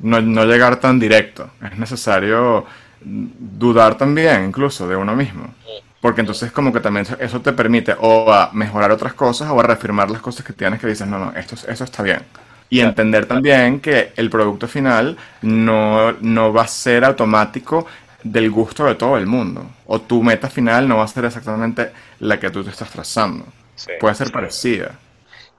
no, 0.00 0.20
no 0.20 0.44
llegar 0.44 0.76
tan 0.76 0.98
directo, 0.98 1.50
es 1.62 1.78
necesario 1.78 2.66
dudar 3.02 3.96
también 3.96 4.44
incluso 4.46 4.88
de 4.88 4.96
uno 4.96 5.14
mismo. 5.14 5.54
Porque 6.00 6.20
entonces 6.20 6.52
como 6.52 6.72
que 6.72 6.80
también 6.80 7.06
eso- 7.18 7.40
te 7.40 7.52
permite 7.52 7.94
o 7.98 8.32
a 8.32 8.50
mejorar 8.52 8.90
otras 8.92 9.14
cosas 9.14 9.48
o 9.50 9.58
a 9.60 9.62
reafirmar 9.62 10.10
las 10.10 10.20
cosas 10.20 10.44
que 10.44 10.52
tienes 10.52 10.80
que 10.80 10.86
dices, 10.86 11.06
no, 11.06 11.18
no, 11.18 11.32
esto, 11.34 11.54
es- 11.54 11.64
eso 11.64 11.84
está 11.84 12.02
bien. 12.02 12.20
Y 12.68 12.80
entender 12.80 13.26
también 13.26 13.80
que 13.80 14.12
el 14.16 14.28
producto 14.30 14.66
final 14.68 15.16
no, 15.42 16.12
no 16.20 16.52
va 16.52 16.62
a 16.62 16.68
ser 16.68 17.04
automático 17.04 17.86
del 18.24 18.50
gusto 18.50 18.84
de 18.86 18.96
todo 18.96 19.16
el 19.16 19.26
mundo. 19.26 19.70
O 19.86 20.00
tu 20.00 20.22
meta 20.22 20.50
final 20.50 20.88
no 20.88 20.96
va 20.96 21.04
a 21.04 21.08
ser 21.08 21.24
exactamente 21.26 21.92
la 22.20 22.40
que 22.40 22.50
tú 22.50 22.64
te 22.64 22.70
estás 22.70 22.90
trazando. 22.90 23.44
Sí. 23.76 23.92
Puede 24.00 24.14
ser 24.16 24.32
parecida. 24.32 24.98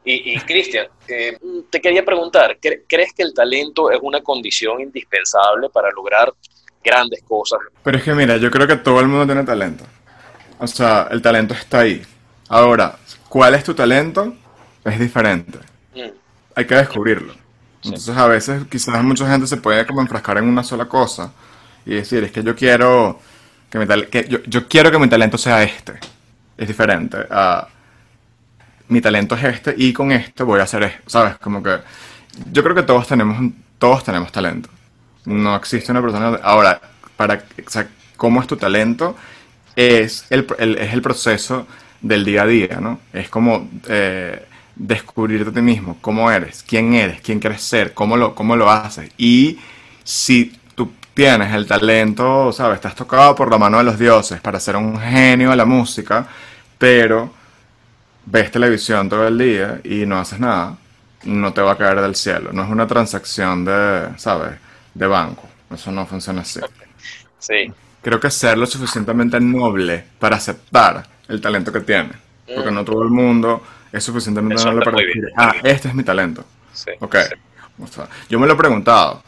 Y, 0.03 0.33
y 0.35 0.39
Cristian, 0.41 0.87
eh, 1.07 1.37
te 1.69 1.81
quería 1.81 2.05
preguntar, 2.05 2.57
¿cre- 2.61 2.83
¿crees 2.87 3.13
que 3.13 3.23
el 3.23 3.33
talento 3.33 3.89
es 3.89 3.99
una 4.01 4.21
condición 4.21 4.81
indispensable 4.81 5.69
para 5.69 5.89
lograr 5.91 6.31
grandes 6.83 7.23
cosas? 7.23 7.59
Pero 7.83 7.97
es 7.97 8.03
que 8.03 8.13
mira, 8.13 8.37
yo 8.37 8.51
creo 8.51 8.67
que 8.67 8.75
todo 8.75 8.99
el 8.99 9.07
mundo 9.07 9.25
tiene 9.25 9.43
talento. 9.43 9.83
O 10.59 10.67
sea, 10.67 11.07
el 11.11 11.21
talento 11.21 11.53
está 11.53 11.79
ahí. 11.79 12.01
Ahora, 12.49 12.97
¿cuál 13.29 13.55
es 13.55 13.63
tu 13.63 13.73
talento? 13.73 14.35
Es 14.83 14.99
diferente. 14.99 15.57
Mm, 15.95 16.09
Hay 16.55 16.65
que 16.65 16.75
descubrirlo. 16.75 17.33
Entonces 17.83 18.15
a 18.15 18.27
veces 18.27 18.63
quizás 18.69 19.03
mucha 19.03 19.29
gente 19.29 19.47
se 19.47 19.57
puede 19.57 19.85
como 19.85 20.01
enfrascar 20.01 20.37
en 20.37 20.45
una 20.47 20.63
sola 20.63 20.85
cosa 20.85 21.31
y 21.85 21.95
decir, 21.95 22.23
es 22.23 22.31
que 22.31 22.43
yo 22.43 22.55
quiero 22.55 23.19
que 23.69 23.79
mi 23.79 23.87
que 24.07 24.27
yo, 24.27 24.39
yo 24.45 24.67
quiero 24.67 24.91
que 24.91 24.99
mi 24.99 25.07
talento 25.07 25.37
sea 25.37 25.63
este. 25.63 25.93
Es 26.57 26.67
diferente 26.67 27.17
a 27.29 27.67
mi 28.87 29.01
talento 29.01 29.35
es 29.35 29.43
este 29.43 29.73
y 29.77 29.91
con 29.93 30.11
esto 30.11 30.45
voy 30.45 30.59
a 30.59 30.63
hacer 30.63 30.83
esto, 30.83 31.01
¿sabes? 31.07 31.37
Como 31.37 31.61
que 31.61 31.77
yo 32.51 32.63
creo 32.63 32.75
que 32.75 32.83
todos 32.83 33.07
tenemos 33.07 33.51
todos 33.77 34.03
tenemos 34.03 34.31
talento. 34.31 34.69
No 35.25 35.55
existe 35.55 35.91
una 35.91 36.01
persona... 36.01 36.39
Ahora, 36.43 36.79
para, 37.17 37.35
o 37.35 37.83
¿cómo 38.15 38.41
es 38.41 38.47
tu 38.47 38.57
talento? 38.57 39.15
Es 39.75 40.25
el, 40.29 40.47
es 40.57 40.93
el 40.93 41.01
proceso 41.01 41.67
del 42.01 42.23
día 42.23 42.43
a 42.43 42.45
día, 42.45 42.79
¿no? 42.79 42.99
Es 43.11 43.29
como 43.29 43.69
eh, 43.87 44.45
descubrirte 44.75 45.49
a 45.49 45.53
ti 45.53 45.61
mismo, 45.61 45.97
cómo 46.01 46.31
eres, 46.31 46.63
quién 46.63 46.93
eres, 46.93 47.21
quién 47.21 47.39
quieres 47.39 47.61
ser, 47.61 47.93
cómo 47.93 48.15
lo, 48.17 48.35
cómo 48.35 48.55
lo 48.55 48.69
haces. 48.69 49.11
Y 49.17 49.59
si 50.03 50.53
tienes 51.15 51.53
el 51.53 51.65
talento, 51.65 52.51
¿sabes? 52.51 52.75
Estás 52.75 52.93
tocado 52.93 53.33
por 53.33 53.49
la 53.49 53.57
mano 53.57 53.77
de 53.79 53.85
los 53.85 53.97
dioses 53.97 54.41
para 54.41 54.59
ser 54.59 54.75
un 54.75 54.99
genio 54.99 55.49
de 55.49 55.55
la 55.55 55.65
música, 55.65 56.27
pero 56.77 57.31
ves 58.25 58.51
televisión 58.51 59.07
todo 59.07 59.25
el 59.25 59.37
día 59.37 59.79
y 59.83 60.05
no 60.05 60.19
haces 60.19 60.39
nada, 60.39 60.75
no 61.23 61.53
te 61.53 61.61
va 61.61 61.71
a 61.71 61.77
caer 61.77 62.01
del 62.01 62.15
cielo. 62.15 62.51
No 62.51 62.65
es 62.65 62.69
una 62.69 62.85
transacción 62.85 63.63
de, 63.63 64.09
¿sabes? 64.17 64.59
De 64.93 65.07
banco. 65.07 65.47
Eso 65.73 65.89
no 65.89 66.05
funciona 66.05 66.41
así. 66.41 66.59
Sí. 67.39 67.71
Creo 68.01 68.19
que 68.19 68.29
ser 68.29 68.57
lo 68.57 68.65
suficientemente 68.65 69.39
noble 69.39 70.03
para 70.19 70.35
aceptar 70.35 71.07
el 71.29 71.39
talento 71.39 71.71
que 71.71 71.79
tiene. 71.79 72.11
Porque 72.53 72.71
no 72.71 72.83
todo 72.83 73.01
el 73.03 73.09
mundo 73.09 73.63
es 73.91 74.03
suficientemente 74.03 74.55
Eso 74.55 74.69
noble 74.69 74.83
para 74.83 74.97
decir, 74.97 75.31
ah, 75.37 75.55
este 75.63 75.87
es 75.87 75.95
mi 75.95 76.03
talento. 76.03 76.43
Sí. 76.73 76.91
Ok. 76.99 77.15
O 77.81 77.87
sea, 77.87 78.07
yo 78.29 78.37
me 78.37 78.47
lo 78.47 78.53
he 78.53 78.57
preguntado. 78.57 79.23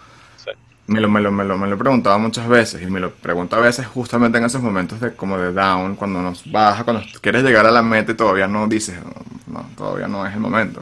Me 0.88 1.02
lo, 1.02 1.10
me, 1.10 1.20
lo, 1.20 1.32
me, 1.34 1.44
lo, 1.44 1.58
me 1.58 1.68
lo 1.68 1.76
he 1.76 1.78
preguntado 1.78 2.18
muchas 2.18 2.48
veces 2.48 2.82
y 2.82 2.86
me 2.86 3.02
lo 3.02 3.12
pregunto 3.14 3.58
a 3.58 3.60
veces 3.60 3.86
justamente 3.88 4.38
en 4.38 4.46
esos 4.46 4.62
momentos 4.62 5.02
de 5.02 5.14
como 5.16 5.38
de 5.38 5.52
down, 5.52 5.98
cuando 5.98 6.22
nos 6.22 6.50
baja, 6.50 6.86
cuando 6.86 7.04
quieres 7.22 7.44
llegar 7.44 7.66
a 7.66 7.72
la 7.72 7.82
meta 7.82 8.14
y 8.14 8.16
todavía 8.16 8.48
no 8.48 8.68
dices, 8.70 8.96
no, 9.04 9.14
no, 9.62 9.70
todavía 9.76 10.08
no 10.08 10.26
es 10.26 10.34
el 10.34 10.40
momento. 10.40 10.82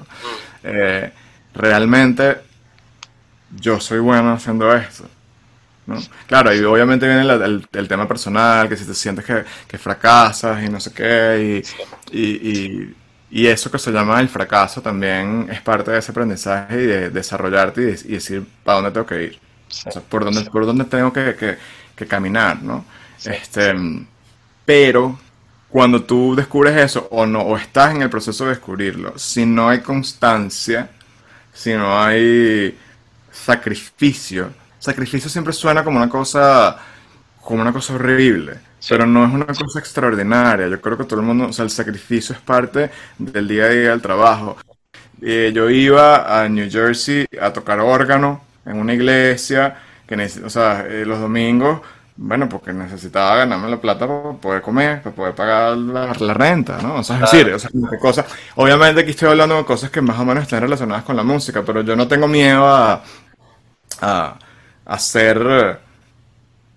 Eh, 0.63 1.11
realmente 1.55 2.37
yo 3.61 3.79
soy 3.79 3.99
bueno 3.99 4.33
haciendo 4.33 4.73
esto. 4.75 5.05
¿no? 5.87 5.97
Claro, 6.27 6.53
y 6.55 6.63
obviamente 6.63 7.07
viene 7.07 7.23
el, 7.23 7.67
el 7.73 7.87
tema 7.89 8.07
personal, 8.07 8.69
que 8.69 8.77
si 8.77 8.85
te 8.85 8.93
sientes 8.95 9.25
que, 9.25 9.43
que 9.67 9.77
fracasas 9.79 10.63
y 10.63 10.69
no 10.69 10.79
sé 10.81 10.93
qué, 10.93 11.63
y, 12.11 12.17
y, 12.19 12.51
y- 12.83 12.95
y 13.31 13.47
eso 13.47 13.71
que 13.71 13.79
se 13.79 13.91
llama 13.91 14.21
el 14.21 14.29
fracaso 14.29 14.81
también 14.81 15.47
es 15.51 15.61
parte 15.61 15.91
de 15.91 15.99
ese 15.99 16.11
aprendizaje 16.11 16.75
y 16.83 16.85
de 16.87 17.09
desarrollarte 17.11 17.81
y, 17.81 17.85
de- 17.85 18.01
y 18.05 18.13
decir 18.13 18.45
para 18.63 18.77
dónde 18.77 18.91
tengo 18.91 19.07
que 19.07 19.23
ir, 19.23 19.39
o 19.87 19.91
sea, 19.91 20.01
por 20.01 20.25
dónde, 20.25 20.49
por 20.51 20.65
dónde 20.65 20.85
tengo 20.85 21.11
que, 21.13 21.35
que- 21.35 21.57
que 21.95 22.07
caminar, 22.07 22.61
¿no? 22.61 22.85
Este, 23.23 23.73
pero 24.65 25.19
cuando 25.69 26.03
tú 26.03 26.35
descubres 26.35 26.75
eso 26.77 27.07
o 27.11 27.25
no, 27.25 27.41
o 27.41 27.57
estás 27.57 27.93
en 27.95 28.01
el 28.01 28.09
proceso 28.09 28.45
de 28.45 28.51
descubrirlo, 28.51 29.17
si 29.17 29.45
no 29.45 29.69
hay 29.69 29.79
constancia, 29.81 30.89
si 31.53 31.73
no 31.73 31.99
hay 32.01 32.77
sacrificio, 33.31 34.51
sacrificio 34.79 35.29
siempre 35.29 35.53
suena 35.53 35.83
como 35.83 35.97
una 35.97 36.09
cosa, 36.09 36.77
como 37.41 37.61
una 37.61 37.73
cosa 37.73 37.95
horrible, 37.95 38.59
pero 38.87 39.05
no 39.05 39.25
es 39.25 39.33
una 39.33 39.45
cosa 39.47 39.79
extraordinaria. 39.79 40.67
Yo 40.67 40.81
creo 40.81 40.97
que 40.97 41.05
todo 41.05 41.19
el 41.21 41.25
mundo, 41.25 41.47
o 41.49 41.53
sea, 41.53 41.65
el 41.65 41.71
sacrificio 41.71 42.35
es 42.35 42.41
parte 42.41 42.91
del 43.17 43.47
día 43.47 43.65
a 43.65 43.69
día 43.69 43.89
del 43.91 44.01
trabajo. 44.01 44.57
Eh, 45.21 45.51
yo 45.53 45.69
iba 45.69 46.41
a 46.43 46.49
New 46.49 46.69
Jersey 46.69 47.25
a 47.41 47.53
tocar 47.53 47.79
órgano 47.79 48.41
en 48.65 48.77
una 48.79 48.93
iglesia, 48.93 49.75
que 50.07 50.15
o 50.43 50.49
sea, 50.49 50.85
eh, 50.87 51.05
los 51.05 51.19
domingos, 51.19 51.81
bueno, 52.17 52.47
porque 52.49 52.71
necesitaba 52.73 53.35
ganarme 53.37 53.69
la 53.69 53.77
plata 53.81 54.07
para 54.07 54.33
poder 54.33 54.61
comer, 54.61 55.01
para 55.01 55.15
poder 55.15 55.35
pagar 55.35 55.77
la, 55.77 56.13
la 56.13 56.33
renta, 56.33 56.79
¿no? 56.81 56.95
O 56.95 57.03
sea, 57.03 57.17
es 57.17 57.21
decir, 57.31 57.51
o 57.53 57.59
sea, 57.59 57.69
cosas. 58.01 58.25
Obviamente 58.55 59.01
aquí 59.01 59.11
estoy 59.11 59.29
hablando 59.29 59.57
de 59.57 59.65
cosas 59.65 59.89
que 59.91 60.01
más 60.01 60.17
o 60.19 60.25
menos 60.25 60.43
están 60.43 60.61
relacionadas 60.61 61.03
con 61.03 61.15
la 61.15 61.23
música, 61.23 61.63
pero 61.65 61.81
yo 61.81 61.95
no 61.95 62.07
tengo 62.07 62.27
miedo 62.27 62.67
a, 62.67 63.03
a, 64.01 64.39
hacer 64.85 65.79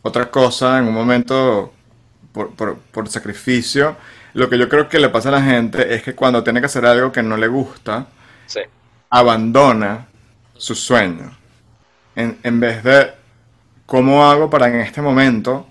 otra 0.03 0.30
cosa 0.30 0.78
en 0.78 0.86
un 0.89 0.95
momento 0.95 1.72
por, 2.32 2.55
por, 2.55 2.78
por 2.78 3.09
sacrificio. 3.09 3.97
Lo 4.34 4.49
que 4.49 4.59
yo 4.59 4.68
creo 4.68 4.89
que 4.89 4.99
le 4.99 5.09
pasa 5.11 5.30
a 5.30 5.32
la 5.32 5.43
gente 5.43 5.95
es 5.95 6.03
que 6.03 6.14
cuando 6.14 6.43
tiene 6.45 6.61
que 6.61 6.66
hacer 6.66 6.86
algo 6.86 7.12
que 7.12 7.22
no 7.22 7.36
le 7.36 7.49
gusta, 7.49 8.07
Sí. 8.47 8.61
abandona 9.11 10.09
su 10.57 10.74
sueño. 10.74 11.38
En, 12.23 12.39
en 12.43 12.61
vez 12.61 12.83
de, 12.85 13.12
¿cómo 13.87 14.29
hago 14.31 14.51
para 14.51 14.69
en 14.69 14.77
este 14.81 15.03
momento 15.03 15.66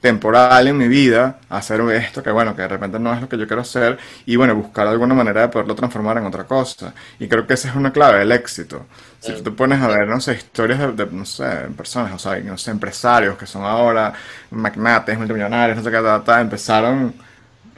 temporal 0.00 0.68
en 0.68 0.76
mi 0.78 0.86
vida 0.88 1.40
hacer 1.48 1.80
esto 1.92 2.22
que 2.22 2.30
bueno, 2.30 2.54
que 2.56 2.62
de 2.62 2.68
repente 2.68 3.00
no 3.00 3.12
es 3.12 3.20
lo 3.20 3.28
que 3.28 3.36
yo 3.38 3.46
quiero 3.48 3.62
hacer 3.62 3.98
y 4.26 4.36
bueno, 4.36 4.54
buscar 4.54 4.86
alguna 4.86 5.14
manera 5.14 5.42
de 5.42 5.48
poderlo 5.48 5.74
transformar 5.74 6.18
en 6.18 6.26
otra 6.26 6.44
cosa. 6.44 6.94
Y 7.18 7.28
creo 7.28 7.46
que 7.46 7.54
esa 7.54 7.68
es 7.70 7.74
una 7.76 7.92
clave 7.92 8.20
del 8.20 8.32
éxito. 8.32 8.86
Si 9.20 9.32
tú 9.34 9.42
te 9.42 9.50
pones 9.52 9.80
a 9.82 9.88
ver, 9.88 10.06
no 10.08 10.20
sé, 10.20 10.34
historias 10.34 10.78
de, 10.80 10.92
de, 10.92 11.06
no 11.12 11.24
sé, 11.26 11.44
personas, 11.76 12.12
o 12.14 12.18
sea, 12.18 12.38
no 12.40 12.56
sé, 12.58 12.70
empresarios 12.70 13.36
que 13.38 13.46
son 13.46 13.64
ahora 13.64 14.12
magnates, 14.50 15.18
multimillonarios, 15.18 15.78
no 15.78 15.84
sé 15.84 15.90
qué, 15.90 15.98
ta, 16.02 16.22
ta, 16.24 16.40
empezaron 16.40 17.14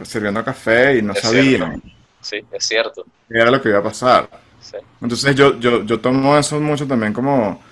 sirviendo 0.02 0.44
café 0.44 0.98
y 0.98 1.02
no 1.02 1.14
Es 1.14 1.22
sabían 1.22 1.82
Sí, 2.20 2.46
es 2.52 2.66
cierto. 2.66 3.04
era 3.28 3.50
lo 3.50 3.60
que 3.62 3.68
iba 3.68 3.78
a 3.78 3.82
pasar. 3.82 4.28
Sí. 4.60 4.76
Entonces 5.00 5.34
yo, 5.34 5.58
yo, 5.58 5.84
yo 5.84 6.00
tomo 6.00 6.36
eso 6.38 6.60
mucho 6.60 6.86
también 6.86 7.12
como, 7.12 7.62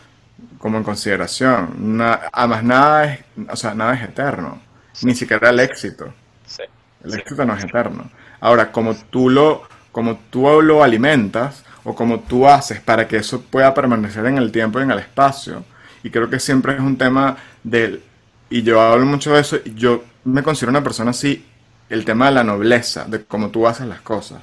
como 0.58 0.78
en 0.78 0.84
consideración. 0.84 1.96
Na- 1.96 2.20
además, 2.32 2.64
nada 2.64 3.04
es, 3.14 3.20
o 3.50 3.56
sea, 3.56 3.74
nada 3.74 3.94
es 3.94 4.02
eterno. 4.02 4.60
Ni 5.02 5.14
siquiera 5.14 5.50
el 5.50 5.60
éxito. 5.60 6.12
Sí. 6.46 6.62
El 7.04 7.12
Sí. 7.12 7.18
éxito 7.18 7.44
no 7.44 7.54
es 7.54 7.64
eterno. 7.64 8.10
Ahora, 8.40 8.70
como 8.72 8.94
tú 8.94 9.30
lo, 9.30 9.62
como 9.92 10.16
tú 10.30 10.60
lo 10.62 10.82
alimentas 10.82 11.64
o 11.84 11.94
como 11.94 12.20
tú 12.20 12.48
haces 12.48 12.80
para 12.80 13.06
que 13.08 13.16
eso 13.18 13.40
pueda 13.42 13.72
permanecer 13.74 14.26
en 14.26 14.38
el 14.38 14.50
tiempo 14.52 14.78
y 14.78 14.82
en 14.82 14.90
el 14.90 14.98
espacio, 14.98 15.64
y 16.02 16.10
creo 16.10 16.28
que 16.28 16.38
siempre 16.40 16.74
es 16.74 16.80
un 16.80 16.96
tema 16.98 17.36
del, 17.62 18.02
y 18.50 18.62
yo 18.62 18.80
hablo 18.80 19.06
mucho 19.06 19.32
de 19.32 19.40
eso, 19.40 19.56
y 19.64 19.74
yo 19.74 20.04
me 20.24 20.42
considero 20.42 20.70
una 20.70 20.82
persona 20.82 21.10
así, 21.12 21.44
el 21.88 22.04
tema 22.04 22.26
de 22.26 22.32
la 22.32 22.44
nobleza, 22.44 23.04
de 23.06 23.24
cómo 23.24 23.48
tú 23.50 23.66
haces 23.66 23.86
las 23.86 24.00
cosas, 24.02 24.42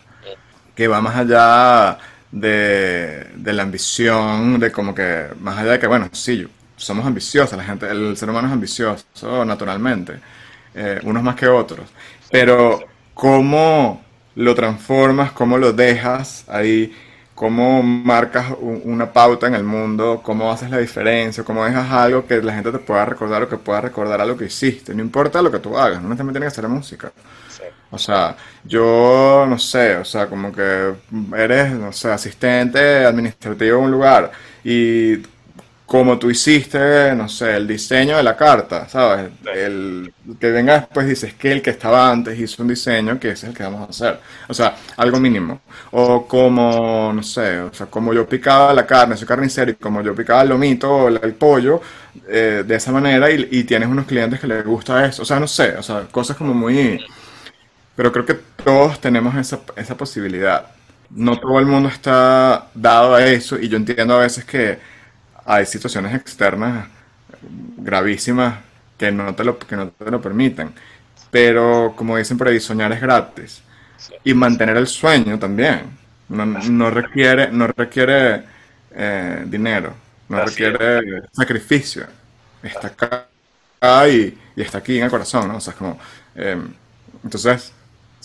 que 0.75 0.87
va 0.87 0.99
más 1.01 1.15
allá 1.15 1.97
de, 2.31 3.27
de 3.35 3.53
la 3.53 3.63
ambición, 3.63 4.59
de 4.59 4.71
como 4.71 4.93
que, 4.95 5.27
más 5.39 5.57
allá 5.59 5.73
de 5.73 5.79
que, 5.79 5.87
bueno, 5.87 6.09
sí, 6.13 6.37
yo- 6.39 6.47
somos 6.77 7.05
ambiciosos, 7.05 7.57
la 7.57 7.63
gente, 7.63 7.87
el 7.89 8.17
ser 8.17 8.29
humano 8.29 8.47
es 8.49 8.53
ambicioso 8.53 9.45
naturalmente, 9.45 10.19
eh, 10.73 10.99
unos 11.03 11.23
más 11.23 11.35
que 11.35 11.47
otros, 11.47 11.87
pero 12.31 12.85
cómo 13.13 14.03
lo 14.35 14.53
transformas, 14.55 15.31
cómo 15.31 15.57
lo 15.57 15.71
dejas 15.73 16.43
ahí, 16.49 16.93
cómo 17.33 17.81
marcas 17.83 18.47
una 18.61 19.11
pauta 19.13 19.47
en 19.47 19.55
el 19.55 19.63
mundo, 19.63 20.21
cómo 20.23 20.51
haces 20.51 20.69
la 20.69 20.77
diferencia, 20.79 21.43
cómo 21.43 21.63
dejas 21.65 21.89
algo 21.91 22.25
que 22.25 22.41
la 22.41 22.53
gente 22.53 22.71
te 22.71 22.79
pueda 22.79 23.05
recordar 23.05 23.43
o 23.43 23.49
que 23.49 23.57
pueda 23.57 23.81
recordar 23.81 24.19
algo 24.21 24.37
que 24.37 24.45
hiciste, 24.45 24.93
no 24.93 25.01
importa 25.01 25.41
lo 25.41 25.51
que 25.51 25.59
tú 25.59 25.77
hagas, 25.77 26.01
no 26.01 26.09
necesariamente 26.09 26.39
tiene 26.39 26.51
que 26.51 26.55
ser 26.55 26.67
música. 26.67 27.11
O 27.91 27.97
sea, 27.97 28.35
yo 28.63 29.45
no 29.47 29.57
sé, 29.57 29.95
o 29.97 30.05
sea, 30.05 30.27
como 30.27 30.51
que 30.51 30.93
eres, 31.37 31.71
no 31.73 31.91
sé, 31.93 32.11
asistente 32.11 33.05
administrativo 33.05 33.79
en 33.79 33.83
un 33.85 33.91
lugar 33.91 34.31
y 34.63 35.17
como 35.85 36.17
tú 36.17 36.31
hiciste, 36.31 37.13
no 37.15 37.29
sé, 37.29 37.55
el 37.57 37.67
diseño 37.67 38.17
de 38.17 38.23
la 38.23 38.35
carta, 38.35 38.89
¿sabes? 38.89 39.31
El 39.53 40.11
que 40.39 40.49
venga 40.51 40.79
después 40.79 41.07
dices 41.07 41.35
que 41.35 41.51
el 41.51 41.61
que 41.61 41.69
estaba 41.69 42.09
antes 42.09 42.39
hizo 42.39 42.63
un 42.63 42.69
diseño 42.69 43.19
que 43.19 43.29
ese 43.29 43.45
es 43.45 43.51
el 43.51 43.57
que 43.57 43.63
vamos 43.63 43.81
a 43.81 43.91
hacer. 43.91 44.19
O 44.47 44.53
sea, 44.53 44.75
algo 44.97 45.19
mínimo. 45.19 45.61
O 45.91 46.27
como, 46.27 47.13
no 47.13 47.21
sé, 47.21 47.59
o 47.59 47.73
sea, 47.73 47.85
como 47.85 48.13
yo 48.13 48.27
picaba 48.27 48.73
la 48.73 48.85
carne, 48.87 49.15
soy 49.15 49.27
carnicero 49.27 49.71
y 49.71 49.75
como 49.75 50.01
yo 50.01 50.15
picaba 50.15 50.41
el 50.41 50.49
lomito 50.49 50.91
o 50.91 51.07
el, 51.07 51.19
el 51.21 51.33
pollo, 51.35 51.81
eh, 52.27 52.63
de 52.65 52.75
esa 52.75 52.91
manera 52.91 53.29
y, 53.31 53.47
y 53.51 53.63
tienes 53.63 53.87
unos 53.87 54.05
clientes 54.05 54.39
que 54.39 54.47
les 54.47 54.65
gusta 54.65 55.05
eso. 55.05 55.21
O 55.21 55.25
sea, 55.25 55.39
no 55.39 55.47
sé, 55.47 55.75
o 55.77 55.83
sea, 55.83 56.07
cosas 56.11 56.35
como 56.35 56.53
muy... 56.53 56.99
Pero 57.95 58.11
creo 58.11 58.25
que 58.25 58.35
todos 58.63 58.99
tenemos 59.01 59.35
esa, 59.35 59.61
esa 59.75 59.95
posibilidad. 59.97 60.67
No 61.11 61.39
todo 61.39 61.59
el 61.59 61.65
mundo 61.65 61.89
está 61.89 62.67
dado 62.73 63.15
a 63.15 63.25
eso 63.25 63.57
y 63.59 63.69
yo 63.69 63.77
entiendo 63.77 64.15
a 64.15 64.19
veces 64.21 64.43
que 64.45 64.79
hay 65.45 65.65
situaciones 65.65 66.13
externas 66.15 66.87
gravísimas 67.77 68.59
que 68.97 69.11
no 69.11 69.35
te 69.35 69.43
lo, 69.43 69.57
que 69.59 69.75
no 69.75 69.89
te 69.89 70.11
lo 70.11 70.21
permiten. 70.21 70.73
Pero 71.31 71.93
como 71.95 72.17
dicen 72.17 72.37
por 72.37 72.47
ahí, 72.47 72.59
soñar 72.59 72.91
es 72.93 73.01
gratis. 73.01 73.61
Y 74.23 74.33
mantener 74.33 74.77
el 74.77 74.87
sueño 74.87 75.37
también. 75.39 75.97
No, 76.29 76.45
no 76.45 76.89
requiere, 76.91 77.51
no 77.51 77.67
requiere 77.67 78.43
eh, 78.91 79.43
dinero, 79.47 79.93
no 80.29 80.39
Así 80.39 80.65
es. 80.67 80.77
requiere 80.77 81.23
sacrificio. 81.31 82.07
Está 82.63 82.87
acá 82.87 83.27
y, 84.09 84.37
y 84.55 84.61
está 84.61 84.79
aquí 84.79 84.97
en 84.97 85.05
el 85.05 85.09
corazón, 85.11 85.47
¿no? 85.49 85.57
O 85.57 85.61
sea, 85.61 85.71
es 85.73 85.77
como... 85.77 85.99
eh, 86.35 86.57
entonces, 87.23 87.71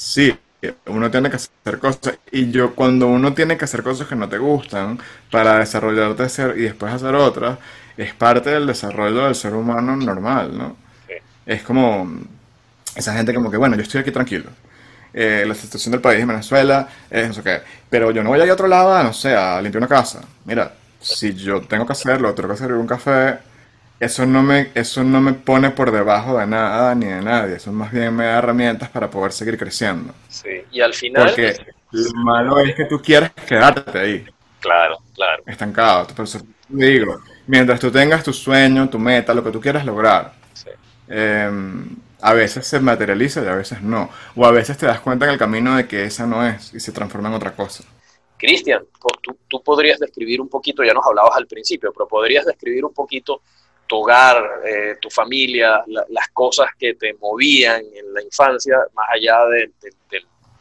sí, 0.00 0.38
uno 0.86 1.10
tiene 1.10 1.30
que 1.30 1.36
hacer 1.36 1.78
cosas. 1.78 2.18
Y 2.32 2.50
yo, 2.50 2.74
cuando 2.74 3.06
uno 3.06 3.34
tiene 3.34 3.56
que 3.56 3.64
hacer 3.64 3.82
cosas 3.82 4.08
que 4.08 4.16
no 4.16 4.28
te 4.28 4.38
gustan 4.38 4.98
para 5.30 5.58
desarrollarte 5.58 6.22
hacer, 6.22 6.58
y 6.58 6.62
después 6.62 6.92
hacer 6.92 7.14
otras, 7.14 7.58
es 7.96 8.14
parte 8.14 8.50
del 8.50 8.66
desarrollo 8.66 9.24
del 9.24 9.34
ser 9.34 9.54
humano 9.54 9.96
normal, 9.96 10.56
¿no? 10.56 10.76
Sí. 11.06 11.14
Es 11.46 11.62
como 11.62 12.10
esa 12.96 13.14
gente 13.14 13.34
como 13.34 13.50
que, 13.50 13.56
bueno, 13.58 13.76
yo 13.76 13.82
estoy 13.82 14.00
aquí 14.00 14.10
tranquilo. 14.10 14.50
Eh, 15.12 15.44
la 15.46 15.54
situación 15.54 15.92
del 15.92 16.00
país 16.00 16.20
en 16.20 16.28
Venezuela 16.28 16.88
es 17.10 17.28
no 17.28 17.34
sé 17.34 17.42
qué. 17.42 17.60
Pero 17.90 18.10
yo 18.10 18.22
no 18.22 18.30
voy 18.30 18.40
a 18.40 18.44
ir 18.44 18.50
a 18.50 18.54
otro 18.54 18.68
lado, 18.68 19.02
no 19.02 19.12
sé, 19.12 19.34
a 19.34 19.60
limpiar 19.60 19.82
una 19.82 19.88
casa. 19.88 20.22
Mira, 20.44 20.72
si 21.00 21.34
yo 21.34 21.60
tengo 21.62 21.86
que 21.86 21.92
hacerlo, 21.92 22.34
tengo 22.34 22.50
que 22.50 22.56
servir 22.56 22.76
un 22.76 22.86
café, 22.86 23.38
eso 24.00 24.24
no 24.24 24.42
me, 24.42 24.70
eso 24.74 25.04
no 25.04 25.20
me 25.20 25.34
pone 25.34 25.70
por 25.70 25.92
debajo 25.92 26.38
de 26.38 26.46
nada 26.46 26.94
ni 26.94 27.04
de 27.04 27.20
nadie, 27.20 27.56
eso 27.56 27.70
más 27.70 27.92
bien 27.92 28.16
me 28.16 28.24
da 28.24 28.38
herramientas 28.38 28.88
para 28.88 29.10
poder 29.10 29.30
seguir 29.30 29.58
creciendo. 29.58 30.14
Sí, 30.28 30.62
y 30.72 30.80
al 30.80 30.94
final... 30.94 31.26
Porque 31.26 31.54
lo 31.92 32.10
malo 32.24 32.58
es 32.60 32.74
que 32.74 32.86
tú 32.86 33.02
quieres 33.02 33.30
quedarte 33.46 33.98
ahí. 33.98 34.26
Claro, 34.58 34.98
claro. 35.14 35.42
Estancado. 35.46 36.06
Por 36.08 36.24
eso 36.24 36.40
digo, 36.68 37.20
mientras 37.46 37.78
tú 37.78 37.90
tengas 37.90 38.24
tu 38.24 38.32
sueño, 38.32 38.88
tu 38.88 38.98
meta, 38.98 39.34
lo 39.34 39.44
que 39.44 39.50
tú 39.50 39.60
quieras 39.60 39.84
lograr, 39.84 40.32
em, 41.06 41.96
a 42.22 42.32
veces 42.32 42.66
se 42.66 42.80
materializa 42.80 43.42
y 43.42 43.48
a 43.48 43.54
veces 43.54 43.82
no. 43.82 44.08
O 44.34 44.46
a 44.46 44.50
veces 44.50 44.78
te 44.78 44.86
das 44.86 45.00
cuenta 45.00 45.26
en 45.26 45.32
el 45.32 45.38
camino 45.38 45.76
de 45.76 45.86
que 45.86 46.04
esa 46.04 46.26
no 46.26 46.46
es 46.46 46.72
y 46.72 46.80
se 46.80 46.92
transforma 46.92 47.28
en 47.28 47.34
otra 47.34 47.54
cosa. 47.54 47.84
Cristian, 48.38 48.82
tú, 49.22 49.36
tú 49.46 49.62
podrías 49.62 49.98
describir 49.98 50.40
un 50.40 50.48
poquito, 50.48 50.82
ya 50.82 50.94
nos 50.94 51.04
hablabas 51.04 51.36
al 51.36 51.46
principio, 51.46 51.92
pero 51.92 52.08
podrías 52.08 52.46
describir 52.46 52.86
un 52.86 52.94
poquito 52.94 53.42
tu 53.90 53.96
hogar, 53.96 54.62
eh, 54.64 54.98
tu 55.00 55.10
familia, 55.10 55.82
las 55.88 56.28
cosas 56.32 56.68
que 56.78 56.94
te 56.94 57.12
movían 57.14 57.82
en 57.92 58.14
la 58.14 58.22
infancia, 58.22 58.78
más 58.94 59.08
allá 59.12 59.44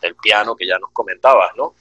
del 0.02 0.16
piano 0.20 0.56
que 0.56 0.66
ya 0.66 0.80
nos 0.80 0.90
comentabas, 0.92 1.52
¿no? 1.56 1.76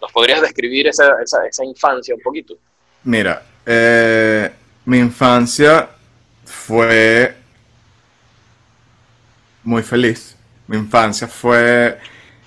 ¿Nos 0.00 0.10
podrías 0.10 0.40
describir 0.40 0.86
esa, 0.86 1.14
infancia 1.62 2.14
un 2.14 2.22
poquito? 2.22 2.54
Mira, 3.02 3.42
eh, 3.66 4.50
mi 4.86 4.98
infancia 4.98 5.90
fue 6.42 7.36
muy 9.62 9.82
feliz. 9.82 10.38
Mi 10.66 10.78
infancia 10.78 11.28
fue 11.28 11.98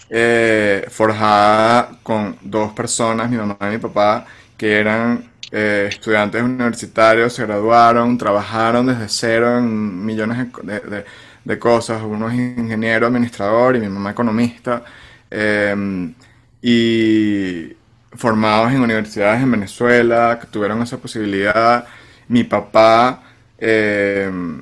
eh, 0.10 0.84
forjada 0.90 2.00
con 2.02 2.40
dos 2.42 2.74
personas, 2.74 3.30
mi 3.30 3.38
mamá 3.38 3.56
y 3.62 3.66
mi 3.66 3.78
papá, 3.78 4.26
que 4.58 4.80
eran 4.80 5.30
eh, 5.52 5.88
estudiantes 5.90 6.44
universitarios 6.44 7.34
se 7.34 7.46
graduaron, 7.46 8.18
trabajaron 8.18 8.86
desde 8.88 9.08
cero 9.08 9.58
en 9.58 10.06
millones 10.06 10.48
de, 11.44 11.60
cosas, 11.60 12.02
uno 12.04 12.30
es 12.30 12.36
ingeniero, 12.36 13.08
administrador 13.08 13.78
y 13.78 13.80
mi 13.80 13.88
mamá 13.88 14.12
economista, 14.12 14.84
em, 15.32 16.14
y 16.62 17.74
formados 18.14 18.74
en 18.74 18.82
universidades 18.82 19.42
en 19.42 19.52
Venezuela, 19.52 20.38
que 20.42 20.48
tuvieron 20.48 20.82
esa 20.82 20.98
posibilidad. 20.98 21.86
Mi 22.28 22.44
papá 22.44 23.24
em, 23.58 24.62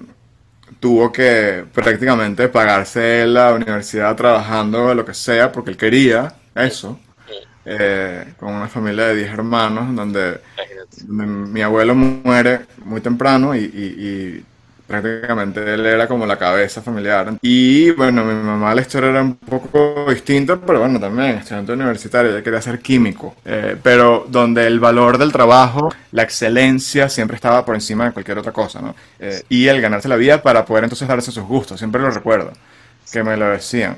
tuvo 0.79 1.11
que 1.11 1.65
prácticamente 1.73 2.47
pagarse 2.49 3.25
la 3.27 3.53
universidad 3.53 4.15
trabajando 4.15 4.93
lo 4.93 5.05
que 5.05 5.13
sea, 5.13 5.51
porque 5.51 5.71
él 5.71 5.77
quería 5.77 6.35
eso. 6.55 6.99
Eh, 7.65 8.33
con 8.37 8.53
una 8.53 8.67
familia 8.67 9.07
de 9.07 9.15
10 9.15 9.33
hermanos, 9.33 9.95
donde, 9.95 10.39
mi 11.07 11.61
abuelo 11.61 11.95
muere 11.95 12.61
muy 12.83 13.01
temprano 13.01 13.55
y, 13.55 14.43
prácticamente 14.85 15.73
él 15.73 15.83
era 15.83 16.07
como 16.07 16.27
la 16.27 16.37
cabeza 16.37 16.79
familiar. 16.79 17.33
Y 17.41 17.89
bueno, 17.89 18.23
mi 18.23 18.35
mamá 18.35 18.75
la 18.75 18.81
historia 18.81 19.09
era 19.09 19.23
un 19.23 19.35
poco 19.35 20.05
distinta, 20.11 20.57
pero 20.57 20.79
bueno, 20.79 20.99
también 20.99 21.37
estudiante 21.37 21.71
universitario, 21.73 22.29
ella 22.29 22.43
quería 22.43 22.61
ser 22.61 22.77
químico, 22.77 23.35
eh, 23.45 23.75
pero 23.81 24.27
donde 24.29 24.67
el 24.67 24.79
valor 24.79 25.17
del 25.17 25.31
trabajo, 25.31 25.91
la 26.11 26.21
excelencia 26.21 27.09
siempre 27.09 27.33
estaba 27.33 27.65
por 27.65 27.73
encima 27.73 28.05
de 28.05 28.11
cualquier 28.11 28.37
otra 28.37 28.51
cosa, 28.51 28.79
¿no? 28.79 28.95
Eh, 29.17 29.41
y 29.49 29.65
el 29.65 29.81
ganarse 29.81 30.07
la 30.07 30.17
vida 30.17 30.43
para 30.43 30.63
poder 30.63 30.83
entonces 30.83 31.07
darse 31.07 31.31
sus 31.31 31.45
gustos, 31.45 31.79
siempre 31.79 31.99
lo 31.99 32.11
recuerdo, 32.11 32.53
que 33.11 33.23
me 33.23 33.35
lo 33.35 33.49
decían. 33.49 33.95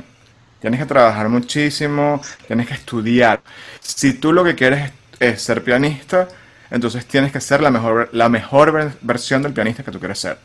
Tienes 0.60 0.80
que 0.80 0.86
trabajar 0.86 1.30
muchísimo, 1.30 2.22
tienes 2.48 2.68
que 2.68 2.74
estudiar. 2.74 3.42
Si 3.80 4.14
tú 4.14 4.34
lo 4.34 4.44
que 4.44 4.56
quieres 4.56 4.92
es 5.20 5.42
ser 5.42 5.64
pianista, 5.64 6.28
entonces 6.72 7.06
tienes 7.06 7.32
que 7.32 7.42
ser 7.42 7.62
la 7.62 7.70
mejor, 7.70 8.10
la 8.12 8.30
mejor 8.30 8.92
versión 9.02 9.42
del 9.42 9.54
pianista 9.54 9.84
que 9.84 9.92
tú 9.92 10.00
quieres 10.00 10.20
ser. 10.20 10.38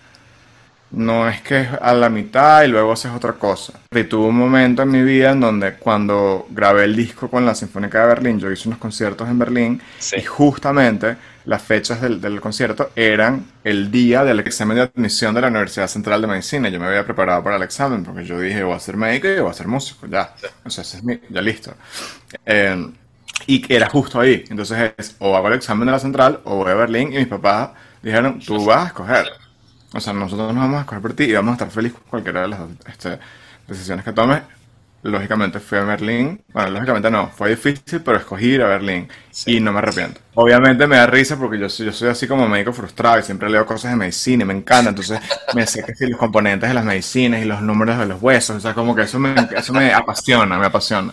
No 0.93 1.27
es 1.27 1.41
que 1.41 1.63
es 1.63 1.69
a 1.81 1.95
la 1.95 2.11
mitad 2.11 2.65
y 2.65 2.69
luego 2.69 2.93
haces 2.93 3.11
otra 3.13 3.33
cosa. 3.33 3.73
Y 3.91 4.05
tuve 4.05 4.27
un 4.29 4.37
momento 4.37 4.83
en 4.83 4.91
mi 4.91 5.03
vida 5.03 5.31
en 5.31 5.41
donde 5.41 5.75
cuando 5.75 6.47
grabé 6.51 6.85
el 6.85 6.95
disco 6.95 7.31
con 7.31 7.47
la 7.47 7.55
Sinfónica 7.55 8.03
de 8.03 8.09
Berlín, 8.09 8.39
yo 8.39 8.51
hice 8.51 8.69
unos 8.69 8.79
conciertos 8.79 9.27
en 9.29 9.39
Berlín 9.39 9.83
y 10.15 10.23
justamente 10.23 11.17
las 11.47 11.63
fechas 11.63 12.01
del, 12.01 12.21
del, 12.21 12.41
concierto 12.41 12.91
eran 12.95 13.47
el 13.65 13.91
día 13.91 14.23
del 14.23 14.41
examen 14.41 14.77
de 14.77 14.83
admisión 14.83 15.35
de 15.35 15.41
la 15.41 15.49
Universidad 15.49 15.89
Central 15.89 16.21
de 16.21 16.27
Medicina. 16.27 16.69
Yo 16.69 16.79
me 16.79 16.87
había 16.87 17.05
preparado 17.05 17.43
para 17.43 17.57
el 17.57 17.63
examen 17.63 18.05
porque 18.05 18.25
yo 18.25 18.39
dije, 18.39 18.63
voy 18.63 18.75
a 18.75 18.81
ser 18.81 18.97
médico 18.97 19.29
y 19.29 19.41
voy 19.41 19.51
a 19.51 19.55
ser 19.55 19.69
músico, 19.69 20.07
ya. 20.07 20.35
O 20.65 20.71
sea, 20.71 20.83
ese 20.83 20.99
es 20.99 21.05
mi, 21.05 21.19
ya 21.31 21.41
listo. 21.41 21.73
Eh, 22.45 22.87
y 23.47 23.75
era 23.75 23.89
justo 23.89 24.21
ahí. 24.21 24.45
Entonces 24.51 24.93
es, 24.97 25.17
o 25.19 25.35
hago 25.37 25.49
el 25.49 25.55
examen 25.55 25.87
de 25.87 25.93
la 25.93 25.99
Central 25.99 26.41
o 26.45 26.57
voy 26.57 26.71
a 26.71 26.75
Berlín 26.75 27.13
y 27.13 27.17
mis 27.17 27.29
papás 27.29 27.71
dijeron, 28.03 28.41
tú 28.41 28.65
vas 28.65 28.85
a 28.85 28.87
escoger. 28.89 29.42
O 29.95 30.01
sea, 30.01 30.13
nosotros 30.13 30.55
nos 30.55 30.63
vamos 30.63 30.79
a 30.79 30.81
escoger 30.81 31.03
por 31.03 31.15
ti 31.15 31.25
y 31.25 31.33
vamos 31.33 31.53
a 31.53 31.55
estar 31.55 31.71
felices 31.71 31.99
con 31.99 32.09
cualquiera 32.09 32.43
de 32.43 32.49
las 32.49 32.61
este, 32.87 33.19
decisiones 33.67 34.05
que 34.05 34.13
tomes 34.13 34.43
lógicamente 35.03 35.61
fui 35.61 35.79
a 35.79 35.83
Berlín. 35.83 36.43
Bueno, 36.53 36.71
lógicamente 36.71 37.11
no, 37.11 37.29
fue 37.29 37.51
difícil, 37.51 38.01
pero 38.03 38.19
escogí 38.19 38.47
ir 38.47 38.63
a 38.63 38.69
Berlín 38.69 39.09
y 39.47 39.61
no 39.61 39.73
me 39.73 39.79
arrepiento. 39.79 40.21
Obviamente 40.35 40.87
me 40.87 40.97
da 40.97 41.07
risa 41.07 41.37
porque 41.37 41.59
yo 41.59 41.69
soy, 41.69 41.87
yo 41.87 41.93
soy 41.93 42.09
así 42.09 42.27
como 42.27 42.49
médico 42.49 42.73
frustrado 42.73 43.19
y 43.19 43.23
siempre 43.23 43.51
leo 43.51 43.67
cosas 43.67 43.93
de 43.93 43.97
medicina 43.97 44.45
y 44.45 44.47
me 44.47 44.55
encanta. 44.55 44.91
Entonces 44.91 45.21
me 45.55 45.67
sé 45.67 45.83
que 45.85 45.95
si 45.95 46.07
los 46.07 46.19
componentes 46.19 46.69
de 46.69 46.75
las 46.75 46.85
medicinas 46.85 47.43
y 47.43 47.45
los 47.45 47.61
números 47.61 47.99
de 47.99 48.07
los 48.07 48.23
huesos, 48.23 48.57
o 48.57 48.61
sea, 48.61 48.75
como 48.75 48.95
que 48.95 49.03
eso 49.03 49.19
me, 49.19 49.35
eso 49.57 49.73
me 49.73 49.93
apasiona, 49.93 50.59
me 50.59 50.67
apasiona. 50.67 51.13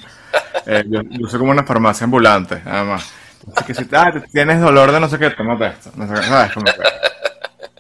Eh, 0.66 0.84
yo, 0.88 1.02
soy 1.28 1.40
como 1.40 1.52
una 1.52 1.64
farmacia 1.64 2.06
ambulante, 2.06 2.62
además. 2.66 3.12
Así 3.56 3.66
que 3.66 3.74
si 3.74 3.88
ah, 3.94 4.12
tienes 4.32 4.62
dolor 4.62 4.92
de 4.92 5.00
no 5.00 5.10
sé 5.10 5.18
qué, 5.18 5.32
tómate 5.32 5.68
esto. 5.68 5.92
No 5.96 6.08
sé 6.08 6.14
qué, 6.14 6.28
¿sabes? 6.28 6.54
Como 6.54 6.66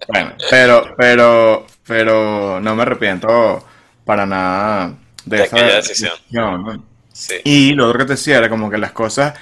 bueno, 0.09 0.33
pero, 0.49 0.95
pero, 0.97 1.67
pero 1.85 2.59
no 2.59 2.75
me 2.75 2.81
arrepiento 2.81 3.65
para 4.03 4.25
nada 4.25 4.93
de, 5.25 5.43
esa 5.43 5.57
decisión. 5.57 6.83
Y 7.43 7.73
lo 7.73 7.87
otro 7.87 7.99
que 7.99 8.05
te 8.05 8.13
decía 8.13 8.37
era 8.37 8.49
como 8.49 8.69
que 8.69 8.77
las 8.77 8.91
cosas, 8.91 9.37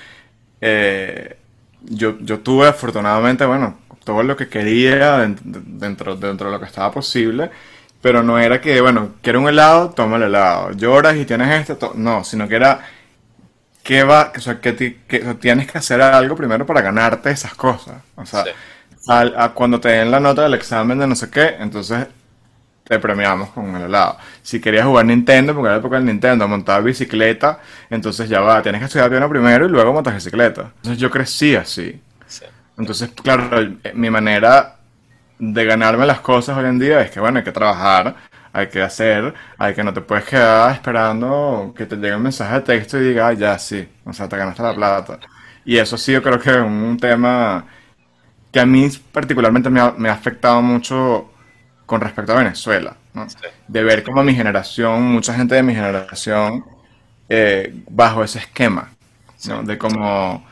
eh, 0.59 1.37
yo, 1.81 2.17
yo 2.19 2.39
tuve 2.39 2.67
afortunadamente, 2.67 3.45
bueno, 3.45 3.79
todo 4.03 4.23
lo 4.23 4.35
que 4.35 4.49
quería 4.49 5.19
dentro, 5.19 6.15
dentro, 6.15 6.47
de 6.47 6.51
lo 6.51 6.59
que 6.59 6.65
estaba 6.65 6.91
posible, 6.91 7.49
pero 8.01 8.21
no 8.23 8.37
era 8.37 8.59
que, 8.59 8.81
bueno, 8.81 9.15
quiero 9.21 9.39
un 9.39 9.47
helado, 9.47 9.91
toma 9.91 10.17
el 10.17 10.23
helado, 10.23 10.71
lloras 10.71 11.15
y 11.15 11.25
tienes 11.25 11.69
esto, 11.69 11.93
no, 11.95 12.23
sino 12.23 12.47
que 12.47 12.55
era 12.55 12.81
que 13.83 14.03
va, 14.03 14.33
o 14.35 14.41
sea, 14.41 14.59
que, 14.59 14.73
tienes 15.39 15.71
que 15.71 15.77
hacer 15.77 16.01
algo 16.01 16.35
primero 16.35 16.65
para 16.65 16.81
ganarte 16.81 17.31
esas 17.31 17.55
cosas. 17.55 17.95
O 18.17 18.25
sea, 18.25 18.43
cuando 19.53 19.79
te 19.79 19.89
den 19.89 20.11
la 20.11 20.19
nota 20.19 20.43
del 20.43 20.53
examen 20.53 20.99
de 20.99 21.07
no 21.07 21.15
sé 21.15 21.29
qué, 21.29 21.55
entonces 21.59 22.07
te 22.83 22.99
premiamos 22.99 23.49
con 23.49 23.75
el 23.75 23.83
helado. 23.83 24.17
Si 24.41 24.61
querías 24.61 24.85
jugar 24.85 25.05
Nintendo, 25.05 25.53
porque 25.53 25.67
era 25.67 25.75
la 25.75 25.79
época 25.79 25.97
del 25.97 26.05
Nintendo, 26.05 26.47
montar 26.47 26.81
bicicleta, 26.83 27.59
entonces 27.89 28.29
ya 28.29 28.39
va, 28.39 28.61
tienes 28.61 28.79
que 28.79 28.85
estudiar 28.85 29.09
piano 29.09 29.29
primero 29.29 29.65
y 29.65 29.69
luego 29.69 29.93
montar 29.93 30.13
bicicleta. 30.13 30.71
Entonces 30.77 30.97
yo 30.97 31.09
crecí 31.09 31.55
así. 31.55 32.01
Entonces, 32.77 33.09
claro, 33.09 33.75
mi 33.93 34.09
manera 34.09 34.75
de 35.39 35.65
ganarme 35.65 36.05
las 36.05 36.19
cosas 36.21 36.57
hoy 36.57 36.65
en 36.65 36.79
día 36.79 37.01
es 37.01 37.11
que, 37.11 37.19
bueno, 37.19 37.39
hay 37.39 37.43
que 37.43 37.51
trabajar, 37.51 38.15
hay 38.53 38.67
que 38.67 38.81
hacer, 38.81 39.33
hay 39.57 39.73
que 39.73 39.83
no 39.83 39.93
te 39.93 40.01
puedes 40.01 40.25
quedar 40.25 40.71
esperando 40.73 41.73
que 41.75 41.85
te 41.85 41.95
llegue 41.95 42.15
un 42.15 42.23
mensaje 42.23 42.55
de 42.55 42.61
texto 42.61 42.97
y 42.99 43.09
diga, 43.09 43.33
ya, 43.33 43.57
sí, 43.57 43.87
o 44.05 44.13
sea, 44.13 44.29
te 44.29 44.37
ganaste 44.37 44.63
la 44.63 44.75
plata. 44.75 45.19
Y 45.65 45.77
eso 45.77 45.97
sí, 45.97 46.13
yo 46.13 46.23
creo 46.23 46.39
que 46.39 46.51
es 46.51 46.57
un 46.57 46.97
tema 46.99 47.65
que 48.51 48.59
a 48.59 48.65
mí 48.65 48.87
particularmente 49.11 49.69
me 49.69 49.79
ha, 49.81 49.91
me 49.91 50.09
ha 50.09 50.13
afectado 50.13 50.61
mucho 50.61 51.31
con 51.85 52.01
respecto 52.01 52.33
a 52.33 52.37
Venezuela, 52.37 52.95
de 53.67 53.83
ver 53.83 54.03
como 54.03 54.23
mi 54.23 54.35
generación, 54.35 55.03
mucha 55.03 55.33
gente 55.33 55.55
de 55.55 55.63
mi 55.63 55.73
generación, 55.73 56.65
eh, 57.29 57.83
bajo 57.89 58.23
ese 58.23 58.39
esquema, 58.39 58.91
de 59.63 59.77
como 59.77 60.43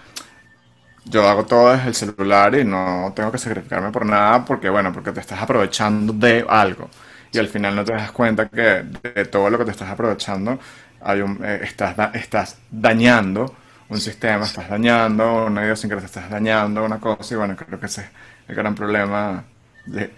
yo 1.06 1.28
hago 1.28 1.46
todo 1.46 1.72
desde 1.72 1.88
el 1.90 1.96
celular 1.96 2.56
y 2.56 2.64
no 2.64 3.14
tengo 3.16 3.32
que 3.32 3.38
sacrificarme 3.38 3.92
por 3.92 4.06
nada 4.06 4.44
porque, 4.44 4.70
bueno, 4.70 4.92
porque 4.92 5.12
te 5.12 5.20
estás 5.20 5.42
aprovechando 5.42 6.14
de 6.14 6.46
algo. 6.48 6.90
Y 7.32 7.38
al 7.38 7.48
final 7.48 7.76
no 7.76 7.84
te 7.84 7.94
das 7.94 8.12
cuenta 8.12 8.48
que 8.50 8.84
de 9.04 9.26
todo 9.26 9.50
lo 9.50 9.58
que 9.58 9.66
te 9.66 9.72
estás 9.72 9.90
aprovechando 9.90 10.58
hay 11.02 11.22
un, 11.22 11.44
eh, 11.44 11.60
estás, 11.64 11.96
estás 12.16 12.58
dañando 12.72 13.56
un 13.90 14.00
sistema, 14.00 14.46
estás 14.46 14.70
dañando 14.70 15.46
una 15.46 15.64
idiosincrasia, 15.64 16.08
estás 16.08 16.30
dañando 16.30 16.84
una 16.84 17.00
cosa 17.00 17.34
y 17.34 17.38
bueno, 17.38 17.56
creo 17.56 17.80
que 17.80 17.86
ese 17.86 18.02
es 18.02 18.08
el 18.48 18.56
gran 18.56 18.76
problema 18.76 19.44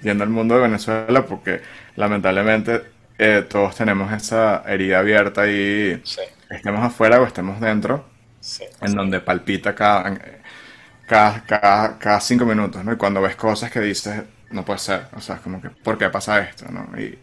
yendo 0.01 0.24
al 0.24 0.30
mundo 0.30 0.55
de 0.55 0.61
Venezuela 0.61 1.26
porque 1.26 1.61
lamentablemente 1.95 2.84
eh, 3.18 3.45
todos 3.49 3.76
tenemos 3.76 4.11
esa 4.13 4.63
herida 4.65 4.99
abierta 4.99 5.47
y 5.47 6.01
estemos 6.49 6.84
afuera 6.84 7.20
o 7.20 7.26
estemos 7.26 7.59
dentro, 7.59 8.05
en 8.82 8.93
donde 8.93 9.20
palpita 9.20 9.76
cada, 9.76 10.18
cada, 11.07 11.97
cada, 11.97 12.22
cinco 12.22 12.45
minutos, 12.45 12.84
¿no? 12.86 12.93
Y 12.93 12.97
cuando 12.97 13.22
ves 13.22 13.36
cosas 13.36 13.72
que 13.72 13.82
dices, 13.82 14.24
no 14.51 14.63
puede 14.63 14.80
ser, 14.80 15.07
o 15.13 15.20
sea, 15.20 15.36
es 15.36 15.41
como 15.41 15.61
que, 15.61 15.70
¿por 15.70 15.97
qué 15.97 16.09
pasa 16.09 16.39
esto? 16.39 16.65
¿no? 16.70 16.89
Y, 16.97 17.20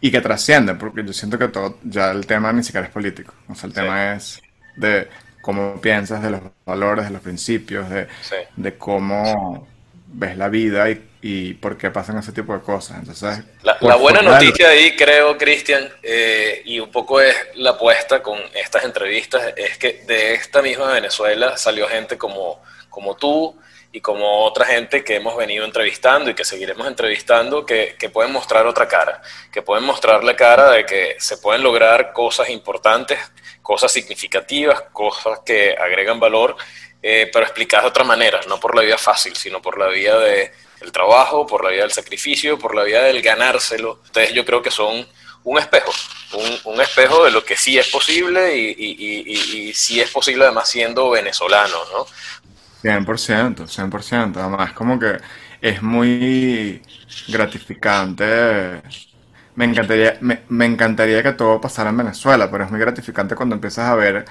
y, 0.00 0.10
que 0.10 0.20
trasciende, 0.20 0.74
porque 0.74 1.04
yo 1.04 1.12
siento 1.12 1.38
que 1.38 1.48
todo, 1.48 1.78
ya 1.82 2.12
el 2.12 2.26
tema 2.26 2.52
ni 2.52 2.62
siquiera 2.62 2.86
es 2.86 2.92
político, 2.92 3.34
o 3.48 3.54
sea, 3.54 3.66
el 3.66 3.74
tema 3.74 4.14
es 4.14 4.40
de 4.76 5.08
cómo 5.40 5.80
piensas, 5.80 6.22
de 6.22 6.30
los 6.30 6.40
valores, 6.64 7.06
de 7.06 7.10
los 7.12 7.22
principios, 7.22 7.88
de, 7.90 8.08
de 8.56 8.78
cómo 8.78 9.66
ves 10.08 10.36
la 10.36 10.48
vida 10.48 10.90
y 10.90 11.02
y 11.28 11.54
por 11.54 11.76
qué 11.76 11.90
pasan 11.90 12.18
ese 12.18 12.30
tipo 12.30 12.52
de 12.52 12.60
cosas. 12.60 12.98
Entonces, 12.98 13.44
la, 13.62 13.96
buena 13.96 14.22
noticia 14.22 14.68
ahí, 14.68 14.94
creo, 14.94 15.36
Cristian, 15.36 15.88
eh, 16.00 16.62
y 16.64 16.78
un 16.78 16.92
poco 16.92 17.20
es 17.20 17.34
la 17.54 17.70
apuesta 17.70 18.22
con 18.22 18.38
estas 18.54 18.84
entrevistas, 18.84 19.52
es 19.56 19.76
que 19.76 20.04
de 20.06 20.34
esta 20.34 20.62
misma 20.62 20.92
Venezuela 20.92 21.56
salió 21.56 21.88
gente 21.88 22.16
como, 22.16 22.62
como 22.88 23.16
tú 23.16 23.58
y 23.90 24.00
como 24.00 24.44
otra 24.44 24.66
gente 24.66 25.02
que 25.02 25.16
hemos 25.16 25.36
venido 25.36 25.64
entrevistando 25.64 26.30
y 26.30 26.34
que 26.34 26.44
seguiremos 26.44 26.86
entrevistando, 26.86 27.66
que, 27.66 27.96
que 27.98 28.08
pueden 28.08 28.30
mostrar 28.30 28.64
otra 28.64 28.86
cara, 28.86 29.20
que 29.50 29.62
pueden 29.62 29.84
mostrar 29.84 30.22
la 30.22 30.36
cara 30.36 30.70
de 30.70 30.86
que 30.86 31.16
se 31.18 31.38
pueden 31.38 31.64
lograr 31.64 32.12
cosas 32.12 32.50
importantes, 32.50 33.18
cosas 33.66 33.90
significativas, 33.90 34.80
cosas 34.92 35.40
que 35.44 35.74
agregan 35.76 36.20
valor 36.20 36.56
eh, 37.02 37.28
pero 37.32 37.44
explicadas 37.44 37.84
de 37.84 37.88
otra 37.88 38.04
manera, 38.04 38.40
no 38.48 38.58
por 38.58 38.74
la 38.74 38.82
vía 38.82 38.96
fácil, 38.96 39.34
sino 39.36 39.60
por 39.60 39.76
la 39.78 39.86
de, 39.88 40.52
del 40.80 40.92
trabajo, 40.92 41.46
por 41.46 41.64
la 41.64 41.70
vía 41.70 41.82
del 41.82 41.90
sacrificio, 41.90 42.58
por 42.58 42.74
la 42.74 42.84
vía 42.84 43.02
del 43.02 43.22
ganárselo. 43.22 44.00
Ustedes 44.04 44.32
yo 44.32 44.44
creo 44.44 44.62
que 44.62 44.70
son 44.70 45.06
un 45.44 45.58
espejo, 45.58 45.92
un, 46.64 46.80
espejo 46.80 47.24
de 47.24 47.30
lo 47.30 47.44
que 47.44 47.56
sí 47.56 47.78
es 47.78 47.88
posible 47.88 48.56
y, 48.56 48.74
y, 48.76 49.68
y, 49.68 49.74
sí 49.74 50.00
es 50.00 50.10
posible 50.10 50.44
además 50.44 50.68
siendo 50.68 51.10
venezolano, 51.10 51.76
¿no? 51.92 52.06
100%, 52.82 53.68
100%, 53.68 54.36
además 54.36 54.72
como 54.72 54.98
que 54.98 55.18
es 55.60 55.82
muy 55.82 56.82
gratificante. 57.28 58.82
Me 59.56 59.64
encantaría, 59.64 60.18
me, 60.20 60.42
me 60.48 60.66
encantaría 60.66 61.22
que 61.22 61.32
todo 61.32 61.60
pasara 61.60 61.90
en 61.90 61.96
Venezuela, 61.96 62.50
pero 62.50 62.64
es 62.64 62.70
muy 62.70 62.80
gratificante 62.80 63.34
cuando 63.34 63.54
empiezas 63.54 63.88
a 63.88 63.94
ver 63.94 64.24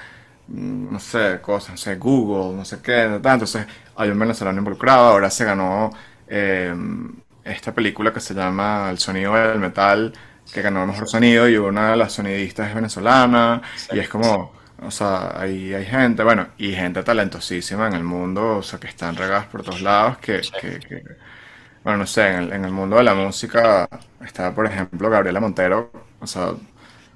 Mm, 0.48 0.92
no 0.92 1.00
sé, 1.00 1.40
cosas, 1.40 1.70
no 1.72 1.76
sé, 1.76 1.96
Google, 1.96 2.56
no 2.56 2.64
sé 2.64 2.80
qué, 2.80 3.02
entonces 3.02 3.66
hay 3.96 4.10
un 4.10 4.18
venezolano 4.18 4.58
involucrado, 4.58 5.08
ahora 5.08 5.28
se 5.30 5.44
ganó 5.44 5.90
eh, 6.28 6.72
esta 7.44 7.74
película 7.74 8.12
que 8.12 8.20
se 8.20 8.34
llama 8.34 8.88
El 8.90 8.98
sonido 8.98 9.34
del 9.34 9.58
metal, 9.58 10.12
que 10.52 10.62
ganó 10.62 10.82
el 10.82 10.88
mejor 10.88 11.08
sonido 11.08 11.48
y 11.48 11.56
una 11.56 11.90
de 11.90 11.96
las 11.96 12.12
sonidistas 12.12 12.68
es 12.68 12.74
venezolana, 12.76 13.60
y 13.92 13.98
es 13.98 14.08
como, 14.08 14.52
o 14.80 14.90
sea, 14.92 15.32
hay, 15.40 15.74
hay 15.74 15.84
gente, 15.84 16.22
bueno, 16.22 16.48
y 16.58 16.72
gente 16.72 17.02
talentosísima 17.02 17.88
en 17.88 17.94
el 17.94 18.04
mundo, 18.04 18.58
o 18.58 18.62
sea, 18.62 18.78
que 18.78 18.86
están 18.86 19.16
regadas 19.16 19.46
por 19.46 19.62
todos 19.64 19.82
lados, 19.82 20.18
que, 20.18 20.40
que, 20.60 21.02
bueno, 21.86 22.00
no 22.00 22.06
sé, 22.08 22.26
en 22.26 22.34
el, 22.34 22.52
en 22.52 22.64
el 22.64 22.72
mundo 22.72 22.96
de 22.96 23.04
la 23.04 23.14
música 23.14 23.88
está, 24.20 24.52
por 24.52 24.66
ejemplo, 24.66 25.08
Gabriela 25.08 25.38
Montero, 25.38 25.92
o 26.18 26.26
sea, 26.26 26.50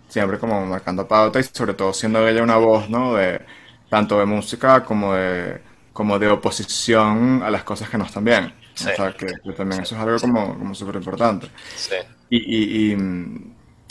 siempre 0.09 0.39
como 0.39 0.65
marcando 0.65 1.09
pauta 1.09 1.41
y 1.41 1.43
sobre 1.43 1.75
todo 1.75 1.93
siendo 1.93 2.29
ella 2.29 2.41
una 2.41 2.57
voz, 2.57 2.89
¿no? 2.89 3.17
De, 3.17 3.41
tanto 3.89 4.21
de 4.21 4.27
música 4.27 4.85
como 4.85 5.15
de, 5.15 5.61
como 5.93 6.21
de 6.21 6.29
oposición 6.29 7.43
a 7.43 7.51
las 7.51 7.65
cosas 7.65 7.91
que 7.91 7.99
no 7.99 8.05
están 8.05 8.23
bien. 8.23 8.55
O 8.75 8.79
sea, 8.79 9.13
que, 9.13 9.27
también 9.57 9.83
eso 9.83 9.97
es 9.97 10.01
algo 10.01 10.21
como, 10.21 10.57
como 10.57 10.73
súper 10.73 10.95
importante. 10.95 11.49
Sí. 11.75 11.97
Y, 12.29 12.93
y, 12.93 12.97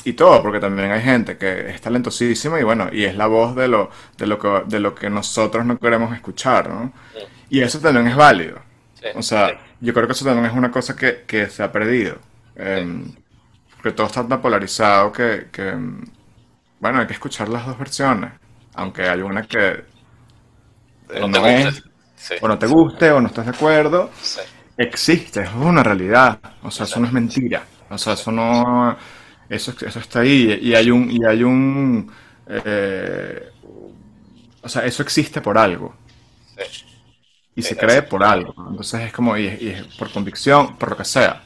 y, 0.06 0.14
todo, 0.14 0.42
porque 0.42 0.62
también 0.62 0.92
hay 0.92 1.02
gente 1.02 1.38
que 1.38 1.72
es 1.72 1.82
talentosísima 1.82 2.58
y 2.58 2.64
bueno, 2.64 2.88
y 2.90 3.04
es 3.04 3.18
la 3.18 3.28
voz 3.28 3.54
de 3.54 3.68
lo, 3.68 3.90
de 4.18 4.28
lo, 4.28 4.40
que, 4.40 4.64
de 4.68 4.80
lo 4.80 4.96
que 4.96 5.10
nosotros 5.10 5.66
no 5.66 5.78
queremos 5.78 6.16
escuchar, 6.16 6.70
¿no? 6.70 6.94
Y 7.50 7.60
eso 7.60 7.82
también 7.82 8.08
es 8.08 8.16
válido. 8.16 8.69
O 9.16 9.22
sea, 9.22 9.60
yo 9.80 9.94
creo 9.94 10.08
que 10.08 10.14
eso 10.14 10.26
también 10.26 10.46
es 10.46 10.54
una 10.54 10.72
cosa 10.72 10.96
que, 10.96 11.24
que 11.28 11.48
se 11.50 11.64
ha 11.64 11.72
perdido. 11.72 12.18
Eh, 12.56 13.04
porque 13.76 13.92
todo 13.92 14.08
está 14.08 14.28
tan 14.28 14.42
polarizado 14.42 15.12
que, 15.12 15.48
bueno, 16.80 17.00
hay 17.00 17.08
que 17.08 17.14
escuchar 17.14 17.50
las 17.50 17.66
dos 17.66 17.78
versiones. 17.78 18.32
Aunque 18.76 19.04
hay 19.08 19.22
una 19.22 19.44
que 19.44 19.84
no, 21.16 21.28
no 21.28 21.42
te 21.42 21.70
o 22.42 22.48
no 22.48 22.60
te 22.60 22.68
guste, 22.68 23.12
o 23.12 23.22
no 23.22 23.28
estás 23.28 23.46
de 23.46 23.52
acuerdo, 23.52 24.12
existe, 24.78 25.42
es 25.44 25.54
una 25.54 25.84
realidad. 25.84 26.40
O 26.64 26.72
sea, 26.72 26.86
eso 26.86 27.00
no 27.00 27.08
es 27.08 27.14
mentira. 27.14 27.64
O 27.90 27.98
sea, 27.98 28.14
eso 28.14 28.32
no. 28.32 28.98
Eso, 29.50 29.74
eso 29.86 30.00
está 30.00 30.20
ahí. 30.22 30.60
Y 30.62 30.76
hay 30.76 30.92
un. 30.92 31.10
Y 31.12 31.26
hay 31.26 31.44
un 31.44 32.12
eh, 32.48 33.50
o 34.62 34.70
sea, 34.70 34.86
eso 34.86 35.04
existe 35.04 35.42
por 35.42 35.58
algo. 35.58 35.96
Y 37.56 37.62
se 37.62 37.76
cree 37.76 38.02
por 38.04 38.24
algo. 38.24 38.54
Entonces 38.70 39.02
es 39.02 39.14
como. 39.14 39.38
y 39.38 39.48
es 39.48 39.84
por 39.98 40.12
convicción, 40.12 40.78
por 40.78 40.92
lo 40.92 40.98
que 40.98 41.06
sea. 41.06 41.44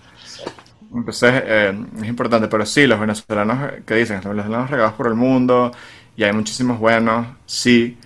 Entonces 0.94 1.44
eh, 1.46 1.86
es 1.98 2.08
importante, 2.08 2.48
pero 2.48 2.66
sí, 2.66 2.86
los 2.86 3.00
venezolanos 3.00 3.72
eh, 3.72 3.84
que 3.86 3.96
dicen, 3.96 4.18
los 4.18 4.36
venezolanos 4.36 4.70
regados 4.70 4.94
por 4.94 5.08
el 5.08 5.16
mundo, 5.16 5.72
y 6.16 6.24
hay 6.24 6.32
muchísimos 6.32 6.78
buenos, 6.78 7.28
sí, 7.46 7.98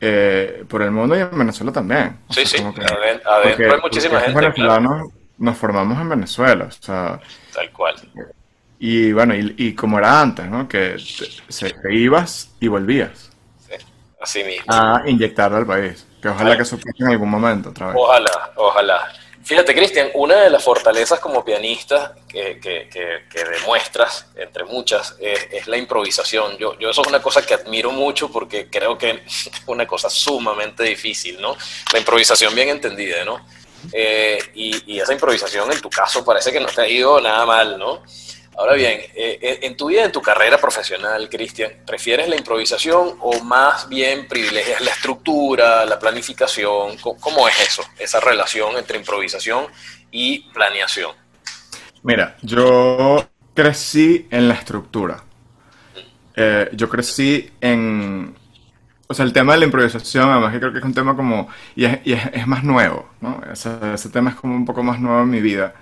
eh, 0.00 0.64
por 0.68 0.82
el 0.82 0.92
mundo 0.92 1.16
y 1.16 1.20
en 1.20 1.36
Venezuela 1.36 1.72
también. 1.72 2.18
sí, 2.30 2.46
sí, 2.46 2.58
adentro 2.58 3.74
hay 3.74 3.80
muchísima 3.80 4.20
gente. 4.20 4.32
Los 4.32 4.54
venezolanos 4.54 5.12
nos 5.38 5.56
formamos 5.56 6.00
en 6.00 6.08
Venezuela, 6.08 6.66
o 6.66 6.70
sea. 6.70 7.20
Tal 7.52 7.70
cual. 7.72 7.96
Y 8.78 9.12
bueno, 9.12 9.34
y, 9.34 9.74
como 9.74 9.98
era 9.98 10.22
antes, 10.22 10.46
¿no? 10.46 10.66
Que 10.66 10.96
te, 11.82 11.94
ibas 11.94 12.54
y 12.60 12.68
volvías. 12.68 13.30
Sí, 13.58 13.74
así 14.22 14.44
mismo. 14.44 14.64
A 14.68 15.02
inyectarle 15.06 15.58
al 15.58 15.66
país. 15.66 16.06
Que 16.20 16.28
ojalá 16.28 16.56
que 16.56 16.62
eso 16.62 16.78
en 16.98 17.06
algún 17.06 17.30
momento 17.30 17.70
otra 17.70 17.88
vez. 17.88 17.96
Ojalá, 17.98 18.52
ojalá. 18.56 19.12
Fíjate, 19.42 19.74
Cristian, 19.74 20.10
una 20.14 20.36
de 20.36 20.50
las 20.50 20.62
fortalezas 20.62 21.18
como 21.18 21.44
pianista 21.44 22.14
que, 22.28 22.60
que, 22.60 23.44
demuestras, 23.44 24.26
entre 24.36 24.64
muchas, 24.64 25.16
es, 25.18 25.66
la 25.66 25.78
improvisación. 25.78 26.58
Yo, 26.58 26.78
yo 26.78 26.90
eso 26.90 27.02
es 27.02 27.08
una 27.08 27.22
cosa 27.22 27.44
que 27.44 27.54
admiro 27.54 27.90
mucho 27.90 28.30
porque 28.30 28.68
creo 28.68 28.98
que 28.98 29.10
es 29.26 29.50
una 29.66 29.86
cosa 29.86 30.10
sumamente 30.10 30.84
difícil, 30.84 31.40
¿no? 31.40 31.56
La 31.92 31.98
improvisación 31.98 32.54
bien 32.54 32.68
entendida, 32.68 33.24
¿no? 33.24 33.44
Eh, 33.92 34.38
y, 34.54 34.94
y, 34.94 35.00
esa 35.00 35.14
improvisación 35.14 35.72
en 35.72 35.80
tu 35.80 35.88
caso 35.88 36.22
parece 36.22 36.52
que 36.52 36.60
no 36.60 36.66
te 36.66 36.82
ha 36.82 36.86
ido 36.86 37.18
nada 37.18 37.46
mal, 37.46 37.78
¿no? 37.78 38.02
Ahora 38.56 38.74
bien, 38.74 39.00
eh, 39.14 39.38
eh, 39.40 39.58
en 39.62 39.76
tu 39.76 39.88
vida, 39.88 40.04
en 40.04 40.12
tu 40.12 40.20
carrera 40.20 40.58
profesional, 40.58 41.28
Cristian, 41.30 41.72
¿prefieres 41.86 42.28
la 42.28 42.36
improvisación 42.36 43.16
o 43.20 43.42
más 43.44 43.88
bien 43.88 44.26
privilegias 44.28 44.80
la 44.80 44.90
estructura, 44.90 45.84
la 45.86 45.98
planificación? 45.98 46.98
¿Cómo 46.98 47.48
es 47.48 47.60
eso, 47.60 47.82
esa 47.98 48.20
relación 48.20 48.76
entre 48.76 48.98
improvisación 48.98 49.66
y 50.10 50.40
planeación? 50.50 51.12
Mira, 52.02 52.36
yo 52.42 53.26
crecí 53.54 54.26
en 54.30 54.48
la 54.48 54.54
estructura. 54.54 55.22
Eh, 56.34 56.68
yo 56.72 56.88
crecí 56.88 57.50
en... 57.60 58.34
O 59.06 59.14
sea, 59.14 59.24
el 59.24 59.32
tema 59.32 59.54
de 59.54 59.60
la 59.60 59.64
improvisación, 59.64 60.28
además 60.28 60.54
creo 60.58 60.72
que 60.72 60.78
es 60.78 60.84
un 60.84 60.94
tema 60.94 61.16
como... 61.16 61.48
Y 61.74 61.84
es, 61.84 62.46
más 62.46 62.62
nuevo, 62.62 63.08
¿no? 63.20 63.40
ese 63.50 64.08
tema 64.10 64.30
es 64.30 64.36
como 64.36 64.54
un 64.54 64.64
poco 64.64 64.82
más 64.82 65.00
nuevo 65.00 65.22
en 65.22 65.30
mi 65.30 65.40
vida 65.40 65.74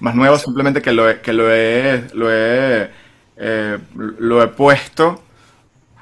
más 0.00 0.14
nuevo, 0.14 0.38
simplemente 0.38 0.82
que 0.82 0.92
lo 0.92 1.08
he, 1.08 1.20
que 1.20 1.32
lo 1.32 1.52
he, 1.52 2.04
lo 2.14 2.30
he, 2.30 2.90
eh, 3.36 3.78
lo 3.94 4.42
he 4.42 4.48
puesto 4.48 5.22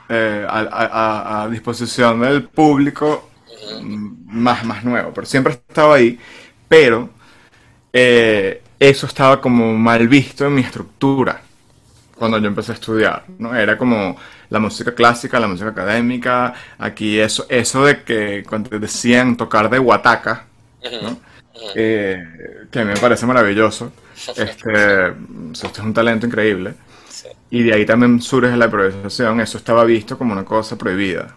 eh, 0.08 0.46
a, 0.48 1.48
disposición 1.50 2.20
del 2.20 2.44
público 2.44 3.30
más, 4.26 4.64
más 4.64 4.84
nuevo. 4.84 5.12
Pero 5.14 5.26
siempre 5.26 5.52
he 5.52 5.56
estado 5.56 5.92
ahí, 5.92 6.18
pero 6.68 7.10
eh, 7.92 8.62
eso 8.78 9.06
estaba 9.06 9.40
como 9.40 9.74
mal 9.74 10.08
visto 10.08 10.46
en 10.46 10.54
mi 10.54 10.62
estructura 10.62 11.40
cuando 12.16 12.38
yo 12.38 12.46
empecé 12.46 12.72
a 12.72 12.74
estudiar, 12.74 13.24
¿no? 13.38 13.54
Era 13.54 13.76
como 13.76 14.16
la 14.48 14.58
música 14.60 14.94
clásica, 14.94 15.40
la 15.40 15.48
música 15.48 15.70
académica, 15.70 16.54
aquí 16.78 17.18
eso, 17.18 17.46
eso 17.48 17.84
de 17.84 18.04
que 18.04 18.44
cuando 18.48 18.78
decían 18.78 19.36
tocar 19.36 19.68
de 19.68 19.78
guataca, 19.78 20.44
¿no? 21.02 21.18
Eh, 21.74 22.66
que 22.70 22.80
a 22.80 22.84
mí 22.84 22.92
me 22.92 23.00
parece 23.00 23.26
maravilloso. 23.26 23.92
Este, 24.14 25.08
este 25.52 25.66
es 25.66 25.78
un 25.80 25.92
talento 25.92 26.26
increíble. 26.26 26.74
Y 27.50 27.64
de 27.64 27.74
ahí 27.74 27.84
también 27.84 28.20
surge 28.20 28.56
la 28.56 28.66
improvisación. 28.66 29.40
Eso 29.40 29.58
estaba 29.58 29.84
visto 29.84 30.16
como 30.16 30.32
una 30.32 30.44
cosa 30.44 30.78
prohibida. 30.78 31.34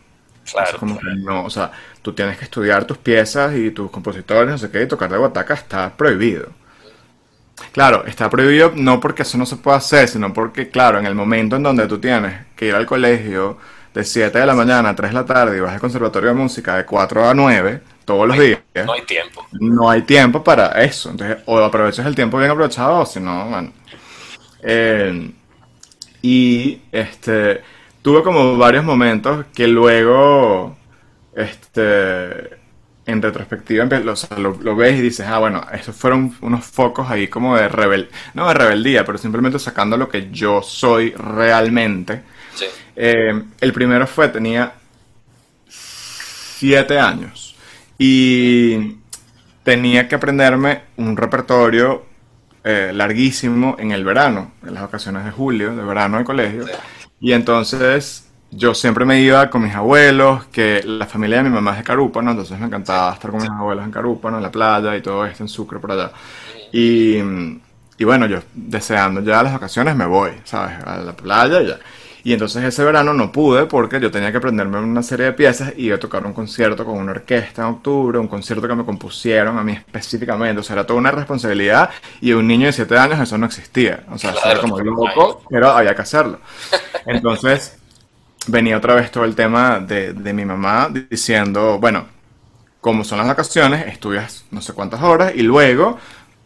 Claro. 0.51 0.77
como 0.77 0.99
que 0.99 1.07
no, 1.15 1.45
o 1.45 1.49
sea, 1.49 1.71
tú 2.03 2.13
tienes 2.13 2.37
que 2.37 2.43
estudiar 2.43 2.85
tus 2.85 2.99
piezas 2.99 3.55
y 3.55 3.71
tus 3.71 3.89
compositores, 3.89 4.51
no 4.51 4.57
sé 4.59 4.69
qué, 4.69 4.83
y 4.83 4.87
tocar 4.87 5.11
de 5.11 5.17
guataca 5.17 5.55
está 5.55 5.97
prohibido. 5.97 6.49
Claro, 7.71 8.05
está 8.05 8.29
prohibido 8.29 8.71
no 8.75 8.99
porque 8.99 9.23
eso 9.23 9.37
no 9.37 9.45
se 9.45 9.55
pueda 9.55 9.77
hacer, 9.77 10.07
sino 10.07 10.33
porque, 10.33 10.69
claro, 10.69 10.99
en 10.99 11.05
el 11.05 11.15
momento 11.15 11.55
en 11.55 11.63
donde 11.63 11.87
tú 11.87 11.99
tienes 11.99 12.45
que 12.55 12.67
ir 12.67 12.75
al 12.75 12.85
colegio 12.85 13.57
de 13.95 14.03
7 14.03 14.37
de 14.37 14.45
la 14.45 14.53
mañana 14.53 14.89
a 14.89 14.95
3 14.95 15.09
de 15.09 15.15
la 15.15 15.25
tarde 15.25 15.57
y 15.57 15.61
vas 15.61 15.73
al 15.73 15.79
conservatorio 15.79 16.29
de 16.29 16.35
música 16.35 16.75
de 16.75 16.85
4 16.85 17.29
a 17.29 17.33
9, 17.33 17.81
todos 18.03 18.27
los 18.27 18.37
días. 18.37 18.59
No 18.85 18.93
hay 18.93 19.01
tiempo. 19.01 19.47
No 19.53 19.89
hay 19.89 20.01
tiempo 20.03 20.43
para 20.43 20.83
eso. 20.83 21.09
Entonces, 21.09 21.37
o 21.45 21.57
aprovechas 21.57 22.05
el 22.05 22.13
tiempo 22.13 22.37
bien 22.37 22.51
aprovechado, 22.51 22.99
o 22.99 23.05
si 23.05 23.21
no, 23.21 23.49
bueno. 23.49 23.71
Eh, 24.61 25.31
y 26.21 26.81
este 26.91 27.61
tuve 28.01 28.21
como 28.21 28.57
varios 28.57 28.83
momentos 28.83 29.45
que 29.55 29.67
luego, 29.67 30.77
este, 31.33 32.49
en 33.05 33.21
retrospectiva, 33.21 33.85
lo, 34.37 34.75
ves 34.75 34.99
y 34.99 35.01
dices, 35.01 35.25
ah, 35.25 35.39
bueno, 35.39 35.65
esos 35.71 35.95
fueron 35.95 36.35
unos 36.41 36.65
focos 36.65 37.09
ahí 37.09 37.27
como 37.27 37.55
de 37.55 37.69
rebel, 37.69 38.09
no 38.33 38.47
de 38.47 38.53
rebeldía, 38.53 39.05
pero 39.05 39.17
simplemente 39.17 39.57
sacando 39.57 39.95
lo 39.97 40.09
que 40.09 40.29
yo 40.31 40.61
soy 40.61 41.13
realmente. 41.13 42.34
Eh, 42.95 43.43
el 43.61 43.73
primero 43.73 44.07
fue, 44.07 44.29
tenía 44.29 44.73
siete 45.67 46.99
años. 46.99 47.55
Y 47.97 48.97
tenía 49.63 50.07
que 50.07 50.15
aprenderme 50.15 50.81
un 50.97 51.17
repertorio 51.17 52.05
eh, 52.63 52.91
larguísimo 52.93 53.75
en 53.79 53.91
el 53.91 54.03
verano, 54.03 54.53
en 54.65 54.73
las 54.73 54.83
ocasiones 54.83 55.25
de 55.25 55.31
julio, 55.31 55.75
de 55.75 55.83
verano 55.83 56.17
de 56.17 56.23
colegio. 56.23 56.65
Y 57.19 57.33
entonces 57.33 58.27
yo 58.51 58.73
siempre 58.73 59.05
me 59.05 59.21
iba 59.21 59.49
con 59.49 59.63
mis 59.63 59.73
abuelos, 59.73 60.45
que 60.45 60.81
la 60.83 61.05
familia 61.05 61.37
de 61.37 61.43
mi 61.43 61.49
mamá 61.49 61.71
es 61.71 61.77
de 61.77 61.83
Carúpano, 61.83 62.31
entonces 62.31 62.59
me 62.59 62.67
encantaba 62.67 63.13
estar 63.13 63.31
con 63.31 63.41
mis 63.41 63.49
abuelos 63.49 63.85
en 63.85 63.91
Carúpano, 63.91 64.37
en 64.37 64.43
la 64.43 64.51
playa 64.51 64.95
y 64.95 65.01
todo 65.01 65.25
esto, 65.25 65.43
en 65.43 65.49
Sucre 65.49 65.79
por 65.79 65.91
allá. 65.91 66.11
Y, 66.71 67.17
y 67.97 68.03
bueno, 68.03 68.25
yo 68.27 68.39
deseando 68.53 69.21
ya 69.21 69.43
las 69.43 69.55
ocasiones 69.55 69.95
me 69.95 70.05
voy, 70.05 70.31
¿sabes? 70.43 70.77
A 70.83 70.97
la 70.97 71.13
playa 71.15 71.61
y 71.61 71.67
ya. 71.67 71.79
Y 72.25 72.33
entonces 72.33 72.63
ese 72.63 72.83
verano 72.83 73.13
no 73.13 73.31
pude 73.31 73.67
porque 73.67 73.99
yo 73.99 74.09
tenía 74.09 74.31
que 74.31 74.39
aprenderme 74.39 74.79
una 74.79 75.03
serie 75.03 75.27
de 75.27 75.33
piezas 75.33 75.73
y 75.77 75.85
iba 75.85 75.97
a 75.97 75.99
tocar 75.99 76.25
un 76.25 76.33
concierto 76.33 76.83
con 76.83 76.97
una 76.97 77.11
orquesta 77.11 77.61
en 77.61 77.67
octubre, 77.67 78.17
un 78.17 78.27
concierto 78.27 78.67
que 78.67 78.73
me 78.73 78.83
compusieron 78.83 79.59
a 79.59 79.63
mí 79.63 79.73
específicamente. 79.73 80.59
O 80.59 80.63
sea, 80.63 80.73
era 80.73 80.87
toda 80.87 80.97
una 80.97 81.11
responsabilidad 81.11 81.91
y 82.21 82.33
un 82.33 82.47
niño 82.47 82.65
de 82.65 82.73
7 82.73 82.97
años 82.97 83.19
eso 83.19 83.37
no 83.37 83.45
existía. 83.45 84.03
O 84.11 84.17
sea, 84.17 84.33
era 84.43 84.59
como 84.59 84.79
loco, 84.79 85.43
pero 85.47 85.69
había 85.69 85.93
que 85.93 86.01
hacerlo. 86.01 86.39
Entonces 87.05 87.77
venía 88.47 88.77
otra 88.77 88.95
vez 88.95 89.11
todo 89.11 89.23
el 89.23 89.35
tema 89.35 89.79
de, 89.79 90.13
de 90.13 90.33
mi 90.33 90.45
mamá 90.45 90.89
diciendo, 91.11 91.77
bueno, 91.79 92.07
como 92.81 93.03
son 93.03 93.19
las 93.19 93.27
vacaciones, 93.27 93.85
estudias 93.85 94.45
no 94.49 94.61
sé 94.61 94.73
cuántas 94.73 95.03
horas 95.03 95.31
y 95.35 95.43
luego 95.43 95.99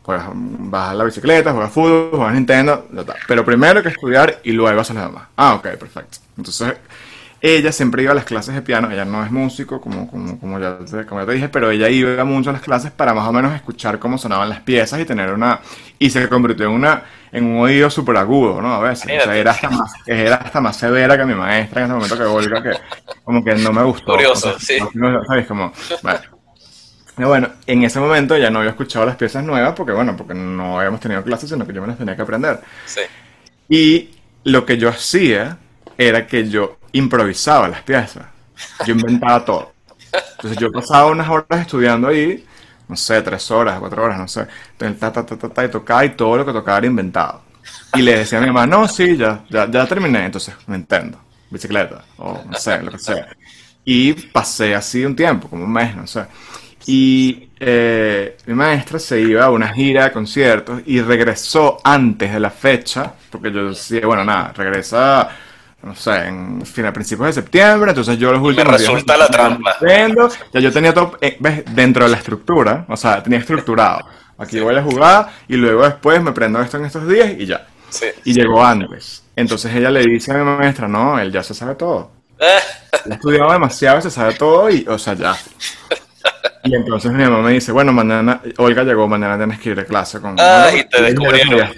vas 0.05 0.89
a 0.89 0.93
la 0.93 1.03
bicicleta, 1.03 1.51
juegas 1.51 1.71
fútbol, 1.71 2.09
juegas 2.11 2.33
Nintendo, 2.33 2.87
pero 3.27 3.45
primero 3.45 3.77
hay 3.77 3.83
que 3.83 3.89
estudiar 3.89 4.39
y 4.43 4.51
luego 4.51 4.81
hacer 4.81 4.95
lo 4.95 5.03
demás. 5.03 5.27
Ah, 5.35 5.55
ok, 5.55 5.67
perfecto. 5.77 6.17
Entonces, 6.37 6.73
ella 7.41 7.71
siempre 7.71 8.03
iba 8.03 8.11
a 8.11 8.15
las 8.15 8.25
clases 8.25 8.53
de 8.53 8.61
piano, 8.61 8.91
ella 8.91 9.05
no 9.05 9.23
es 9.23 9.31
músico, 9.31 9.79
como, 9.79 10.09
como, 10.09 10.39
como, 10.39 10.59
ya, 10.59 10.77
como 11.07 11.21
ya 11.21 11.25
te 11.25 11.33
dije, 11.33 11.49
pero 11.49 11.71
ella 11.71 11.89
iba 11.89 12.23
mucho 12.25 12.49
a 12.49 12.53
las 12.53 12.61
clases 12.61 12.91
para 12.91 13.13
más 13.13 13.27
o 13.27 13.31
menos 13.31 13.53
escuchar 13.53 13.97
cómo 13.99 14.17
sonaban 14.17 14.49
las 14.49 14.61
piezas 14.61 14.99
y 14.99 15.05
tener 15.05 15.31
una... 15.31 15.59
Y 15.99 16.09
se 16.09 16.27
convirtió 16.27 16.65
en, 16.65 16.73
una, 16.73 17.03
en 17.31 17.45
un 17.45 17.61
oído 17.61 17.89
súper 17.89 18.17
agudo, 18.17 18.61
¿no? 18.61 18.73
A 18.73 18.79
veces. 18.79 19.05
O 19.21 19.23
sea, 19.23 19.35
era 19.35 19.51
hasta, 19.51 19.69
más, 19.69 19.91
era 20.05 20.35
hasta 20.35 20.61
más 20.61 20.75
severa 20.75 21.17
que 21.17 21.25
mi 21.25 21.35
maestra 21.35 21.81
en 21.81 21.85
ese 21.85 21.93
momento 21.93 22.17
que 22.17 22.23
Olga, 22.23 22.63
que 22.63 22.71
como 23.23 23.43
que 23.43 23.55
no 23.55 23.71
me 23.71 23.83
gustó. 23.83 24.13
Curioso, 24.13 24.57
sí. 24.59 24.77
¿Sabes? 25.27 25.47
Como, 25.47 25.71
bueno, 26.01 26.19
bueno, 27.27 27.49
en 27.67 27.83
ese 27.83 27.99
momento 27.99 28.37
ya 28.37 28.49
no 28.49 28.59
había 28.59 28.71
escuchado 28.71 29.05
las 29.05 29.15
piezas 29.15 29.43
nuevas 29.43 29.73
porque, 29.75 29.91
bueno, 29.91 30.15
porque 30.15 30.33
no 30.33 30.77
habíamos 30.79 30.99
tenido 30.99 31.23
clases, 31.23 31.49
sino 31.49 31.65
que 31.65 31.73
yo 31.73 31.81
me 31.81 31.87
las 31.87 31.97
tenía 31.97 32.15
que 32.15 32.21
aprender. 32.21 32.59
Sí. 32.85 33.01
Y 33.67 34.09
lo 34.43 34.65
que 34.65 34.77
yo 34.77 34.89
hacía 34.89 35.57
era 35.97 36.25
que 36.25 36.49
yo 36.49 36.77
improvisaba 36.93 37.67
las 37.67 37.81
piezas. 37.83 38.25
Yo 38.85 38.93
inventaba 38.93 39.43
todo. 39.43 39.73
Entonces 40.37 40.57
yo 40.57 40.71
pasaba 40.71 41.07
unas 41.07 41.29
horas 41.29 41.61
estudiando 41.61 42.07
ahí, 42.07 42.45
no 42.87 42.95
sé, 42.95 43.21
tres 43.21 43.49
horas, 43.51 43.79
cuatro 43.79 44.03
horas, 44.03 44.17
no 44.17 44.27
sé. 44.27 44.47
Entonces, 44.71 44.99
ta, 44.99 45.11
ta, 45.11 45.25
ta, 45.25 45.37
ta, 45.37 45.49
ta, 45.49 45.65
y 45.65 45.69
tocaba 45.69 46.05
y 46.05 46.09
todo 46.11 46.37
lo 46.37 46.45
que 46.45 46.53
tocaba 46.53 46.77
era 46.79 46.87
inventado. 46.87 47.41
Y 47.93 48.01
le 48.01 48.19
decía 48.19 48.39
a 48.39 48.41
mi 48.41 48.47
mamá, 48.47 48.65
no, 48.65 48.87
sí, 48.87 49.17
ya, 49.17 49.43
ya, 49.49 49.69
ya 49.69 49.85
terminé. 49.85 50.25
Entonces, 50.25 50.55
me 50.67 50.75
entiendo, 50.75 51.19
bicicleta, 51.49 52.03
o 52.17 52.43
no 52.49 52.57
sé, 52.57 52.81
lo 52.81 52.91
que 52.91 52.99
sea. 52.99 53.27
Y 53.85 54.13
pasé 54.13 54.75
así 54.75 55.05
un 55.05 55.15
tiempo, 55.15 55.47
como 55.47 55.65
un 55.65 55.71
mes, 55.71 55.95
no 55.95 56.07
sé. 56.07 56.25
Y 56.91 57.49
eh, 57.59 58.35
mi 58.47 58.55
maestra 58.55 58.97
se 58.97 59.21
iba 59.21 59.45
a 59.45 59.51
una 59.51 59.71
gira 59.71 60.05
de 60.05 60.11
conciertos 60.11 60.81
y 60.87 60.99
regresó 60.99 61.77
antes 61.83 62.33
de 62.33 62.39
la 62.39 62.49
fecha, 62.49 63.13
porque 63.29 63.51
yo 63.51 63.69
decía, 63.69 64.07
bueno, 64.07 64.25
nada, 64.25 64.53
regresa, 64.57 65.29
no 65.83 65.93
sé, 65.93 66.25
en 66.25 66.65
fin, 66.65 66.87
a 66.87 66.91
principios 66.91 67.27
de 67.27 67.33
septiembre, 67.33 67.91
entonces 67.91 68.17
yo 68.17 68.31
los 68.31 68.41
últimos 68.41 68.71
Me 68.71 68.77
resulta 68.79 69.15
la 69.17 69.27
trampa. 69.27 69.75
ya 70.51 70.59
yo 70.59 70.71
tenía 70.71 70.91
todo, 70.91 71.15
eh, 71.21 71.37
¿ves? 71.39 71.63
Dentro 71.75 72.05
de 72.05 72.09
la 72.09 72.17
estructura, 72.17 72.85
o 72.89 72.97
sea, 72.97 73.21
tenía 73.21 73.37
estructurado. 73.37 73.99
Aquí 74.39 74.59
voy 74.59 74.75
a 74.75 74.81
jugar 74.81 75.29
y 75.47 75.57
luego 75.57 75.83
después 75.83 76.23
me 76.23 76.31
prendo 76.31 76.59
esto 76.59 76.77
en 76.77 76.85
estos 76.85 77.07
días 77.07 77.35
y 77.37 77.45
ya. 77.45 77.67
Sí. 77.91 78.07
Y 78.23 78.33
llegó 78.33 78.65
antes. 78.65 79.25
Entonces 79.35 79.75
ella 79.75 79.91
le 79.91 80.01
dice 80.01 80.31
a 80.31 80.39
mi 80.39 80.43
maestra, 80.43 80.87
no, 80.87 81.19
él 81.19 81.31
ya 81.31 81.43
se 81.43 81.53
sabe 81.53 81.75
todo. 81.75 82.09
Él 82.39 83.11
ha 83.11 83.13
estudiado 83.13 83.51
demasiado, 83.51 84.01
se 84.01 84.09
sabe 84.09 84.33
todo 84.33 84.71
y, 84.71 84.87
o 84.87 84.97
sea, 84.97 85.13
ya. 85.13 85.37
Y 86.63 86.75
entonces 86.75 87.11
mi 87.11 87.23
mamá 87.23 87.41
me 87.41 87.51
dice, 87.51 87.71
bueno, 87.71 87.93
mañana, 87.93 88.41
Olga 88.57 88.83
llegó, 88.83 89.07
mañana 89.07 89.37
tienes 89.37 89.59
que 89.59 89.69
ir 89.69 89.79
a 89.79 89.85
clase 89.85 90.19
con... 90.19 90.35
Ah, 90.39 90.69
y 90.73 90.87
te 90.87 91.01
descubrieron. 91.01 91.69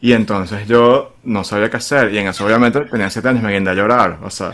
Y 0.00 0.12
entonces 0.12 0.66
yo 0.66 1.14
no 1.22 1.44
sabía 1.44 1.70
qué 1.70 1.76
hacer, 1.76 2.12
y 2.12 2.18
en 2.18 2.26
eso 2.26 2.44
obviamente 2.44 2.80
tenía 2.86 3.08
siete 3.08 3.28
años, 3.28 3.42
me 3.42 3.52
guindé 3.52 3.70
a 3.70 3.74
llorar, 3.74 4.18
o 4.24 4.30
sea, 4.30 4.50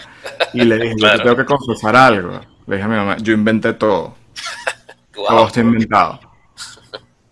y 0.53 0.62
le 0.62 0.76
dije, 0.76 0.94
yo 0.99 1.11
te 1.11 1.18
tengo 1.22 1.36
que 1.36 1.46
confesar 1.46 1.96
algo. 1.96 2.40
Le 2.66 2.76
dije 2.76 2.84
a 2.84 2.88
mi 2.88 2.96
mamá, 2.96 3.16
yo 3.16 3.32
inventé 3.32 3.72
todo. 3.72 4.14
Todo 5.12 5.46
está 5.46 5.61
inventado. 5.61 6.20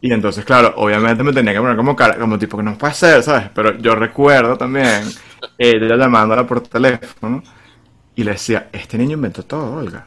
Y 0.00 0.12
entonces, 0.12 0.44
claro, 0.44 0.74
obviamente 0.76 1.22
me 1.22 1.32
tenía 1.32 1.52
que 1.52 1.60
poner 1.60 1.76
como 1.76 1.94
cara, 1.94 2.16
como 2.18 2.38
tipo 2.38 2.56
que 2.56 2.62
no 2.62 2.76
puede 2.76 2.94
ser, 2.94 3.22
¿sabes? 3.22 3.50
Pero 3.54 3.78
yo 3.78 3.94
recuerdo 3.94 4.56
también 4.56 5.02
ella 5.58 5.96
llamándola 5.96 6.46
por 6.46 6.62
teléfono 6.62 7.42
y 8.14 8.24
le 8.24 8.32
decía, 8.32 8.68
este 8.72 8.98
niño 8.98 9.14
inventó 9.14 9.44
todo, 9.44 9.76
Olga 9.76 10.06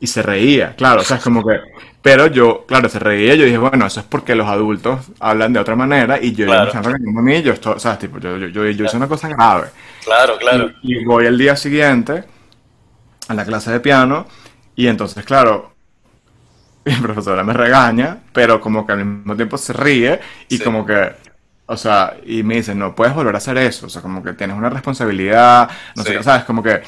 y 0.00 0.06
se 0.06 0.22
reía, 0.22 0.74
claro, 0.76 1.00
o 1.00 1.04
sea, 1.04 1.16
es 1.16 1.22
como 1.22 1.44
que, 1.44 1.58
pero 2.00 2.28
yo, 2.28 2.64
claro, 2.66 2.88
se 2.88 2.98
reía, 2.98 3.34
yo 3.34 3.44
dije, 3.44 3.58
bueno, 3.58 3.86
eso 3.86 4.00
es 4.00 4.06
porque 4.06 4.34
los 4.34 4.46
adultos 4.46 5.06
hablan 5.18 5.52
de 5.52 5.58
otra 5.58 5.74
manera 5.74 6.22
y 6.22 6.32
yo 6.32 6.46
claro. 6.46 6.72
me 6.72 6.80
están 6.80 6.94
a 6.94 7.22
mí, 7.22 7.42
yo 7.42 7.52
estoy, 7.52 7.74
o 7.74 7.78
sea, 7.78 7.98
tipo, 7.98 8.18
yo, 8.18 8.36
yo, 8.36 8.46
yo, 8.48 8.64
yo 8.70 8.84
hice 8.84 8.96
una 8.96 9.08
cosa 9.08 9.28
grave. 9.28 9.68
Claro, 10.04 10.38
claro. 10.38 10.70
Y, 10.82 10.98
y, 10.98 11.04
voy 11.04 11.26
el 11.26 11.36
día 11.36 11.56
siguiente 11.56 12.24
a 13.26 13.34
la 13.34 13.44
clase 13.44 13.72
de 13.72 13.80
piano 13.80 14.26
y 14.76 14.86
entonces, 14.86 15.24
claro, 15.24 15.72
mi 16.84 16.94
profesora 16.94 17.42
me 17.42 17.52
regaña, 17.52 18.18
pero 18.32 18.60
como 18.60 18.86
que 18.86 18.92
al 18.92 19.04
mismo 19.04 19.34
tiempo 19.34 19.58
se 19.58 19.72
ríe 19.72 20.20
y 20.48 20.58
sí. 20.58 20.64
como 20.64 20.86
que, 20.86 21.12
o 21.66 21.76
sea, 21.76 22.16
y 22.24 22.44
me 22.44 22.54
dice, 22.54 22.74
no 22.74 22.94
puedes 22.94 23.14
volver 23.14 23.34
a 23.34 23.38
hacer 23.38 23.58
eso, 23.58 23.86
o 23.86 23.88
sea, 23.88 24.00
como 24.00 24.22
que 24.22 24.32
tienes 24.34 24.56
una 24.56 24.70
responsabilidad, 24.70 25.68
no 25.96 26.04
sí. 26.04 26.12
sé, 26.12 26.22
¿sabes? 26.22 26.44
Como 26.44 26.62
que 26.62 26.82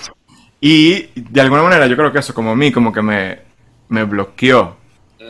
y 0.61 1.09
de 1.15 1.41
alguna 1.41 1.63
manera 1.63 1.87
yo 1.87 1.97
creo 1.97 2.13
que 2.13 2.19
eso 2.19 2.35
como 2.35 2.51
a 2.51 2.57
mí 2.57 2.71
como 2.71 2.93
que 2.93 3.03
me, 3.03 3.39
me 3.89 4.05
bloqueó. 4.05 4.77
Mm. 5.19 5.25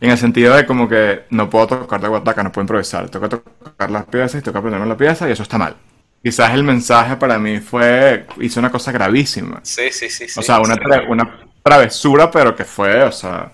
En 0.00 0.10
el 0.10 0.18
sentido 0.18 0.56
de 0.56 0.64
como 0.64 0.88
que 0.88 1.24
no 1.30 1.50
puedo 1.50 1.66
tocar 1.66 2.00
de 2.00 2.08
guataca, 2.08 2.42
no 2.42 2.50
puedo 2.50 2.64
improvisar. 2.64 3.08
Tengo 3.10 3.28
que 3.28 3.36
tocar 3.36 3.90
las 3.90 4.04
piezas 4.06 4.40
y 4.40 4.42
tengo 4.42 4.52
que 4.52 4.58
aprenderme 4.58 4.86
la 4.86 4.96
pieza 4.96 5.28
y 5.28 5.32
eso 5.32 5.42
está 5.42 5.58
mal. 5.58 5.76
Quizás 6.22 6.52
el 6.52 6.64
mensaje 6.64 7.16
para 7.16 7.38
mí 7.38 7.60
fue, 7.60 8.26
hice 8.40 8.58
una 8.58 8.70
cosa 8.70 8.92
gravísima. 8.92 9.60
Sí, 9.62 9.90
sí, 9.90 10.08
sí. 10.10 10.28
sí 10.28 10.38
o 10.38 10.42
sea, 10.42 10.60
una, 10.60 10.76
tra 10.76 11.04
una 11.08 11.38
travesura, 11.62 12.30
pero 12.30 12.54
que 12.54 12.64
fue, 12.64 13.02
o 13.02 13.12
sea... 13.12 13.52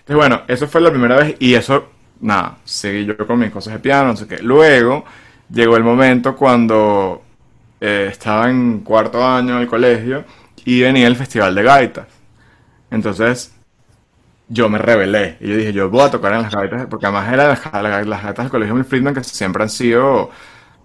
Entonces, 0.00 0.16
bueno, 0.16 0.42
eso 0.48 0.66
fue 0.66 0.80
la 0.80 0.90
primera 0.90 1.16
vez 1.16 1.36
y 1.38 1.54
eso, 1.54 1.92
nada, 2.20 2.58
seguí 2.64 3.06
yo 3.06 3.16
con 3.26 3.38
mis 3.38 3.50
cosas 3.50 3.74
de 3.74 3.78
piano, 3.78 4.08
no 4.08 4.16
sé 4.16 4.26
qué. 4.26 4.38
Luego 4.38 5.04
llegó 5.48 5.76
el 5.76 5.84
momento 5.84 6.36
cuando 6.36 7.22
eh, 7.84 8.06
estaba 8.12 8.48
en 8.48 8.78
cuarto 8.78 9.26
año 9.26 9.58
del 9.58 9.66
colegio 9.66 10.24
y 10.64 10.80
venía 10.82 11.08
el 11.08 11.16
festival 11.16 11.52
de 11.52 11.64
gaitas. 11.64 12.06
Entonces 12.92 13.52
yo 14.46 14.68
me 14.68 14.78
rebelé 14.78 15.36
y 15.40 15.48
yo 15.48 15.56
dije, 15.56 15.72
yo 15.72 15.90
voy 15.90 16.02
a 16.02 16.10
tocar 16.10 16.32
en 16.34 16.42
las 16.42 16.54
gaitas, 16.54 16.86
porque 16.86 17.06
además 17.06 17.32
eran 17.32 17.48
las, 17.48 17.72
las, 17.72 18.06
las 18.06 18.22
gaitas 18.22 18.44
del 18.44 18.50
colegio 18.50 18.76
Mil 18.76 18.84
Friedman 18.84 19.14
que 19.14 19.24
siempre 19.24 19.64
han 19.64 19.68
sido, 19.68 20.30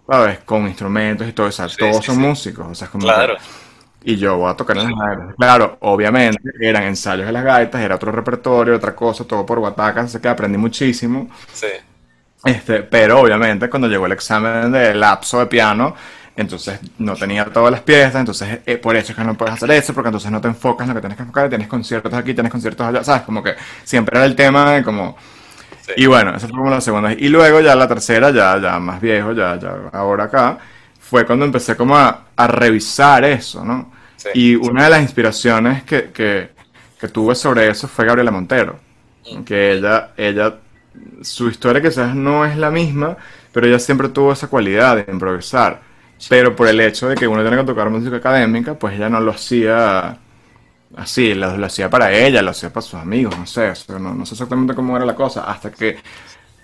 ¿sabes? 0.10 0.40
Con 0.40 0.66
instrumentos 0.68 1.28
y 1.28 1.34
todo 1.34 1.48
eso, 1.48 1.70
sí, 1.70 1.78
todos 1.78 1.98
sí, 1.98 2.04
son 2.04 2.16
sí. 2.16 2.22
músicos, 2.22 2.68
o 2.68 2.74
sea, 2.74 2.86
es 2.86 2.92
como... 2.92 3.04
Claro. 3.04 3.36
Que, 3.36 4.12
y 4.12 4.18
yo 4.18 4.38
voy 4.38 4.50
a 4.50 4.56
tocar 4.56 4.78
en 4.78 4.86
las 4.86 4.94
gaitas. 4.94 5.36
Claro, 5.36 5.78
obviamente 5.82 6.40
eran 6.60 6.82
ensayos 6.82 7.28
de 7.28 7.32
las 7.32 7.44
gaitas, 7.44 7.80
era 7.80 7.94
otro 7.94 8.12
repertorio, 8.12 8.76
otra 8.76 8.96
cosa, 8.96 9.24
todo 9.24 9.46
por 9.46 9.60
guatacas, 9.60 10.06
así 10.06 10.20
que 10.20 10.30
aprendí 10.30 10.58
muchísimo. 10.58 11.30
Sí. 11.54 11.68
Este, 12.44 12.82
pero 12.82 13.20
obviamente 13.20 13.70
cuando 13.70 13.88
llegó 13.88 14.08
el 14.08 14.14
examen 14.14 14.72
de 14.72 14.96
lapso 14.96 15.40
de 15.40 15.46
piano, 15.46 15.94
entonces 16.38 16.80
no 17.00 17.16
tenía 17.16 17.46
todas 17.46 17.72
las 17.72 17.82
piezas, 17.82 18.16
entonces 18.16 18.60
eh, 18.66 18.78
por 18.78 18.96
eso 18.96 19.12
es 19.12 19.18
que 19.18 19.24
no 19.24 19.36
puedes 19.36 19.56
hacer 19.56 19.72
eso, 19.72 19.94
porque 19.94 20.10
entonces 20.10 20.32
no 20.32 20.40
te 20.40 20.48
enfocas 20.48 20.88
en 20.88 20.90
lo 20.90 20.96
que 20.96 21.02
tienes 21.02 21.18
que 21.18 21.24
enfocar, 21.24 21.50
tienes 21.50 21.68
conciertos 21.68 22.14
aquí, 22.14 22.34
tienes 22.36 22.52
conciertos 22.52 22.86
allá, 22.86 23.04
¿sabes? 23.04 23.24
Como 23.24 23.42
que 23.42 23.56
siempre 23.84 24.18
era 24.18 24.26
el 24.26 24.36
tema 24.36 24.72
de 24.72 24.84
como... 24.84 25.18
Sí. 25.82 25.94
Y 25.98 26.06
bueno, 26.06 26.36
esa 26.36 26.48
fue 26.48 26.58
como 26.58 26.70
la 26.70 26.80
segunda. 26.80 27.12
Y 27.14 27.30
luego 27.30 27.60
ya 27.60 27.76
la 27.76 27.88
tercera, 27.88 28.30
ya, 28.30 28.60
ya 28.62 28.78
más 28.78 29.02
viejo, 29.02 29.34
ya, 29.34 29.58
ya 29.58 29.74
ahora 29.94 30.26
acá, 30.26 30.60
fue 31.00 31.26
cuando 31.26 31.46
empecé 31.46 31.76
como 31.76 31.98
a, 31.98 32.26
a 32.36 32.48
revisar 32.48 33.26
eso, 33.26 33.66
¿no? 33.66 33.92
Sí. 34.18 34.30
Y 34.34 34.56
una 34.56 34.84
de 34.84 34.90
las 34.92 35.02
inspiraciones 35.02 35.84
que, 35.84 36.12
que, 36.12 36.52
que, 37.00 37.08
tuve 37.08 37.34
sobre 37.34 37.68
eso 37.70 37.88
fue 37.88 38.06
Gabriela 38.06 38.30
Montero, 38.30 38.80
mm. 39.32 39.44
que 39.44 39.74
ella, 39.74 40.12
ella, 40.18 40.56
su 41.22 41.48
historia 41.48 41.82
quizás 41.82 42.14
no 42.14 42.46
es 42.46 42.58
la 42.58 42.70
misma, 42.70 43.18
pero 43.52 43.66
ella 43.66 43.80
siempre 43.80 44.10
tuvo 44.10 44.34
esa 44.34 44.48
cualidad 44.48 44.98
de 44.98 45.12
improvisar 45.12 45.87
pero 46.30 46.56
por 46.56 46.68
el 46.68 46.80
hecho 46.80 47.10
de 47.10 47.16
que 47.16 47.28
uno 47.28 47.42
tiene 47.42 47.58
que 47.58 47.64
tocar 47.64 47.90
música 47.90 48.18
académica, 48.18 48.74
pues 48.74 48.96
ella 48.96 49.10
no 49.10 49.20
lo 49.20 49.32
hacía 49.32 50.18
así, 50.96 51.34
lo, 51.34 51.58
lo 51.58 51.66
hacía 51.66 51.90
para 51.90 52.12
ella, 52.12 52.42
lo 52.42 52.52
hacía 52.52 52.72
para 52.72 52.82
sus 52.82 52.96
amigos, 52.96 53.38
no 53.38 53.46
sé, 53.46 53.70
o 53.70 53.76
sea, 53.76 54.00
no, 54.00 54.14
no, 54.14 54.26
sé 54.26 54.34
exactamente 54.34 54.74
cómo 54.74 54.96
era 54.96 55.06
la 55.06 55.16
cosa, 55.16 55.44
hasta 55.44 55.72
que 55.72 55.98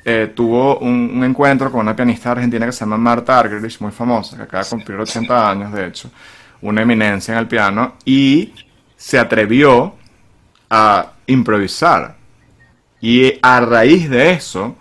eh, 0.06 0.32
tuvo 0.36 0.80
un, 0.80 1.12
un, 1.16 1.24
encuentro 1.24 1.72
con 1.72 1.82
una 1.82 1.96
pianista 1.96 2.32
argentina 2.32 2.66
que 2.66 2.72
se 2.72 2.82
llama 2.82 2.98
Marta 2.98 3.40
Argerich, 3.40 3.80
muy 3.80 3.92
famosa, 3.92 4.36
que 4.38 4.44
acaba 4.44 4.64
de 4.64 4.70
cumplir 4.70 5.00
80 5.00 5.50
años, 5.50 5.74
de 5.74 5.88
hecho, 5.88 6.10
una 6.62 6.82
eminencia 6.82 7.34
en 7.34 7.40
el 7.40 7.48
piano, 7.48 7.96
y 8.06 8.54
se 8.96 9.20
atrevió 9.20 9.96
a 10.70 11.12
improvisar. 11.28 12.16
Y 13.02 13.38
a 13.42 13.60
raíz 13.60 14.10
de 14.10 14.32
eso, 14.32 14.78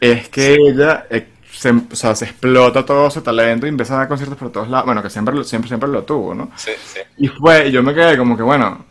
es 0.00 0.28
que 0.28 0.54
ella 0.54 1.06
eh, 1.08 1.28
se, 1.52 1.70
o 1.70 1.94
sea, 1.94 2.14
se 2.14 2.24
explota 2.24 2.84
todo 2.84 3.10
su 3.10 3.20
talento 3.20 3.66
y 3.66 3.68
empieza 3.68 3.94
a 3.94 3.98
dar 3.98 4.08
conciertos 4.08 4.38
por 4.38 4.50
todos 4.50 4.68
lados. 4.68 4.86
Bueno, 4.86 5.02
que 5.02 5.10
siempre, 5.10 5.44
siempre, 5.44 5.68
siempre 5.68 5.88
lo 5.88 6.02
tuvo, 6.02 6.34
¿no? 6.34 6.50
Sí, 6.56 6.72
sí. 6.84 7.00
Y 7.18 7.28
fue, 7.28 7.70
yo 7.70 7.82
me 7.82 7.94
quedé 7.94 8.16
como 8.16 8.36
que, 8.36 8.42
bueno, 8.42 8.84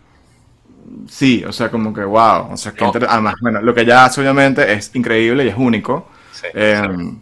sí, 1.07 1.43
o 1.45 1.51
sea, 1.51 1.69
como 1.69 1.93
que, 1.93 2.03
wow. 2.03 2.51
O 2.51 2.57
sea, 2.57 2.71
que 2.71 2.85
además, 2.85 3.35
bueno, 3.41 3.61
lo 3.61 3.73
que 3.73 3.81
ella 3.81 4.05
hace 4.05 4.21
obviamente 4.21 4.71
es 4.71 4.95
increíble 4.95 5.45
y 5.45 5.49
es 5.49 5.55
único. 5.57 6.07
Sí, 6.31 6.47
em, 6.53 7.19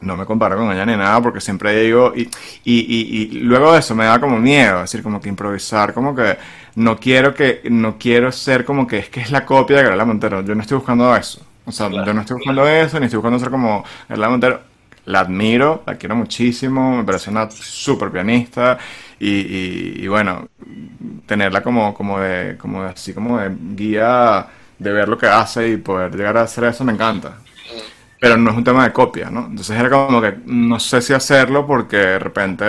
no 0.00 0.16
me 0.16 0.26
comparo 0.26 0.56
con 0.56 0.70
ella 0.70 0.84
ni 0.84 0.96
nada 0.96 1.20
porque 1.22 1.40
siempre 1.40 1.80
digo, 1.80 2.12
y, 2.14 2.28
y, 2.64 2.84
y, 2.84 3.40
luego 3.40 3.72
de 3.72 3.78
eso 3.78 3.94
me 3.94 4.04
da 4.04 4.20
como 4.20 4.38
miedo, 4.38 4.76
es 4.76 4.90
decir, 4.90 5.02
como 5.02 5.20
que 5.20 5.28
improvisar, 5.28 5.94
como 5.94 6.14
que 6.14 6.36
no 6.76 6.98
quiero 6.98 7.34
que, 7.34 7.62
no 7.70 7.96
quiero 7.98 8.30
ser 8.30 8.64
como 8.64 8.86
que 8.86 8.98
es 8.98 9.08
que 9.08 9.20
es 9.20 9.30
la 9.30 9.44
copia 9.44 9.76
de 9.76 9.82
Gabriela 9.82 10.04
Montero, 10.04 10.42
yo 10.42 10.54
no 10.54 10.62
estoy 10.62 10.76
buscando 10.76 11.14
eso, 11.16 11.40
o 11.66 11.72
sea, 11.72 11.90
yo 11.90 12.14
no 12.14 12.20
estoy 12.20 12.36
buscando 12.36 12.68
eso, 12.68 12.98
ni 12.98 13.06
estoy 13.06 13.18
buscando 13.18 13.38
ser 13.38 13.50
como 13.50 13.84
Gabriela 14.08 14.28
Montero, 14.30 14.60
la 15.06 15.20
admiro, 15.20 15.82
la 15.86 15.96
quiero 15.96 16.16
muchísimo, 16.16 16.96
me 16.96 17.04
parece 17.04 17.30
una 17.30 17.50
súper 17.50 18.10
pianista 18.10 18.78
y, 19.18 20.02
y, 20.04 20.08
bueno, 20.08 20.48
tenerla 21.26 21.62
como, 21.62 21.94
como 21.94 22.20
de, 22.20 22.56
como 22.58 22.82
de, 22.84 22.90
así 22.90 23.12
como 23.14 23.38
de 23.38 23.50
guía 23.74 24.46
de 24.78 24.92
ver 24.92 25.08
lo 25.08 25.18
que 25.18 25.26
hace 25.26 25.68
y 25.68 25.76
poder 25.76 26.14
llegar 26.16 26.36
a 26.36 26.42
hacer 26.42 26.64
eso 26.64 26.84
me 26.84 26.92
encanta 26.92 27.38
pero 28.24 28.38
no 28.38 28.50
es 28.50 28.56
un 28.56 28.64
tema 28.64 28.84
de 28.84 28.92
copia, 28.94 29.28
¿no? 29.28 29.40
Entonces 29.50 29.78
era 29.78 29.90
como 29.90 30.18
que 30.22 30.34
no 30.46 30.80
sé 30.80 31.02
si 31.02 31.12
hacerlo 31.12 31.66
porque 31.66 31.98
de 31.98 32.18
repente 32.18 32.64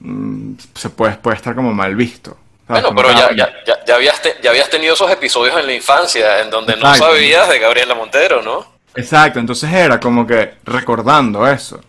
mm, 0.00 0.52
se 0.72 0.88
puede, 0.88 1.16
puede 1.16 1.36
estar 1.36 1.54
como 1.54 1.74
mal 1.74 1.94
visto. 1.94 2.38
Bueno, 2.68 2.94
pero 2.94 3.12
ya, 3.12 3.30
ya, 3.34 3.52
ya, 3.86 3.94
habías 3.94 4.20
ya 4.42 4.50
habías 4.50 4.68
tenido 4.68 4.94
esos 4.94 5.10
episodios 5.10 5.56
en 5.56 5.66
la 5.66 5.72
infancia 5.72 6.40
en 6.40 6.50
donde 6.50 6.76
no 6.76 6.94
sabías 6.96 7.48
de 7.48 7.58
Gabriela 7.60 7.94
Montero, 7.94 8.42
¿no? 8.42 8.76
Exacto, 8.94 9.38
entonces 9.38 9.72
era 9.72 10.00
como 10.00 10.26
que 10.26 10.54
recordando 10.64 11.46
eso. 11.46 11.80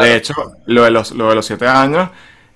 De 0.00 0.16
hecho, 0.16 0.34
lo 0.66 0.84
de 0.84 0.90
los, 0.90 1.12
lo 1.12 1.28
de 1.28 1.36
los 1.36 1.46
siete 1.46 1.66
años 1.66 2.10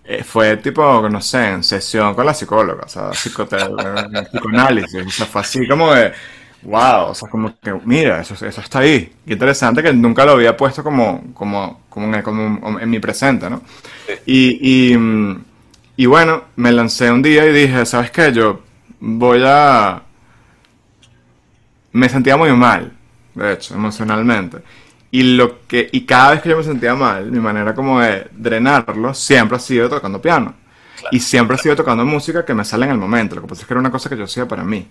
eh, 0.05 0.25
fue 0.25 0.57
tipo, 0.57 1.09
no 1.09 1.21
sé, 1.21 1.49
en 1.51 1.63
sesión 1.63 2.15
con 2.15 2.27
la 2.27 2.35
psicóloga, 2.35 2.83
o 2.85 2.89
sea, 2.89 3.11
psicoanálisis, 3.13 5.07
o 5.07 5.11
sea, 5.11 5.27
fue 5.27 5.41
así 5.41 5.67
como 5.69 5.95
de 5.95 6.13
wow, 6.63 7.11
o 7.11 7.15
sea, 7.15 7.29
como 7.29 7.59
que, 7.61 7.73
mira, 7.85 8.21
eso, 8.21 8.35
eso 8.35 8.61
está 8.61 8.81
ahí. 8.81 9.13
Qué 9.27 9.33
interesante 9.33 9.83
que 9.83 9.93
nunca 9.93 10.25
lo 10.25 10.33
había 10.33 10.57
puesto 10.57 10.83
como, 10.83 11.33
como, 11.35 11.83
como, 11.89 12.15
en, 12.15 12.79
en 12.81 12.91
mi 12.91 12.99
presente, 12.99 13.49
¿no? 13.49 13.63
Y, 14.27 14.93
y, 14.93 14.97
bueno, 16.07 16.45
me 16.57 16.73
lancé 16.73 17.11
un 17.11 17.23
día 17.23 17.47
y 17.47 17.53
dije, 17.53 17.85
¿sabes 17.85 18.11
qué? 18.11 18.33
Yo 18.33 18.61
voy 19.01 19.43
a... 19.45 20.03
Me 21.93 22.09
sentía 22.09 22.37
muy 22.37 22.53
mal, 22.53 22.93
de 23.35 23.53
hecho, 23.53 23.75
emocionalmente. 23.75 24.59
Y, 25.11 25.23
lo 25.35 25.67
que, 25.67 25.89
y 25.91 26.07
cada 26.07 26.31
vez 26.31 26.43
que 26.43 26.49
yo 26.49 26.57
me 26.57 26.63
sentía 26.63 26.95
mal, 26.95 27.31
mi 27.31 27.41
manera 27.41 27.75
como 27.75 28.01
de 28.01 28.29
drenarlo 28.31 29.13
siempre 29.13 29.57
ha 29.57 29.61
sido 29.61 29.89
tocando 29.89 30.23
piano. 30.23 30.55
Y 31.11 31.19
siempre 31.21 31.57
ha 31.57 31.59
sido 31.59 31.77
tocando 31.77 32.05
música 32.05 32.45
que 32.45 32.55
me 32.55 32.65
sale 32.65 32.85
en 32.85 32.93
el 32.93 32.99
momento. 32.99 33.35
Lo 33.35 33.43
que 33.43 33.49
pasa 33.49 33.63
es 33.63 33.67
que 33.67 33.75
era 33.75 33.81
una 33.81 33.91
cosa 33.91 34.09
que 34.09 34.17
yo 34.17 34.25
hacía 34.25 34.47
para 34.47 34.63
mí. 34.63 34.87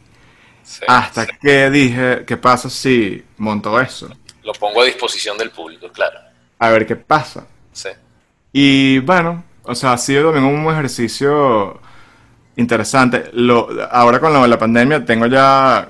Hasta 0.87 1.25
que 1.25 1.69
dije, 1.69 2.23
¿qué 2.25 2.37
pasa 2.37 2.69
si 2.69 3.23
monto 3.37 3.79
eso? 3.79 4.09
Lo 4.43 4.53
pongo 4.53 4.81
a 4.81 4.85
disposición 4.85 5.37
del 5.37 5.51
público, 5.51 5.89
claro. 5.91 6.19
A 6.57 6.69
ver 6.69 6.85
qué 6.85 6.95
pasa. 6.95 7.47
Sí. 7.71 7.89
Y 8.51 8.99
bueno, 8.99 9.43
o 9.69 9.75
sea, 9.75 9.93
ha 9.93 9.97
sido 9.97 10.31
también 10.31 10.53
un 10.53 10.71
ejercicio 10.71 11.79
interesante. 12.55 13.29
Lo, 13.33 13.69
ahora 13.91 14.19
con 14.19 14.49
la, 14.49 14.59
pandemia 14.59 15.05
tengo 15.05 15.27
ya 15.27 15.87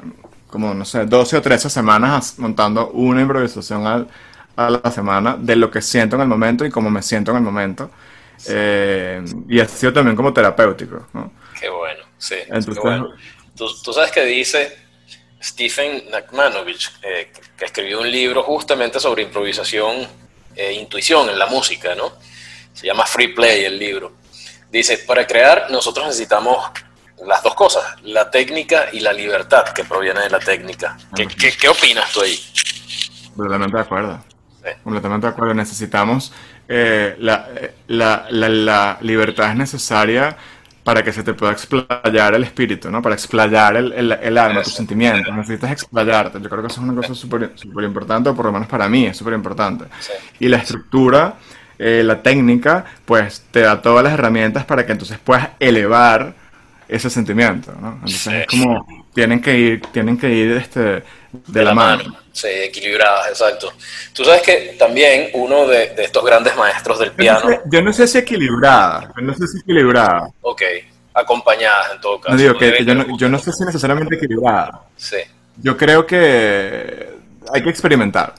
como, 0.47 0.73
no 0.73 0.85
sé, 0.85 1.05
12 1.05 1.37
o 1.37 1.41
13 1.41 1.69
semanas 1.69 2.35
montando 2.37 2.89
una 2.89 3.21
improvisación 3.21 3.87
a 4.55 4.69
la 4.69 4.91
semana 4.91 5.37
de 5.39 5.55
lo 5.55 5.71
que 5.71 5.81
siento 5.81 6.15
en 6.17 6.23
el 6.23 6.27
momento 6.27 6.65
y 6.65 6.69
cómo 6.69 6.89
me 6.89 7.01
siento 7.01 7.31
en 7.31 7.37
el 7.37 7.43
momento. 7.43 7.89
Eh, 8.47 9.23
y 9.47 9.59
ha 9.59 9.67
sido 9.67 9.93
también 9.93 10.15
como 10.15 10.33
terapéutico, 10.33 11.07
¿no? 11.13 11.31
Qué 11.59 11.69
bueno, 11.69 12.03
sí. 12.17 12.35
Entonces, 12.47 12.77
bueno. 12.81 13.09
Tú, 13.55 13.93
sabes 13.93 14.11
que 14.11 14.23
dice 14.23 14.77
Stephen 15.41 16.09
Nakmanovich, 16.09 16.91
eh, 17.03 17.31
que 17.57 17.65
escribió 17.65 17.99
un 17.99 18.09
libro 18.09 18.43
justamente 18.43 18.99
sobre 18.99 19.23
improvisación 19.23 20.07
e 20.55 20.73
intuición 20.73 21.29
en 21.29 21.37
la 21.37 21.47
música, 21.47 21.95
¿no? 21.95 22.13
Se 22.79 22.87
llama 22.87 23.05
Free 23.05 23.33
Play 23.33 23.65
el 23.65 23.77
libro. 23.77 24.13
Dice, 24.71 24.99
para 24.99 25.27
crear 25.27 25.67
nosotros 25.69 26.05
necesitamos 26.07 26.71
las 27.27 27.43
dos 27.43 27.53
cosas, 27.53 27.83
la 28.03 28.31
técnica 28.31 28.85
y 28.93 29.01
la 29.01 29.11
libertad 29.11 29.65
que 29.75 29.83
proviene 29.83 30.21
de 30.21 30.29
la 30.29 30.39
técnica. 30.39 30.97
¿Qué, 31.13 31.67
opinas 31.67 32.09
tú 32.13 32.21
ahí? 32.21 32.39
Completamente 33.35 33.75
de 33.75 33.83
acuerdo. 33.83 34.23
Completamente 34.81 35.27
de 35.27 35.33
acuerdo. 35.33 35.53
Necesitamos, 35.55 36.31
eh, 36.69 37.17
la, 37.19 37.49
la, 37.87 38.27
la 38.29 38.97
libertad 39.01 39.51
es 39.51 39.57
necesaria 39.57 40.37
para 40.85 41.03
que 41.03 41.11
se 41.11 41.21
te 41.23 41.33
pueda 41.33 41.51
explayar 41.51 42.33
el 42.33 42.43
espíritu, 42.45 42.89
¿no? 42.89 43.01
Para 43.01 43.15
explayar 43.15 43.75
el, 43.75 43.91
el, 43.91 44.37
alma, 44.37 44.63
tus 44.63 44.73
sentimientos. 44.73 45.35
Necesitas 45.35 45.71
explayarte. 45.71 46.39
Yo 46.41 46.49
creo 46.49 46.61
que 46.61 46.67
eso 46.67 46.79
es 46.79 46.87
una 46.87 46.95
cosa 46.95 47.13
súper 47.13 47.83
importante, 47.83 48.29
o 48.29 48.35
por 48.35 48.45
lo 48.45 48.53
menos 48.53 48.69
para 48.69 48.87
mí 48.87 49.05
es 49.05 49.17
súper 49.17 49.33
importante. 49.33 49.85
Y 50.39 50.47
la 50.47 50.57
estructura, 50.57 51.35
eh, 51.81 52.03
la 52.03 52.21
técnica, 52.21 52.83
pues 53.05 53.41
te 53.51 53.61
da 53.61 53.81
todas 53.81 54.03
las 54.03 54.13
herramientas 54.13 54.65
para 54.65 54.85
que 54.85 54.91
entonces 54.91 55.17
puedas 55.17 55.49
elevar 55.59 56.33
ese 56.89 57.09
sentimiento, 57.09 57.71
¿no? 57.79 57.93
Entonces 57.93 58.33
es 58.33 58.47
como, 58.47 58.85
tienen 59.13 59.41
que 59.41 59.57
ir, 59.57 59.81
tienen 59.93 60.17
que 60.17 60.29
ir 60.29 60.51
este, 60.57 61.03
de, 61.31 61.63
la, 61.63 61.73
mano. 61.73 62.17
Sí, 62.33 62.47
equilibradas, 62.47 63.29
exacto. 63.29 63.71
Tú 64.13 64.25
sabes 64.25 64.41
que 64.41 64.75
también 64.77 65.29
uno 65.33 65.67
de, 65.67 65.93
estos 65.99 66.25
grandes 66.25 66.53
maestros 66.57 66.99
del 66.99 67.11
piano. 67.11 67.47
Yo 67.71 67.81
no 67.81 67.93
sé, 67.93 68.07
si 68.07 68.17
equilibrada, 68.17 69.13
yo 69.15 69.21
no 69.21 69.33
sé 69.33 69.47
si 69.47 69.59
equilibrada. 69.59 70.29
Ok, 70.41 70.63
acompañadas 71.13 71.93
en 71.93 72.01
todo 72.01 72.19
caso. 72.19 72.35
No 72.35 72.41
digo 72.41 72.57
que, 72.57 72.83
yo, 72.83 72.93
no, 72.93 73.17
yo, 73.17 73.29
no, 73.29 73.39
sé 73.39 73.53
si 73.53 73.63
necesariamente 73.63 74.15
equilibrada. 74.15 74.81
Sí. 74.97 75.17
Yo 75.61 75.77
creo 75.77 76.05
que 76.05 77.09
hay 77.53 77.63
que 77.63 77.69
experimentar. 77.69 78.33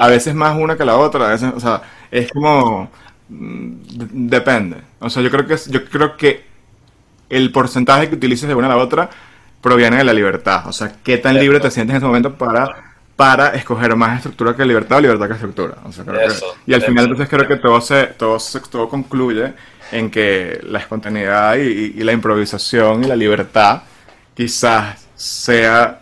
A 0.00 0.08
veces 0.08 0.34
más 0.34 0.56
una 0.58 0.76
que 0.76 0.84
la 0.84 0.96
otra, 0.96 1.26
a 1.26 1.30
veces, 1.30 1.52
o 1.54 1.60
sea, 1.60 1.82
es 2.14 2.30
como 2.30 2.90
mm, 3.28 3.72
depende. 4.28 4.76
O 5.00 5.10
sea, 5.10 5.22
yo 5.22 5.30
creo 5.30 5.46
que 5.46 5.56
yo 5.68 5.84
creo 5.84 6.16
que 6.16 6.44
el 7.28 7.50
porcentaje 7.50 8.08
que 8.08 8.14
utilices 8.14 8.48
de 8.48 8.54
una 8.54 8.68
a 8.68 8.70
la 8.70 8.76
otra 8.76 9.10
proviene 9.60 9.96
de 9.96 10.04
la 10.04 10.12
libertad. 10.12 10.68
O 10.68 10.72
sea, 10.72 10.92
qué 11.02 11.18
tan 11.18 11.38
libre 11.38 11.58
te 11.58 11.70
sientes 11.70 11.94
en 11.94 11.96
ese 11.96 12.06
momento 12.06 12.34
para, 12.34 12.94
para 13.16 13.48
escoger 13.48 13.96
más 13.96 14.18
estructura 14.18 14.54
que 14.54 14.64
libertad 14.64 14.98
o 14.98 15.00
libertad 15.00 15.26
que 15.26 15.32
estructura. 15.32 15.78
O 15.84 15.90
sea, 15.90 16.04
creo 16.04 16.20
y 16.66 16.74
al 16.74 16.82
final 16.82 17.04
entonces 17.06 17.28
creo 17.28 17.48
que 17.48 17.56
todo 17.56 17.80
se, 17.80 18.06
todo 18.06 18.38
todo 18.70 18.88
concluye 18.88 19.52
en 19.90 20.10
que 20.10 20.60
la 20.62 20.78
espontaneidad 20.78 21.56
y, 21.56 21.92
la 22.04 22.12
improvisación 22.12 23.04
y 23.04 23.08
la 23.08 23.16
libertad 23.16 23.82
quizás 24.34 25.08
sea 25.16 26.00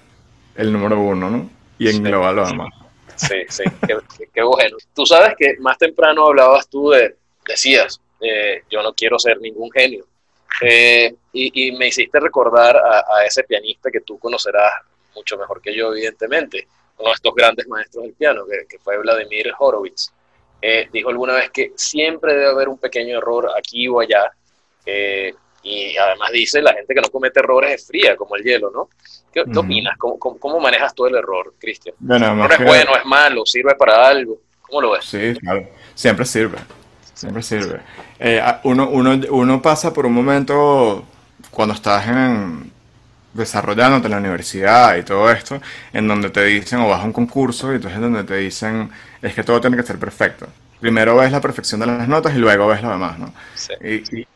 el 0.57 0.73
número 0.73 1.01
uno, 1.01 1.31
¿no? 1.31 1.51
Y 1.79 1.89
en 1.89 2.03
global 2.03 2.37
lo 2.37 2.47
demás. 2.47 2.82
Sí, 3.29 3.37
sí, 3.49 3.65
qué, 4.33 4.43
bueno. 4.43 4.77
Tú 4.95 5.07
sabes 5.07 5.35
que 5.39 5.57
más 5.61 5.79
temprano 5.79 6.27
hablabas 6.27 6.69
tú 6.69 6.91
de, 6.91 7.17
decías, 7.47 8.01
eh, 8.21 8.63
yo 8.69 8.83
no 8.83 8.93
quiero 8.93 9.19
ser 9.19 9.41
ningún 9.41 9.71
genio. 9.71 10.07
Eh, 10.61 11.15
y, 11.33 11.73
me 11.73 11.89
hiciste 11.89 12.21
recordar 12.21 12.77
a, 12.77 13.25
ese 13.25 13.45
pianista 13.45 13.91
que 13.91 14.01
tú 14.01 14.19
conocerás 14.19 14.73
mucho 15.15 15.37
mejor 15.39 15.61
que 15.61 15.75
yo, 15.75 15.93
evidentemente, 15.93 16.67
uno 16.99 17.09
de 17.09 17.15
estos 17.15 17.35
grandes 17.35 17.67
maestros 17.69 18.05
del 18.05 18.15
piano, 18.15 18.45
que, 18.47 18.79
fue 18.79 18.99
Vladimir 18.99 19.53
Horowitz. 19.59 20.13
Eh, 20.61 20.89
dijo 20.93 21.09
alguna 21.09 21.35
vez 21.35 21.51
que 21.51 21.73
siempre 21.75 22.35
debe 22.35 22.47
haber 22.47 22.69
un 22.69 22.79
pequeño 22.79 23.19
error 23.19 23.51
aquí 23.57 23.89
o 23.89 24.01
allá. 24.01 24.31
Eh, 24.85 25.35
y 25.63 25.97
además 25.97 26.31
dice, 26.33 26.61
la 26.61 26.75
gente 26.75 26.95
que 26.95 27.01
no 27.01 27.09
comete 27.09 27.41
errores 27.41 27.75
es 27.75 27.87
fría, 27.87 28.17
como 28.17 28.37
el 28.37 28.43
hielo, 28.43 28.71
¿no? 28.71 28.89
¿Qué, 29.33 29.41
opinas? 29.41 29.97
¿Cómo, 29.99 30.19
¿Cómo, 30.19 30.61
manejas 30.61 30.95
tú 30.95 31.07
el 31.07 31.15
error, 31.15 31.55
Cristian? 31.59 31.95
no 32.01 32.17
es 32.17 32.59
bueno, 32.59 32.97
es 32.97 33.05
malo, 33.05 33.47
sirve 33.47 33.75
para 33.75 34.07
algo. 34.07 34.39
¿Cómo 34.61 34.83
lo 34.83 34.93
ves? 34.93 35.05
Sí, 35.05 35.35
claro. 35.41 35.69
Siempre 35.95 36.25
sirve. 36.25 36.59
Siempre 37.15 37.43
sirve. 37.43 37.81
Eh, 38.19 38.43
uno, 38.65 38.89
uno, 38.89 39.19
uno 39.31 39.63
pasa 39.63 39.93
por 39.93 40.07
un 40.07 40.13
momento 40.13 41.05
cuando 41.51 41.75
estás 41.75 42.09
en, 42.09 42.73
desarrollándote 43.33 44.07
en 44.07 44.11
la 44.13 44.19
universidad 44.19 44.97
y 44.97 45.03
todo 45.03 45.31
esto, 45.31 45.61
en 45.93 46.09
donde 46.09 46.31
te 46.31 46.45
dicen 46.45 46.81
o 46.81 46.89
vas 46.89 47.01
a 47.01 47.05
un 47.05 47.13
concurso 47.13 47.73
y 47.73 47.77
entonces 47.77 47.97
es 47.97 48.03
donde 48.03 48.25
te 48.25 48.37
dicen 48.37 48.91
es 49.21 49.35
que 49.35 49.43
todo 49.43 49.61
tiene 49.61 49.77
que 49.77 49.83
ser 49.83 49.99
perfecto. 49.99 50.47
Primero 50.81 51.17
ves 51.17 51.31
la 51.31 51.41
perfección 51.41 51.81
de 51.81 51.87
las 51.87 52.09
notas 52.09 52.35
y 52.35 52.39
luego 52.39 52.67
ves 52.67 52.83
lo 52.83 52.91
demás, 52.91 53.19
¿no? 53.19 53.33
Y, 53.81 54.21
y, 54.21 54.27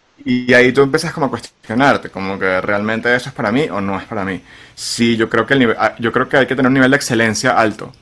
ahí 0.55 0.73
tú 0.73 0.83
empiezas 0.83 1.13
como 1.13 1.27
a 1.27 1.31
cuestionarte, 1.31 2.11
como 2.11 2.39
que 2.39 2.61
realmente 2.61 3.15
eso 3.15 3.29
es 3.29 3.35
para 3.35 3.53
mí 3.53 3.69
o 3.71 3.81
no 3.81 3.99
es 3.99 4.05
para 4.05 4.25
mí. 4.25 4.41
Sí, 4.75 5.17
yo 5.17 5.29
creo 5.29 5.47
que, 5.47 5.55
el 5.55 5.77
ah, 5.79 5.95
yo 5.99 6.11
creo 6.13 6.29
que 6.29 6.37
hay 6.39 6.47
que 6.47 6.57
tener 6.57 6.69
un 6.69 6.75
nivel 6.75 6.91
de 6.91 6.97
excelencia 6.97 7.53
alto. 7.59 7.93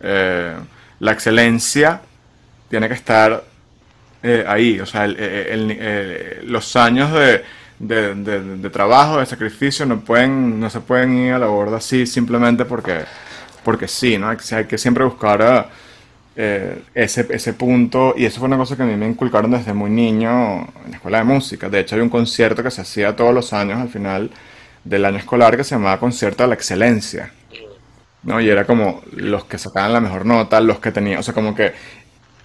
Eh, 0.00 0.54
la 1.00 1.12
excelencia 1.12 2.00
tiene 2.68 2.88
que 2.88 2.94
estar 2.94 3.44
eh, 4.22 4.44
ahí, 4.48 4.80
o 4.80 4.86
sea, 4.86 5.06
los 6.44 6.76
años 6.76 7.12
de, 7.12 7.44
de, 7.78 8.14
de- 8.14 8.70
trabajo, 8.70 9.18
de 9.18 9.26
sacrificio, 9.26 9.86
no 9.86 10.00
pueden, 10.00 10.60
no 10.60 10.70
se 10.70 10.80
pueden 10.80 11.16
ir 11.18 11.32
a 11.34 11.38
la 11.38 11.46
borda 11.46 11.78
así 11.78 12.06
simplemente 12.06 12.64
porque, 12.64 13.00
porque 13.64 13.88
sí, 13.88 14.18
¿no? 14.18 14.28
Hay, 14.30 14.36
que- 14.36 14.54
hay 14.54 14.64
que 14.66 14.78
siempre 14.78 15.04
buscar 15.04 15.68
eh, 16.36 16.82
ese, 16.94 17.26
ese 17.30 17.52
punto, 17.54 18.14
y 18.16 18.24
eso 18.24 18.40
fue 18.40 18.48
una 18.48 18.56
cosa 18.56 18.76
que 18.76 18.82
a 18.82 18.86
mí 18.86 18.96
me 18.96 19.06
inculcaron 19.06 19.50
desde 19.50 19.72
muy 19.72 19.90
niño 19.90 20.62
en 20.84 20.90
la 20.90 20.96
escuela 20.96 21.18
de 21.18 21.24
música. 21.24 21.68
De 21.68 21.80
hecho, 21.80 21.94
hay 21.96 22.00
un 22.02 22.10
concierto 22.10 22.62
que 22.62 22.70
se 22.70 22.80
hacía 22.80 23.14
todos 23.14 23.34
los 23.34 23.52
años 23.52 23.80
al 23.80 23.88
final 23.88 24.30
del 24.84 25.04
año 25.04 25.18
escolar 25.18 25.56
que 25.56 25.64
se 25.64 25.74
llamaba 25.74 25.98
Concierto 25.98 26.42
de 26.42 26.48
la 26.48 26.54
Excelencia. 26.54 27.32
¿no? 28.24 28.40
Y 28.40 28.48
era 28.48 28.64
como 28.64 29.02
los 29.12 29.44
que 29.44 29.58
sacaban 29.58 29.92
la 29.92 30.00
mejor 30.00 30.26
nota, 30.26 30.60
los 30.60 30.78
que 30.80 30.90
tenían, 30.92 31.20
o 31.20 31.22
sea, 31.22 31.34
como 31.34 31.54
que 31.54 31.72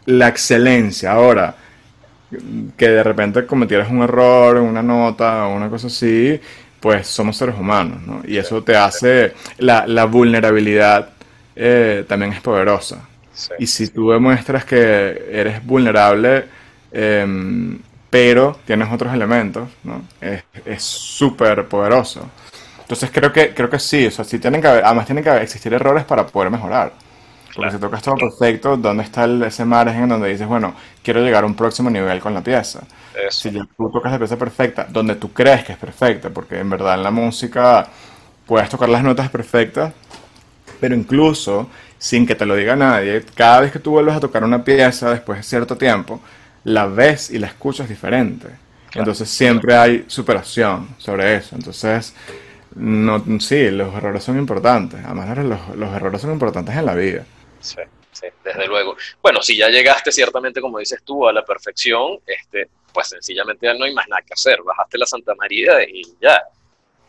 la 0.06 0.28
excelencia. 0.28 1.14
Ahora, 1.14 1.56
que 2.78 2.90
de 2.90 3.04
repente 3.04 3.46
cometieras 3.46 3.90
un 3.90 4.04
error 4.04 4.58
en 4.58 4.64
una 4.64 4.84
nota 4.84 5.48
o 5.48 5.56
una 5.56 5.70
cosa 5.70 5.88
así, 5.88 6.40
pues 6.80 7.08
somos 7.08 7.38
seres 7.38 7.56
humanos, 7.58 8.02
¿no? 8.06 8.22
Y 8.26 8.38
eso 8.38 8.64
te 8.64 8.76
hace, 8.76 9.34
la, 9.58 9.88
la 9.88 10.06
vulnerabilidad 10.06 11.10
eh, 11.56 12.06
también 12.08 12.34
es 12.34 12.42
poderosa. 12.42 13.09
Sí. 13.40 13.54
Y 13.60 13.68
si 13.68 13.88
tú 13.88 14.10
demuestras 14.12 14.66
que 14.66 15.28
eres 15.32 15.66
vulnerable, 15.66 16.46
em, 16.92 17.80
pero 18.10 18.58
tienes 18.66 18.92
otros 18.92 19.14
elementos, 19.14 19.70
¿no? 19.84 20.02
Es 20.66 20.84
súper 20.84 21.68
poderoso. 21.68 22.22
Entonces 22.82 23.12
creo 23.14 23.32
que, 23.32 23.54
creo 23.54 23.70
que 23.70 23.80
sí, 23.80 24.08
o 24.08 24.12
sea, 24.12 24.26
sí 24.26 24.40
tienen 24.40 24.62
que 24.62 24.68
haber- 24.68 24.84
además 24.86 25.06
tienen 25.06 25.24
que 25.24 25.38
existir 25.42 25.74
errores 25.74 26.06
para 26.06 26.26
poder 26.26 26.50
mejorar. 26.50 26.94
Porque 27.54 27.56
Claro, 27.56 27.72
si 27.72 27.78
tocas 27.80 28.02
todo 28.02 28.16
perfecto, 28.18 28.78
¿dónde 28.78 29.04
está 29.04 29.26
el- 29.26 29.44
ese 29.44 29.66
margen 29.66 30.04
en 30.04 30.10
donde 30.10 30.30
dices, 30.30 30.48
bueno, 30.48 30.76
quiero 31.04 31.22
llegar 31.22 31.44
a 31.44 31.48
un 31.48 31.56
próximo 31.56 31.90
nivel 31.90 32.20
con 32.20 32.34
la 32.34 32.42
pieza? 32.44 32.82
eso. 33.14 33.42
Si 33.42 33.52
ya 33.52 33.62
tú 33.78 33.90
tocas 33.92 34.12
la 34.12 34.18
pieza 34.20 34.38
perfecta, 34.38 34.88
donde 34.90 35.16
tú 35.16 35.32
crees 35.34 35.64
que 35.66 35.74
es 35.74 35.78
perfecta, 35.78 36.30
porque 36.30 36.60
en 36.60 36.70
verdad 36.70 36.96
en 36.96 37.04
la 37.04 37.12
música 37.12 37.88
puedes 38.48 38.70
tocar 38.70 38.90
las 38.90 39.04
notas 39.04 39.30
perfectas, 39.30 39.94
pero 40.80 40.96
incluso 40.96 41.70
sin 42.00 42.26
que 42.26 42.34
te 42.34 42.46
lo 42.46 42.56
diga 42.56 42.76
nadie, 42.76 43.24
cada 43.36 43.60
vez 43.60 43.72
que 43.72 43.80
tú 43.80 43.92
vuelves 43.92 44.16
a 44.16 44.20
tocar 44.20 44.44
una 44.44 44.64
pieza 44.64 45.12
después 45.12 45.38
de 45.38 45.44
cierto 45.44 45.78
tiempo, 45.78 46.20
la 46.64 46.88
ves 46.88 47.30
y 47.30 47.38
la 47.38 47.48
escuchas 47.48 47.88
diferente. 47.88 48.48
Claro. 48.48 49.02
Entonces 49.04 49.30
siempre 49.30 49.76
hay 49.76 50.06
superación 50.08 50.96
sobre 50.98 51.36
eso. 51.36 51.56
Entonces, 51.56 52.16
no, 52.76 53.24
sí, 53.40 53.70
los 53.70 53.94
errores 53.94 54.24
son 54.24 54.38
importantes. 54.38 55.02
Además, 55.04 55.38
los, 55.38 55.76
los 55.76 55.94
errores 55.94 56.22
son 56.22 56.32
importantes 56.32 56.76
en 56.76 56.86
la 56.86 56.96
vida. 56.96 57.26
Sí, 57.60 57.82
sí, 58.12 58.28
desde 58.44 58.66
luego. 58.66 58.96
Bueno, 59.22 59.42
si 59.42 59.58
ya 59.58 59.70
llegaste 59.70 60.12
ciertamente, 60.12 60.62
como 60.62 60.80
dices 60.80 61.04
tú, 61.04 61.28
a 61.28 61.34
la 61.34 61.44
perfección, 61.44 62.20
este, 62.26 62.70
pues 62.94 63.10
sencillamente 63.10 63.68
ya 63.68 63.74
no 63.74 63.86
hay 63.86 63.94
más 63.94 64.08
nada 64.08 64.22
que 64.22 64.34
hacer. 64.34 64.62
Bajaste 64.64 64.98
la 64.98 65.06
Santa 65.06 65.36
María 65.36 65.84
y 65.84 66.02
ya. 66.22 66.42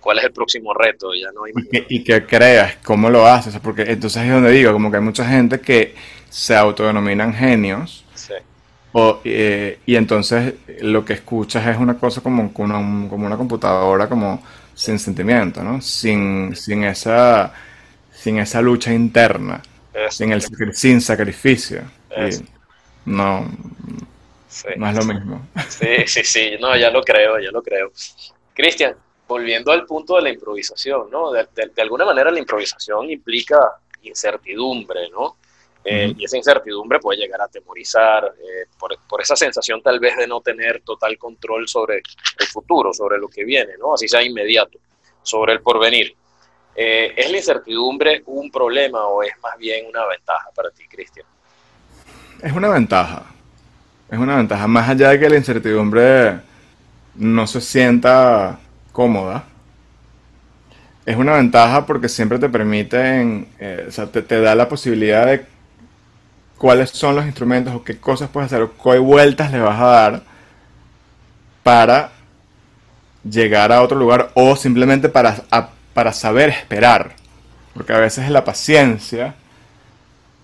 ¿Cuál 0.00 0.18
es 0.18 0.24
el 0.24 0.32
próximo 0.32 0.74
reto? 0.74 1.14
Ya 1.14 1.30
no 1.32 1.44
hay 1.44 1.52
Y 1.54 1.68
que, 1.68 1.86
y 1.88 2.04
que 2.04 2.26
creas 2.26 2.76
cómo 2.84 3.10
lo 3.10 3.26
haces, 3.26 3.58
porque 3.60 3.82
entonces 3.82 4.22
es 4.22 4.30
donde 4.30 4.52
digo, 4.52 4.72
como 4.72 4.90
que 4.90 4.98
hay 4.98 5.02
mucha 5.02 5.26
gente 5.26 5.60
que 5.60 5.94
se 6.28 6.54
autodenominan 6.56 7.34
genios 7.34 8.04
Sí, 8.14 8.34
o, 8.92 9.20
eh, 9.24 9.80
y 9.86 9.96
entonces 9.96 10.54
lo 10.82 11.04
que 11.04 11.14
escuchas 11.14 11.66
es 11.68 11.78
una 11.78 11.98
cosa 11.98 12.22
como, 12.22 12.52
como 12.52 12.76
una, 12.78 13.08
como 13.10 13.26
una 13.26 13.36
computadora 13.36 14.08
como 14.08 14.42
sin 14.74 14.98
sentimiento, 14.98 15.62
¿no? 15.62 15.80
Sin, 15.80 16.56
sin 16.56 16.84
esa, 16.84 17.52
sin 18.12 18.38
esa 18.38 18.62
lucha 18.62 18.92
interna, 18.92 19.62
sin 20.08 20.32
el 20.32 20.42
sin 20.74 21.00
sacrificio. 21.00 21.82
No, 23.04 23.46
sí, 24.48 24.68
no 24.74 24.88
es 24.88 24.94
lo 24.94 25.04
mismo. 25.04 25.42
sí, 25.68 26.06
sí, 26.06 26.24
sí, 26.24 26.50
no, 26.60 26.76
ya 26.76 26.90
lo 26.90 27.02
creo, 27.02 27.38
ya 27.38 27.50
lo 27.50 27.62
creo. 27.62 27.92
Cristian, 28.54 28.96
volviendo 29.30 29.70
al 29.70 29.86
punto 29.86 30.16
de 30.16 30.22
la 30.22 30.30
improvisación, 30.30 31.08
¿no? 31.10 31.30
De, 31.30 31.46
de- 31.54 31.70
de 31.76 31.82
alguna 31.82 32.04
manera 32.04 32.30
la 32.32 32.40
improvisación 32.40 33.08
implica 33.10 33.58
incertidumbre, 34.02 35.08
¿no? 35.10 35.36
Eh, 35.84 36.12
y 36.18 36.24
esa 36.24 36.36
incertidumbre 36.36 36.98
puede 36.98 37.20
llegar 37.20 37.40
a 37.40 37.44
atemorizar 37.44 38.34
eh, 38.38 38.66
por, 38.78 38.90
por 39.08 39.22
esa 39.22 39.34
sensación 39.36 39.80
tal 39.82 39.98
vez 40.00 40.16
de 40.16 40.26
no 40.26 40.40
tener 40.42 40.82
total 40.84 41.16
control 41.16 41.66
sobre 41.68 42.02
el 42.38 42.46
futuro, 42.46 42.92
sobre 42.92 43.18
lo 43.18 43.28
que 43.28 43.44
viene, 43.44 43.74
¿no? 43.78 43.94
Así 43.94 44.08
sea 44.08 44.22
inmediato, 44.22 44.78
sobre 45.22 45.52
el 45.54 45.60
porvenir. 45.62 46.14
Eh, 46.74 47.14
¿Es 47.16 47.30
la 47.30 47.36
incertidumbre 47.38 48.22
un 48.26 48.50
problema 48.50 49.06
o 49.06 49.22
es 49.22 49.32
más 49.42 49.56
bien 49.58 49.86
una 49.86 50.04
ventaja 50.06 50.50
para 50.54 50.70
ti, 50.70 50.86
Cristian? 50.88 51.26
Es 52.42 52.52
una 52.52 52.68
ventaja. 52.68 53.24
Es 54.10 54.18
una 54.18 54.36
ventaja. 54.36 54.66
Más 54.66 54.88
allá 54.88 55.10
de 55.10 55.20
que 55.20 55.28
la 55.30 55.36
incertidumbre 55.36 56.40
no 57.14 57.46
se 57.46 57.60
sienta 57.60 58.58
cómoda, 58.92 59.44
es 61.06 61.16
una 61.16 61.34
ventaja 61.34 61.86
porque 61.86 62.08
siempre 62.08 62.38
te 62.38 62.48
permiten, 62.48 63.48
eh, 63.58 63.86
o 63.88 63.90
sea, 63.90 64.06
te, 64.06 64.22
te 64.22 64.40
da 64.40 64.54
la 64.54 64.68
posibilidad 64.68 65.26
de 65.26 65.46
cuáles 66.58 66.90
son 66.90 67.16
los 67.16 67.24
instrumentos 67.24 67.74
o 67.74 67.82
qué 67.82 67.98
cosas 67.98 68.28
puedes 68.28 68.52
hacer 68.52 68.62
o 68.62 68.72
qué 68.76 68.98
vueltas 68.98 69.50
le 69.50 69.60
vas 69.60 69.80
a 69.80 69.86
dar 69.86 70.22
para 71.62 72.12
llegar 73.28 73.72
a 73.72 73.82
otro 73.82 73.98
lugar 73.98 74.30
o 74.34 74.56
simplemente 74.56 75.08
para, 75.08 75.36
para 75.94 76.12
saber 76.12 76.50
esperar. 76.50 77.12
Porque 77.74 77.92
a 77.92 77.98
veces 77.98 78.28
la 78.30 78.44
paciencia 78.44 79.34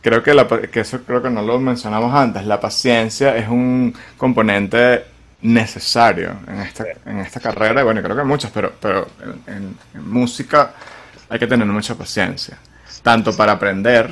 Creo 0.06 0.22
que, 0.22 0.34
la, 0.34 0.46
que 0.46 0.78
eso 0.78 1.00
creo 1.02 1.20
que 1.20 1.30
no 1.30 1.42
lo 1.42 1.58
mencionamos 1.58 2.14
antes. 2.14 2.46
La 2.46 2.60
paciencia 2.60 3.36
es 3.36 3.48
un 3.48 3.92
componente 4.16 5.04
necesario 5.46 6.36
en 6.48 6.60
esta, 6.60 6.84
en 7.06 7.18
esta 7.20 7.40
carrera. 7.40 7.84
Bueno, 7.84 8.02
creo 8.02 8.16
que 8.16 8.24
muchos, 8.24 8.50
pero, 8.50 8.72
pero 8.80 9.08
en, 9.46 9.76
música 10.04 10.74
hay 11.28 11.38
que 11.38 11.46
tener 11.46 11.66
mucha 11.66 11.94
paciencia. 11.94 12.58
Tanto 13.02 13.36
para 13.36 13.52
aprender 13.52 14.10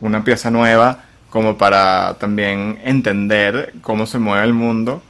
una 0.00 0.22
pieza 0.22 0.50
nueva, 0.50 1.04
como 1.30 1.56
para 1.58 2.14
también 2.18 2.78
entender 2.84 3.74
cómo 3.82 4.06
se 4.06 4.18
mueve 4.18 4.44
el 4.44 4.54
mundo 4.54 5.02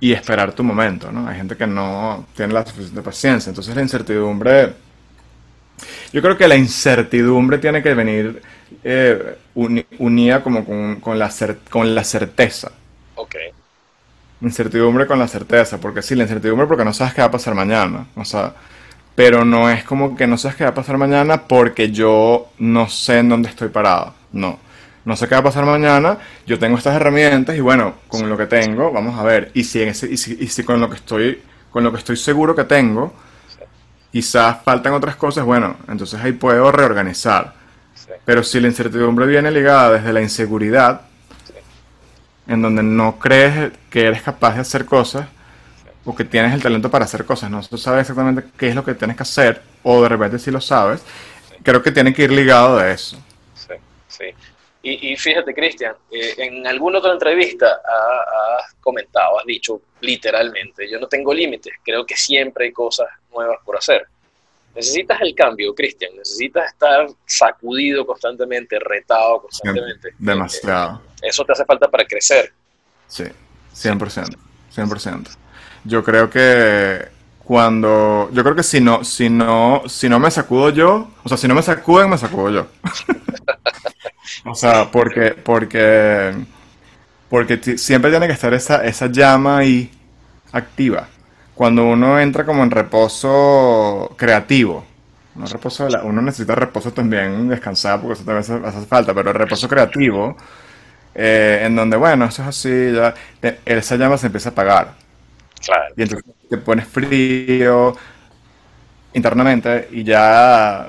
y 0.00 0.12
esperar 0.12 0.52
tu 0.52 0.64
momento, 0.64 1.12
¿no? 1.12 1.28
Hay 1.28 1.36
gente 1.36 1.56
que 1.56 1.66
no 1.66 2.26
tiene 2.36 2.54
la 2.54 2.66
suficiente 2.66 3.02
paciencia. 3.02 3.50
Entonces 3.50 3.74
la 3.74 3.82
incertidumbre 3.82 4.74
yo 6.12 6.22
creo 6.22 6.36
que 6.36 6.48
la 6.48 6.56
incertidumbre 6.56 7.58
tiene 7.58 7.82
que 7.82 7.94
venir 7.94 8.42
eh, 8.82 9.38
uni- 9.54 9.86
unida 9.98 10.42
como 10.42 10.64
con, 10.64 10.96
con 11.00 11.18
la 11.18 11.28
cer- 11.28 11.58
con 11.68 11.94
la 11.94 12.04
certeza. 12.04 12.72
Ok, 14.40 14.42
Incertidumbre 14.42 15.06
con 15.06 15.18
la 15.18 15.28
certeza, 15.28 15.78
porque 15.78 16.02
sí, 16.02 16.14
la 16.14 16.22
incertidumbre 16.24 16.66
porque 16.66 16.84
no 16.84 16.92
sabes 16.92 17.14
qué 17.14 17.20
va 17.20 17.28
a 17.28 17.30
pasar 17.30 17.54
mañana. 17.54 18.06
O 18.16 18.24
sea, 18.24 18.54
pero 19.14 19.44
no 19.44 19.70
es 19.70 19.84
como 19.84 20.16
que 20.16 20.26
no 20.26 20.38
sabes 20.38 20.56
qué 20.56 20.64
va 20.64 20.70
a 20.70 20.74
pasar 20.74 20.96
mañana 20.98 21.42
porque 21.46 21.90
yo 21.90 22.48
no 22.58 22.88
sé 22.88 23.18
en 23.18 23.28
dónde 23.28 23.48
estoy 23.50 23.68
parado. 23.68 24.14
No. 24.32 24.58
No 25.04 25.16
sé 25.16 25.28
qué 25.28 25.34
va 25.34 25.40
a 25.40 25.44
pasar 25.44 25.64
mañana, 25.64 26.18
yo 26.46 26.58
tengo 26.58 26.76
estas 26.78 26.94
herramientas 26.96 27.56
y 27.56 27.60
bueno, 27.60 27.94
con 28.08 28.28
lo 28.28 28.36
que 28.36 28.46
tengo, 28.46 28.92
vamos 28.92 29.18
a 29.18 29.22
ver. 29.24 29.50
Y 29.54 29.64
si, 29.64 29.82
ese- 29.82 30.10
y 30.10 30.16
si, 30.16 30.36
y 30.40 30.48
si 30.48 30.62
con 30.64 30.80
lo 30.80 30.88
que 30.90 30.96
estoy, 30.96 31.42
con 31.70 31.82
lo 31.84 31.90
que 31.92 31.98
estoy 31.98 32.16
seguro 32.16 32.54
que 32.54 32.64
tengo, 32.64 33.12
quizás 34.12 34.58
faltan 34.64 34.92
otras 34.94 35.16
cosas, 35.16 35.44
bueno, 35.44 35.76
entonces 35.88 36.20
ahí 36.20 36.32
puedo 36.32 36.70
reorganizar. 36.72 37.54
Pero 38.24 38.42
si 38.42 38.60
la 38.60 38.68
incertidumbre 38.68 39.26
viene 39.26 39.50
ligada 39.50 39.92
desde 39.92 40.12
la 40.12 40.22
inseguridad, 40.22 41.02
en 42.50 42.62
donde 42.62 42.82
no 42.82 43.18
crees 43.18 43.72
que 43.90 44.06
eres 44.06 44.22
capaz 44.22 44.54
de 44.54 44.60
hacer 44.60 44.84
cosas, 44.84 45.26
o 46.04 46.14
que 46.14 46.24
tienes 46.24 46.52
el 46.54 46.62
talento 46.62 46.90
para 46.90 47.04
hacer 47.04 47.24
cosas, 47.24 47.50
no 47.50 47.62
sabes 47.62 48.00
exactamente 48.02 48.44
qué 48.58 48.68
es 48.68 48.74
lo 48.74 48.84
que 48.84 48.94
tienes 48.94 49.16
que 49.16 49.22
hacer, 49.22 49.62
o 49.82 50.02
de 50.02 50.08
repente 50.08 50.38
sí 50.38 50.50
lo 50.50 50.60
sabes, 50.60 51.02
creo 51.62 51.82
que 51.82 51.92
tiene 51.92 52.12
que 52.12 52.22
ir 52.24 52.32
ligado 52.32 52.76
de 52.78 52.92
eso. 52.92 53.16
sí, 53.54 53.74
sí. 54.08 54.24
Y, 54.82 55.12
y 55.12 55.16
fíjate, 55.16 55.52
Cristian, 55.54 55.94
eh, 56.10 56.34
en 56.38 56.66
alguna 56.66 56.98
otra 57.00 57.12
entrevista 57.12 57.66
ha- 57.66 58.56
has 58.64 58.74
comentado, 58.80 59.38
has 59.38 59.44
dicho 59.44 59.80
literalmente, 60.00 60.90
yo 60.90 60.98
no 60.98 61.06
tengo 61.06 61.34
límites, 61.34 61.74
creo 61.84 62.04
que 62.06 62.16
siempre 62.16 62.64
hay 62.66 62.72
cosas 62.72 63.06
nuevas 63.30 63.58
por 63.64 63.76
hacer. 63.76 64.06
Necesitas 64.74 65.20
el 65.20 65.34
cambio, 65.34 65.74
Cristian, 65.74 66.12
necesitas 66.16 66.72
estar 66.72 67.06
sacudido 67.26 68.06
constantemente, 68.06 68.78
retado 68.78 69.42
constantemente. 69.42 70.14
Demasiado. 70.18 71.02
Eso 71.22 71.44
te 71.44 71.52
hace 71.52 71.64
falta 71.64 71.88
para 71.88 72.04
crecer. 72.04 72.52
Sí, 73.06 73.24
100%, 73.74 74.36
100%. 74.74 75.28
Yo 75.84 76.04
creo 76.04 76.30
que 76.30 77.08
cuando, 77.44 78.30
yo 78.32 78.42
creo 78.42 78.54
que 78.54 78.62
si 78.62 78.80
no, 78.80 79.02
si 79.02 79.28
no, 79.28 79.82
si 79.86 80.08
no 80.08 80.20
me 80.20 80.30
sacudo 80.30 80.70
yo, 80.70 81.10
o 81.24 81.28
sea, 81.28 81.36
si 81.36 81.48
no 81.48 81.54
me 81.54 81.62
sacuden, 81.62 82.10
me 82.10 82.18
sacudo 82.18 82.50
yo. 82.50 82.66
O 84.44 84.54
sea, 84.54 84.90
porque, 84.90 85.32
porque, 85.32 86.32
porque 87.28 87.58
siempre 87.76 88.10
tiene 88.10 88.26
que 88.26 88.32
estar 88.32 88.54
esa, 88.54 88.84
esa 88.84 89.06
llama 89.06 89.58
ahí 89.58 89.90
activa. 90.52 91.08
Cuando 91.54 91.84
uno 91.84 92.18
entra 92.18 92.46
como 92.46 92.62
en 92.62 92.70
reposo 92.70 94.14
creativo, 94.16 94.84
no 95.34 95.46
reposo 95.46 95.86
uno 96.04 96.22
necesita 96.22 96.54
reposo 96.54 96.92
también, 96.92 97.48
descansar, 97.48 98.00
porque 98.00 98.14
eso 98.14 98.24
también 98.24 98.64
hace 98.64 98.86
falta, 98.86 99.12
pero 99.14 99.30
el 99.30 99.36
reposo 99.36 99.68
creativo, 99.68 100.36
eh, 101.14 101.62
en 101.64 101.76
donde, 101.76 101.96
bueno, 101.96 102.24
eso 102.26 102.42
es 102.42 102.48
así, 102.48 102.92
ya, 102.92 103.14
esa 103.64 103.96
llama 103.96 104.16
se 104.16 104.26
empieza 104.26 104.50
a 104.50 104.52
apagar. 104.52 104.94
Claro. 105.64 105.94
Y 105.96 106.02
entonces, 106.02 106.30
te 106.48 106.56
pones 106.58 106.86
frío 106.86 107.96
internamente 109.12 109.88
y 109.92 110.04
ya 110.04 110.88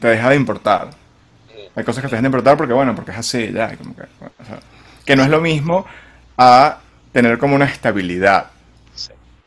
te 0.00 0.08
deja 0.08 0.30
de 0.30 0.36
importar. 0.36 0.90
Hay 1.74 1.84
cosas 1.84 2.02
que 2.02 2.08
te 2.08 2.16
dejan 2.16 2.24
de 2.24 2.28
importar 2.28 2.56
porque, 2.56 2.74
bueno, 2.74 2.94
porque 2.94 3.12
es 3.12 3.18
así, 3.18 3.50
ya. 3.52 3.76
Como 3.76 3.96
que, 3.96 4.02
que 5.04 5.16
no 5.16 5.22
es 5.22 5.30
lo 5.30 5.40
mismo 5.40 5.86
a 6.36 6.78
tener 7.12 7.38
como 7.38 7.54
una 7.54 7.64
estabilidad 7.66 8.46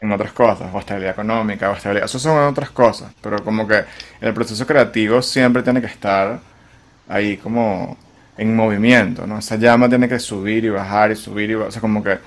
en 0.02 0.12
otras 0.12 0.34
cosas, 0.34 0.70
o 0.74 0.80
estabilidad 0.80 1.14
económica, 1.14 1.70
o 1.70 1.74
estabilidad. 1.74 2.06
Eso 2.06 2.20
son 2.20 2.38
otras 2.38 2.70
cosas, 2.70 3.12
pero 3.22 3.44
como 3.44 3.68
que 3.68 3.84
el 4.22 4.34
proceso 4.34 4.66
creativo 4.66 5.22
siempre 5.22 5.64
tiene 5.64 5.82
que 5.82 5.88
estar 5.88 6.40
ahí 7.08 7.38
como 7.38 7.98
en 8.38 8.56
movimiento, 8.56 9.26
¿no? 9.28 9.40
Esa 9.40 9.56
llama 9.58 9.90
tiene 9.90 10.10
que 10.10 10.20
subir 10.20 10.66
y 10.66 10.70
bajar 10.70 11.12
y 11.12 11.16
subir 11.16 11.50
y 11.52 11.56
bajar, 11.56 11.70
o 11.70 11.72
sea, 11.72 11.82
como 11.82 12.04
que... 12.04 12.18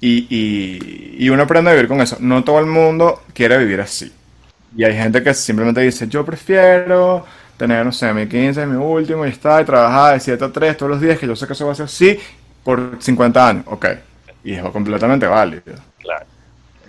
Y, 0.00 0.26
y, 0.28 1.16
y 1.24 1.30
uno 1.30 1.44
aprende 1.44 1.70
a 1.70 1.74
vivir 1.74 1.88
con 1.88 2.00
eso. 2.00 2.18
No 2.20 2.44
todo 2.44 2.58
el 2.60 2.66
mundo 2.66 3.22
quiere 3.32 3.56
vivir 3.58 3.80
así. 3.80 4.12
Y 4.76 4.84
hay 4.84 4.94
gente 4.94 5.22
que 5.22 5.32
simplemente 5.34 5.80
dice, 5.80 6.08
yo 6.08 6.24
prefiero 6.24 7.24
tener, 7.56 7.84
no 7.86 7.92
sé, 7.92 8.12
mi 8.12 8.26
15, 8.26 8.66
mi 8.66 8.76
último 8.76 9.24
y 9.24 9.30
está, 9.30 9.60
y 9.62 9.64
trabajar 9.64 10.14
de 10.14 10.20
7 10.20 10.44
a 10.44 10.52
3 10.52 10.76
todos 10.76 10.90
los 10.90 11.00
días, 11.00 11.18
que 11.18 11.26
yo 11.26 11.36
sé 11.36 11.46
que 11.46 11.52
eso 11.52 11.66
va 11.66 11.72
a 11.72 11.76
ser 11.76 11.86
así 11.86 12.18
por 12.64 12.96
50 13.00 13.48
años. 13.48 13.64
Ok. 13.68 13.86
Y 14.42 14.54
es 14.54 14.62
completamente 14.64 15.26
válido. 15.26 15.62
Claro. 16.00 16.26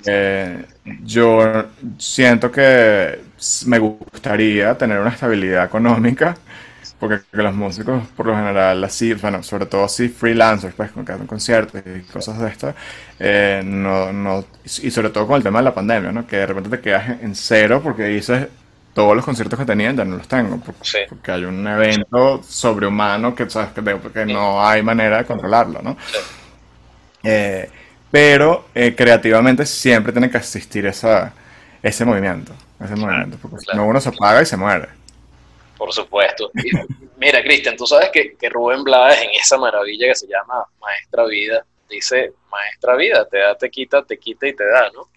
Eh, 0.08 0.66
yo 1.04 1.66
siento 1.98 2.52
que 2.52 3.20
me 3.66 3.80
gustaría 3.80 4.78
tener 4.78 5.00
una 5.00 5.10
estabilidad 5.10 5.66
económica, 5.66 6.38
porque 7.00 7.22
los 7.32 7.54
músicos, 7.54 8.04
por 8.16 8.28
lo 8.28 8.36
general, 8.36 8.84
así, 8.84 9.14
bueno, 9.14 9.44
sobre 9.44 9.66
todo 9.66 9.84
así, 9.86 10.08
freelancers, 10.08 10.74
pues, 10.76 10.92
con 10.92 11.06
que 11.06 11.12
hacen 11.12 11.28
conciertos 11.28 11.82
y 11.86 12.02
cosas 12.12 12.40
de 12.40 12.48
estas, 12.48 12.76
eh, 13.20 13.62
no, 13.66 14.14
no, 14.14 14.46
y 14.64 14.90
sobre 14.92 15.10
todo 15.10 15.28
con 15.28 15.36
el 15.36 15.44
tema 15.44 15.60
de 15.60 15.66
la 15.66 15.74
pandemia, 15.74 16.12
¿no? 16.12 16.26
Que 16.26 16.38
de 16.38 16.46
repente 16.46 16.70
te 16.70 16.80
quedas 16.80 17.22
en 17.22 17.36
cero 17.36 17.82
porque 17.84 18.06
dices, 18.06 18.48
todos 18.94 19.14
los 19.14 19.26
conciertos 19.26 19.60
que 19.60 19.66
tenían 19.66 19.98
ya 19.98 20.06
no 20.06 20.16
los 20.16 20.28
tengo, 20.28 20.58
porque, 20.58 21.32
hay 21.32 21.44
un 21.44 21.68
evento 21.68 22.42
sobrehumano 22.42 23.36
que, 23.36 23.50
sabes, 23.50 23.72
que, 23.72 24.26
no 24.26 24.66
hay 24.66 24.82
manera 24.82 25.18
de 25.18 25.26
controlarlo, 25.26 25.82
¿no? 25.82 25.98
Eh, 27.22 27.70
pero 28.10 28.70
eh, 28.74 28.96
creativamente 28.96 29.66
siempre 29.66 30.14
tiene 30.14 30.30
que 30.30 30.38
existir 30.38 30.86
esa, 30.86 31.34
ese 31.84 32.06
movimiento, 32.06 32.54
ese 32.82 32.96
movimiento, 32.96 33.38
porque 33.42 33.58
si 33.60 33.76
no 33.76 33.86
uno 33.86 34.00
se 34.00 34.10
apaga 34.10 34.42
y 34.42 34.46
se 34.46 34.56
muere. 34.56 34.88
Por 35.78 35.92
supuesto. 35.94 36.52
Mira, 37.18 37.42
Cristian, 37.42 37.76
tú 37.76 37.86
sabes 37.86 38.10
que, 38.12 38.36
que 38.36 38.50
Rubén 38.50 38.84
Blades 38.84 39.22
en 39.22 39.32
esa 39.32 39.58
maravilla 39.58 40.08
que 40.08 40.16
se 40.16 40.28
llama 40.28 40.66
Maestra 40.80 41.26
Vida, 41.26 41.66
dice, 41.90 42.34
Maestra 42.50 42.96
Vida, 42.96 43.28
te 43.28 43.40
da, 43.40 43.56
te 43.56 43.70
quita, 43.70 44.04
te 44.04 44.18
quita 44.18 44.48
y 44.48 44.56
te 44.56 44.66
da, 44.66 44.90
¿no? 44.92 45.10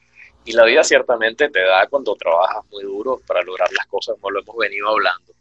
Y 0.45 0.53
la 0.53 0.65
vida 0.65 0.83
ciertamente 0.83 1.51
te 1.51 1.61
da 1.61 1.87
cuando 1.89 2.15
trabajas 2.15 2.65
muy 2.71 2.83
duro 2.83 3.21
para 3.27 3.43
lograr 3.43 3.71
las 3.73 3.87
cosas, 3.87 4.17
como 4.19 4.31
lo 4.31 4.41
hemos 4.41 4.57
venido 4.57 4.89
hablando. 4.89 5.35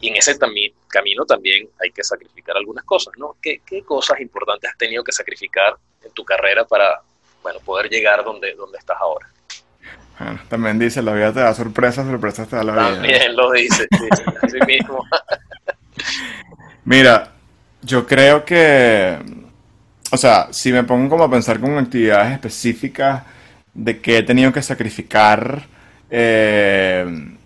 Y 0.00 0.08
en 0.08 0.16
ese 0.16 0.36
camino 0.38 1.24
también 1.24 1.68
hay 1.80 1.90
que 1.90 2.04
sacrificar 2.04 2.56
algunas 2.56 2.84
cosas, 2.84 3.14
¿no? 3.16 3.36
¿Qué, 3.40 3.60
¿Qué, 3.64 3.82
cosas 3.82 4.20
importantes 4.20 4.70
has 4.70 4.78
tenido 4.78 5.02
que 5.02 5.12
sacrificar 5.12 5.76
en 6.02 6.12
tu 6.12 6.24
carrera 6.24 6.64
para, 6.64 7.00
bueno, 7.42 7.60
poder 7.60 7.88
llegar 7.88 8.24
donde, 8.24 8.54
donde 8.54 8.78
estás 8.78 8.98
ahora? 9.00 9.28
Bueno, 10.18 10.40
también 10.48 10.78
dice, 10.78 11.02
la 11.02 11.12
vida 11.12 11.32
te 11.32 11.40
da 11.40 11.54
sorpresas, 11.54 12.06
sorpresas 12.06 12.48
te 12.48 12.56
da 12.56 12.64
la 12.64 12.72
vida. 12.72 12.92
También 12.94 13.36
lo 13.36 13.50
dice, 13.52 13.86
dice 13.90 14.24
así 14.42 14.58
mismo. 14.66 15.04
Mira, 16.84 17.32
yo 17.82 18.06
creo 18.06 18.44
que, 18.44 19.18
o 20.10 20.16
sea, 20.16 20.48
si 20.50 20.72
me 20.72 20.84
pongo 20.84 21.10
como 21.10 21.24
a 21.24 21.30
pensar 21.30 21.60
con 21.60 21.78
actividades 21.78 22.32
específicas, 22.32 23.22
de 23.74 24.00
que 24.00 24.18
he 24.18 24.22
tenido 24.22 24.52
que 24.52 24.62
sacrificar 24.62 25.62
eh, 26.10 27.36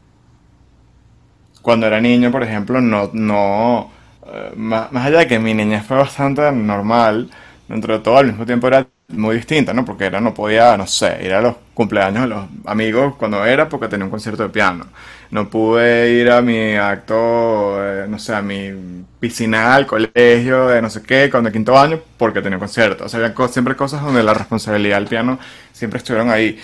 cuando 1.62 1.86
era 1.86 2.00
niño, 2.00 2.30
por 2.30 2.42
ejemplo, 2.42 2.80
no, 2.80 3.10
no, 3.12 3.90
eh, 4.26 4.52
más, 4.56 4.88
allá 4.92 5.18
de 5.18 5.26
que 5.26 5.38
mi 5.38 5.54
niñez 5.54 5.84
fue 5.84 5.96
bastante 5.96 6.50
normal, 6.52 7.30
dentro 7.68 7.96
de 7.96 8.04
todo 8.04 8.18
al 8.18 8.26
mismo 8.26 8.46
tiempo 8.46 8.66
era 8.68 8.86
muy 9.08 9.36
distinta, 9.36 9.72
¿no? 9.72 9.84
Porque 9.84 10.06
era, 10.06 10.20
no 10.20 10.34
podía, 10.34 10.76
no 10.76 10.86
sé, 10.86 11.18
ir 11.22 11.32
a 11.32 11.40
los 11.40 11.56
cumpleaños 11.74 12.22
de 12.22 12.28
los 12.28 12.46
amigos 12.64 13.14
cuando 13.16 13.44
era 13.44 13.68
porque 13.68 13.88
tenía 13.88 14.04
un 14.04 14.10
concierto 14.10 14.42
de 14.42 14.48
piano. 14.48 14.86
No 15.30 15.48
pude 15.48 16.12
ir 16.12 16.30
a 16.30 16.42
mi 16.42 16.74
acto, 16.76 17.76
eh, 17.84 18.06
no 18.08 18.18
sé, 18.18 18.34
a 18.34 18.42
mi 18.42 19.04
piscina 19.20 19.74
al 19.74 19.86
colegio 19.86 20.68
de 20.68 20.82
no 20.82 20.90
sé 20.90 21.02
qué, 21.02 21.28
cuando 21.30 21.50
quinto 21.52 21.78
año, 21.78 22.00
porque 22.16 22.42
tenía 22.42 22.56
un 22.56 22.60
concierto. 22.60 23.04
O 23.04 23.08
sea, 23.08 23.24
había 23.24 23.48
siempre 23.48 23.76
cosas 23.76 24.02
donde 24.02 24.22
la 24.22 24.34
responsabilidad 24.34 24.96
del 24.98 25.08
piano 25.08 25.38
siempre 25.72 25.98
estuvieron 25.98 26.30
ahí. 26.30 26.58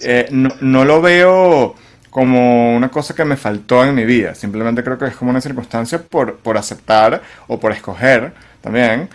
Eh, 0.00 0.28
no, 0.30 0.50
no 0.60 0.84
lo 0.84 1.00
veo 1.00 1.74
como 2.10 2.76
una 2.76 2.90
cosa 2.90 3.14
que 3.14 3.24
me 3.24 3.36
faltó 3.36 3.84
en 3.84 3.94
mi 3.94 4.04
vida. 4.04 4.34
Simplemente 4.34 4.84
creo 4.84 4.98
que 4.98 5.06
es 5.06 5.16
como 5.16 5.30
una 5.30 5.40
circunstancia 5.40 6.00
por, 6.02 6.36
por 6.36 6.56
aceptar 6.56 7.22
o 7.48 7.58
por 7.58 7.72
escoger 7.72 8.32
también 8.60 9.08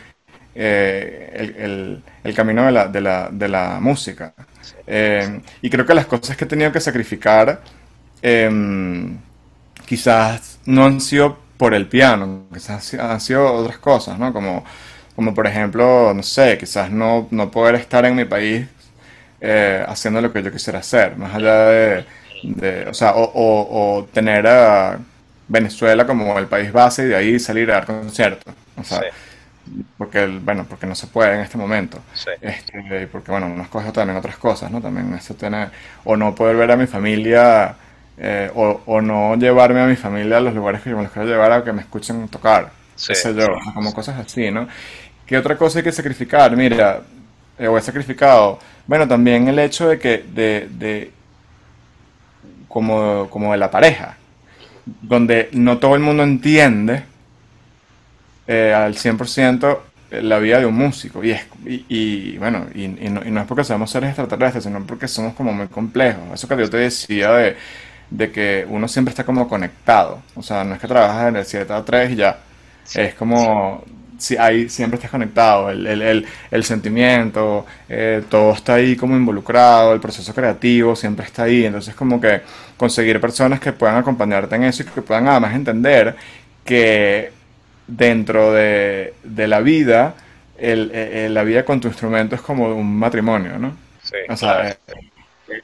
eh, 0.61 2.01
el, 2.21 2.33
camino 2.35 2.65
de 2.65 2.71
la, 2.73 2.87
de 2.87 2.99
la, 2.99 3.29
de 3.31 3.47
la 3.47 3.79
música. 3.79 4.33
Eh, 4.85 5.39
y 5.61 5.69
creo 5.69 5.85
que 5.85 5.93
las 5.93 6.05
cosas 6.05 6.35
que 6.35 6.43
he 6.43 6.47
tenido 6.47 6.69
que 6.69 6.81
sacrificar 6.81 7.61
em, 8.21 9.17
quizás 9.85 10.59
no 10.65 10.85
han 10.85 10.99
sido 10.99 11.37
por 11.55 11.73
el 11.73 11.87
piano, 11.87 12.43
quizás 12.53 12.93
han 12.95 13.21
sido 13.21 13.53
otras 13.53 13.77
cosas, 13.77 14.19
¿no? 14.19 14.33
Como, 14.33 15.33
por 15.33 15.47
ejemplo, 15.47 16.13
no 16.13 16.23
sé, 16.23 16.57
quizás 16.57 16.91
no, 16.91 17.29
no 17.31 17.49
poder 17.49 17.75
estar 17.75 18.03
en 18.05 18.15
mi 18.15 18.25
país 18.25 18.67
eh, 19.39 19.83
haciendo 19.87 20.19
lo 20.21 20.33
que 20.33 20.43
yo 20.43 20.51
quisiera 20.51 20.79
hacer, 20.79 21.15
más 21.15 21.35
allá 21.35 21.69
de, 21.69 22.85
o 22.89 22.93
sea, 22.93 23.13
o, 23.15 23.29
o, 23.33 24.05
tener 24.07 24.45
a 24.47 24.99
Venezuela 25.47 26.05
como 26.05 26.37
el 26.37 26.47
país 26.47 26.71
base 26.73 27.03
y 27.03 27.07
de 27.07 27.15
ahí 27.15 27.39
salir 27.39 27.71
a 27.71 27.75
dar 27.75 27.85
conciertos. 27.85 28.53
O 28.77 28.83
sea, 28.83 29.01
porque 29.97 30.25
bueno 30.27 30.65
porque 30.67 30.87
no 30.87 30.95
se 30.95 31.07
puede 31.07 31.35
en 31.35 31.41
este 31.41 31.57
momento. 31.57 31.99
Este, 32.41 33.07
porque 33.07 33.31
bueno 33.31 33.47
uno 33.47 33.63
escoge 33.63 33.91
también 33.91 34.17
otras 34.17 34.37
cosas 34.37 34.71
no 34.71 34.81
también 34.81 35.13
eso 35.13 35.33
tiene 35.33 35.67
o 36.03 36.15
no 36.15 36.33
poder 36.35 36.55
ver 36.55 36.71
a 36.71 36.77
mi 36.77 36.87
familia 36.87 37.75
eh, 38.17 38.51
o, 38.53 38.81
o, 38.85 39.01
no 39.01 39.35
llevarme 39.35 39.81
a 39.81 39.85
mi 39.85 39.95
familia 39.95 40.37
a 40.37 40.41
los 40.41 40.53
lugares 40.53 40.81
que 40.81 40.89
yo 40.89 40.97
me 40.97 41.03
los 41.03 41.11
quiero 41.11 41.27
llevar 41.27 41.51
a 41.51 41.63
que 41.63 41.71
me 41.71 41.81
escuchen 41.81 42.27
tocar 42.27 42.71
sí, 42.95 43.15
sé 43.15 43.33
yo 43.33 43.47
como 43.73 43.93
cosas 43.93 44.19
así 44.19 44.51
no 44.51 44.67
qué 45.25 45.37
otra 45.37 45.55
cosa 45.55 45.79
hay 45.79 45.83
que 45.83 45.91
sacrificar 45.91 46.55
mira 46.57 47.01
eh, 47.59 47.67
o 47.67 47.77
he 47.77 47.81
sacrificado. 47.81 48.57
Bueno 48.87 49.07
también 49.07 49.47
el 49.49 49.59
hecho 49.59 49.89
de 49.89 49.99
que 49.99 50.23
de, 50.33 50.69
de 50.71 51.11
como 52.69 53.29
como 53.29 53.51
de 53.51 53.57
la 53.57 53.69
pareja 53.69 54.15
donde 55.01 55.49
no 55.51 55.77
todo 55.77 55.95
el 55.95 56.01
mundo 56.01 56.23
entiende 56.23 57.03
eh, 58.49 58.73
al 58.73 58.95
100% 58.95 59.77
la 60.09 60.39
vida 60.39 60.59
de 60.59 60.65
un 60.65 60.75
músico. 60.75 61.23
Y, 61.23 61.31
es, 61.31 61.41
y, 61.65 62.35
bueno, 62.39 62.65
y, 62.73 62.87
no, 62.87 63.41
es 63.41 63.47
porque 63.47 63.63
seamos 63.63 63.91
seres 63.91 64.09
extraterrestres, 64.09 64.63
sino 64.63 64.83
porque 64.87 65.07
somos 65.07 65.35
como 65.35 65.53
muy 65.53 65.67
complejos. 65.67 66.23
Eso 66.33 66.47
que 66.47 66.57
yo 66.57 66.67
te 66.67 66.77
decía 66.77 67.31
de, 67.33 67.55
de 68.09 68.31
que 68.31 68.65
uno 68.67 68.87
siempre 68.87 69.11
está 69.11 69.23
como 69.23 69.47
conectado. 69.47 70.23
O 70.35 70.41
sea, 70.41 70.63
no 70.63 70.73
es 70.73 70.81
que 70.81 70.87
trabajas 70.87 71.29
en 71.29 71.35
el 71.35 71.45
7 71.45 71.71
a 71.71 71.85
3 71.85 72.11
y 72.11 72.15
ya. 72.15 72.39
es 72.95 73.13
como, 73.13 73.83
si 74.17 74.35
ahí 74.35 74.67
siempre 74.67 74.95
estás 74.95 75.11
conectado, 75.11 75.69
el, 75.69 75.85
el, 75.85 76.25
el, 76.49 76.63
sentimiento, 76.63 77.67
eh, 77.87 78.23
todo 78.29 78.53
está 78.53 78.75
ahí 78.75 78.95
como 78.95 79.15
involucrado, 79.15 79.93
el 79.93 79.99
proceso 79.99 80.33
creativo 80.33 80.95
siempre 80.95 81.25
está 81.25 81.43
ahí, 81.43 81.65
entonces 81.65 81.93
como 81.93 82.19
que 82.19 82.41
conseguir 82.77 83.21
personas 83.21 83.59
que 83.59 83.73
puedan 83.73 83.97
acompañarte 83.97 84.55
en 84.55 84.63
eso 84.63 84.81
y 84.81 84.87
que 84.87 85.01
puedan 85.03 85.27
además 85.27 85.53
entender 85.53 86.15
que 86.65 87.38
dentro 87.89 88.53
de, 88.53 89.13
la 89.23 89.59
vida, 89.61 90.15
el, 90.57 91.33
la 91.33 91.43
vida 91.43 91.65
con 91.65 91.79
tu 91.79 91.87
instrumento 91.87 92.35
es 92.35 92.41
como 92.41 92.73
un 92.73 92.97
matrimonio, 92.97 93.57
¿no? 93.57 93.75
Sí, 94.03 94.15
o 94.29 94.35
sea, 94.35 94.77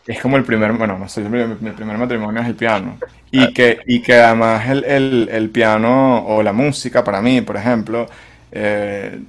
es, 0.08 0.22
como 0.22 0.38
el 0.38 0.44
primer, 0.44 0.72
bueno, 0.74 0.98
no 0.98 1.08
sé, 1.08 1.22
mi, 1.22 1.72
primer 1.72 1.98
matrimonio 1.98 2.42
es 2.42 2.48
el 2.48 2.56
piano. 2.56 2.98
Y 3.32 3.44
ah. 3.44 3.52
que, 3.54 3.80
y 3.86 4.02
que 4.02 4.16
además 4.16 4.68
el, 4.68 5.50
piano 5.54 6.26
o 6.26 6.42
la 6.44 6.54
música, 6.54 7.04
para 7.04 7.22
mí, 7.22 7.42
por 7.42 7.58
ejemplo, 7.58 8.08
eh, 8.52 9.20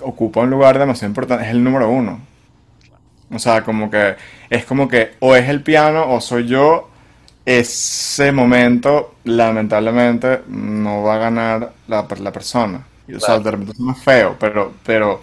ocupa 0.00 0.40
un 0.40 0.50
lugar 0.50 0.78
demasiado 0.78 1.10
importante, 1.10 1.44
es 1.44 1.50
el 1.50 1.62
número 1.62 1.88
uno. 1.88 2.20
O 3.30 3.38
sea, 3.38 3.62
como 3.62 3.90
que 3.90 4.16
es 4.50 4.64
como 4.64 4.88
que 4.88 5.12
o 5.20 5.34
es 5.34 5.48
el 5.48 5.62
piano 5.62 6.12
o 6.12 6.20
soy 6.20 6.46
yo 6.46 6.90
ese 7.44 8.32
momento 8.32 9.16
lamentablemente 9.24 10.42
no 10.48 11.02
va 11.02 11.16
a 11.16 11.18
ganar 11.18 11.72
la, 11.88 12.06
la 12.20 12.32
persona. 12.32 12.86
Y, 13.06 13.14
O 13.14 13.20
sea, 13.20 13.38
de 13.38 13.50
repente 13.50 13.72
es 13.72 13.80
más 13.80 14.02
feo, 14.02 14.36
pero, 14.38 14.74
pero 14.84 15.20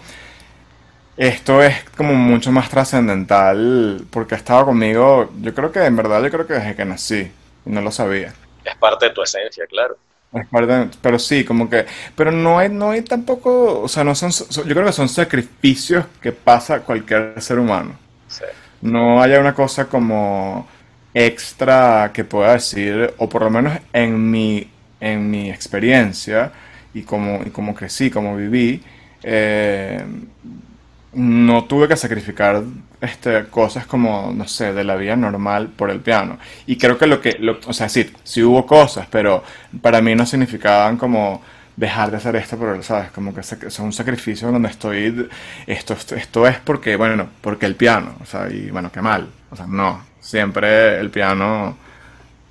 esto 1.16 1.62
es 1.62 1.84
como 1.96 2.14
mucho 2.14 2.50
más 2.52 2.68
trascendental 2.70 4.06
porque 4.10 4.34
ha 4.34 4.38
estado 4.38 4.66
conmigo, 4.66 5.30
yo 5.40 5.54
creo 5.54 5.70
que 5.72 5.84
en 5.84 5.96
verdad, 5.96 6.22
yo 6.22 6.30
creo 6.30 6.46
que 6.46 6.54
desde 6.54 6.74
que 6.76 6.84
nací, 6.84 7.30
y 7.66 7.70
no 7.70 7.80
lo 7.82 7.90
sabía. 7.92 8.32
Es 8.64 8.74
parte 8.76 9.04
de 9.06 9.12
tu 9.12 9.22
esencia, 9.22 9.66
claro. 9.66 9.98
Es 10.32 10.46
parte 10.48 10.90
pero 11.02 11.18
sí, 11.18 11.44
como 11.44 11.68
que, 11.68 11.86
pero 12.14 12.30
no 12.30 12.58
hay, 12.58 12.68
no 12.68 12.90
hay 12.92 13.02
tampoco, 13.02 13.80
o 13.82 13.88
sea, 13.88 14.04
no 14.04 14.14
son, 14.14 14.30
yo 14.30 14.74
creo 14.74 14.84
que 14.84 14.92
son 14.92 15.08
sacrificios 15.08 16.06
que 16.20 16.30
pasa 16.32 16.80
cualquier 16.82 17.40
ser 17.42 17.58
humano. 17.58 17.98
Sí. 18.28 18.44
no 18.80 19.22
haya 19.22 19.40
una 19.40 19.54
cosa 19.54 19.86
como 19.88 20.68
extra 21.14 22.10
que 22.12 22.24
pueda 22.24 22.52
decir, 22.54 23.14
o 23.18 23.28
por 23.28 23.42
lo 23.42 23.50
menos 23.50 23.78
en 23.92 24.30
mi, 24.30 24.68
en 25.00 25.30
mi 25.30 25.50
experiencia 25.50 26.52
y 26.94 27.02
como, 27.02 27.42
y 27.44 27.50
como 27.50 27.74
crecí, 27.74 28.10
como 28.10 28.36
viví, 28.36 28.82
eh, 29.22 30.04
no 31.12 31.64
tuve 31.64 31.88
que 31.88 31.96
sacrificar 31.96 32.62
este, 33.00 33.46
cosas 33.46 33.86
como, 33.86 34.32
no 34.34 34.46
sé, 34.46 34.72
de 34.72 34.84
la 34.84 34.96
vida 34.96 35.16
normal 35.16 35.68
por 35.68 35.90
el 35.90 36.00
piano. 36.00 36.38
Y 36.66 36.76
creo 36.76 36.98
que 36.98 37.06
lo 37.06 37.20
que, 37.20 37.36
o 37.66 37.72
sea, 37.72 37.88
sí, 37.88 38.10
sí 38.22 38.42
hubo 38.42 38.66
cosas, 38.66 39.06
pero 39.10 39.42
para 39.82 40.00
mí 40.00 40.14
no 40.14 40.26
significaban 40.26 40.96
como 40.96 41.42
dejar 41.76 42.10
de 42.10 42.18
hacer 42.18 42.36
esto, 42.36 42.58
pero, 42.58 42.80
¿sabes? 42.82 43.10
Como 43.10 43.34
que 43.34 43.40
es 43.40 43.78
un 43.78 43.92
sacrificio 43.92 44.52
donde 44.52 44.68
estoy, 44.68 45.28
esto, 45.66 45.96
esto, 46.14 46.46
es 46.46 46.58
porque, 46.58 46.96
bueno, 46.96 47.28
porque 47.40 47.66
el 47.66 47.74
piano, 47.74 48.16
o 48.20 48.26
sea, 48.26 48.48
y 48.50 48.70
bueno, 48.70 48.92
qué 48.92 49.00
mal, 49.00 49.28
o 49.50 49.56
sea, 49.56 49.66
no, 49.66 50.02
siempre 50.20 50.98
el 50.98 51.10
piano 51.10 51.76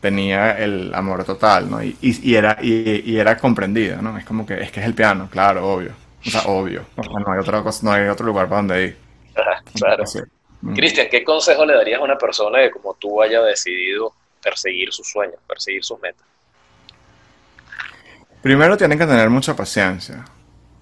tenía 0.02 0.58
el 0.58 0.94
amor 0.94 1.24
total, 1.24 1.70
¿no? 1.70 1.84
Y, 1.84 1.96
y, 2.02 2.36
era, 2.36 2.58
y, 2.62 3.18
era 3.18 3.38
comprendido, 3.38 4.02
¿no? 4.02 4.18
Es 4.18 4.26
como 4.26 4.46
que, 4.46 4.62
es 4.62 4.72
que 4.72 4.80
es 4.80 4.86
el 4.86 4.94
piano, 4.94 5.30
claro, 5.32 5.68
obvio, 5.68 5.92
o 6.26 6.30
sea, 6.30 6.42
obvio, 6.44 6.86
no 6.98 7.32
hay 7.32 7.40
otra 7.40 7.62
cosa, 7.62 7.82
no 7.84 7.92
hay 7.92 8.08
otro 8.08 8.26
lugar 8.26 8.48
para 8.48 8.58
donde 8.58 8.84
ir. 8.84 8.98
claro. 9.76 10.04
Mm. 10.62 10.74
Cristian, 10.74 11.08
¿qué 11.10 11.24
consejo 11.24 11.66
le 11.66 11.74
darías 11.74 12.02
a 12.02 12.04
una 12.04 12.18
persona 12.18 12.60
que 12.60 12.72
como 12.72 12.94
tú 12.96 13.22
haya 13.22 13.42
decidido 13.42 14.14
perseguir 14.42 14.92
sus 14.92 15.10
sueños, 15.10 15.38
perseguir 15.48 15.84
sus 15.84 16.00
metas? 16.02 16.26
Primero 18.42 18.78
tienen 18.78 18.98
que 18.98 19.06
tener 19.06 19.30
mucha 19.30 19.56
paciencia. 19.56 20.26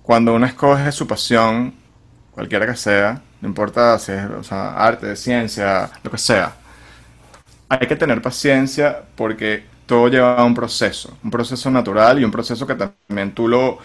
Cuando 0.03 0.33
uno 0.33 0.45
escoge 0.45 0.91
su 0.91 1.07
pasión, 1.07 1.75
cualquiera 2.31 2.65
que 2.65 2.75
sea, 2.75 3.21
no 3.41 3.47
importa 3.47 3.97
si 3.99 4.11
es 4.11 4.51
arte, 4.51 5.15
ciencia, 5.15 5.89
lo 6.03 6.11
que 6.11 6.17
sea, 6.17 6.55
hay 7.69 7.87
que 7.87 7.95
tener 7.95 8.21
paciencia 8.21 9.01
porque 9.15 9.63
todo 9.85 10.07
lleva 10.09 10.35
a 10.35 10.45
un 10.45 10.53
proceso, 10.53 11.17
un 11.23 11.31
proceso 11.31 11.69
natural 11.71 12.19
y 12.19 12.23
un 12.23 12.31
proceso 12.31 12.67
que 12.67 12.75
también 12.75 13.31
tú 13.31 13.47
lo, 13.47 13.79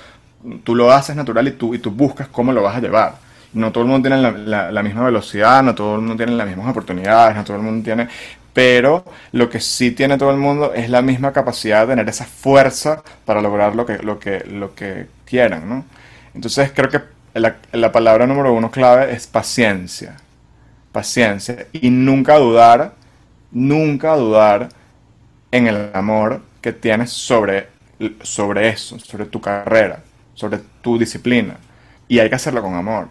tú 0.64 0.74
lo 0.74 0.92
haces 0.92 1.16
natural 1.16 1.48
y 1.48 1.52
tú, 1.52 1.74
y 1.74 1.78
tú 1.78 1.90
buscas 1.90 2.28
cómo 2.28 2.52
lo 2.52 2.62
vas 2.62 2.76
a 2.76 2.80
llevar. 2.80 3.14
No 3.54 3.70
todo 3.70 3.84
el 3.84 3.90
mundo 3.90 4.08
tiene 4.08 4.22
la, 4.22 4.72
la 4.72 4.82
misma 4.82 5.04
velocidad, 5.04 5.62
no 5.62 5.74
todo 5.74 5.96
el 5.96 6.00
mundo 6.00 6.16
tiene 6.16 6.32
las 6.32 6.46
mismas 6.46 6.68
oportunidades, 6.68 7.36
no 7.36 7.44
todo 7.44 7.56
el 7.56 7.62
mundo 7.62 7.84
tiene 7.84 8.08
pero 8.52 9.04
lo 9.32 9.48
que 9.48 9.60
sí 9.60 9.92
tiene 9.92 10.18
todo 10.18 10.30
el 10.30 10.36
mundo 10.36 10.74
es 10.74 10.90
la 10.90 11.02
misma 11.02 11.32
capacidad 11.32 11.82
de 11.82 11.92
tener 11.94 12.08
esa 12.08 12.24
fuerza 12.26 13.02
para 13.24 13.40
lograr 13.40 13.74
lo 13.74 13.86
que, 13.86 13.98
lo 13.98 14.18
que, 14.18 14.44
lo 14.44 14.74
que 14.74 15.06
quieran, 15.24 15.68
¿no? 15.68 15.84
Entonces 16.34 16.70
creo 16.74 16.90
que 16.90 17.00
la, 17.34 17.56
la 17.72 17.92
palabra 17.92 18.26
número 18.26 18.52
uno 18.52 18.70
clave 18.70 19.12
es 19.12 19.26
paciencia, 19.26 20.16
paciencia 20.92 21.66
y 21.72 21.90
nunca 21.90 22.38
dudar, 22.38 22.92
nunca 23.52 24.16
dudar 24.16 24.68
en 25.50 25.66
el 25.66 25.90
amor 25.94 26.42
que 26.60 26.72
tienes 26.72 27.10
sobre, 27.10 27.68
sobre 28.22 28.68
eso, 28.68 28.98
sobre 28.98 29.26
tu 29.26 29.40
carrera, 29.40 30.02
sobre 30.34 30.58
tu 30.80 30.98
disciplina. 30.98 31.56
Y 32.08 32.18
hay 32.18 32.28
que 32.28 32.34
hacerlo 32.34 32.62
con 32.62 32.74
amor. 32.74 33.08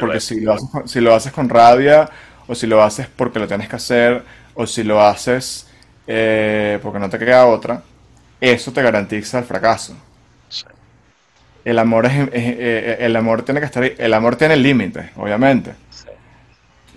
Porque 0.00 0.20
si 0.20 0.40
lo, 0.40 0.54
haces, 0.54 0.68
si 0.86 1.00
lo 1.00 1.14
haces 1.14 1.32
con 1.32 1.48
rabia 1.48 2.08
o 2.46 2.54
si 2.54 2.66
lo 2.66 2.82
haces 2.82 3.08
porque 3.14 3.38
lo 3.38 3.46
tienes 3.46 3.68
que 3.68 3.76
hacer 3.76 4.24
o 4.54 4.66
si 4.66 4.82
lo 4.82 5.02
haces 5.02 5.68
eh, 6.06 6.78
porque 6.82 6.98
no 6.98 7.10
te 7.10 7.18
queda 7.18 7.46
otra, 7.46 7.82
eso 8.40 8.72
te 8.72 8.82
garantiza 8.82 9.38
el 9.38 9.44
fracaso. 9.44 9.96
El 11.64 11.80
amor 11.80 12.06
es, 12.06 12.12
eh, 12.12 12.28
eh, 12.32 12.96
el 13.00 13.16
amor 13.16 13.42
tiene 13.42 13.58
que 13.58 13.66
estar, 13.66 13.82
el 13.84 14.14
amor 14.14 14.36
tiene 14.36 14.56
límites, 14.56 15.10
obviamente. 15.16 15.74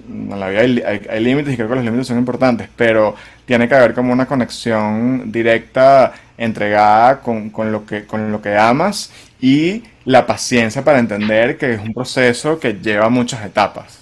En 0.07 0.39
la 0.39 0.49
vida 0.49 0.61
hay, 0.61 1.23
límites 1.23 1.53
y 1.53 1.55
creo 1.55 1.69
que 1.69 1.75
los 1.75 1.83
límites 1.83 2.07
son 2.07 2.17
importantes, 2.17 2.69
pero 2.75 3.15
tiene 3.45 3.67
que 3.67 3.75
haber 3.75 3.93
como 3.93 4.13
una 4.13 4.25
conexión 4.25 5.31
directa, 5.31 6.13
entregada 6.37 7.19
con, 7.21 7.49
con, 7.49 7.71
lo 7.71 7.85
que, 7.85 8.05
con 8.05 8.31
lo 8.31 8.41
que 8.41 8.57
amas 8.57 9.11
y 9.41 9.83
la 10.05 10.25
paciencia 10.25 10.83
para 10.83 10.99
entender 10.99 11.57
que 11.57 11.73
es 11.73 11.81
un 11.81 11.93
proceso 11.93 12.59
que 12.59 12.73
lleva 12.73 13.09
muchas 13.09 13.45
etapas 13.45 13.99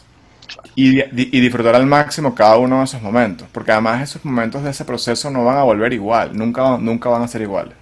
y, 0.78 1.02
disfrutar 1.42 1.74
al 1.74 1.88
máximo 1.88 2.36
cada 2.36 2.58
uno 2.58 2.78
de 2.78 2.84
esos 2.86 3.02
momentos, 3.02 3.48
porque 3.52 3.72
además 3.72 4.04
esos 4.04 4.24
momentos 4.24 4.64
de 4.64 4.70
ese 4.70 4.86
proceso 4.86 5.32
no 5.32 5.44
van 5.44 5.58
a 5.58 5.64
volver 5.64 5.92
igual, 5.92 6.38
nunca, 6.38 6.78
nunca 6.78 7.10
van 7.10 7.24
a 7.24 7.28
ser 7.28 7.42
iguales. 7.42 7.74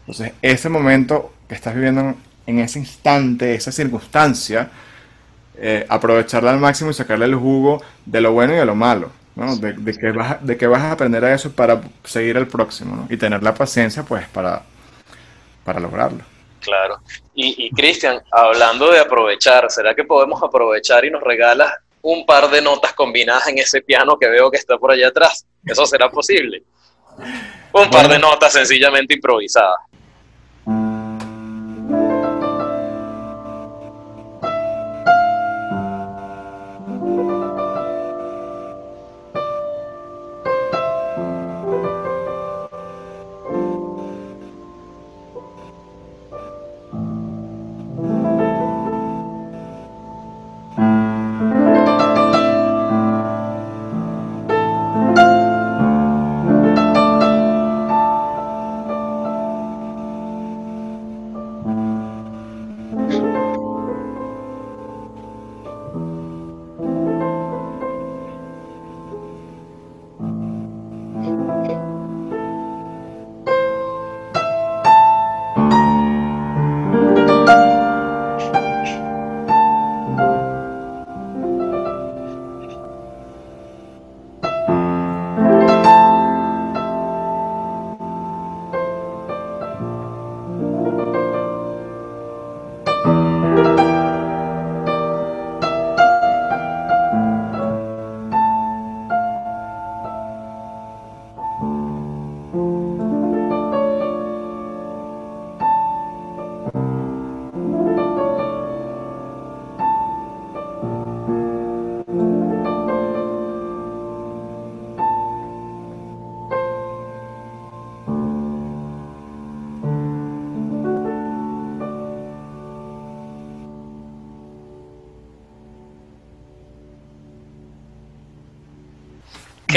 Entonces, 0.00 0.32
ese 0.40 0.70
momento 0.70 1.34
que 1.46 1.54
estás 1.54 1.74
viviendo 1.74 2.14
en 2.46 2.58
ese 2.60 2.78
instante, 2.78 3.54
esa 3.54 3.70
circunstancia, 3.70 4.70
eh, 5.56 5.86
aprovecharla 5.88 6.50
al 6.50 6.58
máximo 6.58 6.90
y 6.90 6.94
sacarle 6.94 7.26
el 7.26 7.34
jugo 7.34 7.82
de 8.04 8.20
lo 8.20 8.32
bueno 8.32 8.54
y 8.54 8.56
de 8.56 8.64
lo 8.64 8.74
malo, 8.74 9.10
¿no? 9.36 9.56
de, 9.56 9.74
que 9.98 10.10
vas, 10.12 10.44
de 10.44 10.56
que 10.56 10.66
vas 10.66 10.82
a 10.82 10.92
aprender 10.92 11.24
a 11.24 11.34
eso 11.34 11.52
para 11.52 11.80
seguir 12.04 12.36
al 12.36 12.46
próximo, 12.46 12.96
¿no? 12.96 13.06
y 13.08 13.16
tener 13.16 13.42
la 13.42 13.54
paciencia 13.54 14.02
pues 14.02 14.26
para, 14.28 14.62
para 15.64 15.80
lograrlo. 15.80 16.20
Claro. 16.60 16.98
Y, 17.34 17.66
y 17.66 17.70
Cristian, 17.70 18.22
hablando 18.30 18.90
de 18.90 18.98
aprovechar, 18.98 19.70
¿será 19.70 19.94
que 19.94 20.04
podemos 20.04 20.42
aprovechar 20.42 21.04
y 21.04 21.10
nos 21.10 21.22
regalas 21.22 21.72
un 22.04 22.26
par 22.26 22.50
de 22.50 22.60
notas 22.60 22.92
combinadas 22.92 23.48
en 23.48 23.58
ese 23.58 23.80
piano 23.80 24.18
que 24.18 24.28
veo 24.28 24.50
que 24.50 24.58
está 24.58 24.76
por 24.76 24.90
allá 24.90 25.08
atrás. 25.08 25.46
¿Eso 25.64 25.86
será 25.86 26.10
posible? 26.10 26.62
Un 27.72 27.88
par 27.88 28.08
de 28.08 28.18
notas 28.18 28.52
sencillamente 28.52 29.14
improvisadas. 29.14 29.78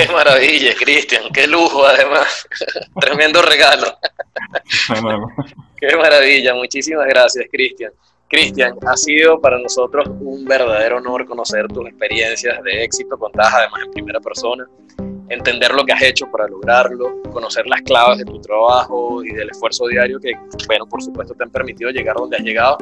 Qué 0.08 0.14
maravilla, 0.14 0.74
Cristian, 0.74 1.24
qué 1.34 1.48
lujo 1.48 1.86
además. 1.86 2.48
Tremendo 3.00 3.42
regalo. 3.42 3.88
qué 5.78 5.96
maravilla, 5.98 6.54
muchísimas 6.54 7.08
gracias, 7.08 7.46
Cristian. 7.52 7.92
Cristian, 8.30 8.78
ha 8.86 8.96
sido 8.96 9.40
para 9.42 9.60
nosotros 9.60 10.08
un 10.22 10.46
verdadero 10.46 10.98
honor 10.98 11.26
conocer 11.26 11.68
tus 11.68 11.88
experiencias 11.88 12.62
de 12.64 12.84
éxito 12.84 13.18
contadas 13.18 13.54
además 13.54 13.82
en 13.86 13.92
primera 13.92 14.20
persona, 14.22 14.66
entender 15.30 15.74
lo 15.74 15.84
que 15.86 15.92
has 15.92 16.02
hecho 16.02 16.30
para 16.32 16.48
lograrlo, 16.48 17.22
conocer 17.32 17.68
las 17.68 17.82
claves 17.82 18.20
de 18.20 18.26
tu 18.26 18.40
trabajo 18.40 19.24
y 19.24 19.34
del 19.34 19.50
esfuerzo 19.50 19.88
diario 19.88 20.20
que, 20.22 20.34
bueno, 20.68 20.86
por 20.88 21.02
supuesto 21.02 21.34
te 21.34 21.44
han 21.44 21.52
permitido 21.52 21.90
llegar 21.90 22.16
donde 22.16 22.38
has 22.38 22.44
llegado. 22.44 22.78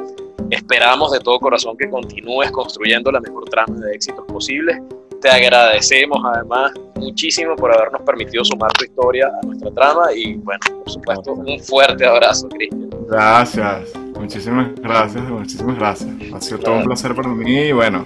Esperamos 0.51 1.11
de 1.11 1.19
todo 1.19 1.39
corazón 1.39 1.75
que 1.75 1.89
continúes 1.89 2.51
construyendo 2.51 3.11
la 3.11 3.19
mejor 3.19 3.45
trama 3.45 3.79
de 3.79 3.95
éxitos 3.95 4.25
posibles 4.25 4.79
te 5.25 5.31
agradecemos 5.31 6.19
además 6.23 6.71
muchísimo 6.95 7.55
por 7.55 7.73
habernos 7.73 8.01
permitido 8.01 8.43
sumar 8.43 8.71
tu 8.73 8.83
historia 8.85 9.31
a 9.41 9.45
nuestra 9.45 9.71
trama 9.71 10.11
y 10.13 10.35
bueno, 10.35 10.59
por 10.83 10.91
supuesto, 10.91 11.33
un 11.33 11.59
fuerte 11.59 12.05
abrazo, 12.05 12.49
Cristian. 12.49 12.89
Gracias, 13.07 13.93
muchísimas 14.17 14.75
gracias, 14.75 15.23
muchísimas 15.23 15.77
gracias. 15.77 16.09
Ha 16.33 16.41
sido 16.41 16.59
todo 16.59 16.75
un 16.75 16.83
placer 16.85 17.15
para 17.15 17.29
mí 17.29 17.55
y 17.55 17.71
bueno, 17.71 18.03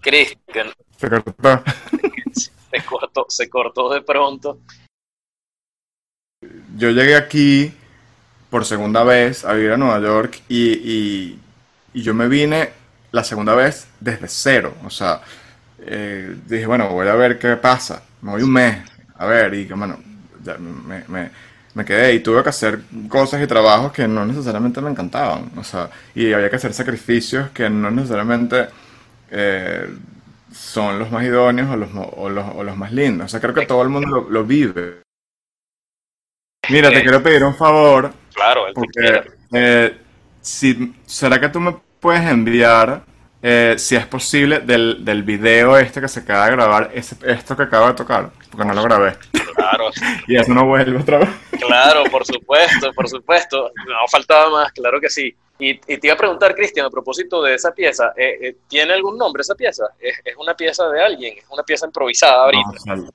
Cristian. 0.07 0.67
Se 0.97 1.09
cortó. 1.09 1.33
se 2.33 2.85
cortó, 2.85 3.25
se 3.27 3.49
cortó 3.49 3.93
de 3.93 4.01
pronto. 4.01 4.59
Yo 6.77 6.91
llegué 6.91 7.15
aquí 7.17 7.73
por 8.49 8.63
segunda 8.63 9.03
vez 9.03 9.43
a 9.43 9.51
vivir 9.51 9.71
a 9.71 9.77
Nueva 9.77 9.99
York 9.99 10.43
y, 10.47 11.37
yo 11.93 12.13
me 12.13 12.29
vine 12.29 12.69
la 13.11 13.23
segunda 13.25 13.53
vez 13.53 13.89
desde 13.99 14.29
cero. 14.29 14.75
O 14.85 14.89
sea, 14.89 15.21
eh, 15.79 16.37
dije, 16.45 16.67
bueno, 16.67 16.89
voy 16.89 17.07
a 17.07 17.15
ver 17.15 17.37
qué 17.37 17.57
pasa. 17.57 18.03
Me 18.21 18.31
voy 18.31 18.43
un 18.43 18.53
mes, 18.53 18.77
a 19.15 19.25
ver, 19.25 19.53
y 19.55 19.65
bueno, 19.65 19.99
me, 20.87 21.29
me, 21.73 21.85
quedé 21.85 22.13
y 22.13 22.19
tuve 22.21 22.43
que 22.43 22.49
hacer 22.49 22.79
cosas 23.09 23.41
y 23.43 23.47
trabajos 23.47 23.91
que 23.91 24.07
no 24.07 24.25
necesariamente 24.25 24.79
me 24.79 24.91
encantaban. 24.91 25.51
O 25.57 25.63
sea, 25.65 25.89
y 26.15 26.31
había 26.31 26.49
que 26.49 26.55
hacer 26.55 26.73
sacrificios 26.73 27.49
que 27.49 27.69
no 27.69 27.91
necesariamente 27.91 28.67
eh, 29.31 29.89
son 30.51 30.99
los 30.99 31.11
más 31.11 31.23
idóneos 31.23 31.69
o 31.69 31.75
los, 31.75 31.89
o 31.93 32.29
los, 32.29 32.45
o 32.55 32.63
los, 32.63 32.77
más 32.77 32.91
lindos. 32.91 33.25
O 33.25 33.29
sea, 33.29 33.39
creo 33.39 33.53
que 33.53 33.65
todo 33.65 33.81
el 33.81 33.89
mundo 33.89 34.27
lo, 34.29 34.43
vive. 34.43 35.01
Mira, 36.69 36.89
te 36.89 37.01
quiero 37.01 37.21
pedir 37.21 37.43
un 37.43 37.55
favor. 37.55 38.11
Claro, 38.33 38.67
el 38.67 38.73
porque, 38.73 39.23
eh, 39.53 39.97
si, 40.41 40.95
¿Será 41.05 41.39
que 41.39 41.49
tú 41.49 41.59
me 41.59 41.75
puedes 41.99 42.21
enviar, 42.21 43.03
eh, 43.41 43.75
si 43.77 43.95
es 43.95 44.05
posible, 44.05 44.59
del, 44.59 45.03
del 45.03 45.23
video 45.23 45.77
este 45.77 46.01
que 46.01 46.07
se 46.07 46.21
acaba 46.21 46.45
de 46.45 46.51
grabar, 46.51 46.91
esto 46.93 47.55
que 47.55 47.63
acaba 47.63 47.87
de 47.89 47.93
tocar? 47.93 48.31
Porque 48.51 48.65
no 48.65 48.73
lo 48.73 48.83
grabé. 48.83 49.15
Claro. 49.55 49.89
y 50.27 50.35
eso 50.37 50.53
no 50.53 50.65
vuelve 50.65 50.99
otra 50.99 51.19
vez. 51.19 51.29
claro, 51.59 52.03
por 52.05 52.25
supuesto, 52.25 52.91
por 52.93 53.09
supuesto. 53.09 53.71
No 53.87 54.07
faltaba 54.09 54.49
más, 54.49 54.71
claro 54.71 54.99
que 55.01 55.09
sí. 55.09 55.35
Y, 55.59 55.77
te 55.79 55.99
iba 56.03 56.13
a 56.13 56.17
preguntar, 56.17 56.53
Cristian, 56.53 56.85
a 56.85 56.89
propósito 56.89 57.41
de 57.41 57.55
esa 57.55 57.71
pieza, 57.71 58.13
eh, 58.15 58.37
eh, 58.41 58.55
¿tiene 58.67 58.93
algún 58.93 59.17
nombre 59.17 59.41
esa 59.41 59.55
pieza? 59.55 59.85
¿Es, 59.99 60.15
una 60.37 60.55
pieza 60.55 60.87
de 60.89 61.01
alguien? 61.01 61.37
¿Es 61.37 61.45
una 61.49 61.63
pieza 61.63 61.87
improvisada 61.87 62.43
ahorita? 62.43 62.95
No, 62.95 63.09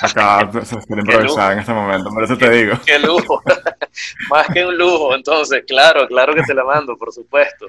acá 0.00 0.50
se 0.64 0.78
está 0.78 0.94
improvisada 0.98 1.52
en 1.54 1.58
este 1.60 1.72
momento, 1.72 2.10
por 2.10 2.24
eso 2.24 2.36
te 2.36 2.50
digo. 2.50 2.76
Qué 2.84 2.98
lujo, 2.98 3.42
más 4.30 4.46
que 4.48 4.64
un 4.64 4.76
lujo, 4.76 5.14
entonces, 5.14 5.64
claro, 5.66 6.06
claro 6.06 6.34
que 6.34 6.42
te 6.42 6.52
la 6.52 6.64
mando, 6.64 6.96
por 6.98 7.12
supuesto. 7.12 7.66